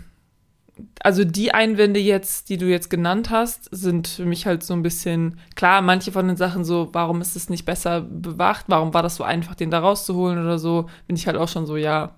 also 1.01 1.24
die 1.24 1.54
Einwände 1.54 1.99
jetzt, 1.99 2.49
die 2.49 2.58
du 2.58 2.66
jetzt 2.66 2.89
genannt 2.89 3.30
hast, 3.30 3.70
sind 3.72 4.08
für 4.08 4.26
mich 4.26 4.45
halt 4.45 4.64
so 4.64 4.74
ein 4.74 4.82
bisschen, 4.82 5.39
klar, 5.56 5.82
manche 5.82 6.12
von 6.12 6.28
den 6.28 6.38
Sachen 6.38 6.64
so, 6.64 6.89
warum 6.93 7.22
ist 7.22 7.36
es 7.36 7.49
nicht 7.49 7.66
besser 7.66 8.01
bewacht, 8.01 8.66
warum 8.68 8.93
war 8.93 9.04
das 9.04 9.16
so 9.16 9.24
einfach, 9.24 9.56
den 9.56 9.72
da 9.72 9.80
rauszuholen 9.80 10.39
oder 10.39 10.60
so, 10.60 10.89
bin 11.08 11.16
ich 11.16 11.28
halt 11.28 11.38
auch 11.38 11.49
schon 11.49 11.66
so, 11.66 11.76
ja, 11.78 12.16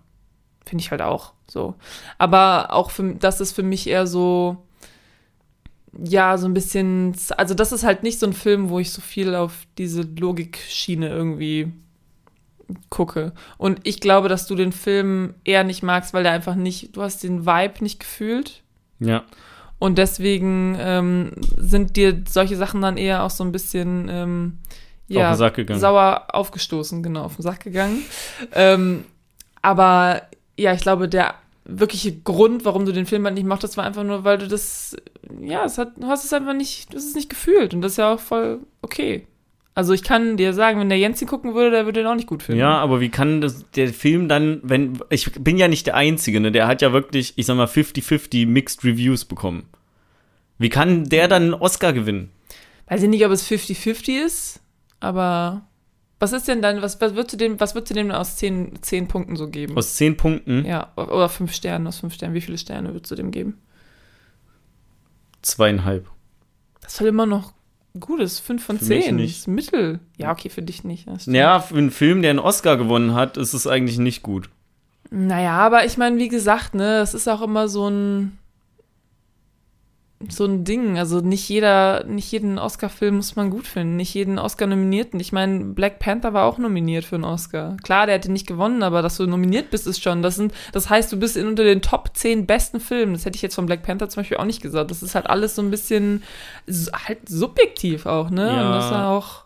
finde 0.66 0.84
ich 0.84 0.92
halt 0.92 1.02
auch 1.02 1.34
so. 1.48 1.76
Aber 2.18 2.74
auch 2.74 2.92
für, 2.92 3.16
das 3.16 3.42
ist 3.42 3.54
für 3.54 3.64
mich 3.64 3.88
eher 3.88 4.08
so, 4.08 4.65
ja, 6.04 6.38
so 6.38 6.48
ein 6.48 6.54
bisschen, 6.54 7.16
also 7.38 7.54
das 7.54 7.72
ist 7.72 7.84
halt 7.84 8.04
nicht 8.04 8.20
so 8.20 8.26
ein 8.26 8.34
Film, 8.34 8.70
wo 8.70 8.80
ich 8.80 8.92
so 8.92 9.02
viel 9.02 9.36
auf 9.36 9.66
diese 9.78 10.02
Logikschiene 10.02 11.08
irgendwie 11.08 11.72
gucke. 12.90 13.34
Und 13.58 13.80
ich 13.84 14.00
glaube, 14.00 14.28
dass 14.28 14.48
du 14.48 14.56
den 14.56 14.72
Film 14.72 15.36
eher 15.44 15.64
nicht 15.64 15.84
magst, 15.84 16.14
weil 16.14 16.24
der 16.24 16.32
einfach 16.32 16.56
nicht, 16.56 16.96
du 16.96 17.02
hast 17.02 17.24
den 17.24 17.46
Vibe 17.46 17.84
nicht 17.84 18.00
gefühlt. 18.00 18.64
Ja. 19.00 19.24
Und 19.78 19.98
deswegen 19.98 20.78
ähm, 20.80 21.32
sind 21.58 21.96
dir 21.96 22.24
solche 22.28 22.56
Sachen 22.56 22.82
dann 22.82 22.98
eher 22.98 23.24
auch 23.24 23.30
so 23.30 23.44
ein 23.44 23.52
bisschen 23.52 24.08
ähm, 24.10 24.58
ja, 25.08 25.30
Auf 25.30 25.36
den 25.36 25.40
Sack 25.40 25.56
gegangen. 25.56 25.80
sauer 25.80 26.28
aufgestoßen, 26.30 27.04
genau, 27.04 27.24
auf 27.24 27.36
den 27.36 27.44
Sack 27.44 27.60
gegangen. 27.64 28.04
ähm, 28.54 29.06
aber 29.62 30.24
ja, 30.58 30.74
ich 30.74 30.82
glaube, 30.82 31.08
der 31.08 31.36
wirkliche 31.66 32.16
Grund, 32.16 32.66
warum 32.66 32.86
du 32.86 32.92
den 32.92 33.06
Film 33.06 33.26
halt 33.26 33.36
nicht 33.36 33.48
mochtest, 33.48 33.78
war 33.78 33.84
einfach 33.84 34.04
nur, 34.04 34.24
weil 34.24 34.38
du 34.38 34.48
das, 34.48 34.96
ja, 35.42 35.66
es 35.66 35.78
hat, 35.78 35.94
du 35.98 36.08
hast 36.08 36.26
es 36.26 36.34
einfach 36.34 36.54
nicht, 36.54 36.92
du 36.92 36.98
hast 36.98 37.06
es 37.06 37.16
nicht 37.16 37.30
gefühlt 37.30 37.74
und 37.74 37.82
das 37.82 37.94
ist 37.94 37.98
ja 37.98 38.14
auch 38.14 38.20
voll 38.20 38.60
okay. 38.82 39.28
Also 39.74 39.92
ich 39.92 40.04
kann 40.04 40.38
dir 40.38 40.54
sagen, 40.54 40.80
wenn 40.80 40.88
der 40.88 40.98
Jens 40.98 41.22
ihn 41.22 41.28
gucken 41.28 41.54
würde, 41.54 41.72
der 41.72 41.86
würde 41.86 42.00
den 42.00 42.08
auch 42.08 42.16
nicht 42.16 42.30
gut 42.30 42.44
finden. 42.44 42.62
Ja, 42.62 42.78
aber 42.78 43.02
wie 43.02 43.10
kann 43.10 43.42
das, 43.42 43.70
der 43.72 43.90
Film 43.90 44.30
dann, 44.30 44.62
wenn, 44.64 45.00
ich 45.10 45.34
bin 45.34 45.58
ja 45.58 45.68
nicht 45.68 45.86
der 45.86 45.96
Einzige, 45.96 46.40
ne? 46.40 46.54
Der 46.54 46.66
hat 46.66 46.82
ja 46.82 46.94
wirklich, 46.94 47.34
ich 47.36 47.46
sag 47.46 47.58
mal, 47.58 47.68
50-50 47.68 48.48
Mixed 48.48 48.86
Reviews 48.86 49.26
bekommen. 49.26 49.66
Wie 50.58 50.70
kann 50.70 51.04
der 51.04 51.28
dann 51.28 51.44
einen 51.44 51.54
Oscar 51.54 51.92
gewinnen? 51.92 52.32
Weiß 52.88 53.04
ich 53.04 53.10
nicht, 53.10 53.26
ob 53.26 53.32
es 53.34 53.46
50-50 53.50 54.26
ist, 54.26 54.62
aber 55.02 55.68
was 56.20 56.32
ist 56.32 56.48
denn 56.48 56.62
dann, 56.62 56.82
was, 56.82 57.02
was 57.02 57.16
würdest 57.16 57.34
du 57.34 57.38
dem, 57.38 57.60
was 57.60 57.76
würdest 57.76 57.92
du 57.92 57.96
dem 57.96 58.12
aus 58.12 58.38
10, 58.38 58.82
10 58.82 59.10
Punkten 59.10 59.36
so 59.36 59.50
geben? 59.50 59.76
Aus 59.76 59.96
10 59.96 60.16
Punkten, 60.16 60.64
ja, 60.66 60.94
oder 60.96 61.28
5 61.28 61.52
Sternen, 61.52 61.88
aus 61.88 62.00
5 62.00 62.14
Sternen. 62.14 62.34
Wie 62.34 62.42
viele 62.42 62.58
Sterne 62.58 62.94
würdest 62.94 63.12
du 63.12 63.16
dem 63.16 63.32
geben? 63.32 63.58
Zweieinhalb. 65.46 66.10
Das 66.82 66.94
ist 66.94 67.00
halt 67.00 67.10
immer 67.10 67.26
noch 67.26 67.54
gutes, 68.00 68.40
5 68.40 68.64
von 68.64 68.80
Für 68.80 68.86
mich 68.86 69.06
10. 69.06 69.16
nicht. 69.16 69.34
Das 69.34 69.40
ist 69.42 69.48
Mittel. 69.48 70.00
Ja, 70.18 70.32
okay, 70.32 70.50
für 70.50 70.62
dich 70.62 70.84
nicht. 70.84 71.08
das. 71.08 71.26
Ja, 71.26 71.60
für 71.60 71.78
einen 71.78 71.92
Film, 71.92 72.22
der 72.22 72.32
einen 72.32 72.40
Oscar 72.40 72.78
gewonnen 72.78 73.14
hat, 73.14 73.38
ist 73.38 73.54
es 73.54 73.68
eigentlich 73.68 73.98
nicht 73.98 74.22
gut. 74.22 74.50
Naja, 75.12 75.54
aber 75.54 75.86
ich 75.86 75.98
meine, 75.98 76.18
wie 76.18 76.28
gesagt, 76.28 76.76
ne, 76.76 77.00
das 77.00 77.14
ist 77.14 77.28
auch 77.28 77.42
immer 77.42 77.68
so 77.68 77.90
ein 77.90 78.38
so 80.32 80.46
ein 80.46 80.64
Ding. 80.64 80.98
Also 80.98 81.20
nicht 81.20 81.48
jeder, 81.50 82.04
nicht 82.06 82.32
jeden 82.32 82.58
Oscar-Film 82.60 83.18
muss 83.18 83.36
man 83.36 83.50
gut 83.50 83.68
finden, 83.68 83.96
nicht 83.96 84.14
jeden 84.14 84.40
Oscar-Nominierten. 84.40 85.20
Ich 85.20 85.32
meine, 85.32 85.66
Black 85.66 86.00
Panther 86.00 86.34
war 86.34 86.46
auch 86.46 86.58
nominiert 86.58 87.06
für 87.06 87.16
einen 87.16 87.24
Oscar. 87.24 87.78
Klar, 87.84 88.06
der 88.06 88.16
hätte 88.16 88.32
nicht 88.32 88.48
gewonnen, 88.48 88.84
aber 88.84 89.02
dass 89.02 89.18
du 89.18 89.26
nominiert 89.28 89.70
bist, 89.72 89.88
ist 89.88 90.02
schon. 90.04 90.22
Das 90.22 90.36
sind, 90.36 90.54
das 90.72 90.90
heißt, 90.90 91.12
du 91.12 91.18
bist 91.18 91.38
in, 91.38 91.48
unter 91.48 91.64
den 91.64 91.82
Top 91.82 92.12
10 92.14 92.46
besten 92.46 92.80
Filmen. 92.80 93.14
Das 93.14 93.26
hätte 93.26 93.36
ich 93.36 93.42
jetzt 93.42 93.56
von 93.56 93.66
Black 93.66 93.84
Panther 93.84 94.10
zum 94.10 94.22
Beispiel 94.22 94.38
auch 94.38 94.46
nicht 94.46 94.62
gesagt. 94.62 94.92
Das 94.92 95.04
ist 95.04 95.16
halt 95.16 95.28
alles 95.28 95.56
so 95.56 95.62
ein 95.62 95.72
bisschen 95.72 96.24
halt 97.08 97.28
subjektiv 97.30 98.06
auch, 98.06 98.30
ne? 98.30 98.48
Ja. 98.48 98.66
Und 98.68 98.72
das 98.76 98.86
ist 98.86 98.92
auch. 98.94 99.46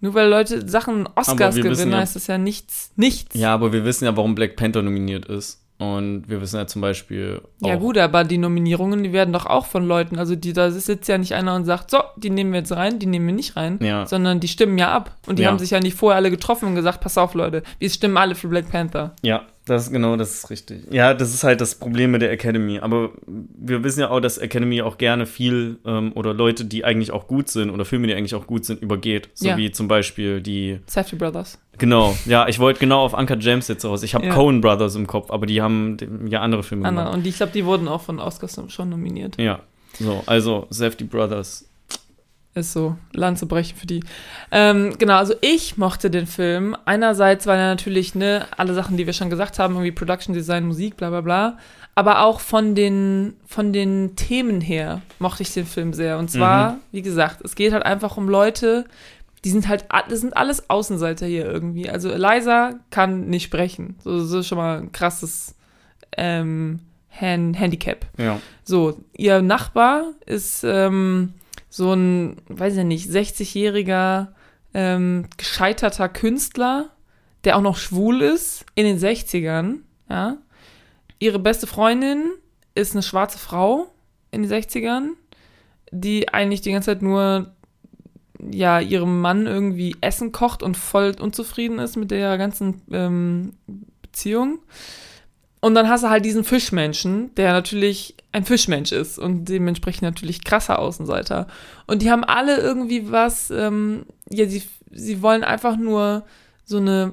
Nur 0.00 0.14
weil 0.14 0.28
Leute 0.28 0.68
Sachen 0.68 1.08
Oscars 1.14 1.54
gewinnen, 1.54 1.92
ja- 1.92 1.98
heißt 1.98 2.16
das 2.16 2.26
ja 2.26 2.36
nichts. 2.36 2.90
Nichts. 2.96 3.36
Ja, 3.36 3.54
aber 3.54 3.72
wir 3.72 3.84
wissen 3.84 4.04
ja, 4.04 4.16
warum 4.16 4.34
Black 4.34 4.56
Panther 4.56 4.82
nominiert 4.82 5.26
ist. 5.26 5.61
Und 5.78 6.28
wir 6.28 6.40
wissen 6.40 6.56
ja 6.56 6.66
zum 6.68 6.80
Beispiel 6.80 7.40
auch, 7.60 7.68
Ja 7.68 7.74
gut, 7.76 7.98
aber 7.98 8.22
die 8.22 8.38
Nominierungen, 8.38 9.02
die 9.02 9.12
werden 9.12 9.32
doch 9.32 9.46
auch 9.46 9.66
von 9.66 9.84
Leuten, 9.84 10.16
also 10.16 10.36
die, 10.36 10.52
da 10.52 10.70
sitzt 10.70 11.08
ja 11.08 11.18
nicht 11.18 11.34
einer 11.34 11.56
und 11.56 11.64
sagt, 11.64 11.90
so, 11.90 11.98
die 12.16 12.30
nehmen 12.30 12.52
wir 12.52 12.60
jetzt 12.60 12.70
rein, 12.72 13.00
die 13.00 13.06
nehmen 13.06 13.26
wir 13.26 13.34
nicht 13.34 13.56
rein, 13.56 13.78
Ja. 13.82 14.06
sondern 14.06 14.38
die 14.38 14.46
stimmen 14.48 14.78
ja 14.78 14.92
ab. 14.92 15.16
Und 15.26 15.38
die 15.40 15.42
Ja. 15.42 15.48
haben 15.50 15.58
sich 15.58 15.70
ja 15.70 15.80
nicht 15.80 15.96
vorher 15.96 16.16
alle 16.18 16.30
getroffen 16.30 16.68
und 16.68 16.74
gesagt, 16.76 17.00
pass 17.00 17.18
auf 17.18 17.34
Leute, 17.34 17.64
wir 17.80 17.90
stimmen 17.90 18.16
alle 18.16 18.36
für 18.36 18.46
Black 18.48 18.70
Panther. 18.70 19.14
Ja, 19.22 19.42
das 19.64 19.90
genau, 19.92 20.16
das 20.16 20.34
ist 20.34 20.50
richtig. 20.50 20.82
Ja, 20.92 21.14
das 21.14 21.32
ist 21.32 21.44
halt 21.44 21.60
das 21.60 21.76
Problem 21.76 22.10
mit 22.10 22.20
der 22.22 22.32
Academy. 22.32 22.80
Aber 22.80 23.10
wir 23.26 23.84
wissen 23.84 24.00
ja 24.00 24.10
auch, 24.10 24.20
dass 24.20 24.38
Academy 24.38 24.82
auch 24.82 24.98
gerne 24.98 25.24
viel 25.26 25.78
ähm, 25.84 26.12
oder 26.14 26.34
Leute, 26.34 26.64
die 26.64 26.84
eigentlich 26.84 27.12
auch 27.12 27.28
gut 27.28 27.48
sind 27.48 27.70
oder 27.70 27.84
Filme, 27.84 28.06
die 28.08 28.14
eigentlich 28.14 28.34
auch 28.34 28.46
gut 28.46 28.64
sind, 28.64 28.82
übergeht. 28.82 29.28
So 29.34 29.48
Ja. 29.48 29.56
wie 29.56 29.70
zum 29.70 29.86
Beispiel 29.88 30.40
die. 30.40 30.80
Safety 30.86 31.16
Brothers. 31.16 31.58
Genau, 31.78 32.16
ja, 32.26 32.48
ich 32.48 32.58
wollte 32.58 32.80
genau 32.80 33.00
auf 33.04 33.14
Uncut 33.14 33.42
James 33.42 33.68
jetzt 33.68 33.84
raus. 33.84 34.02
Ich 34.02 34.14
habe 34.14 34.26
Ja. 34.26 34.34
Coen 34.34 34.60
Brothers 34.60 34.94
im 34.96 35.06
Kopf, 35.06 35.30
aber 35.30 35.46
die 35.46 35.62
haben 35.62 35.96
ja 36.26 36.40
andere 36.40 36.62
Filme 36.62 36.86
Anna. 36.86 37.02
gemacht. 37.04 37.16
Und 37.18 37.26
ich 37.26 37.36
glaube, 37.36 37.52
die 37.52 37.64
wurden 37.64 37.88
auch 37.88 38.02
von 38.02 38.18
Oscars 38.20 38.60
schon 38.68 38.88
nominiert. 38.90 39.40
Ja, 39.40 39.60
so, 39.98 40.22
also 40.26 40.66
Safety 40.70 41.04
Brothers. 41.04 41.68
Ist 42.54 42.74
so, 42.74 42.96
Lanze 43.14 43.46
brechen 43.46 43.78
für 43.78 43.86
die. 43.86 44.04
Ähm, 44.50 44.94
genau, 44.98 45.16
also 45.16 45.34
ich 45.40 45.78
mochte 45.78 46.10
den 46.10 46.26
Film. 46.26 46.76
Einerseits, 46.84 47.46
weil 47.46 47.58
er 47.58 47.68
natürlich, 47.68 48.14
ne, 48.14 48.46
alle 48.56 48.74
Sachen, 48.74 48.98
die 48.98 49.06
wir 49.06 49.14
schon 49.14 49.30
gesagt 49.30 49.58
haben, 49.58 49.74
irgendwie 49.74 49.92
Production 49.92 50.34
Design, 50.34 50.66
Musik, 50.66 50.98
bla 50.98 51.08
bla 51.08 51.22
bla. 51.22 51.58
Aber 51.94 52.22
auch 52.22 52.40
von 52.40 52.74
den, 52.74 53.34
von 53.46 53.72
den 53.72 54.16
Themen 54.16 54.60
her 54.60 55.00
mochte 55.18 55.42
ich 55.42 55.54
den 55.54 55.66
Film 55.66 55.94
sehr. 55.94 56.18
Und 56.18 56.30
zwar, 56.30 56.78
wie 56.90 57.02
gesagt, 57.02 57.40
es 57.42 57.54
geht 57.54 57.72
halt 57.72 57.84
einfach 57.84 58.16
um 58.16 58.28
Leute, 58.28 58.86
die 59.44 59.50
sind 59.50 59.68
halt, 59.68 59.86
das 60.08 60.20
sind 60.20 60.36
alles 60.36 60.70
Außenseiter 60.70 61.26
hier 61.26 61.44
irgendwie. 61.44 61.90
Also 61.90 62.10
Eliza 62.10 62.74
kann 62.90 63.28
nicht 63.28 63.44
sprechen. 63.44 63.96
So, 64.02 64.18
das 64.18 64.30
ist 64.30 64.46
schon 64.46 64.58
mal 64.58 64.78
ein 64.78 64.92
krasses 64.92 65.54
ähm, 66.16 66.80
Han 67.20 67.54
Handicap. 67.54 68.06
Ja. 68.18 68.40
So, 68.64 69.00
ihr 69.16 69.42
Nachbar 69.42 70.12
ist 70.24 70.64
ähm, 70.64 71.34
so 71.72 71.94
ein, 71.94 72.36
weiß 72.48 72.76
ich 72.76 72.84
nicht, 72.84 73.08
60-jähriger 73.08 74.28
ähm, 74.74 75.24
gescheiterter 75.38 76.10
Künstler, 76.10 76.90
der 77.44 77.56
auch 77.56 77.62
noch 77.62 77.78
schwul 77.78 78.20
ist, 78.20 78.66
in 78.74 78.84
den 78.84 78.98
60ern, 78.98 79.78
ja. 80.08 80.36
Ihre 81.18 81.38
beste 81.38 81.66
Freundin 81.66 82.30
ist 82.74 82.92
eine 82.92 83.02
schwarze 83.02 83.38
Frau 83.38 83.86
in 84.32 84.42
den 84.42 84.52
60ern, 84.52 85.12
die 85.90 86.28
eigentlich 86.28 86.60
die 86.60 86.72
ganze 86.72 86.90
Zeit 86.90 87.00
nur 87.00 87.54
ja, 88.50 88.78
ihrem 88.78 89.22
Mann 89.22 89.46
irgendwie 89.46 89.96
Essen 90.02 90.30
kocht 90.30 90.62
und 90.62 90.76
voll 90.76 91.14
unzufrieden 91.20 91.78
ist 91.78 91.96
mit 91.96 92.10
der 92.10 92.36
ganzen 92.36 92.82
ähm, 92.90 93.54
Beziehung. 94.02 94.58
Und 95.64 95.76
dann 95.76 95.88
hast 95.88 96.02
du 96.02 96.10
halt 96.10 96.24
diesen 96.24 96.42
Fischmenschen, 96.42 97.32
der 97.36 97.52
natürlich 97.52 98.16
ein 98.32 98.44
Fischmensch 98.44 98.90
ist 98.90 99.16
und 99.16 99.44
dementsprechend 99.44 100.02
natürlich 100.02 100.42
krasser 100.42 100.80
Außenseiter. 100.80 101.46
Und 101.86 102.02
die 102.02 102.10
haben 102.10 102.24
alle 102.24 102.56
irgendwie 102.56 103.12
was, 103.12 103.48
ähm, 103.52 104.04
ja, 104.28 104.48
sie, 104.48 104.64
sie 104.90 105.22
wollen 105.22 105.44
einfach 105.44 105.76
nur 105.76 106.24
so 106.64 106.78
eine 106.78 107.12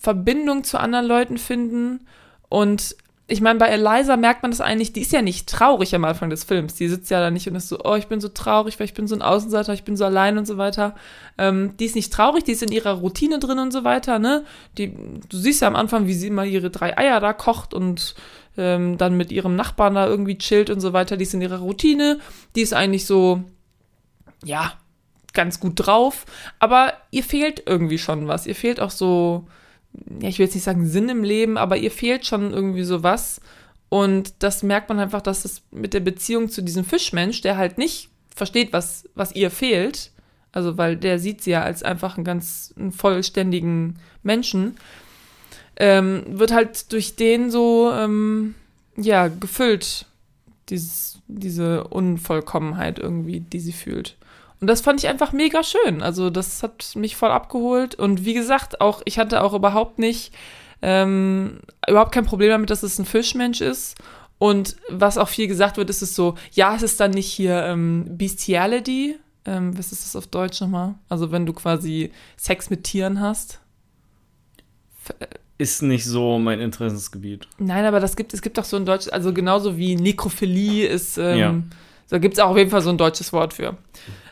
Verbindung 0.00 0.64
zu 0.64 0.80
anderen 0.80 1.06
Leuten 1.06 1.38
finden. 1.38 2.08
Und 2.48 2.96
ich 3.28 3.40
meine, 3.40 3.58
bei 3.58 3.66
Eliza 3.66 4.16
merkt 4.16 4.42
man 4.42 4.52
das 4.52 4.60
eigentlich, 4.60 4.92
die 4.92 5.00
ist 5.00 5.12
ja 5.12 5.20
nicht 5.20 5.48
traurig 5.48 5.92
am 5.96 6.04
Anfang 6.04 6.30
des 6.30 6.44
Films. 6.44 6.74
Die 6.74 6.86
sitzt 6.86 7.10
ja 7.10 7.20
da 7.20 7.32
nicht 7.32 7.48
und 7.48 7.56
ist 7.56 7.68
so, 7.68 7.78
oh, 7.82 7.96
ich 7.96 8.06
bin 8.06 8.20
so 8.20 8.28
traurig, 8.28 8.78
weil 8.78 8.84
ich 8.84 8.94
bin 8.94 9.08
so 9.08 9.16
ein 9.16 9.22
Außenseiter, 9.22 9.72
ich 9.72 9.82
bin 9.82 9.96
so 9.96 10.04
allein 10.04 10.38
und 10.38 10.46
so 10.46 10.58
weiter. 10.58 10.94
Ähm, 11.36 11.76
die 11.78 11.86
ist 11.86 11.96
nicht 11.96 12.12
traurig, 12.12 12.44
die 12.44 12.52
ist 12.52 12.62
in 12.62 12.70
ihrer 12.70 12.92
Routine 12.92 13.40
drin 13.40 13.58
und 13.58 13.72
so 13.72 13.82
weiter, 13.82 14.20
ne? 14.20 14.44
Die, 14.78 14.94
du 14.94 15.36
siehst 15.36 15.60
ja 15.60 15.66
am 15.66 15.74
Anfang, 15.74 16.06
wie 16.06 16.14
sie 16.14 16.28
immer 16.28 16.44
ihre 16.44 16.70
drei 16.70 16.96
Eier 16.96 17.18
da 17.18 17.32
kocht 17.32 17.74
und 17.74 18.14
ähm, 18.56 18.96
dann 18.96 19.16
mit 19.16 19.32
ihrem 19.32 19.56
Nachbarn 19.56 19.96
da 19.96 20.06
irgendwie 20.06 20.38
chillt 20.38 20.70
und 20.70 20.78
so 20.78 20.92
weiter. 20.92 21.16
Die 21.16 21.24
ist 21.24 21.34
in 21.34 21.42
ihrer 21.42 21.58
Routine, 21.58 22.20
die 22.54 22.62
ist 22.62 22.74
eigentlich 22.74 23.06
so, 23.06 23.42
ja, 24.44 24.74
ganz 25.32 25.58
gut 25.58 25.72
drauf, 25.76 26.26
aber 26.60 26.92
ihr 27.10 27.24
fehlt 27.24 27.64
irgendwie 27.66 27.98
schon 27.98 28.28
was. 28.28 28.46
Ihr 28.46 28.54
fehlt 28.54 28.78
auch 28.78 28.92
so, 28.92 29.48
ja, 30.20 30.28
ich 30.28 30.38
will 30.38 30.46
jetzt 30.46 30.54
nicht 30.54 30.64
sagen 30.64 30.86
Sinn 30.86 31.08
im 31.08 31.24
Leben, 31.24 31.56
aber 31.56 31.76
ihr 31.76 31.90
fehlt 31.90 32.26
schon 32.26 32.52
irgendwie 32.52 32.84
so 32.84 33.02
was. 33.02 33.40
Und 33.88 34.34
das 34.40 34.62
merkt 34.62 34.88
man 34.88 34.98
einfach, 34.98 35.22
dass 35.22 35.44
es 35.44 35.62
mit 35.70 35.94
der 35.94 36.00
Beziehung 36.00 36.48
zu 36.48 36.62
diesem 36.62 36.84
Fischmensch, 36.84 37.40
der 37.40 37.56
halt 37.56 37.78
nicht 37.78 38.10
versteht, 38.34 38.72
was, 38.72 39.08
was 39.14 39.34
ihr 39.34 39.50
fehlt, 39.50 40.10
also 40.52 40.76
weil 40.76 40.96
der 40.96 41.18
sieht 41.18 41.42
sie 41.42 41.52
ja 41.52 41.62
als 41.62 41.82
einfach 41.82 42.16
einen 42.16 42.24
ganz 42.24 42.74
einen 42.76 42.92
vollständigen 42.92 43.98
Menschen, 44.22 44.76
ähm, 45.76 46.24
wird 46.26 46.52
halt 46.52 46.92
durch 46.92 47.16
den 47.16 47.50
so, 47.50 47.92
ähm, 47.92 48.54
ja, 48.96 49.28
gefüllt, 49.28 50.06
dieses, 50.68 51.18
diese 51.28 51.84
Unvollkommenheit 51.84 52.98
irgendwie, 52.98 53.40
die 53.40 53.60
sie 53.60 53.72
fühlt. 53.72 54.16
Und 54.60 54.68
das 54.68 54.80
fand 54.80 55.02
ich 55.02 55.08
einfach 55.08 55.32
mega 55.32 55.62
schön. 55.62 56.02
Also 56.02 56.30
das 56.30 56.62
hat 56.62 56.92
mich 56.94 57.16
voll 57.16 57.30
abgeholt. 57.30 57.94
Und 57.94 58.24
wie 58.24 58.34
gesagt, 58.34 58.80
auch 58.80 59.02
ich 59.04 59.18
hatte 59.18 59.42
auch 59.42 59.52
überhaupt 59.52 59.98
nicht, 59.98 60.32
ähm, 60.82 61.60
überhaupt 61.88 62.12
kein 62.12 62.24
Problem 62.24 62.50
damit, 62.50 62.70
dass 62.70 62.82
es 62.82 62.98
ein 62.98 63.04
Fischmensch 63.04 63.60
ist. 63.60 63.96
Und 64.38 64.76
was 64.90 65.18
auch 65.18 65.28
viel 65.28 65.46
gesagt 65.46 65.76
wird, 65.76 65.88
ist 65.90 66.02
es 66.02 66.14
so, 66.14 66.34
ja, 66.52 66.74
es 66.74 66.82
ist 66.82 67.00
dann 67.00 67.10
nicht 67.10 67.30
hier 67.30 67.62
ähm, 67.64 68.04
Bestiality. 68.18 69.16
Ähm, 69.46 69.76
was 69.78 69.92
ist 69.92 70.04
das 70.04 70.16
auf 70.16 70.26
Deutsch 70.26 70.60
nochmal? 70.60 70.94
Also 71.08 71.32
wenn 71.32 71.46
du 71.46 71.52
quasi 71.52 72.10
Sex 72.36 72.68
mit 72.70 72.84
Tieren 72.84 73.20
hast. 73.20 73.60
Ist 75.58 75.82
nicht 75.82 76.04
so 76.04 76.38
mein 76.38 76.60
Interessensgebiet. 76.60 77.46
Nein, 77.58 77.84
aber 77.86 78.00
das 78.00 78.16
gibt, 78.16 78.34
es 78.34 78.42
gibt 78.42 78.58
auch 78.58 78.64
so 78.64 78.76
ein 78.76 78.84
deutsches, 78.84 79.08
also 79.08 79.32
genauso 79.32 79.78
wie 79.78 79.96
Nekrophilie 79.96 80.86
ist, 80.86 81.16
ähm, 81.16 81.38
Ja. 81.38 81.54
da 82.10 82.18
gibt 82.18 82.34
es 82.34 82.40
auch 82.40 82.50
auf 82.50 82.56
jeden 82.58 82.70
Fall 82.70 82.82
so 82.82 82.90
ein 82.90 82.98
deutsches 82.98 83.32
Wort 83.32 83.54
für. 83.54 83.76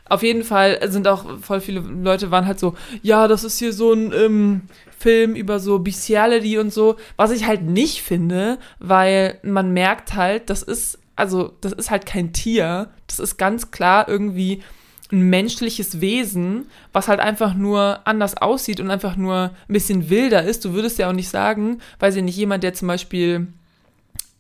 Auf 0.09 0.22
jeden 0.22 0.44
Fall 0.44 0.78
sind 0.90 1.09
auch 1.09 1.38
voll 1.40 1.61
viele 1.61 1.80
Leute 1.80 2.30
waren 2.30 2.46
halt 2.46 2.59
so, 2.59 2.74
ja, 3.02 3.26
das 3.26 3.42
ist 3.42 3.59
hier 3.59 3.72
so 3.72 3.92
ein 3.92 4.12
ähm, 4.12 4.62
Film 4.98 5.34
über 5.34 5.61
so 5.61 5.78
Bestiality 5.78 6.59
und 6.59 6.72
so, 6.72 6.96
was 7.16 7.30
ich 7.30 7.46
halt 7.46 7.62
nicht 7.62 8.02
finde, 8.02 8.59
weil 8.78 9.38
man 9.42 9.72
merkt 9.72 10.14
halt, 10.14 10.50
das 10.50 10.62
ist, 10.62 10.98
also 11.16 11.52
das 11.62 11.72
ist 11.72 11.90
halt 11.90 12.05
kein 12.05 12.32
Tier, 12.32 12.90
das 13.07 13.18
ist 13.18 13.38
ganz 13.38 13.70
klar 13.70 14.09
irgendwie 14.09 14.62
ein 15.11 15.22
menschliches 15.30 16.00
Wesen, 16.00 16.66
was 16.92 17.09
halt 17.09 17.20
einfach 17.20 17.55
nur 17.55 18.00
anders 18.05 18.36
aussieht 18.36 18.80
und 18.80 18.90
einfach 18.90 19.16
nur 19.16 19.52
ein 19.68 19.72
bisschen 19.72 20.11
wilder 20.11 20.42
ist. 20.42 20.64
Du 20.64 20.72
würdest 20.72 20.98
ja 20.98 21.09
auch 21.09 21.14
nicht 21.14 21.28
sagen, 21.28 21.78
weiß 21.98 22.16
ich 22.16 22.22
nicht, 22.22 22.36
jemand, 22.36 22.62
der 22.62 22.74
zum 22.74 22.88
Beispiel 22.88 23.46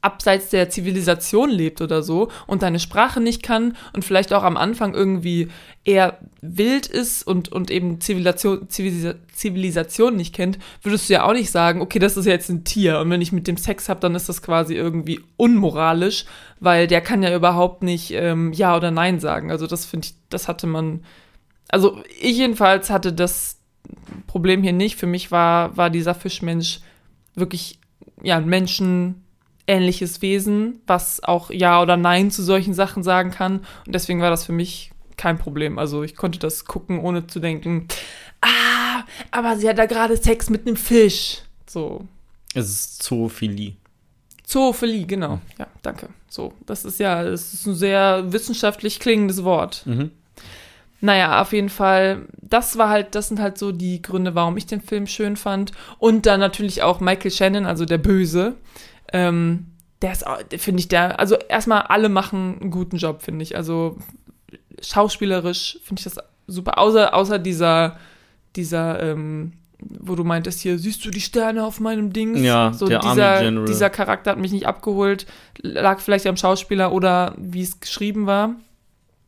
abseits 0.04 0.50
der 0.50 0.68
Zivilisation 0.68 1.50
lebt 1.50 1.80
oder 1.80 2.02
so 2.02 2.30
und 2.46 2.62
deine 2.62 2.78
Sprache 2.78 3.20
nicht 3.20 3.42
kann 3.42 3.76
und 3.94 4.04
vielleicht 4.04 4.32
auch 4.32 4.42
am 4.42 4.56
Anfang 4.56 4.94
irgendwie 4.94 5.48
eher 5.84 6.18
wild 6.42 6.86
ist 6.86 7.26
und, 7.26 7.50
und 7.50 7.70
eben 7.70 8.00
Zivilisation, 8.00 8.68
Zivilisation 8.68 10.16
nicht 10.16 10.34
kennt, 10.34 10.58
würdest 10.82 11.08
du 11.08 11.14
ja 11.14 11.24
auch 11.24 11.32
nicht 11.32 11.50
sagen, 11.50 11.80
okay, 11.80 11.98
das 11.98 12.16
ist 12.16 12.26
jetzt 12.26 12.50
ein 12.50 12.64
Tier 12.64 13.00
und 13.00 13.10
wenn 13.10 13.22
ich 13.22 13.32
mit 13.32 13.46
dem 13.46 13.56
Sex 13.56 13.88
habe, 13.88 14.00
dann 14.00 14.14
ist 14.14 14.28
das 14.28 14.42
quasi 14.42 14.74
irgendwie 14.74 15.20
unmoralisch, 15.36 16.26
weil 16.60 16.86
der 16.86 17.00
kann 17.00 17.22
ja 17.22 17.34
überhaupt 17.34 17.82
nicht 17.82 18.12
ähm, 18.12 18.52
Ja 18.52 18.76
oder 18.76 18.90
Nein 18.90 19.20
sagen. 19.20 19.50
Also 19.50 19.66
das 19.66 19.86
finde 19.86 20.08
ich, 20.08 20.14
das 20.28 20.48
hatte 20.48 20.66
man, 20.66 21.02
also 21.68 22.02
ich 22.20 22.36
jedenfalls 22.36 22.90
hatte 22.90 23.12
das 23.12 23.58
Problem 24.26 24.62
hier 24.62 24.72
nicht. 24.72 24.96
Für 24.96 25.06
mich 25.06 25.30
war, 25.30 25.76
war 25.76 25.90
dieser 25.90 26.14
Fischmensch 26.14 26.80
wirklich 27.34 27.78
ja, 28.22 28.36
ein 28.36 28.46
menschenähnliches 29.66 30.22
Wesen, 30.22 30.80
was 30.86 31.22
auch 31.22 31.50
Ja 31.50 31.80
oder 31.82 31.96
Nein 31.96 32.30
zu 32.30 32.42
solchen 32.42 32.74
Sachen 32.74 33.02
sagen 33.02 33.30
kann. 33.30 33.60
Und 33.86 33.94
deswegen 33.94 34.20
war 34.20 34.30
das 34.30 34.44
für 34.44 34.52
mich 34.52 34.92
kein 35.16 35.38
Problem. 35.38 35.78
Also 35.78 36.02
ich 36.02 36.16
konnte 36.16 36.38
das 36.38 36.64
gucken, 36.64 37.00
ohne 37.00 37.26
zu 37.26 37.40
denken, 37.40 37.88
ah, 38.40 39.04
aber 39.30 39.56
sie 39.56 39.68
hat 39.68 39.78
da 39.78 39.86
gerade 39.86 40.16
Sex 40.16 40.50
mit 40.50 40.66
einem 40.66 40.76
Fisch. 40.76 41.42
So. 41.66 42.06
Es 42.54 42.68
ist 42.68 43.02
Zoophilie. 43.02 43.74
Zoophilie, 44.44 45.06
genau. 45.06 45.40
Ja, 45.58 45.66
danke. 45.82 46.08
So, 46.28 46.52
das 46.66 46.84
ist 46.84 46.98
ja, 46.98 47.22
es 47.22 47.54
ist 47.54 47.66
ein 47.66 47.74
sehr 47.74 48.32
wissenschaftlich 48.32 49.00
klingendes 49.00 49.44
Wort. 49.44 49.82
Mhm. 49.86 50.10
Naja, 51.00 51.42
auf 51.42 51.52
jeden 51.52 51.68
Fall, 51.68 52.26
das 52.40 52.78
war 52.78 52.88
halt, 52.88 53.14
das 53.14 53.28
sind 53.28 53.38
halt 53.38 53.58
so 53.58 53.72
die 53.72 54.00
Gründe, 54.00 54.34
warum 54.34 54.56
ich 54.56 54.66
den 54.66 54.80
Film 54.80 55.06
schön 55.06 55.36
fand. 55.36 55.72
Und 55.98 56.26
dann 56.26 56.40
natürlich 56.40 56.82
auch 56.82 57.00
Michael 57.00 57.30
Shannon, 57.30 57.66
also 57.66 57.84
der 57.84 57.98
Böse. 57.98 58.56
Ähm, 59.14 59.66
der 60.02 60.12
ist, 60.12 60.24
finde 60.58 60.80
ich, 60.80 60.88
der, 60.88 61.18
also 61.18 61.36
erstmal 61.36 61.82
alle 61.82 62.08
machen 62.08 62.58
einen 62.60 62.70
guten 62.70 62.96
Job, 62.96 63.22
finde 63.22 63.42
ich. 63.42 63.56
Also 63.56 63.96
schauspielerisch 64.82 65.78
finde 65.84 66.00
ich 66.00 66.04
das 66.04 66.16
super. 66.46 66.78
Außer, 66.78 67.14
außer 67.14 67.38
dieser, 67.38 67.96
dieser, 68.56 69.00
ähm, 69.00 69.52
wo 69.78 70.14
du 70.16 70.24
meintest, 70.24 70.60
hier 70.60 70.78
siehst 70.78 71.04
du 71.04 71.10
die 71.10 71.20
Sterne 71.20 71.64
auf 71.64 71.80
meinem 71.80 72.12
Ding. 72.12 72.42
Ja, 72.42 72.72
so 72.72 72.86
der 72.86 72.98
dieser, 72.98 73.64
dieser 73.64 73.88
Charakter 73.88 74.32
hat 74.32 74.38
mich 74.38 74.52
nicht 74.52 74.66
abgeholt. 74.66 75.26
Lag 75.62 76.00
vielleicht 76.00 76.26
am 76.26 76.36
Schauspieler 76.36 76.92
oder 76.92 77.34
wie 77.38 77.62
es 77.62 77.80
geschrieben 77.80 78.26
war. 78.26 78.56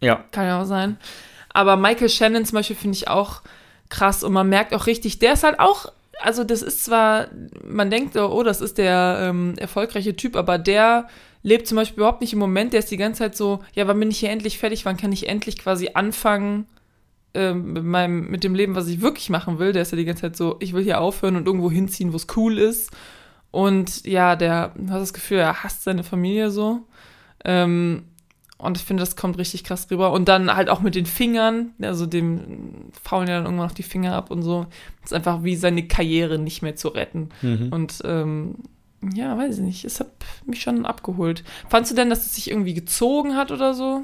Ja. 0.01 0.25
Kann 0.33 0.47
ja 0.47 0.61
auch 0.61 0.67
sein. 0.67 0.99
Aber 1.51 1.77
Michael 1.77 2.09
Shannon 2.09 2.45
zum 2.45 2.57
Beispiel 2.57 2.77
finde 2.77 2.97
ich 2.97 3.09
auch 3.09 3.43
krass 3.89 4.25
und 4.25 4.33
man 4.33 4.49
merkt 4.49 4.75
auch 4.75 4.87
richtig, 4.87 5.21
der 5.21 5.35
ist 5.35 5.45
halt 5.45 5.61
auch, 5.61 5.93
also 6.21 6.45
das 6.45 6.63
ist 6.63 6.85
zwar, 6.85 7.29
man 7.65 7.91
denkt, 7.91 8.17
oh, 8.17 8.43
das 8.43 8.61
ist 8.61 8.79
der 8.79 9.19
ähm, 9.21 9.55
erfolgreiche 9.59 10.17
Typ, 10.17 10.37
aber 10.37 10.59
der 10.59 11.09
lebt 11.43 11.67
zum 11.67 11.77
Beispiel 11.77 11.99
überhaupt 11.99 12.21
nicht 12.21 12.33
im 12.33 12.39
Moment, 12.39 12.73
der 12.73 12.81
ist 12.81 12.91
die 12.91 12.97
ganze 12.97 13.21
Zeit 13.21 13.37
so, 13.37 13.61
ja, 13.75 13.87
wann 13.87 14.01
bin 14.01 14.11
ich 14.11 14.19
hier 14.19 14.31
endlich 14.31 14.59
fertig, 14.59 14.85
wann 14.85 14.97
kann 14.97 15.13
ich 15.13 15.29
endlich 15.29 15.59
quasi 15.59 15.91
anfangen 15.95 16.67
ähm, 17.35 17.73
mit, 17.75 17.85
meinem, 17.85 18.31
mit 18.31 18.45
dem 18.45 18.55
Leben, 18.55 18.75
was 18.75 18.89
ich 18.89 19.01
wirklich 19.01 19.31
machen 19.31 19.59
will. 19.59 19.73
Der 19.73 19.83
ist 19.83 19.93
ja 19.93 19.97
die 19.99 20.05
ganze 20.05 20.23
Zeit 20.23 20.37
so, 20.37 20.57
ich 20.59 20.73
will 20.73 20.83
hier 20.83 21.01
aufhören 21.01 21.37
und 21.37 21.47
irgendwo 21.47 21.71
hinziehen, 21.71 22.13
wo 22.13 22.17
es 22.17 22.27
cool 22.37 22.59
ist. 22.59 22.91
Und 23.51 24.05
ja, 24.07 24.37
der 24.37 24.73
hat 24.89 25.01
das 25.01 25.15
Gefühl, 25.15 25.39
er 25.39 25.63
hasst 25.63 25.85
seine 25.85 26.03
Familie 26.03 26.51
so. 26.51 26.87
Ähm, 27.45 28.05
und 28.59 28.79
ich 28.79 28.85
finde, 28.85 29.03
das 29.03 29.17
kommt 29.17 29.37
richtig 29.39 29.65
krass 29.65 29.87
rüber. 29.91 30.13
Und 30.13 30.29
dann 30.29 30.55
halt 30.55 30.71
auch 30.71 30.81
mit 30.81 30.95
den 30.95 31.07
Fingern, 31.07 31.73
also 31.81 32.07
dem 32.07 32.91
faulen 33.03 33.29
ja 33.29 33.37
dann 33.37 33.45
irgendwann 33.45 33.67
noch 33.69 33.75
die 33.75 33.83
Finger 33.83 34.15
ab 34.15 34.31
und 34.31 34.43
so. 34.43 34.67
Das 35.03 35.11
ist 35.11 35.15
einfach 35.15 35.45
wie 35.45 35.57
seine 35.57 35.87
Karriere 35.87 36.39
nicht 36.39 36.63
mehr 36.63 36.75
zu 36.77 36.89
retten. 36.89 37.29
Mhm. 37.43 37.69
Und 37.71 38.01
ähm, 38.05 38.55
ja, 39.15 39.37
weiß 39.37 39.59
ich 39.59 39.65
nicht, 39.65 39.85
es 39.85 40.01
hat 40.01 40.09
mich 40.47 40.63
schon 40.63 40.87
abgeholt. 40.87 41.45
Fandst 41.69 41.91
du 41.91 41.95
denn, 41.95 42.09
dass 42.11 42.25
es 42.25 42.35
sich 42.35 42.51
irgendwie 42.51 42.75
gezogen 42.75 43.37
hat 43.37 43.51
oder 43.53 43.75
so? 43.75 44.03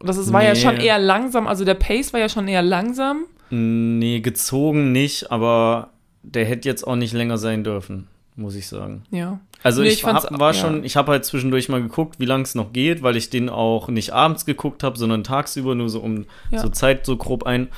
Das 0.00 0.18
ist, 0.18 0.32
war 0.34 0.42
ja 0.44 0.52
Nee. 0.52 0.60
schon 0.60 0.76
eher 0.76 0.98
langsam, 0.98 1.46
also 1.46 1.64
der 1.64 1.74
Pace 1.74 2.12
war 2.12 2.20
ja 2.20 2.28
schon 2.28 2.46
eher 2.46 2.62
langsam. 2.62 3.24
Nee, 3.48 4.20
gezogen 4.20 4.92
nicht, 4.92 5.30
aber 5.30 5.90
der 6.22 6.44
hätte 6.44 6.68
jetzt 6.68 6.86
auch 6.86 6.96
nicht 6.96 7.14
länger 7.14 7.38
sein 7.38 7.64
dürfen, 7.64 8.08
muss 8.36 8.56
ich 8.56 8.66
sagen. 8.66 9.04
Ja. 9.10 9.38
Also 9.62 9.82
Nee, 9.82 9.88
ich, 9.88 9.94
ich 10.00 10.04
hab, 10.04 10.38
war 10.38 10.52
ja. 10.52 10.60
schon, 10.60 10.84
ich 10.84 10.96
habe 10.96 11.12
halt 11.12 11.24
zwischendurch 11.24 11.68
mal 11.68 11.80
geguckt, 11.80 12.18
wie 12.18 12.24
lange 12.24 12.42
es 12.42 12.54
noch 12.54 12.72
geht, 12.72 13.02
weil 13.02 13.16
ich 13.16 13.30
den 13.30 13.48
auch 13.48 13.88
nicht 13.88 14.12
abends 14.12 14.44
geguckt 14.44 14.82
habe, 14.82 14.98
sondern 14.98 15.22
tagsüber, 15.24 15.74
nur 15.74 15.88
so 15.88 16.00
um 16.00 16.26
Ja. 16.50 16.60
so 16.60 16.68
Zeit 16.68 17.06
so 17.06 17.16
grob 17.16 17.44
ein, 17.44 17.68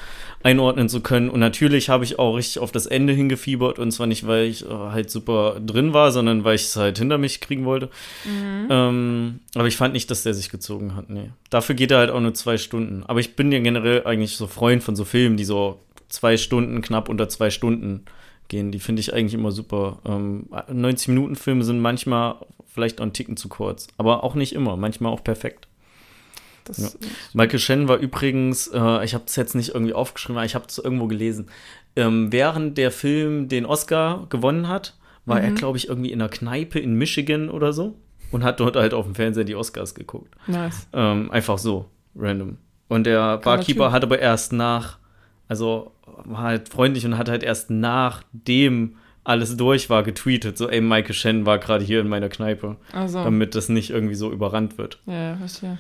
einordnen 0.43 0.89
zu 0.89 1.01
können. 1.01 1.29
Und 1.29 1.41
natürlich 1.41 1.89
habe 1.91 2.05
ich 2.05 2.19
auch 2.19 2.37
richtig 2.37 2.61
auf 2.61 2.73
das 2.73 2.87
Ende 2.87 3.13
hingefiebert 3.13 3.79
und 3.79 3.91
zwar 3.93 4.07
nicht, 4.07 4.27
weil 4.27 4.47
ich 4.47 4.65
äh, 4.65 4.69
halt 4.73 5.11
super 5.11 5.61
drin 5.61 5.93
war, 5.93 6.11
sondern 6.11 6.43
weil 6.45 6.55
ich 6.55 6.63
es 6.63 6.77
halt 6.77 6.99
hinter 6.99 7.19
mich 7.19 7.41
kriegen 7.41 7.65
wollte. 7.67 7.91
Mhm. 8.25 8.69
Ähm, 8.71 9.41
aber 9.55 9.67
ich 9.69 9.77
fand 9.77 9.93
nicht, 9.93 10.11
dass 10.11 10.23
der 10.23 10.35
sich 10.35 10.49
gezogen 10.49 10.97
hat, 10.97 11.11
nee. 11.11 11.31
Dafür 11.51 11.75
geht 11.75 11.91
er 11.91 11.99
halt 11.99 12.11
auch 12.11 12.21
nur 12.21 12.35
zwei 12.35 12.57
Stunden. 12.57 13.05
Aber 13.07 13.21
ich 13.21 13.37
bin 13.37 13.53
ja 13.53 13.59
generell 13.61 14.07
eigentlich 14.07 14.37
so 14.37 14.47
Freund 14.47 14.83
von 14.83 14.97
so 14.97 15.05
Filmen, 15.05 15.37
die 15.37 15.45
so 15.45 15.81
zwei 16.09 16.37
Stunden, 16.37 16.81
knapp 16.81 17.09
unter 17.09 17.29
zwei 17.29 17.51
Stunden 17.51 18.05
gehen. 18.49 18.73
Die 18.73 18.81
finde 18.81 19.01
ich 19.01 19.13
eigentlich 19.13 19.35
immer 19.35 19.53
super. 19.53 19.99
Ähm, 20.05 20.47
90-Minuten-Filme 20.51 21.65
sind 21.65 21.81
manchmal 21.81 22.37
vielleicht 22.67 23.01
auch 23.01 23.03
einen 23.03 23.13
Ticken 23.13 23.37
zu 23.37 23.49
kurz. 23.49 23.89
Aber 23.97 24.25
auch 24.25 24.35
nicht 24.35 24.53
immer. 24.53 24.77
Manchmal 24.77 25.13
auch 25.13 25.25
perfekt. 25.25 25.69
Ja. 26.77 26.89
Michael 27.33 27.61
Shannon 27.61 27.89
war 27.89 27.99
übrigens, 27.99 28.67
äh, 28.69 29.05
ich 29.05 29.15
habe 29.15 29.25
es 29.27 29.37
jetzt 29.37 29.55
nicht 29.55 29.71
irgendwie 29.71 29.95
aufgeschrieben, 29.95 30.37
aber 30.37 30.47
ich 30.47 30.55
habe 30.55 30.67
es 30.69 30.79
irgendwo 30.79 31.07
gelesen. 31.07 31.47
Ähm, 31.95 32.33
während 32.33 32.77
der 32.77 32.91
Film 32.91 33.49
den 33.49 33.67
Oscar 33.67 34.27
gewonnen 34.29 34.69
hat, 34.69 34.97
war 35.27 35.41
er, 35.41 35.51
glaube 35.53 35.77
ich, 35.77 35.89
irgendwie 35.89 36.13
in 36.13 36.21
einer 36.21 36.29
Kneipe 36.29 36.79
in 36.79 36.95
Michigan 36.95 37.51
oder 37.51 37.73
so 37.73 37.97
und 38.31 38.45
hat 38.45 38.61
dort 38.61 38.77
halt 38.77 38.95
auf 38.95 39.07
dem 39.07 39.15
Fernseher 39.15 39.45
die 39.45 39.57
Oscars 39.57 39.95
geguckt. 39.95 40.35
Nice. 40.47 40.87
Ähm, 40.93 41.31
einfach 41.31 41.59
so, 41.59 41.87
random. 42.15 42.59
Und 42.89 43.05
der 43.05 43.39
Barkeeper 43.39 43.91
hat 43.91 44.05
aber 44.05 44.19
erst 44.19 44.53
nach, 44.53 44.99
also 45.49 45.93
war 46.25 46.43
halt 46.43 46.69
freundlich 46.69 47.05
und 47.07 47.19
hat 47.19 47.29
halt 47.29 47.43
erst 47.43 47.71
nachdem 47.71 48.97
alles 49.25 49.57
durch 49.57 49.91
war, 49.91 50.03
getweetet. 50.05 50.57
So, 50.57 50.69
ey, 50.69 50.81
Michael 50.81 51.15
Shannon 51.15 51.47
war 51.47 51.59
gerade 51.59 51.85
hier 51.85 52.01
in 52.01 52.09
meiner 52.09 52.29
Kneipe, 52.29 52.77
Also, 52.93 53.25
damit 53.25 53.55
das 53.57 53.69
nicht 53.69 53.91
irgendwie 53.91 54.15
so 54.15 54.31
überrannt 54.31 54.79
wird. 54.79 55.01
ja, 55.07 55.37
verstehe. 55.37 55.79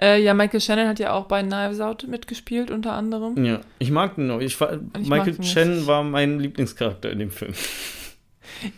Äh, 0.00 0.22
ja, 0.22 0.32
Michael 0.32 0.60
Shannon 0.60 0.86
hat 0.88 0.98
ja 0.98 1.12
auch 1.12 1.26
bei 1.26 1.42
Knives 1.42 1.80
Out 1.80 2.06
mitgespielt, 2.08 2.70
unter 2.70 2.94
anderem. 2.94 3.44
Ja, 3.44 3.60
ich 3.78 3.90
mag 3.90 4.14
den 4.14 4.28
noch. 4.28 4.40
Ich, 4.40 4.58
Ich 4.98 5.08
Michael. 5.08 5.36
Chen 5.40 5.86
war 5.86 6.02
mein 6.04 6.38
Lieblingscharakter 6.40 7.10
in 7.10 7.18
dem 7.18 7.30
Film. 7.30 7.52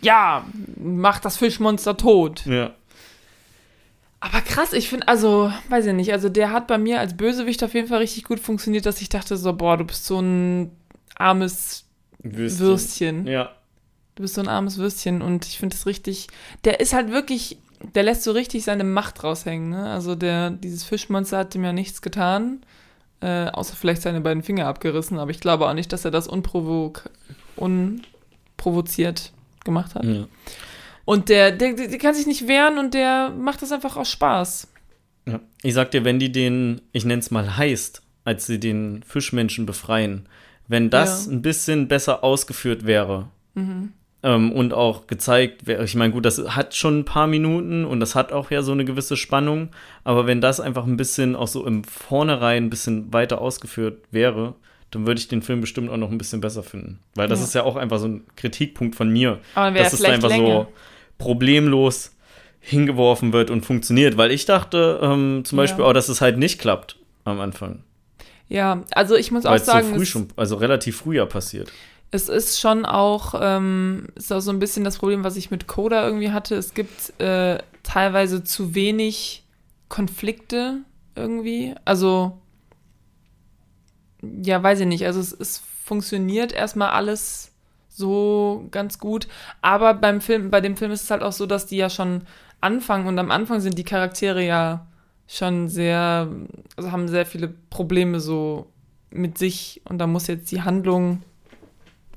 Ja, 0.01 0.45
macht 0.77 1.23
das 1.25 1.37
Fischmonster 1.37 1.95
tot. 1.97 2.45
Ja. 2.45 2.71
Aber 4.23 4.39
krass, 4.39 4.71
ich 4.71 4.87
finde, 4.87 5.09
also, 5.09 5.51
weiß 5.67 5.85
ich 5.85 5.93
nicht, 5.93 6.13
also 6.13 6.29
der 6.29 6.51
hat 6.51 6.67
bei 6.67 6.77
mir 6.77 7.01
als 7.01 7.17
Bösewicht 7.17 7.61
auf 7.61 7.73
jeden 7.73 7.89
Fall 7.89 7.97
richtig 7.97 8.23
gut 8.23 8.39
funktioniert, 8.39 8.85
dass 8.85 9.01
ich 9.01 9.09
dachte 9.09 9.35
so, 9.35 9.51
boah, 9.51 9.75
du 9.75 9.83
bist 9.83 10.05
so 10.05 10.17
ein 10.21 10.71
armes 11.15 11.83
Würstchen. 12.19 12.65
Würstchen. 12.65 13.27
Ja. 13.27 13.51
Du 14.15 14.21
bist 14.21 14.35
so 14.35 14.41
ein 14.41 14.47
armes 14.47 14.77
Würstchen 14.77 15.21
und 15.21 15.45
ich 15.45 15.57
finde 15.57 15.75
es 15.75 15.85
richtig, 15.85 16.27
der 16.63 16.79
ist 16.79 16.93
halt 16.93 17.11
wirklich, 17.11 17.57
der 17.95 18.03
lässt 18.03 18.23
so 18.23 18.31
richtig 18.31 18.63
seine 18.63 18.85
Macht 18.85 19.25
raushängen, 19.25 19.71
ne? 19.71 19.91
Also 19.91 20.15
der, 20.15 20.51
dieses 20.51 20.85
Fischmonster 20.85 21.39
hat 21.39 21.53
ihm 21.53 21.65
ja 21.65 21.73
nichts 21.73 22.01
getan, 22.01 22.61
äh, 23.19 23.47
außer 23.47 23.75
vielleicht 23.75 24.03
seine 24.03 24.21
beiden 24.21 24.41
Finger 24.41 24.67
abgerissen, 24.67 25.19
aber 25.19 25.31
ich 25.31 25.41
glaube 25.41 25.67
auch 25.67 25.73
nicht, 25.73 25.91
dass 25.91 26.05
er 26.05 26.11
das 26.11 26.29
unprovok 26.29 27.09
unprovoziert 27.57 29.33
gemacht 29.65 29.95
hat. 29.95 30.05
ja. 30.05 30.27
Und 31.05 31.29
der, 31.29 31.51
der, 31.51 31.73
der 31.73 31.97
kann 31.97 32.13
sich 32.15 32.27
nicht 32.27 32.47
wehren 32.47 32.77
und 32.77 32.93
der 32.93 33.29
macht 33.29 33.61
das 33.61 33.71
einfach 33.71 33.97
aus 33.97 34.09
Spaß. 34.11 34.67
ja. 35.27 35.39
Ich 35.61 35.73
sag 35.73 35.91
dir, 35.91 36.03
wenn 36.05 36.19
die 36.19 36.31
den, 36.31 36.81
ich 36.91 37.05
nenn's 37.05 37.31
mal 37.31 37.57
heißt, 37.57 38.01
als 38.25 38.45
sie 38.45 38.59
den 38.59 39.03
Fischmenschen 39.07 39.65
befreien, 39.65 40.27
wenn 40.67 40.89
das 40.89 41.25
Ja. 41.25 41.31
ein 41.33 41.41
bisschen 41.41 41.87
besser 41.87 42.23
ausgeführt 42.23 42.85
wäre 42.85 43.27
Mhm. 43.55 43.91
ähm, 44.23 44.51
und 44.53 44.73
auch 44.73 45.07
gezeigt 45.07 45.67
wäre, 45.67 45.83
ich 45.83 45.95
meine, 45.95 46.13
gut, 46.13 46.25
das 46.25 46.39
hat 46.55 46.73
schon 46.75 46.99
ein 46.99 47.05
paar 47.05 47.27
Minuten 47.27 47.83
und 47.85 47.99
das 47.99 48.15
hat 48.15 48.31
auch 48.31 48.49
ja 48.49 48.61
so 48.61 48.71
eine 48.71 48.85
gewisse 48.85 49.17
Spannung, 49.17 49.69
aber 50.05 50.25
wenn 50.25 50.39
das 50.41 50.59
einfach 50.61 50.85
ein 50.85 50.95
bisschen 50.97 51.35
auch 51.35 51.47
so 51.49 51.65
im 51.65 51.83
Vornherein 51.83 52.65
ein 52.65 52.69
bisschen 52.69 53.11
weiter 53.11 53.41
ausgeführt 53.41 53.99
wäre, 54.11 54.55
dann 54.91 55.05
würde 55.07 55.19
ich 55.19 55.27
den 55.27 55.41
Film 55.41 55.59
bestimmt 55.59 55.89
auch 55.89 55.97
noch 55.97 56.11
ein 56.11 56.17
bisschen 56.17 56.39
besser 56.39 56.63
finden. 56.63 56.99
Weil 57.15 57.27
das 57.27 57.39
Ja. 57.39 57.45
ist 57.45 57.55
ja 57.55 57.63
auch 57.63 57.75
einfach 57.75 57.99
so 57.99 58.07
ein 58.07 58.23
Kritikpunkt 58.37 58.95
von 58.95 59.09
mir. 59.09 59.39
Aber 59.55 59.65
dann 59.65 59.73
wäre 59.73 59.83
dass 59.83 59.93
es 59.93 60.03
einfach 60.05 60.29
länger. 60.29 60.45
so 60.47 60.67
problemlos 61.23 62.11
hingeworfen 62.59 63.33
wird 63.33 63.49
und 63.49 63.65
funktioniert. 63.65 64.17
Weil 64.17 64.31
ich 64.31 64.45
dachte 64.45 64.99
ähm, 65.01 65.43
zum 65.45 65.57
Ja. 65.57 65.63
Beispiel 65.63 65.83
auch, 65.85 65.93
dass 65.93 66.09
es 66.09 66.21
halt 66.21 66.37
nicht 66.37 66.59
klappt 66.59 66.97
am 67.25 67.39
Anfang. 67.39 67.83
Ja, 68.49 68.83
also 68.91 69.15
ich 69.15 69.31
muss 69.31 69.43
Weil 69.45 69.51
auch 69.51 69.55
es 69.55 69.65
so 69.65 69.71
sagen, 69.71 69.93
früh 69.93 70.03
es, 70.03 70.09
schon, 70.09 70.27
also 70.35 70.55
relativ 70.57 70.97
früh 70.97 71.15
ja 71.17 71.25
passiert. 71.25 71.71
es 72.11 72.29
ist 72.29 72.59
schon 72.59 72.85
auch, 72.85 73.33
ähm, 73.41 74.07
ist 74.15 74.31
auch 74.31 74.41
so 74.41 74.51
ein 74.51 74.59
bisschen 74.59 74.83
das 74.83 74.97
Problem, 74.97 75.23
was 75.23 75.35
ich 75.37 75.49
mit 75.49 75.67
Coda 75.67 76.05
irgendwie 76.05 76.31
hatte. 76.31 76.55
Es 76.55 76.73
gibt 76.73 77.19
äh, 77.19 77.57
teilweise 77.83 78.43
zu 78.43 78.75
wenig 78.75 79.43
Konflikte 79.89 80.79
irgendwie. 81.15 81.73
Also, 81.85 82.37
ja, 84.21 84.61
weiß 84.61 84.81
ich 84.81 84.87
nicht. 84.87 85.05
Also 85.05 85.19
es, 85.19 85.31
es 85.33 85.61
funktioniert 85.85 86.51
erstmal 86.53 86.91
alles 86.91 87.51
so 87.95 88.67
ganz 88.71 88.99
gut. 88.99 89.27
Aber 89.61 89.93
beim 89.93 90.21
Film, 90.21 90.49
bei 90.49 90.61
dem 90.61 90.77
Film 90.77 90.91
ist 90.91 91.03
es 91.03 91.11
halt 91.11 91.21
auch 91.21 91.31
so, 91.31 91.45
dass 91.45 91.65
die 91.65 91.77
ja 91.77 91.89
schon 91.89 92.23
anfangen 92.61 93.07
und 93.07 93.19
am 93.19 93.31
Anfang 93.31 93.59
sind 93.59 93.77
die 93.77 93.83
Charaktere 93.83 94.43
ja 94.43 94.87
schon 95.27 95.67
sehr, 95.67 96.29
also 96.77 96.91
haben 96.91 97.07
sehr 97.07 97.25
viele 97.25 97.49
Probleme 97.69 98.19
so 98.19 98.67
mit 99.09 99.37
sich 99.37 99.81
und 99.85 99.97
da 99.99 100.07
muss 100.07 100.27
jetzt 100.27 100.51
die 100.51 100.61
Handlung 100.61 101.21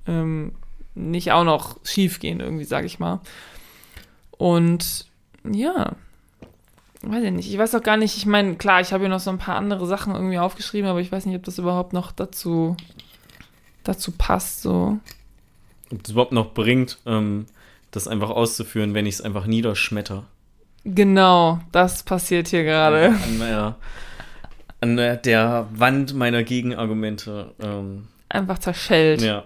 ähm, 0.07 0.53
nicht 0.95 1.33
auch 1.33 1.45
noch 1.45 1.79
schief 1.85 2.21
gehen, 2.21 2.41
irgendwie, 2.41 2.65
sag 2.65 2.85
ich 2.85 2.99
mal. 2.99 3.21
Und 4.39 5.07
ja, 5.45 5.93
weiß 7.03 7.25
ich 7.25 7.33
nicht. 7.33 7.51
Ich 7.51 7.59
weiß 7.59 7.75
auch 7.75 7.83
gar 7.83 7.97
nicht, 7.97 8.17
ich 8.17 8.27
meine, 8.27 8.57
klar, 8.57 8.81
ich 8.81 8.93
habe 8.93 9.05
hier 9.05 9.11
noch 9.11 9.21
so 9.21 9.31
ein 9.31 9.39
paar 9.39 9.57
andere 9.57 9.87
Sachen 9.87 10.15
irgendwie 10.15 10.39
aufgeschrieben, 10.39 10.89
aber 10.89 11.01
ich 11.01 11.13
weiß 11.13 11.27
nicht, 11.27 11.37
ob 11.37 11.45
das 11.45 11.59
überhaupt 11.59 11.93
noch 11.93 12.13
dazu, 12.13 12.77
dazu 13.85 14.13
passt, 14.13 14.63
so. 14.63 14.99
Ob 15.93 16.03
das 16.03 16.13
überhaupt 16.13 16.33
noch 16.33 16.53
bringt, 16.53 16.99
ähm, 17.07 17.47
das 17.91 18.09
einfach 18.09 18.31
auszuführen, 18.31 18.95
wenn 18.95 19.07
ich 19.07 19.17
es 19.17 19.21
einfach 19.21 19.47
niederschmetter. 19.47 20.25
Genau, 20.85 21.61
das 21.73 22.03
passiert 22.03 22.49
hier 22.49 22.65
gerade. 22.65 23.09
An, 23.09 23.39
meiner, 23.39 23.77
an 24.81 24.97
der 24.97 25.69
Wand 25.73 26.15
meiner 26.15 26.45
Gegenargumente. 26.45 27.55
Ähm, 27.61 28.07
einfach 28.29 28.59
zerschellt. 28.59 29.23
ja. 29.23 29.45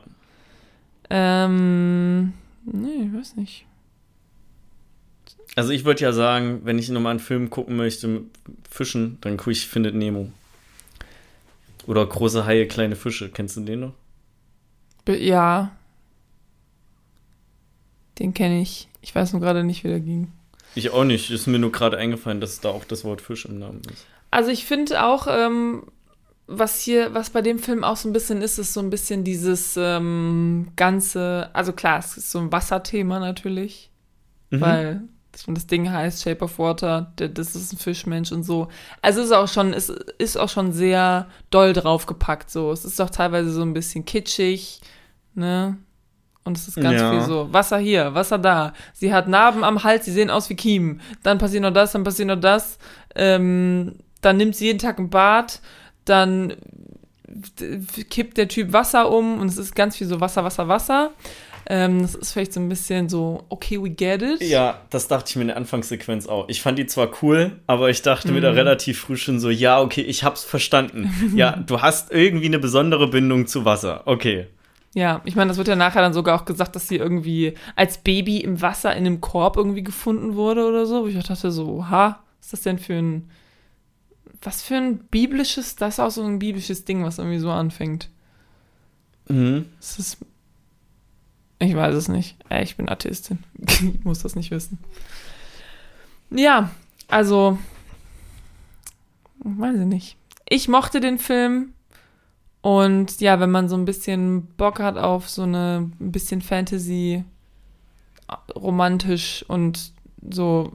Ähm, 1.08 2.34
nee, 2.64 3.06
ich 3.06 3.14
weiß 3.14 3.36
nicht. 3.36 3.66
Also 5.56 5.70
ich 5.70 5.84
würde 5.84 6.02
ja 6.02 6.12
sagen, 6.12 6.60
wenn 6.64 6.78
ich 6.78 6.88
nochmal 6.90 7.10
einen 7.10 7.20
Film 7.20 7.50
gucken 7.50 7.76
möchte 7.76 8.06
mit 8.06 8.24
Fischen, 8.70 9.18
dann 9.20 9.36
gucke 9.36 9.50
ich 9.52 9.66
Findet 9.66 9.94
Nemo. 9.94 10.30
Oder 11.86 12.06
Große 12.06 12.44
Haie, 12.46 12.68
kleine 12.68 12.94
Fische. 12.94 13.30
Kennst 13.30 13.56
du 13.56 13.62
den 13.62 13.80
noch? 13.80 13.92
Ja. 15.08 15.72
Den 18.20 18.34
kenne 18.34 18.60
ich. 18.60 18.88
Ich 19.02 19.14
weiß 19.14 19.32
nur 19.32 19.40
gerade 19.42 19.64
nicht, 19.64 19.82
wie 19.82 19.88
der 19.88 20.00
ging. 20.00 20.30
Ich 20.74 20.90
auch 20.90 21.04
nicht. 21.04 21.30
Ist 21.30 21.46
mir 21.48 21.58
nur 21.58 21.72
gerade 21.72 21.96
eingefallen, 21.96 22.40
dass 22.40 22.60
da 22.60 22.68
auch 22.68 22.84
das 22.84 23.04
Wort 23.04 23.20
Fisch 23.20 23.44
im 23.46 23.58
Namen 23.58 23.82
ist. 23.92 24.06
Also 24.30 24.50
ich 24.50 24.64
finde 24.64 25.02
auch, 25.04 25.26
ähm, 25.28 25.82
was 26.46 26.80
hier, 26.80 27.12
was 27.14 27.30
bei 27.30 27.42
dem 27.42 27.58
Film 27.58 27.82
auch 27.82 27.96
so 27.96 28.08
ein 28.08 28.12
bisschen 28.12 28.42
ist, 28.42 28.58
ist 28.58 28.72
so 28.74 28.80
ein 28.80 28.90
bisschen 28.90 29.24
dieses 29.24 29.76
ähm, 29.76 30.68
ganze, 30.76 31.50
also 31.52 31.72
klar, 31.72 31.98
es 31.98 32.16
ist 32.16 32.30
so 32.30 32.38
ein 32.38 32.52
Wasserthema 32.52 33.18
natürlich, 33.18 33.90
Mhm. 34.50 34.60
weil 34.60 35.02
das, 35.46 35.66
Ding 35.68 35.90
heißt 35.90 36.22
Shape 36.22 36.44
of 36.44 36.58
Water, 36.58 37.12
das 37.16 37.54
ist 37.54 37.72
ein 37.72 37.78
Fischmensch 37.78 38.32
und 38.32 38.42
so. 38.42 38.66
Also 39.00 39.20
es 39.20 39.26
ist 39.26 39.32
auch 39.32 39.46
schon, 39.48 39.72
es 39.72 39.88
ist 40.18 40.36
auch 40.36 40.48
schon 40.48 40.72
sehr 40.72 41.28
doll 41.50 41.72
draufgepackt, 41.72 42.50
so. 42.50 42.72
Es 42.72 42.84
ist 42.84 43.00
auch 43.00 43.10
teilweise 43.10 43.50
so 43.52 43.62
ein 43.62 43.72
bisschen 43.72 44.04
kitschig, 44.04 44.80
ne? 45.34 45.78
Und 46.44 46.56
es 46.56 46.68
ist 46.68 46.76
ganz 46.80 47.00
Ja. 47.00 47.10
viel 47.12 47.20
so, 47.22 47.52
Wasser 47.52 47.78
hier, 47.78 48.14
Wasser 48.14 48.38
da. 48.38 48.72
Sie 48.94 49.12
hat 49.12 49.28
Narben 49.28 49.62
am 49.62 49.84
Hals, 49.84 50.06
sie 50.06 50.12
sehen 50.12 50.30
aus 50.30 50.48
wie 50.50 50.56
Kiemen. 50.56 51.00
Dann 51.22 51.38
passiert 51.38 51.62
noch 51.62 51.72
das, 51.72 51.92
dann 51.92 52.02
passiert 52.04 52.28
noch 52.28 52.40
das. 52.40 52.78
Ähm, 53.14 53.96
dann 54.22 54.36
nimmt 54.38 54.56
sie 54.56 54.66
jeden 54.66 54.78
Tag 54.78 54.98
ein 54.98 55.10
Bad. 55.10 55.60
Dann 56.06 56.54
kippt 58.08 58.38
der 58.38 58.48
Typ 58.48 58.72
Wasser 58.72 59.10
um 59.10 59.38
und 59.40 59.48
es 59.48 59.58
ist 59.58 59.74
ganz 59.74 59.96
viel 59.96 60.06
so 60.06 60.20
Wasser, 60.20 60.44
Wasser, 60.44 60.66
Wasser. 60.68 61.10
Ähm, 61.66 62.02
das 62.02 62.14
ist 62.16 62.32
vielleicht 62.32 62.52
so 62.52 62.58
ein 62.60 62.68
bisschen 62.68 63.08
so, 63.08 63.44
okay, 63.48 63.80
we 63.80 63.90
get 63.90 64.22
it. 64.22 64.42
Ja, 64.42 64.80
das 64.90 65.06
dachte 65.06 65.28
ich 65.30 65.36
mir 65.36 65.42
in 65.42 65.48
der 65.48 65.56
Anfangssequenz 65.56 66.26
auch. 66.26 66.48
Ich 66.48 66.62
fand 66.62 66.78
die 66.78 66.86
zwar 66.86 67.10
cool, 67.22 67.52
aber 67.68 67.90
ich 67.90 68.02
dachte 68.02 68.32
mir 68.32 68.40
da 68.40 68.50
Mhm. 68.50 68.56
relativ 68.58 68.98
früh 69.00 69.16
schon 69.16 69.38
so, 69.38 69.50
ja, 69.50 69.80
okay, 69.80 70.00
ich 70.00 70.24
hab's 70.24 70.42
verstanden. 70.42 71.10
ja, 71.36 71.52
du 71.52 71.80
hast 71.80 72.10
irgendwie 72.12 72.46
eine 72.46 72.58
besondere 72.58 73.08
Bindung 73.08 73.46
zu 73.46 73.64
Wasser. 73.64 74.02
Okay. 74.06 74.46
Ja, 74.92 75.20
ich 75.24 75.36
meine, 75.36 75.48
das 75.48 75.56
wird 75.56 75.68
ja 75.68 75.76
nachher 75.76 76.02
dann 76.02 76.12
sogar 76.12 76.40
auch 76.40 76.44
gesagt, 76.44 76.74
dass 76.74 76.88
sie 76.88 76.96
irgendwie 76.96 77.54
als 77.76 77.98
Baby 77.98 78.38
im 78.38 78.60
Wasser 78.60 78.94
in 78.96 79.06
einem 79.06 79.20
Korb 79.20 79.56
irgendwie 79.56 79.84
gefunden 79.84 80.34
wurde 80.34 80.66
oder 80.66 80.84
so. 80.84 81.02
Wo 81.02 81.06
ich 81.06 81.14
dachte 81.22 81.52
so, 81.52 81.88
ha, 81.88 82.20
was 82.38 82.46
ist 82.46 82.52
das 82.52 82.62
denn 82.62 82.78
für 82.78 82.94
ein, 82.94 83.30
was 84.42 84.62
für 84.62 84.76
ein 84.76 84.98
biblisches, 84.98 85.76
das 85.76 85.94
ist 85.94 86.00
auch 86.00 86.10
so 86.10 86.24
ein 86.24 86.40
biblisches 86.40 86.84
Ding, 86.84 87.04
was 87.04 87.18
irgendwie 87.18 87.38
so 87.38 87.50
anfängt. 87.50 88.08
Mhm. 89.28 89.66
Das 89.78 89.98
ist, 90.00 90.18
ich 91.60 91.76
weiß 91.76 91.94
es 91.94 92.08
nicht. 92.08 92.36
Äh, 92.48 92.64
Ich 92.64 92.76
bin 92.76 92.88
Atheistin. 92.88 93.38
ich 93.58 94.04
muss 94.04 94.20
das 94.20 94.34
nicht 94.34 94.50
wissen. 94.50 94.78
Ja, 96.30 96.70
also, 97.06 97.58
weiß 99.40 99.78
ich 99.78 99.86
nicht. 99.86 100.16
Ich 100.48 100.66
mochte 100.66 101.00
den 101.00 101.18
Film. 101.18 101.74
Und 102.62 103.20
ja, 103.20 103.40
wenn 103.40 103.50
man 103.50 103.68
so 103.68 103.76
ein 103.76 103.84
bisschen 103.86 104.46
Bock 104.58 104.80
hat 104.80 104.98
auf 104.98 105.28
so 105.30 105.42
eine 105.42 105.90
ein 106.00 106.12
bisschen 106.12 106.42
Fantasy, 106.42 107.24
romantisch 108.54 109.44
und 109.48 109.92
so, 110.30 110.72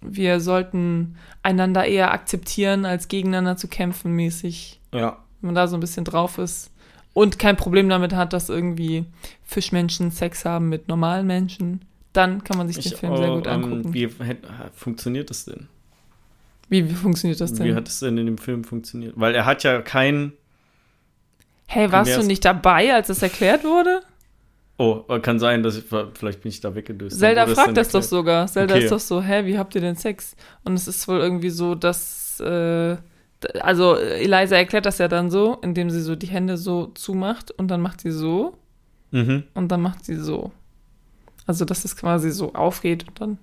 wir 0.00 0.40
sollten 0.40 1.16
einander 1.42 1.84
eher 1.86 2.12
akzeptieren, 2.12 2.84
als 2.84 3.08
gegeneinander 3.08 3.56
zu 3.56 3.68
kämpfen, 3.68 4.12
mäßig 4.12 4.80
Ja. 4.92 5.18
wenn 5.40 5.48
man 5.48 5.54
da 5.54 5.66
so 5.66 5.76
ein 5.76 5.80
bisschen 5.80 6.04
drauf 6.04 6.38
ist 6.38 6.70
und 7.12 7.38
kein 7.38 7.56
Problem 7.56 7.88
damit 7.88 8.12
hat, 8.14 8.32
dass 8.32 8.48
irgendwie 8.48 9.04
Fischmenschen 9.44 10.10
Sex 10.10 10.44
haben 10.44 10.68
mit 10.68 10.88
normalen 10.88 11.26
Menschen, 11.26 11.82
dann 12.12 12.44
kann 12.44 12.56
man 12.58 12.68
sich 12.68 12.78
den 12.82 12.92
Ich, 12.92 12.98
Film 12.98 13.16
sehr 13.16 13.32
oh, 13.32 13.36
gut 13.36 13.46
ähm, 13.46 13.52
angucken. 13.64 13.94
wie 13.94 14.06
hätt- 14.08 14.44
funktioniert 14.74 15.30
das 15.30 15.44
denn? 15.44 15.68
wie, 16.70 16.88
wie 16.88 16.94
funktioniert 16.94 17.40
das 17.40 17.52
denn? 17.52 17.66
Wie 17.66 17.74
hat 17.74 17.88
es 17.88 18.00
denn 18.00 18.16
in 18.18 18.26
dem 18.26 18.38
Film 18.38 18.64
funktioniert? 18.64 19.12
Weil 19.16 19.34
er 19.34 19.44
hat 19.44 19.62
ja 19.64 19.80
kein. 19.82 20.32
Hey, 21.66 21.90
warst 21.92 22.16
du 22.16 22.22
nicht 22.22 22.44
dabei, 22.44 22.94
als 22.94 23.08
das 23.08 23.22
erklärt 23.22 23.64
wurde? 23.64 24.02
Oh, 24.76 25.02
kann 25.22 25.38
sein, 25.38 25.62
dass 25.62 25.76
ich. 25.76 25.84
Vielleicht 25.84 26.40
bin 26.42 26.50
ich 26.50 26.60
da 26.60 26.74
weggedöst. 26.74 27.18
Zelda 27.18 27.46
fragt 27.46 27.76
das 27.76 27.90
doch 27.90 28.02
sogar. 28.02 28.46
Zelda 28.48 28.74
Okay. 28.74 28.84
ist 28.84 28.90
doch 28.90 28.98
so, 29.00 29.22
hä, 29.22 29.44
wie 29.46 29.56
habt 29.56 29.74
ihr 29.76 29.80
denn 29.80 29.94
Sex? 29.96 30.34
Und 30.64 30.74
es 30.74 30.88
ist 30.88 31.06
wohl 31.06 31.18
irgendwie 31.20 31.50
so, 31.50 31.76
dass, 31.76 32.40
äh, 32.40 32.96
also 33.60 33.96
Eliza 33.96 34.56
erklärt 34.56 34.86
das 34.86 34.98
ja 34.98 35.06
dann 35.06 35.30
so, 35.30 35.58
indem 35.62 35.90
sie 35.90 36.00
so 36.00 36.16
die 36.16 36.26
Hände 36.26 36.56
so 36.56 36.86
zumacht 36.86 37.52
und 37.52 37.68
dann 37.68 37.80
macht 37.82 38.00
sie 38.00 38.10
so 38.10 38.58
Mhm. 39.12 39.44
und 39.54 39.68
dann 39.68 39.80
macht 39.80 40.04
sie 40.04 40.16
so. 40.16 40.50
Also, 41.46 41.64
dass 41.64 41.84
es 41.84 41.94
quasi 41.96 42.30
so 42.32 42.52
aufgeht 42.54 43.06
und 43.06 43.20
dann 43.20 43.38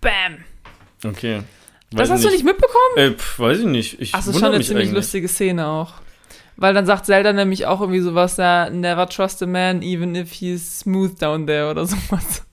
BAM! 0.00 0.38
Okay. 1.04 1.42
Das 1.92 2.08
Weiß 2.08 2.10
hast 2.16 2.24
du 2.24 2.30
nicht 2.30 2.44
mitbekommen? 2.44 2.96
Äh, 2.96 3.10
pf, 3.12 3.38
weiß 3.38 3.58
ich 3.60 3.66
nicht. 3.66 4.00
Ich 4.00 4.12
Ach, 4.12 4.18
das 4.18 4.26
ist 4.28 4.34
wundere 4.34 4.50
schon 4.50 4.54
eine 4.56 4.64
ziemlich 4.64 4.90
lustige 4.90 5.28
Szene 5.28 5.66
auch. 5.68 5.92
Weil 6.56 6.74
dann 6.74 6.86
sagt 6.86 7.06
Zelda 7.06 7.32
nämlich 7.32 7.66
auch 7.66 7.80
irgendwie 7.80 8.00
sowas, 8.00 8.36
ja, 8.36 8.70
never 8.70 9.08
trust 9.08 9.42
a 9.42 9.46
man, 9.46 9.82
even 9.82 10.14
if 10.14 10.32
he's 10.32 10.80
smooth 10.80 11.20
down 11.20 11.46
there 11.46 11.70
oder 11.70 11.86
sowas. 11.86 12.44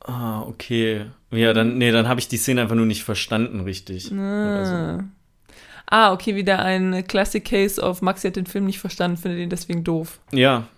Ah, 0.00 0.42
okay. 0.42 1.06
Ja, 1.30 1.52
dann, 1.52 1.78
nee, 1.78 1.90
dann 1.90 2.08
habe 2.08 2.20
ich 2.20 2.28
die 2.28 2.36
Szene 2.36 2.62
einfach 2.62 2.74
nur 2.74 2.86
nicht 2.86 3.04
verstanden, 3.04 3.60
richtig. 3.60 4.12
Oder 4.12 4.66
so. 4.66 4.74
Ah. 4.74 5.04
ah, 5.86 6.12
okay, 6.12 6.36
wieder 6.36 6.60
ein 6.60 7.06
Classic 7.06 7.44
Case 7.44 7.80
of 7.80 8.02
Maxi 8.02 8.28
hat 8.28 8.36
den 8.36 8.46
Film 8.46 8.66
nicht 8.66 8.80
verstanden, 8.80 9.16
findet 9.16 9.40
ihn 9.40 9.50
deswegen 9.50 9.82
doof. 9.82 10.20
Ja, 10.32 10.68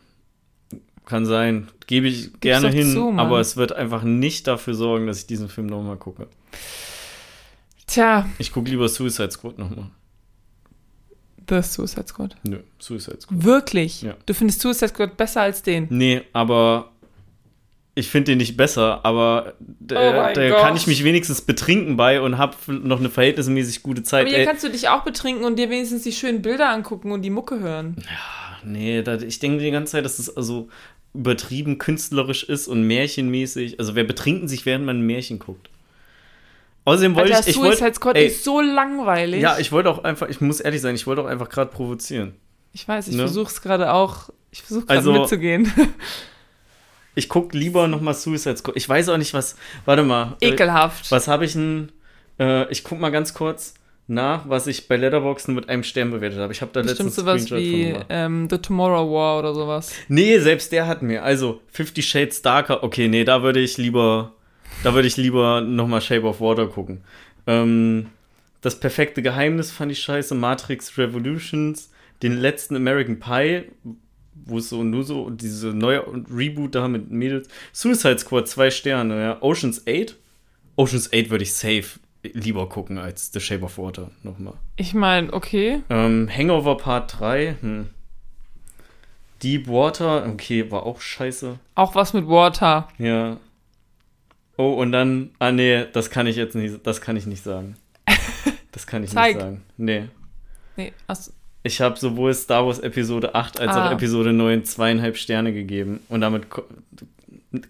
kann 1.06 1.24
sein. 1.24 1.68
Gebe 1.86 2.08
ich 2.08 2.40
gerne 2.40 2.68
doch 2.68 2.74
hin, 2.74 2.92
zu, 2.92 3.12
aber 3.16 3.40
es 3.40 3.56
wird 3.56 3.72
einfach 3.72 4.02
nicht 4.02 4.46
dafür 4.46 4.74
sorgen, 4.74 5.06
dass 5.06 5.18
ich 5.18 5.26
diesen 5.26 5.48
Film 5.48 5.68
nochmal 5.68 5.96
gucke. 5.96 6.26
Tja, 7.86 8.28
Ich 8.38 8.52
gucke 8.52 8.68
lieber 8.68 8.88
Suicide 8.88 9.30
Squad 9.30 9.58
nochmal. 9.58 9.90
The 11.48 11.62
Suicide 11.62 12.06
Squad. 12.08 12.36
Nö, 12.42 12.58
Suicide 12.78 13.20
Squad. 13.20 13.44
Wirklich? 13.44 14.02
Ja. 14.02 14.14
Du 14.26 14.34
findest 14.34 14.60
Suicide 14.60 14.88
Squad 14.88 15.16
besser 15.16 15.42
als 15.42 15.62
den? 15.62 15.86
Nee, 15.90 16.22
aber 16.32 16.90
ich 17.94 18.10
finde 18.10 18.32
den 18.32 18.38
nicht 18.38 18.56
besser, 18.58 19.00
aber 19.04 19.54
da, 19.58 20.30
Oh 20.30 20.34
da 20.34 20.60
kann 20.60 20.76
ich 20.76 20.86
mich 20.86 21.02
wenigstens 21.02 21.40
betrinken 21.40 21.96
bei 21.96 22.20
und 22.20 22.36
habe 22.36 22.54
noch 22.68 23.00
eine 23.00 23.08
verhältnismäßig 23.08 23.82
gute 23.82 24.02
Zeit. 24.02 24.22
Aber 24.22 24.30
hier 24.30 24.40
Ey, 24.40 24.44
kannst 24.44 24.64
du 24.64 24.70
dich 24.70 24.88
auch 24.88 25.02
betrinken 25.02 25.44
und 25.44 25.58
dir 25.58 25.70
wenigstens 25.70 26.02
die 26.02 26.12
schönen 26.12 26.42
Bilder 26.42 26.68
angucken 26.68 27.10
und 27.10 27.22
die 27.22 27.30
Mucke 27.30 27.58
hören. 27.58 27.96
nee, 28.64 29.02
da, 29.02 29.14
ich 29.16 29.38
denke 29.38 29.64
die 29.64 29.70
ganze 29.70 29.92
Zeit, 29.92 30.04
dass 30.04 30.18
es 30.18 30.36
also 30.36 30.68
übertrieben 31.14 31.78
künstlerisch 31.78 32.44
ist 32.44 32.68
und 32.68 32.82
märchenmäßig. 32.82 33.80
Also 33.80 33.94
wer 33.94 34.04
betrinken 34.04 34.46
sich, 34.46 34.66
während 34.66 34.84
man 34.84 34.98
ein 34.98 35.06
Märchen 35.06 35.38
guckt. 35.38 35.70
Außerdem 36.86 37.14
wollte 37.14 37.34
Alter, 37.34 37.40
ich, 37.48 37.54
ich 37.56 37.60
Suicide 37.62 37.80
wollte, 37.82 37.94
Squad 37.96 38.16
ey, 38.16 38.26
ist 38.28 38.44
so 38.44 38.60
langweilig. 38.62 39.42
ja, 39.42 39.58
ich 39.58 39.70
wollte 39.72 39.90
auch 39.90 40.02
einfach, 40.04 40.28
ich 40.30 40.40
muss 40.40 40.60
ehrlich 40.60 40.80
sein, 40.80 40.94
ich 40.94 41.06
wollte 41.06 41.20
auch 41.20 41.26
einfach 41.26 41.50
gerade 41.50 41.70
provozieren. 41.70 42.34
Ich 42.72 42.88
weiß, 42.88 43.08
ich 43.08 43.14
Ne? 43.16 43.22
versuche 43.24 43.50
es 43.50 43.60
gerade 43.60 43.92
auch, 43.92 44.30
ich 44.50 44.62
versuche 44.62 44.86
gerade 44.86 44.98
Also- 44.98 45.12
mitzugehen. 45.12 45.70
Ich 47.18 47.30
gucke 47.30 47.56
lieber 47.56 47.88
nochmal 47.88 48.12
Suicide 48.12 48.58
Squad. 48.58 48.76
Ich 48.76 48.86
weiß 48.86 49.08
auch 49.08 49.16
nicht, 49.16 49.32
was, 49.32 49.56
warte 49.86 50.02
mal. 50.02 50.36
äh, 50.40 50.48
Ekelhaft. 50.50 51.10
Was 51.10 51.28
habe 51.28 51.46
ich 51.46 51.54
denn? 51.54 51.90
Äh, 52.38 52.70
ich 52.70 52.84
guck 52.84 53.00
mal 53.00 53.08
ganz 53.10 53.32
kurz 53.32 53.72
nach, 54.06 54.46
was 54.50 54.66
ich 54.66 54.86
bei 54.86 54.96
Letterboxd 54.96 55.48
mit 55.48 55.68
einem 55.70 55.82
Stern 55.82 56.10
bewertet 56.10 56.38
habe. 56.38 56.52
Ich 56.52 56.60
habe 56.60 56.72
da 56.74 56.82
Bestimmt 56.82 57.06
letztens 57.08 57.16
sowas 57.16 57.50
wie 57.50 57.96
ähm, 58.10 58.48
The 58.50 58.58
Tomorrow 58.58 59.10
War 59.10 59.38
oder 59.38 59.54
sowas. 59.54 59.92
Nee, 60.08 60.38
selbst 60.40 60.72
der 60.72 60.86
hat 60.86 61.00
mir. 61.00 61.22
Also 61.24 61.62
Fifty 61.72 62.02
Shades 62.02 62.42
Darker. 62.42 62.82
Okay, 62.84 63.08
nee, 63.08 63.24
da 63.24 63.42
würde 63.42 63.60
ich 63.60 63.78
lieber, 63.78 64.34
da 64.86 64.94
würde 64.94 65.08
ich 65.08 65.16
lieber 65.16 65.62
nochmal 65.62 66.00
Shape 66.00 66.22
of 66.22 66.40
Water 66.40 66.68
gucken. 66.68 67.00
Ähm, 67.48 68.06
das 68.60 68.78
perfekte 68.78 69.20
Geheimnis 69.20 69.72
fand 69.72 69.90
ich 69.90 69.98
scheiße. 69.98 70.36
Matrix 70.36 70.96
Revolutions, 70.96 71.90
den 72.22 72.36
letzten 72.36 72.76
American 72.76 73.18
Pie 73.18 73.64
wo 74.44 74.58
es 74.58 74.68
so 74.68 74.84
nur 74.84 75.02
so 75.02 75.30
diese 75.30 75.68
neue 75.68 76.04
Reboot 76.30 76.74
da 76.74 76.86
mit 76.86 77.10
Mädels. 77.10 77.48
Suicide 77.72 78.18
Squad, 78.18 78.46
zwei 78.46 78.70
Sterne, 78.70 79.20
ja. 79.20 79.42
Oceans 79.42 79.86
8? 79.88 80.14
Oceans 80.76 81.10
8 81.12 81.30
würde 81.30 81.42
ich 81.42 81.54
safe 81.54 81.98
lieber 82.22 82.68
gucken 82.68 82.98
als 82.98 83.32
The 83.32 83.40
Shape 83.40 83.64
of 83.64 83.78
Water 83.78 84.10
nochmal. 84.22 84.54
Ich 84.76 84.94
meine, 84.94 85.32
okay. 85.32 85.82
Ähm, 85.88 86.28
Hangover 86.30 86.76
Part 86.76 87.18
3, 87.18 87.56
hm. 87.60 87.86
Deep 89.42 89.68
Water, 89.68 90.26
okay, 90.26 90.70
war 90.70 90.84
auch 90.84 91.00
scheiße. 91.00 91.58
Auch 91.74 91.94
was 91.94 92.12
mit 92.14 92.28
Water. 92.28 92.88
Ja. 92.98 93.38
Oh, 94.58 94.72
und 94.74 94.92
dann, 94.92 95.30
ah 95.38 95.52
nee, 95.52 95.84
das 95.92 96.08
kann 96.10 96.26
ich 96.26 96.36
jetzt 96.36 96.54
nicht, 96.54 96.86
das 96.86 97.00
kann 97.00 97.16
ich 97.16 97.26
nicht 97.26 97.42
sagen. 97.42 97.76
Das 98.72 98.86
kann 98.86 99.02
ich 99.02 99.14
nicht 99.14 99.38
sagen. 99.38 99.62
Nee. 99.78 100.04
Nee, 100.76 100.92
also, 101.06 101.32
Ich 101.62 101.80
habe 101.80 101.98
sowohl 101.98 102.34
Star 102.34 102.66
Wars 102.66 102.78
Episode 102.78 103.34
8 103.34 103.58
als 103.58 103.72
Ah. 103.74 103.86
auch 103.88 103.92
Episode 103.92 104.34
9 104.34 104.64
zweieinhalb 104.66 105.16
Sterne 105.16 105.54
gegeben. 105.54 106.00
Und 106.10 106.20
damit 106.20 106.50
ko 106.50 106.62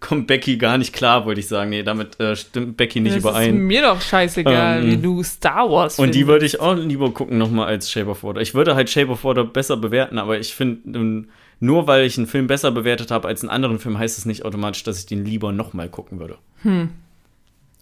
kommt 0.00 0.26
Becky 0.26 0.56
gar 0.56 0.78
nicht 0.78 0.92
klar, 0.92 1.24
wollte 1.26 1.38
ich 1.38 1.46
sagen. 1.46 1.70
Nee, 1.70 1.84
damit 1.84 2.18
äh, 2.18 2.34
stimmt 2.34 2.76
Becky 2.76 2.98
nicht 3.00 3.14
das 3.14 3.22
überein. 3.22 3.54
ist 3.54 3.60
mir 3.60 3.82
doch 3.82 4.00
scheißegal, 4.00 4.82
Ähm, 4.82 4.90
wie 4.90 4.96
du 4.96 5.22
Star 5.22 5.70
Wars 5.70 5.96
Und 6.00 6.08
die 6.08 6.20
findest. 6.24 6.28
würde 6.28 6.46
ich 6.46 6.60
auch 6.60 6.74
lieber 6.74 7.12
gucken 7.12 7.38
nochmal 7.38 7.68
als 7.68 7.88
Shape 7.88 8.10
of 8.10 8.24
Water. 8.24 8.40
Ich 8.40 8.54
würde 8.54 8.74
halt 8.74 8.90
Shape 8.90 9.10
of 9.12 9.22
Water 9.22 9.44
besser 9.44 9.76
bewerten, 9.76 10.18
aber 10.18 10.40
ich 10.40 10.54
finde, 10.56 10.98
ähm, 10.98 11.28
nur 11.60 11.86
weil 11.86 12.04
ich 12.04 12.18
einen 12.18 12.26
Film 12.26 12.46
besser 12.46 12.70
bewertet 12.70 13.10
habe 13.10 13.28
als 13.28 13.42
einen 13.42 13.50
anderen 13.50 13.78
Film, 13.78 13.98
heißt 13.98 14.18
es 14.18 14.26
nicht 14.26 14.44
automatisch, 14.44 14.82
dass 14.82 14.98
ich 14.98 15.06
den 15.06 15.24
lieber 15.24 15.52
nochmal 15.52 15.88
gucken 15.88 16.18
würde. 16.20 16.38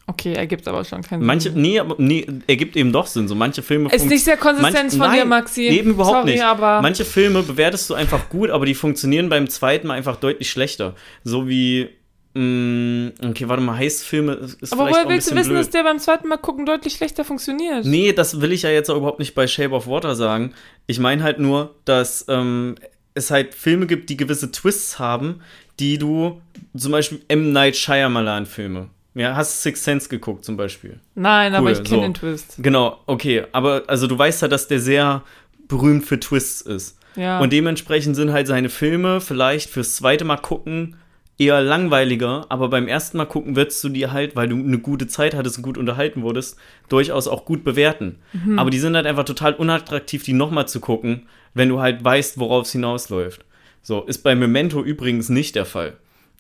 Okay, 0.07 0.35
ergibt 0.35 0.69
aber 0.69 0.85
schon 0.85 1.01
keinen 1.01 1.25
Manche, 1.25 1.51
Sinn. 1.51 1.63
nee, 1.63 1.79
aber 1.79 1.95
nee, 1.99 2.27
ergibt 2.47 2.77
eben 2.77 2.93
doch 2.93 3.07
Sinn. 3.07 3.27
So 3.27 3.35
manche 3.35 3.63
Filme 3.63 3.91
Ist 3.91 4.05
nicht 4.07 4.23
sehr 4.25 4.37
konsistent 4.37 4.75
Manch- 4.77 4.99
von 4.99 5.11
dir, 5.13 5.21
nein, 5.21 5.29
Maxi. 5.29 5.63
Eben 5.63 5.91
überhaupt 5.91 6.17
Sorry, 6.19 6.33
nicht. 6.33 6.43
aber 6.45 6.83
Manche 6.83 7.07
Filme 7.07 7.43
bewertest 7.43 7.89
du 7.89 7.95
einfach 7.95 8.29
gut, 8.29 8.51
aber 8.51 8.67
die 8.67 8.75
funktionieren 8.75 9.31
beim 9.31 9.49
zweiten 9.49 9.87
Mal 9.87 9.95
einfach 9.95 10.17
deutlich 10.17 10.51
schlechter. 10.51 10.95
So 11.25 11.49
wie, 11.49 11.89
mh, 12.35 13.13
okay, 13.31 13.49
warte 13.49 13.63
mal, 13.63 13.79
Heißfilme 13.79 14.35
ist 14.35 14.61
ist 14.63 14.73
aber 14.75 14.91
woher 14.91 15.09
willst 15.09 15.31
du 15.31 15.37
wissen, 15.37 15.49
blöd. 15.49 15.61
dass 15.61 15.71
der 15.71 15.85
beim 15.85 15.99
zweiten 15.99 16.29
Mal 16.29 16.37
gucken 16.37 16.67
deutlich 16.67 16.93
schlechter 16.93 17.25
funktioniert? 17.25 17.87
Nee, 17.87 18.13
das 18.13 18.43
will 18.43 18.53
ich 18.53 18.61
ja 18.63 18.71
jetzt 18.71 18.91
auch 18.91 18.99
überhaupt 18.99 19.21
nicht 19.21 19.35
bei 19.35 19.47
Shape 19.47 19.75
of 19.75 19.87
Water 19.87 20.15
sagen. 20.15 20.53
Ich 20.87 20.99
meine 20.99 21.23
halt 21.23 21.39
nur, 21.39 21.77
dass 21.87 22.27
ähm, 22.29 22.75
es 23.15 23.31
halt 23.31 23.55
Filme 23.55 23.87
gibt, 23.87 24.11
die 24.11 24.17
gewisse 24.17 24.51
Twists 24.51 24.99
haben, 24.99 25.41
die 25.79 25.99
du, 25.99 26.41
zum 26.77 26.93
Beispiel 26.93 27.21
M. 27.29 27.53
Night 27.53 27.77
Shyamalan 27.77 28.47
Filme. 28.47 28.89
Ja, 29.15 29.37
hast 29.37 29.63
Six 29.63 29.85
Sense 29.85 30.09
geguckt 30.09 30.45
zum 30.45 30.57
Beispiel. 30.57 30.99
Nein, 31.15 31.55
aber 31.55 31.67
Cool, 31.67 31.73
ich 31.73 31.85
kenne 31.85 31.89
so. 31.89 32.01
den 32.01 32.15
Twist. 32.15 32.55
Genau, 32.59 32.99
okay. 33.07 33.45
Aber 33.53 33.85
also 33.87 34.09
du 34.09 34.19
weißt 34.19 34.43
ja, 34.43 34.49
dass 34.49 34.67
der 34.67 34.81
sehr 34.81 35.23
berühmt 35.69 36.05
für 36.05 36.19
Twists 36.19 36.61
ist. 36.61 36.99
Ja. 37.15 37.39
Und 37.39 37.53
dementsprechend 37.53 38.17
sind 38.17 38.33
halt 38.33 38.49
seine 38.49 38.69
Filme 38.69 39.21
vielleicht 39.21 39.71
fürs 39.71 39.95
zweite 39.95 40.25
Mal 40.25 40.39
gucken 40.39 40.97
eher 41.39 41.61
langweiliger, 41.63 42.47
aber 42.49 42.69
beim 42.69 42.87
ersten 42.87 43.17
Mal 43.17 43.25
gucken 43.25 43.57
wirst 43.57 43.83
du 43.83 43.89
die 43.89 44.09
halt, 44.09 44.37
weil 44.37 44.49
du 44.49 44.57
eine 44.57 44.79
gute 44.79 45.09
Zeit 45.09 45.35
hattest 45.35 45.57
und 45.59 45.63
gut 45.65 45.79
unterhalten 45.79 46.23
wurdest, 46.23 46.57
durchaus 46.89 47.27
auch 47.27 47.45
gut 47.45 47.65
bewerten. 47.65 48.17
Mhm. 48.33 48.59
Aber 48.59 48.71
die 48.71 48.79
sind 48.79 48.95
halt 48.95 49.07
einfach 49.07 49.25
total 49.25 49.55
unattraktiv, 49.55 50.23
die 50.23 50.33
nochmal 50.33 50.69
zu 50.69 50.81
gucken, 50.81 51.27
wenn 51.55 51.69
du 51.69 51.81
halt 51.81 52.05
weißt, 52.05 52.39
worauf 52.39 52.67
es 52.67 52.73
hinausläuft. 52.73 53.45
So, 53.83 54.03
ist 54.03 54.23
bei 54.23 54.35
Memento 54.35 54.83
übrigens 54.83 55.29
nicht 55.29 55.55
der 55.55 55.67
Fall. 55.67 55.97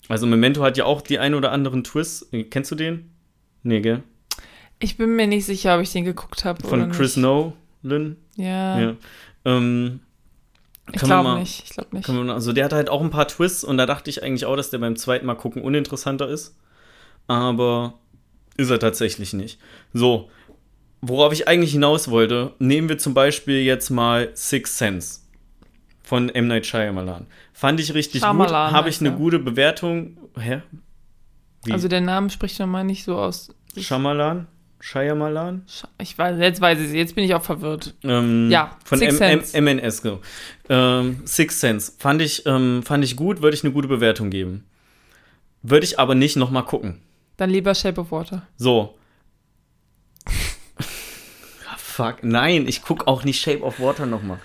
Also 0.08 0.26
Memento 0.26 0.62
hat 0.62 0.76
ja 0.76 0.84
auch 0.84 1.00
die 1.00 1.18
ein 1.18 1.34
oder 1.34 1.52
anderen 1.52 1.84
Twists. 1.84 2.28
Kennst 2.50 2.70
du 2.70 2.74
den? 2.74 3.10
Nee, 3.62 3.80
gell? 3.80 4.02
ich 4.84 4.96
bin 4.96 5.16
mir 5.16 5.26
nicht 5.26 5.46
sicher, 5.46 5.76
ob 5.76 5.82
ich 5.82 5.92
den 5.92 6.04
geguckt 6.04 6.44
habe. 6.44 6.66
Von 6.66 6.90
Chris 6.90 7.16
nicht. 7.16 7.24
Nolan. 7.24 8.16
Ja, 8.36 8.80
Ja. 8.80 8.96
Ähm, 9.44 10.00
ich 10.92 11.00
kann 11.00 11.08
man 11.08 11.24
glaube 11.24 11.40
nicht. 11.40 11.64
Ich 11.64 11.70
glaube 11.70 11.96
nicht. 11.96 12.08
Man, 12.08 12.30
also 12.30 12.52
der 12.52 12.66
hat 12.66 12.72
halt 12.74 12.90
auch 12.90 13.00
ein 13.00 13.10
paar 13.10 13.26
Twists 13.26 13.64
und 13.64 13.78
da 13.78 13.86
dachte 13.86 14.10
ich 14.10 14.22
eigentlich 14.22 14.44
auch, 14.44 14.56
dass 14.56 14.70
der 14.70 14.78
beim 14.78 14.96
zweiten 14.96 15.24
Mal 15.24 15.34
gucken 15.34 15.62
uninteressanter 15.62 16.28
ist. 16.28 16.56
Aber 17.26 17.94
ist 18.56 18.70
er 18.70 18.78
tatsächlich 18.78 19.32
nicht. 19.32 19.58
So, 19.94 20.28
worauf 21.08 21.32
ich 21.32 21.48
eigentlich 21.48 21.72
hinaus 21.72 22.08
wollte, 22.10 22.52
nehmen 22.58 22.88
wir 22.88 22.98
zum 22.98 23.14
Beispiel 23.14 23.60
jetzt 23.62 23.90
mal 23.90 24.30
Six 24.34 24.78
Sense 24.78 25.20
von 26.02 26.28
M. 26.28 26.48
Night 26.48 26.66
Shyamalan. 26.66 27.26
Fand 27.52 27.80
ich 27.80 27.94
richtig 27.94 28.20
Shyamalan 28.22 28.68
gut, 28.70 28.76
habe 28.76 28.88
ich 28.88 29.00
eine 29.00 29.10
er. 29.10 29.16
gute 29.16 29.38
Bewertung. 29.38 30.16
Hä? 30.38 30.62
Wie? 31.64 31.72
Also 31.72 31.88
der 31.88 32.00
Name 32.00 32.28
spricht 32.30 32.58
doch 32.60 32.66
mal 32.66 32.84
nicht 32.84 33.04
so 33.04 33.16
aus. 33.16 33.54
Shyamalan? 33.76 34.46
Shyamalan? 34.80 35.64
Ich 35.98 36.18
weiß, 36.18 36.38
jetzt 36.38 36.60
weiß 36.60 36.78
ich, 36.78 36.92
jetzt 36.92 37.14
bin 37.14 37.24
ich 37.24 37.34
auch 37.34 37.42
verwirrt. 37.42 37.94
Ähm, 38.02 38.50
Ja, 38.50 38.76
von 38.84 38.98
Sixth 38.98 39.20
M 39.22 39.40
Sense. 39.40 39.56
M 39.56 39.64
MNS. 39.64 40.02
Genau. 40.02 40.20
Ähm, 40.68 41.22
Six 41.24 41.58
Sense. 41.60 41.92
Fand 41.98 42.20
ich, 42.20 42.44
ähm, 42.44 42.82
fand 42.82 43.02
ich 43.02 43.16
gut, 43.16 43.40
würde 43.40 43.56
ich 43.56 43.64
eine 43.64 43.72
gute 43.72 43.88
Bewertung 43.88 44.28
geben. 44.28 44.64
Würde 45.62 45.84
ich 45.86 45.98
aber 45.98 46.14
nicht 46.14 46.36
nochmal 46.36 46.64
gucken. 46.64 47.00
Dann 47.38 47.48
lieber 47.48 47.74
Shape 47.74 47.98
of 48.02 48.10
Water. 48.12 48.46
So. 48.58 48.94
Fuck, 51.96 52.16
nein, 52.22 52.66
ich 52.66 52.82
gucke 52.82 53.06
auch 53.06 53.24
nicht 53.24 53.40
Shape 53.40 53.62
of 53.62 53.78
Water 53.80 54.06
nochmal. 54.06 54.38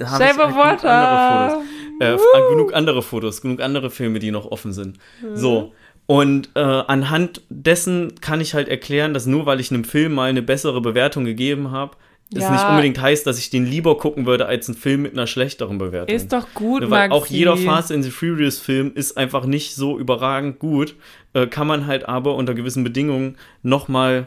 Shape 0.00 0.42
of 0.42 0.54
Water. 0.56 1.62
Äh, 2.00 2.14
f- 2.14 2.20
genug 2.50 2.74
andere 2.74 3.02
Fotos, 3.02 3.40
genug 3.40 3.60
andere 3.60 3.90
Filme, 3.90 4.18
die 4.18 4.30
noch 4.30 4.46
offen 4.50 4.72
sind. 4.72 4.98
So. 5.34 5.72
Und 6.06 6.50
äh, 6.54 6.60
anhand 6.60 7.42
dessen 7.50 8.14
kann 8.20 8.40
ich 8.40 8.54
halt 8.54 8.68
erklären, 8.68 9.14
dass 9.14 9.26
nur 9.26 9.46
weil 9.46 9.60
ich 9.60 9.70
einem 9.70 9.84
Film 9.84 10.14
mal 10.14 10.28
eine 10.30 10.42
bessere 10.42 10.80
Bewertung 10.80 11.24
gegeben 11.24 11.70
habe, 11.70 11.96
es 12.34 12.42
Ja. 12.42 12.50
nicht 12.50 12.64
unbedingt 12.68 13.00
heißt, 13.00 13.26
dass 13.26 13.38
ich 13.38 13.50
den 13.50 13.64
lieber 13.66 13.96
gucken 13.98 14.26
würde 14.26 14.46
als 14.46 14.68
einen 14.68 14.76
Film 14.76 15.02
mit 15.02 15.12
einer 15.12 15.26
schlechteren 15.26 15.78
Bewertung. 15.78 16.14
Ist 16.14 16.32
doch 16.32 16.46
gut, 16.54 16.82
Ne, 16.82 16.90
weil 16.90 17.08
Maxi. 17.08 17.20
auch 17.22 17.26
jeder 17.26 17.56
Fast 17.56 17.90
and 17.92 18.04
the 18.04 18.10
Furious 18.10 18.58
Film 18.58 18.92
ist 18.94 19.16
einfach 19.16 19.44
nicht 19.46 19.74
so 19.74 19.98
überragend 19.98 20.58
gut, 20.58 20.94
äh, 21.32 21.46
kann 21.46 21.66
man 21.66 21.86
halt 21.86 22.08
aber 22.08 22.34
unter 22.34 22.54
gewissen 22.54 22.84
Bedingungen 22.84 23.36
nochmal 23.62 24.26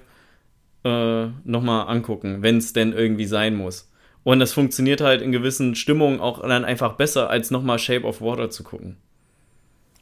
äh, 0.84 1.28
noch 1.44 1.62
mal 1.62 1.84
angucken, 1.84 2.42
wenn 2.42 2.58
es 2.58 2.74
denn 2.74 2.94
irgendwie 2.94 3.26
sein 3.26 3.56
muss. 3.56 3.90
Und 4.24 4.40
das 4.40 4.54
funktioniert 4.54 5.02
halt 5.02 5.22
in 5.22 5.32
gewissen 5.32 5.76
Stimmungen 5.76 6.20
auch 6.20 6.42
dann 6.42 6.64
einfach 6.66 6.94
besser, 6.94 7.30
als 7.30 7.50
nochmal 7.52 7.80
Shape 7.80 8.06
of 8.06 8.22
Water 8.22 8.50
zu 8.50 8.64
gucken. 8.64 8.98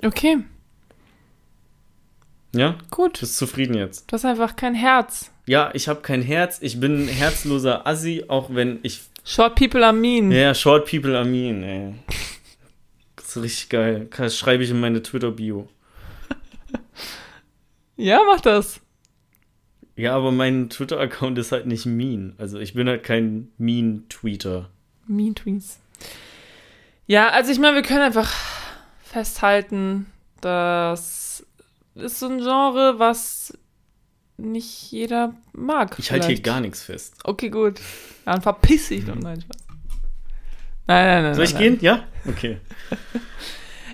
Okay, 0.03 0.37
Ja? 2.55 2.77
gut. 2.91 3.19
Bist 3.19 3.37
zufrieden 3.37 3.75
jetzt? 3.75 4.09
Du 4.11 4.13
hast 4.13 4.25
einfach 4.25 4.55
kein 4.55 4.73
Herz. 4.75 5.31
Ja, 5.45 5.71
ich 5.73 5.87
habe 5.87 6.01
kein 6.01 6.21
Herz, 6.21 6.59
ich 6.61 6.79
bin 6.79 7.05
ein 7.05 7.07
herzloser 7.07 7.85
Assi, 7.87 8.25
auch 8.27 8.53
wenn 8.53 8.79
ich. 8.83 9.01
Short 9.23 9.55
people 9.55 9.83
are 9.85 9.93
mean. 9.93 10.31
Ja, 10.31 10.53
Short 10.53 10.89
People 10.89 11.15
are 11.17 11.25
mean, 11.25 11.63
ey. 11.63 11.93
Das 13.15 13.35
ist 13.35 13.43
richtig 13.43 13.69
geil. 13.69 14.07
Das 14.15 14.37
schreibe 14.37 14.63
ich 14.63 14.69
in 14.71 14.79
meine 14.79 15.01
Twitter-Bio. 15.03 15.67
Ja, 17.97 18.21
mach 18.25 18.39
das. 18.39 18.79
Ja, 19.99 20.15
aber 20.15 20.31
mein 20.31 20.69
Twitter-Account 20.69 21.37
ist 21.39 21.51
halt 21.51 21.65
nicht 21.65 21.85
mean. 21.85 22.33
Also 22.37 22.57
ich 22.57 22.73
bin 22.73 22.87
halt 22.87 23.03
kein 23.03 23.51
Mean-Tweeter. 23.57 24.69
Mean 25.07 25.35
Tweets. 25.35 25.77
Ja, 27.05 27.27
also 27.31 27.51
ich 27.51 27.59
meine, 27.59 27.75
wir 27.75 27.81
können 27.81 28.03
einfach 28.03 28.33
festhalten, 29.03 30.05
dass 30.39 31.45
ist 31.95 32.19
so 32.19 32.27
ein 32.27 32.37
Genre, 32.37 32.97
was 32.97 33.57
nicht 34.37 34.89
jeder 34.89 35.33
mag. 35.51 35.99
Ich 35.99 36.11
halte 36.13 36.27
hier 36.27 36.39
gar 36.39 36.61
nichts 36.61 36.81
fest. 36.81 37.15
Okay, 37.25 37.49
gut. 37.49 37.81
Dann 38.23 38.41
verpiss 38.41 38.87
dich 38.87 39.03
doch. 39.03 39.15
Nein, 39.15 39.41
Spaß. 39.41 39.67
Nein, 40.87 41.07
nein, 41.07 41.23
nein. 41.23 41.33
Soll 41.35 41.43
ich 41.43 41.53
nein, 41.55 41.61
gehen? 41.61 41.77
Ja? 41.81 42.07
Okay. 42.25 42.61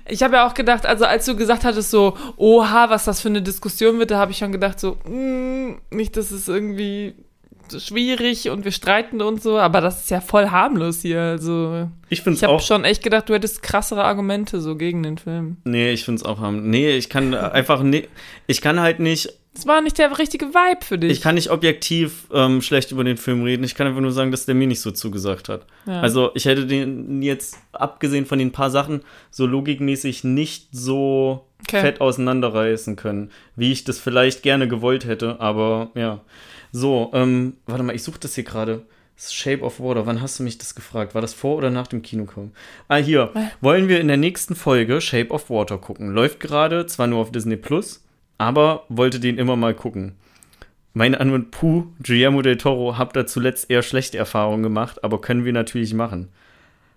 Ich 0.07 0.21
habe 0.23 0.35
ja 0.35 0.47
auch 0.47 0.53
gedacht, 0.53 0.85
also 0.85 1.05
als 1.05 1.25
du 1.25 1.35
gesagt 1.35 1.63
hattest, 1.65 1.89
so, 1.91 2.15
oha, 2.37 2.89
was 2.89 3.05
das 3.05 3.21
für 3.21 3.29
eine 3.29 3.41
Diskussion 3.41 3.97
wird, 3.99 4.11
da 4.11 4.17
habe 4.19 4.31
ich 4.31 4.37
schon 4.37 4.51
gedacht, 4.51 4.79
so, 4.79 4.97
mm, 5.07 5.75
nicht, 5.91 6.15
dass 6.17 6.31
es 6.31 6.47
irgendwie 6.47 7.15
schwierig 7.75 8.49
und 8.51 8.63
wir 8.63 8.71
streiten 8.71 9.21
und 9.21 9.41
so, 9.41 9.57
aber 9.57 9.81
das 9.81 10.01
ist 10.01 10.11
ja 10.11 10.21
voll 10.21 10.49
harmlos 10.51 11.01
hier. 11.01 11.19
Also, 11.19 11.89
Ich 12.09 12.21
finde 12.21 12.39
habe 12.41 12.53
auch. 12.53 12.61
schon 12.61 12.83
echt 12.85 13.03
gedacht, 13.03 13.27
du 13.27 13.33
hättest 13.33 13.63
krassere 13.63 14.03
Argumente 14.03 14.61
so 14.61 14.75
gegen 14.75 15.01
den 15.01 15.17
Film. 15.17 15.57
Nee, 15.63 15.91
ich 15.91 16.05
finde 16.05 16.21
es 16.21 16.25
auch 16.25 16.39
haben. 16.39 16.69
Nee, 16.69 16.91
ich 16.91 17.09
kann 17.09 17.33
einfach 17.33 17.81
nee, 17.81 18.07
ich 18.45 18.61
kann 18.61 18.79
halt 18.79 18.99
nicht, 18.99 19.33
Es 19.57 19.65
war 19.65 19.81
nicht 19.81 19.97
der 19.97 20.17
richtige 20.19 20.47
Vibe 20.47 20.83
für 20.85 20.97
dich. 20.97 21.11
ich 21.11 21.21
kann 21.21 21.35
nicht 21.35 21.49
objektiv 21.49 22.27
ähm, 22.33 22.61
schlecht 22.61 22.91
über 22.91 23.03
den 23.03 23.17
Film 23.17 23.43
reden. 23.43 23.63
Ich 23.63 23.73
kann 23.75 23.87
einfach 23.87 24.01
nur 24.01 24.11
sagen, 24.11 24.31
dass 24.31 24.45
der 24.45 24.53
mir 24.55 24.67
nicht 24.67 24.81
so 24.81 24.91
zugesagt 24.91 25.47
hat. 25.49 25.65
ja. 25.85 26.01
Also 26.01 26.31
ich 26.35 26.45
hätte 26.45 26.65
den 26.65 27.21
jetzt, 27.21 27.57
abgesehen 27.71 28.25
von 28.25 28.37
den 28.39 28.51
paar 28.51 28.69
Sachen, 28.69 29.01
so 29.31 29.45
logikmäßig 29.45 30.23
nicht 30.23 30.67
so 30.71 31.45
Okay. 31.67 31.81
fett 31.81 31.99
auseinanderreißen 32.01 32.95
können, 32.95 33.31
wie 33.55 33.71
ich 33.71 33.85
das 33.85 33.97
vielleicht 33.97 34.43
gerne 34.43 34.67
gewollt 34.67 35.05
hätte, 35.05 35.39
aber 35.39 35.89
ja. 35.95 36.21
So, 36.71 37.09
ähm, 37.13 37.53
warte 37.65 37.81
mal, 37.81 37.95
ich 37.95 38.03
suche 38.03 38.19
das 38.19 38.35
hier 38.35 38.43
gerade. 38.43 38.83
Shape 39.17 39.61
of 39.61 39.79
Water, 39.79 40.05
wann 40.05 40.21
hast 40.21 40.37
du 40.37 40.43
mich 40.43 40.57
das 40.59 40.75
gefragt? 40.75 41.15
War 41.15 41.21
das 41.21 41.33
vor 41.33 41.55
oder 41.55 41.71
nach 41.71 41.87
dem 41.87 42.01
Kinokommen? 42.01 42.51
Ah, 42.89 42.97
hier. 42.97 43.31
Äh. 43.33 43.45
Wollen 43.61 43.87
wir 43.87 43.99
in 44.01 44.09
der 44.09 44.17
nächsten 44.17 44.53
Folge 44.55 44.99
Shape 45.01 45.29
of 45.31 45.49
Water 45.49 45.77
gucken? 45.79 46.11
Läuft 46.13 46.39
gerade, 46.41 46.85
zwar 46.85 47.07
nur 47.07 47.19
auf 47.19 47.31
Disney 47.31 47.55
Plus, 47.55 48.04
aber 48.37 48.83
wollte 48.89 49.19
den 49.19 49.37
immer 49.37 49.55
mal 49.55 49.73
gucken. 49.73 50.13
Meine 50.93 51.19
Antwort, 51.19 51.51
puh, 51.51 51.87
Guillermo 52.01 52.41
del 52.41 52.57
Toro, 52.57 52.97
hab 52.97 53.11
da 53.13 53.25
zuletzt 53.25 53.69
eher 53.69 53.81
schlechte 53.83 54.17
Erfahrungen 54.17 54.63
gemacht, 54.63 55.03
aber 55.03 55.19
können 55.19 55.43
wir 55.45 55.51
natürlich 55.53 55.93
machen. 55.93 56.29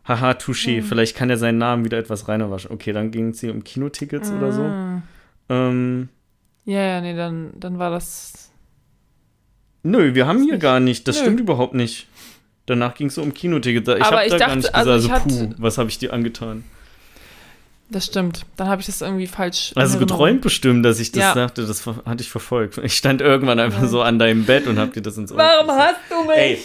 Haha, 0.07 0.33
Touché, 0.33 0.79
Hm. 0.79 0.85
vielleicht 0.85 1.17
kann 1.17 1.29
er 1.31 1.37
seinen 1.37 1.59
Namen 1.59 1.85
wieder 1.85 1.99
etwas 1.99 2.29
reiner 2.29 2.51
waschen. 2.51 2.71
Okay, 2.71 2.93
dann 2.93 3.11
ging 3.11 3.31
es 3.31 3.41
hier 3.41 3.53
um 3.53 3.65
Kinotickets 3.65 4.31
oder 4.31 4.53
so. 4.53 4.63
Ah. 4.63 5.03
Ähm, 5.49 6.09
Ja, 6.65 6.81
ja, 6.83 7.01
nee, 7.01 7.15
dann, 7.17 7.51
dann 7.59 7.79
war 7.79 7.91
das. 7.91 8.51
nö, 9.83 10.15
wir 10.15 10.27
haben 10.27 10.43
hier 10.45 10.59
gar 10.59 10.81
nicht. 10.81 11.09
Das 11.09 11.17
Nö. 11.17 11.23
stimmt 11.23 11.41
überhaupt 11.41 11.75
nicht. 11.75 12.07
Danach 12.67 12.95
ging 12.95 13.07
es 13.09 13.15
so 13.17 13.23
um 13.23 13.33
Kinotickets. 13.35 13.89
Ich 13.89 14.05
habe 14.05 14.29
da 14.29 14.37
gar 14.37 14.39
dachte, 14.39 14.57
nicht 14.59 14.75
also 14.75 14.93
gesagt, 14.93 15.25
also, 15.27 15.39
hatte- 15.41 15.49
puh, 15.49 15.63
was 15.63 15.79
habe 15.79 15.89
ich 15.89 15.99
dir 15.99 16.13
angetan? 16.13 16.65
Das 17.91 18.05
stimmt. 18.05 18.45
Dann 18.57 18.69
habe 18.69 18.81
ich 18.83 18.87
das 18.87 19.01
irgendwie 19.01 19.27
falsch. 19.27 19.73
Also 19.75 19.99
geträumt 19.99 20.43
bestimmt, 20.43 20.85
dass 20.85 21.01
ich 21.01 21.11
das 21.11 21.23
Ja. 21.23 21.35
sagte, 21.35 21.67
das 21.67 21.87
hatte 21.87 22.23
ich 22.23 22.29
verfolgt. 22.31 22.79
Ich 22.79 22.95
stand 22.95 23.23
irgendwann 23.23 23.59
einfach 23.59 23.87
so 23.89 24.03
an 24.03 24.19
deinem 24.19 24.45
Bett 24.45 24.67
und 24.67 24.79
hab 24.79 24.93
dir 24.93 25.01
das 25.01 25.17
ins 25.17 25.33
Ohr 25.33 25.39
Warum 25.39 25.71
hast 25.71 25.97
du 26.11 26.23
mich? 26.25 26.37
Ey, 26.37 26.59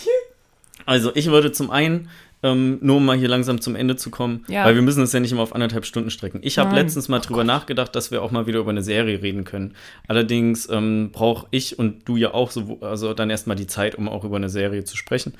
also 0.86 1.12
ich 1.16 1.28
würde 1.28 1.54
zum 1.54 1.72
einen, 1.72 2.10
ähm, 2.46 2.78
nur 2.82 2.98
um 2.98 3.06
mal 3.06 3.18
hier 3.18 3.30
langsam 3.30 3.62
zum 3.62 3.78
Ende 3.78 3.96
zu 3.96 4.10
kommen, 4.10 4.44
Ja. 4.50 4.66
weil 4.66 4.76
wir 4.76 4.82
müssen 4.82 5.02
es 5.02 5.14
ja 5.14 5.22
nicht 5.22 5.32
immer 5.32 5.44
auf 5.44 5.56
anderthalb 5.56 5.86
Stunden 5.86 6.10
strecken. 6.10 6.42
Ich 6.44 6.58
habe 6.58 6.76
letztens 6.76 7.08
mal 7.08 7.20
drüber 7.20 7.46
nachgedacht, 7.46 7.96
dass 7.96 8.12
wir 8.12 8.22
auch 8.22 8.32
mal 8.32 8.46
wieder 8.46 8.60
über 8.60 8.72
eine 8.72 8.84
Serie 8.84 9.22
reden 9.22 9.46
können. 9.46 9.76
Allerdings 10.10 10.68
ähm, 10.70 11.12
brauche 11.14 11.48
ich 11.52 11.80
und 11.80 12.06
du 12.06 12.18
ja 12.18 12.34
auch 12.34 12.52
so, 12.52 12.80
also 12.82 13.14
dann 13.14 13.30
erstmal 13.30 13.56
die 13.56 13.68
Zeit, 13.68 13.96
um 13.96 14.10
auch 14.10 14.26
über 14.26 14.36
eine 14.36 14.50
Serie 14.50 14.84
zu 14.84 14.98
sprechen. 14.98 15.36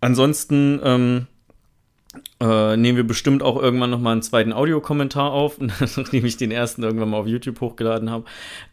Ansonsten 0.00 0.80
ähm, 0.84 1.26
äh, 2.40 2.76
nehmen 2.76 2.96
wir 2.96 3.06
bestimmt 3.06 3.42
auch 3.42 3.60
irgendwann 3.60 3.90
noch 3.90 4.00
mal 4.00 4.12
einen 4.12 4.22
zweiten 4.22 4.52
Audiokommentar 4.52 5.30
auf, 5.32 5.58
nachdem 5.96 6.24
ich 6.24 6.36
den 6.36 6.50
ersten 6.50 6.82
irgendwann 6.82 7.10
mal 7.10 7.18
auf 7.18 7.26
YouTube 7.26 7.60
hochgeladen 7.60 8.10
habe. 8.10 8.24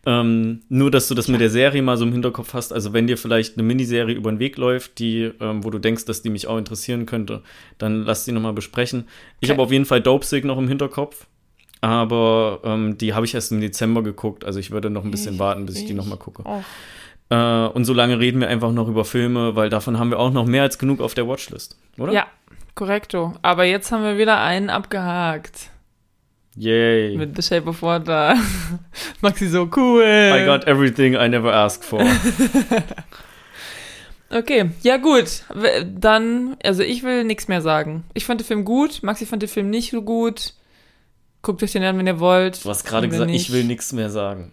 Ähm, 0.06 0.62
nur, 0.70 0.92
dass 0.92 1.08
du 1.08 1.16
das 1.16 1.28
mit 1.28 1.40
der 1.42 1.50
Serie 1.50 1.82
mal 1.82 1.98
so 1.98 2.06
im 2.06 2.12
Hinterkopf 2.12 2.54
hast. 2.54 2.74
Also, 2.74 2.94
wenn 2.94 3.08
dir 3.08 3.18
vielleicht 3.18 3.56
eine 3.58 3.64
Miniserie 3.64 4.16
über 4.16 4.32
den 4.32 4.40
Weg 4.40 4.58
läuft, 4.58 5.00
die, 5.00 5.32
ähm, 5.40 5.64
wo 5.64 5.70
du 5.70 5.80
denkst, 5.80 6.06
dass 6.06 6.22
die 6.22 6.30
mich 6.30 6.48
auch 6.48 6.58
interessieren 6.58 7.06
könnte, 7.06 7.42
dann 7.78 8.04
lass 8.04 8.26
die 8.26 8.32
noch 8.32 8.42
mal 8.42 8.54
besprechen. 8.54 9.08
Ich 9.40 9.50
Okay. 9.50 9.54
habe 9.54 9.64
auf 9.64 9.72
jeden 9.72 9.86
Fall 9.86 10.02
Dopesick 10.02 10.46
noch 10.46 10.58
im 10.58 10.68
Hinterkopf. 10.68 11.28
Aber 11.82 12.62
ähm, 12.64 12.98
die 12.98 13.14
habe 13.14 13.26
ich 13.26 13.34
erst 13.34 13.52
im 13.52 13.60
Dezember 13.60 14.04
geguckt. 14.04 14.46
Also 14.46 14.60
ich 14.60 14.72
würde 14.72 14.90
noch 14.90 15.04
ein 15.04 15.12
bisschen 15.12 15.34
Ich- 15.36 15.40
warten, 15.40 15.66
bis 15.66 15.76
ich 15.78 15.84
die 15.86 15.92
ich- 15.92 15.98
noch 15.98 16.06
mal 16.06 16.16
gucke. 16.18 16.44
Oh. 16.46 16.62
Äh, 17.30 17.68
und 17.68 17.84
solange 17.86 18.20
reden 18.20 18.40
wir 18.40 18.48
einfach 18.48 18.72
noch 18.72 18.88
über 18.88 19.04
Filme, 19.06 19.56
weil 19.56 19.70
davon 19.70 20.00
haben 20.00 20.10
wir 20.10 20.20
auch 20.20 20.32
noch 20.32 20.46
mehr 20.46 20.62
als 20.62 20.78
genug 20.78 21.02
auf 21.02 21.14
der 21.14 21.28
Watchlist, 21.28 21.78
oder? 21.98 22.14
Ja, 22.14 22.28
korrekto. 22.76 23.34
Aber 23.42 23.64
jetzt 23.66 23.92
haben 23.92 24.04
wir 24.04 24.18
wieder 24.18 24.40
einen 24.42 24.70
abgehakt. 24.70 25.70
Yay. 26.56 27.18
Mit 27.18 27.36
The 27.36 27.42
Shape 27.42 27.68
of 27.70 27.82
Water. 27.82 28.36
Maxi 29.22 29.48
so 29.48 29.68
cool. 29.76 30.04
I 30.04 30.46
got 30.46 30.68
everything 30.68 31.14
I 31.16 31.28
never 31.28 31.52
asked 31.54 31.84
for. 31.84 32.02
Okay, 34.30 34.72
ja 34.82 34.98
gut. 34.98 35.44
Dann, 35.86 36.58
also 36.64 36.82
ich 36.82 37.04
will 37.04 37.24
nichts 37.24 37.48
mehr 37.48 37.62
sagen. 37.62 38.04
Ich 38.16 38.26
fand 38.26 38.40
den 38.42 38.46
Film 38.46 38.66
gut. 38.66 39.04
Maxi 39.04 39.28
fand 39.28 39.44
den 39.44 39.50
Film 39.50 39.70
nicht 39.70 39.92
so 39.92 40.02
gut. 40.02 40.54
Guckt 41.44 41.62
euch 41.62 41.74
den 41.74 41.84
an, 41.84 41.98
wenn 42.00 42.08
ihr 42.08 42.20
wollt. 42.20 42.66
Du 42.66 42.70
hast 42.70 42.84
gerade 42.84 43.08
gesagt, 43.08 43.30
nicht- 43.30 43.48
ich 43.50 43.54
will 43.54 43.64
nichts 43.64 43.94
mehr 43.94 44.10
sagen. 44.10 44.52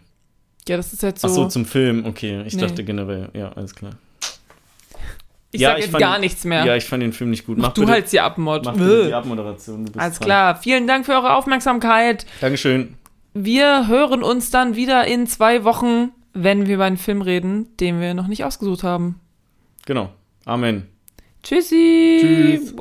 Ja, 0.68 0.76
das 0.76 0.92
ist 0.92 1.02
jetzt 1.02 1.22
so. 1.22 1.28
Ach 1.28 1.32
so, 1.32 1.48
zum 1.48 1.64
Film, 1.64 2.05
okay. 2.05 2.42
Ich 2.47 2.55
Nee. 2.56 2.60
dachte 2.60 2.84
generell, 2.84 3.30
ja, 3.32 3.52
alles 3.52 3.74
klar. 3.74 3.92
Ich 5.52 5.60
ja, 5.60 5.70
sag 5.70 5.78
ich 5.78 5.85
jetzt 5.85 5.93
fand 5.93 6.01
gar 6.01 6.18
nichts 6.18 6.44
mehr. 6.44 6.64
Ja, 6.64 6.77
ich 6.77 6.85
fand 6.85 7.02
den 7.02 7.12
Film 7.12 7.31
nicht 7.31 7.47
gut. 7.47 7.59
Mach 7.59 7.72
du 7.72 7.81
bitte, 7.82 7.93
halt 7.93 8.12
die 8.12 8.20
Abmod. 8.20 8.64
mach 8.64 8.72
bitte 8.74 9.06
die. 9.06 9.14
Abmoderation. 9.14 9.85
du 9.85 9.98
Alles 9.98 10.18
dran. 10.18 10.27
klar. 10.27 10.56
Vielen 10.56 10.86
Dank 10.86 11.06
für 11.06 11.12
eure 11.12 11.35
Aufmerksamkeit. 11.35 12.24
Dankeschön. 12.40 12.94
Wir 13.35 13.89
hören 13.89 14.22
uns 14.22 14.51
dann 14.51 14.77
wieder 14.77 15.06
in 15.06 15.27
zwei 15.27 15.64
Wochen, 15.64 16.10
wenn 16.32 16.66
wir 16.66 16.74
über 16.77 16.85
einen 16.85 16.97
Film 16.97 17.22
reden, 17.22 17.77
den 17.78 18.01
wir 18.01 18.14
noch 18.14 18.27
nicht 18.27 18.44
ausgesucht 18.44 18.82
haben. 18.82 19.20
Genau. 19.86 20.10
Amen. 20.44 20.89
Tschüssi. 21.43 22.18
Tschüss. 22.20 22.74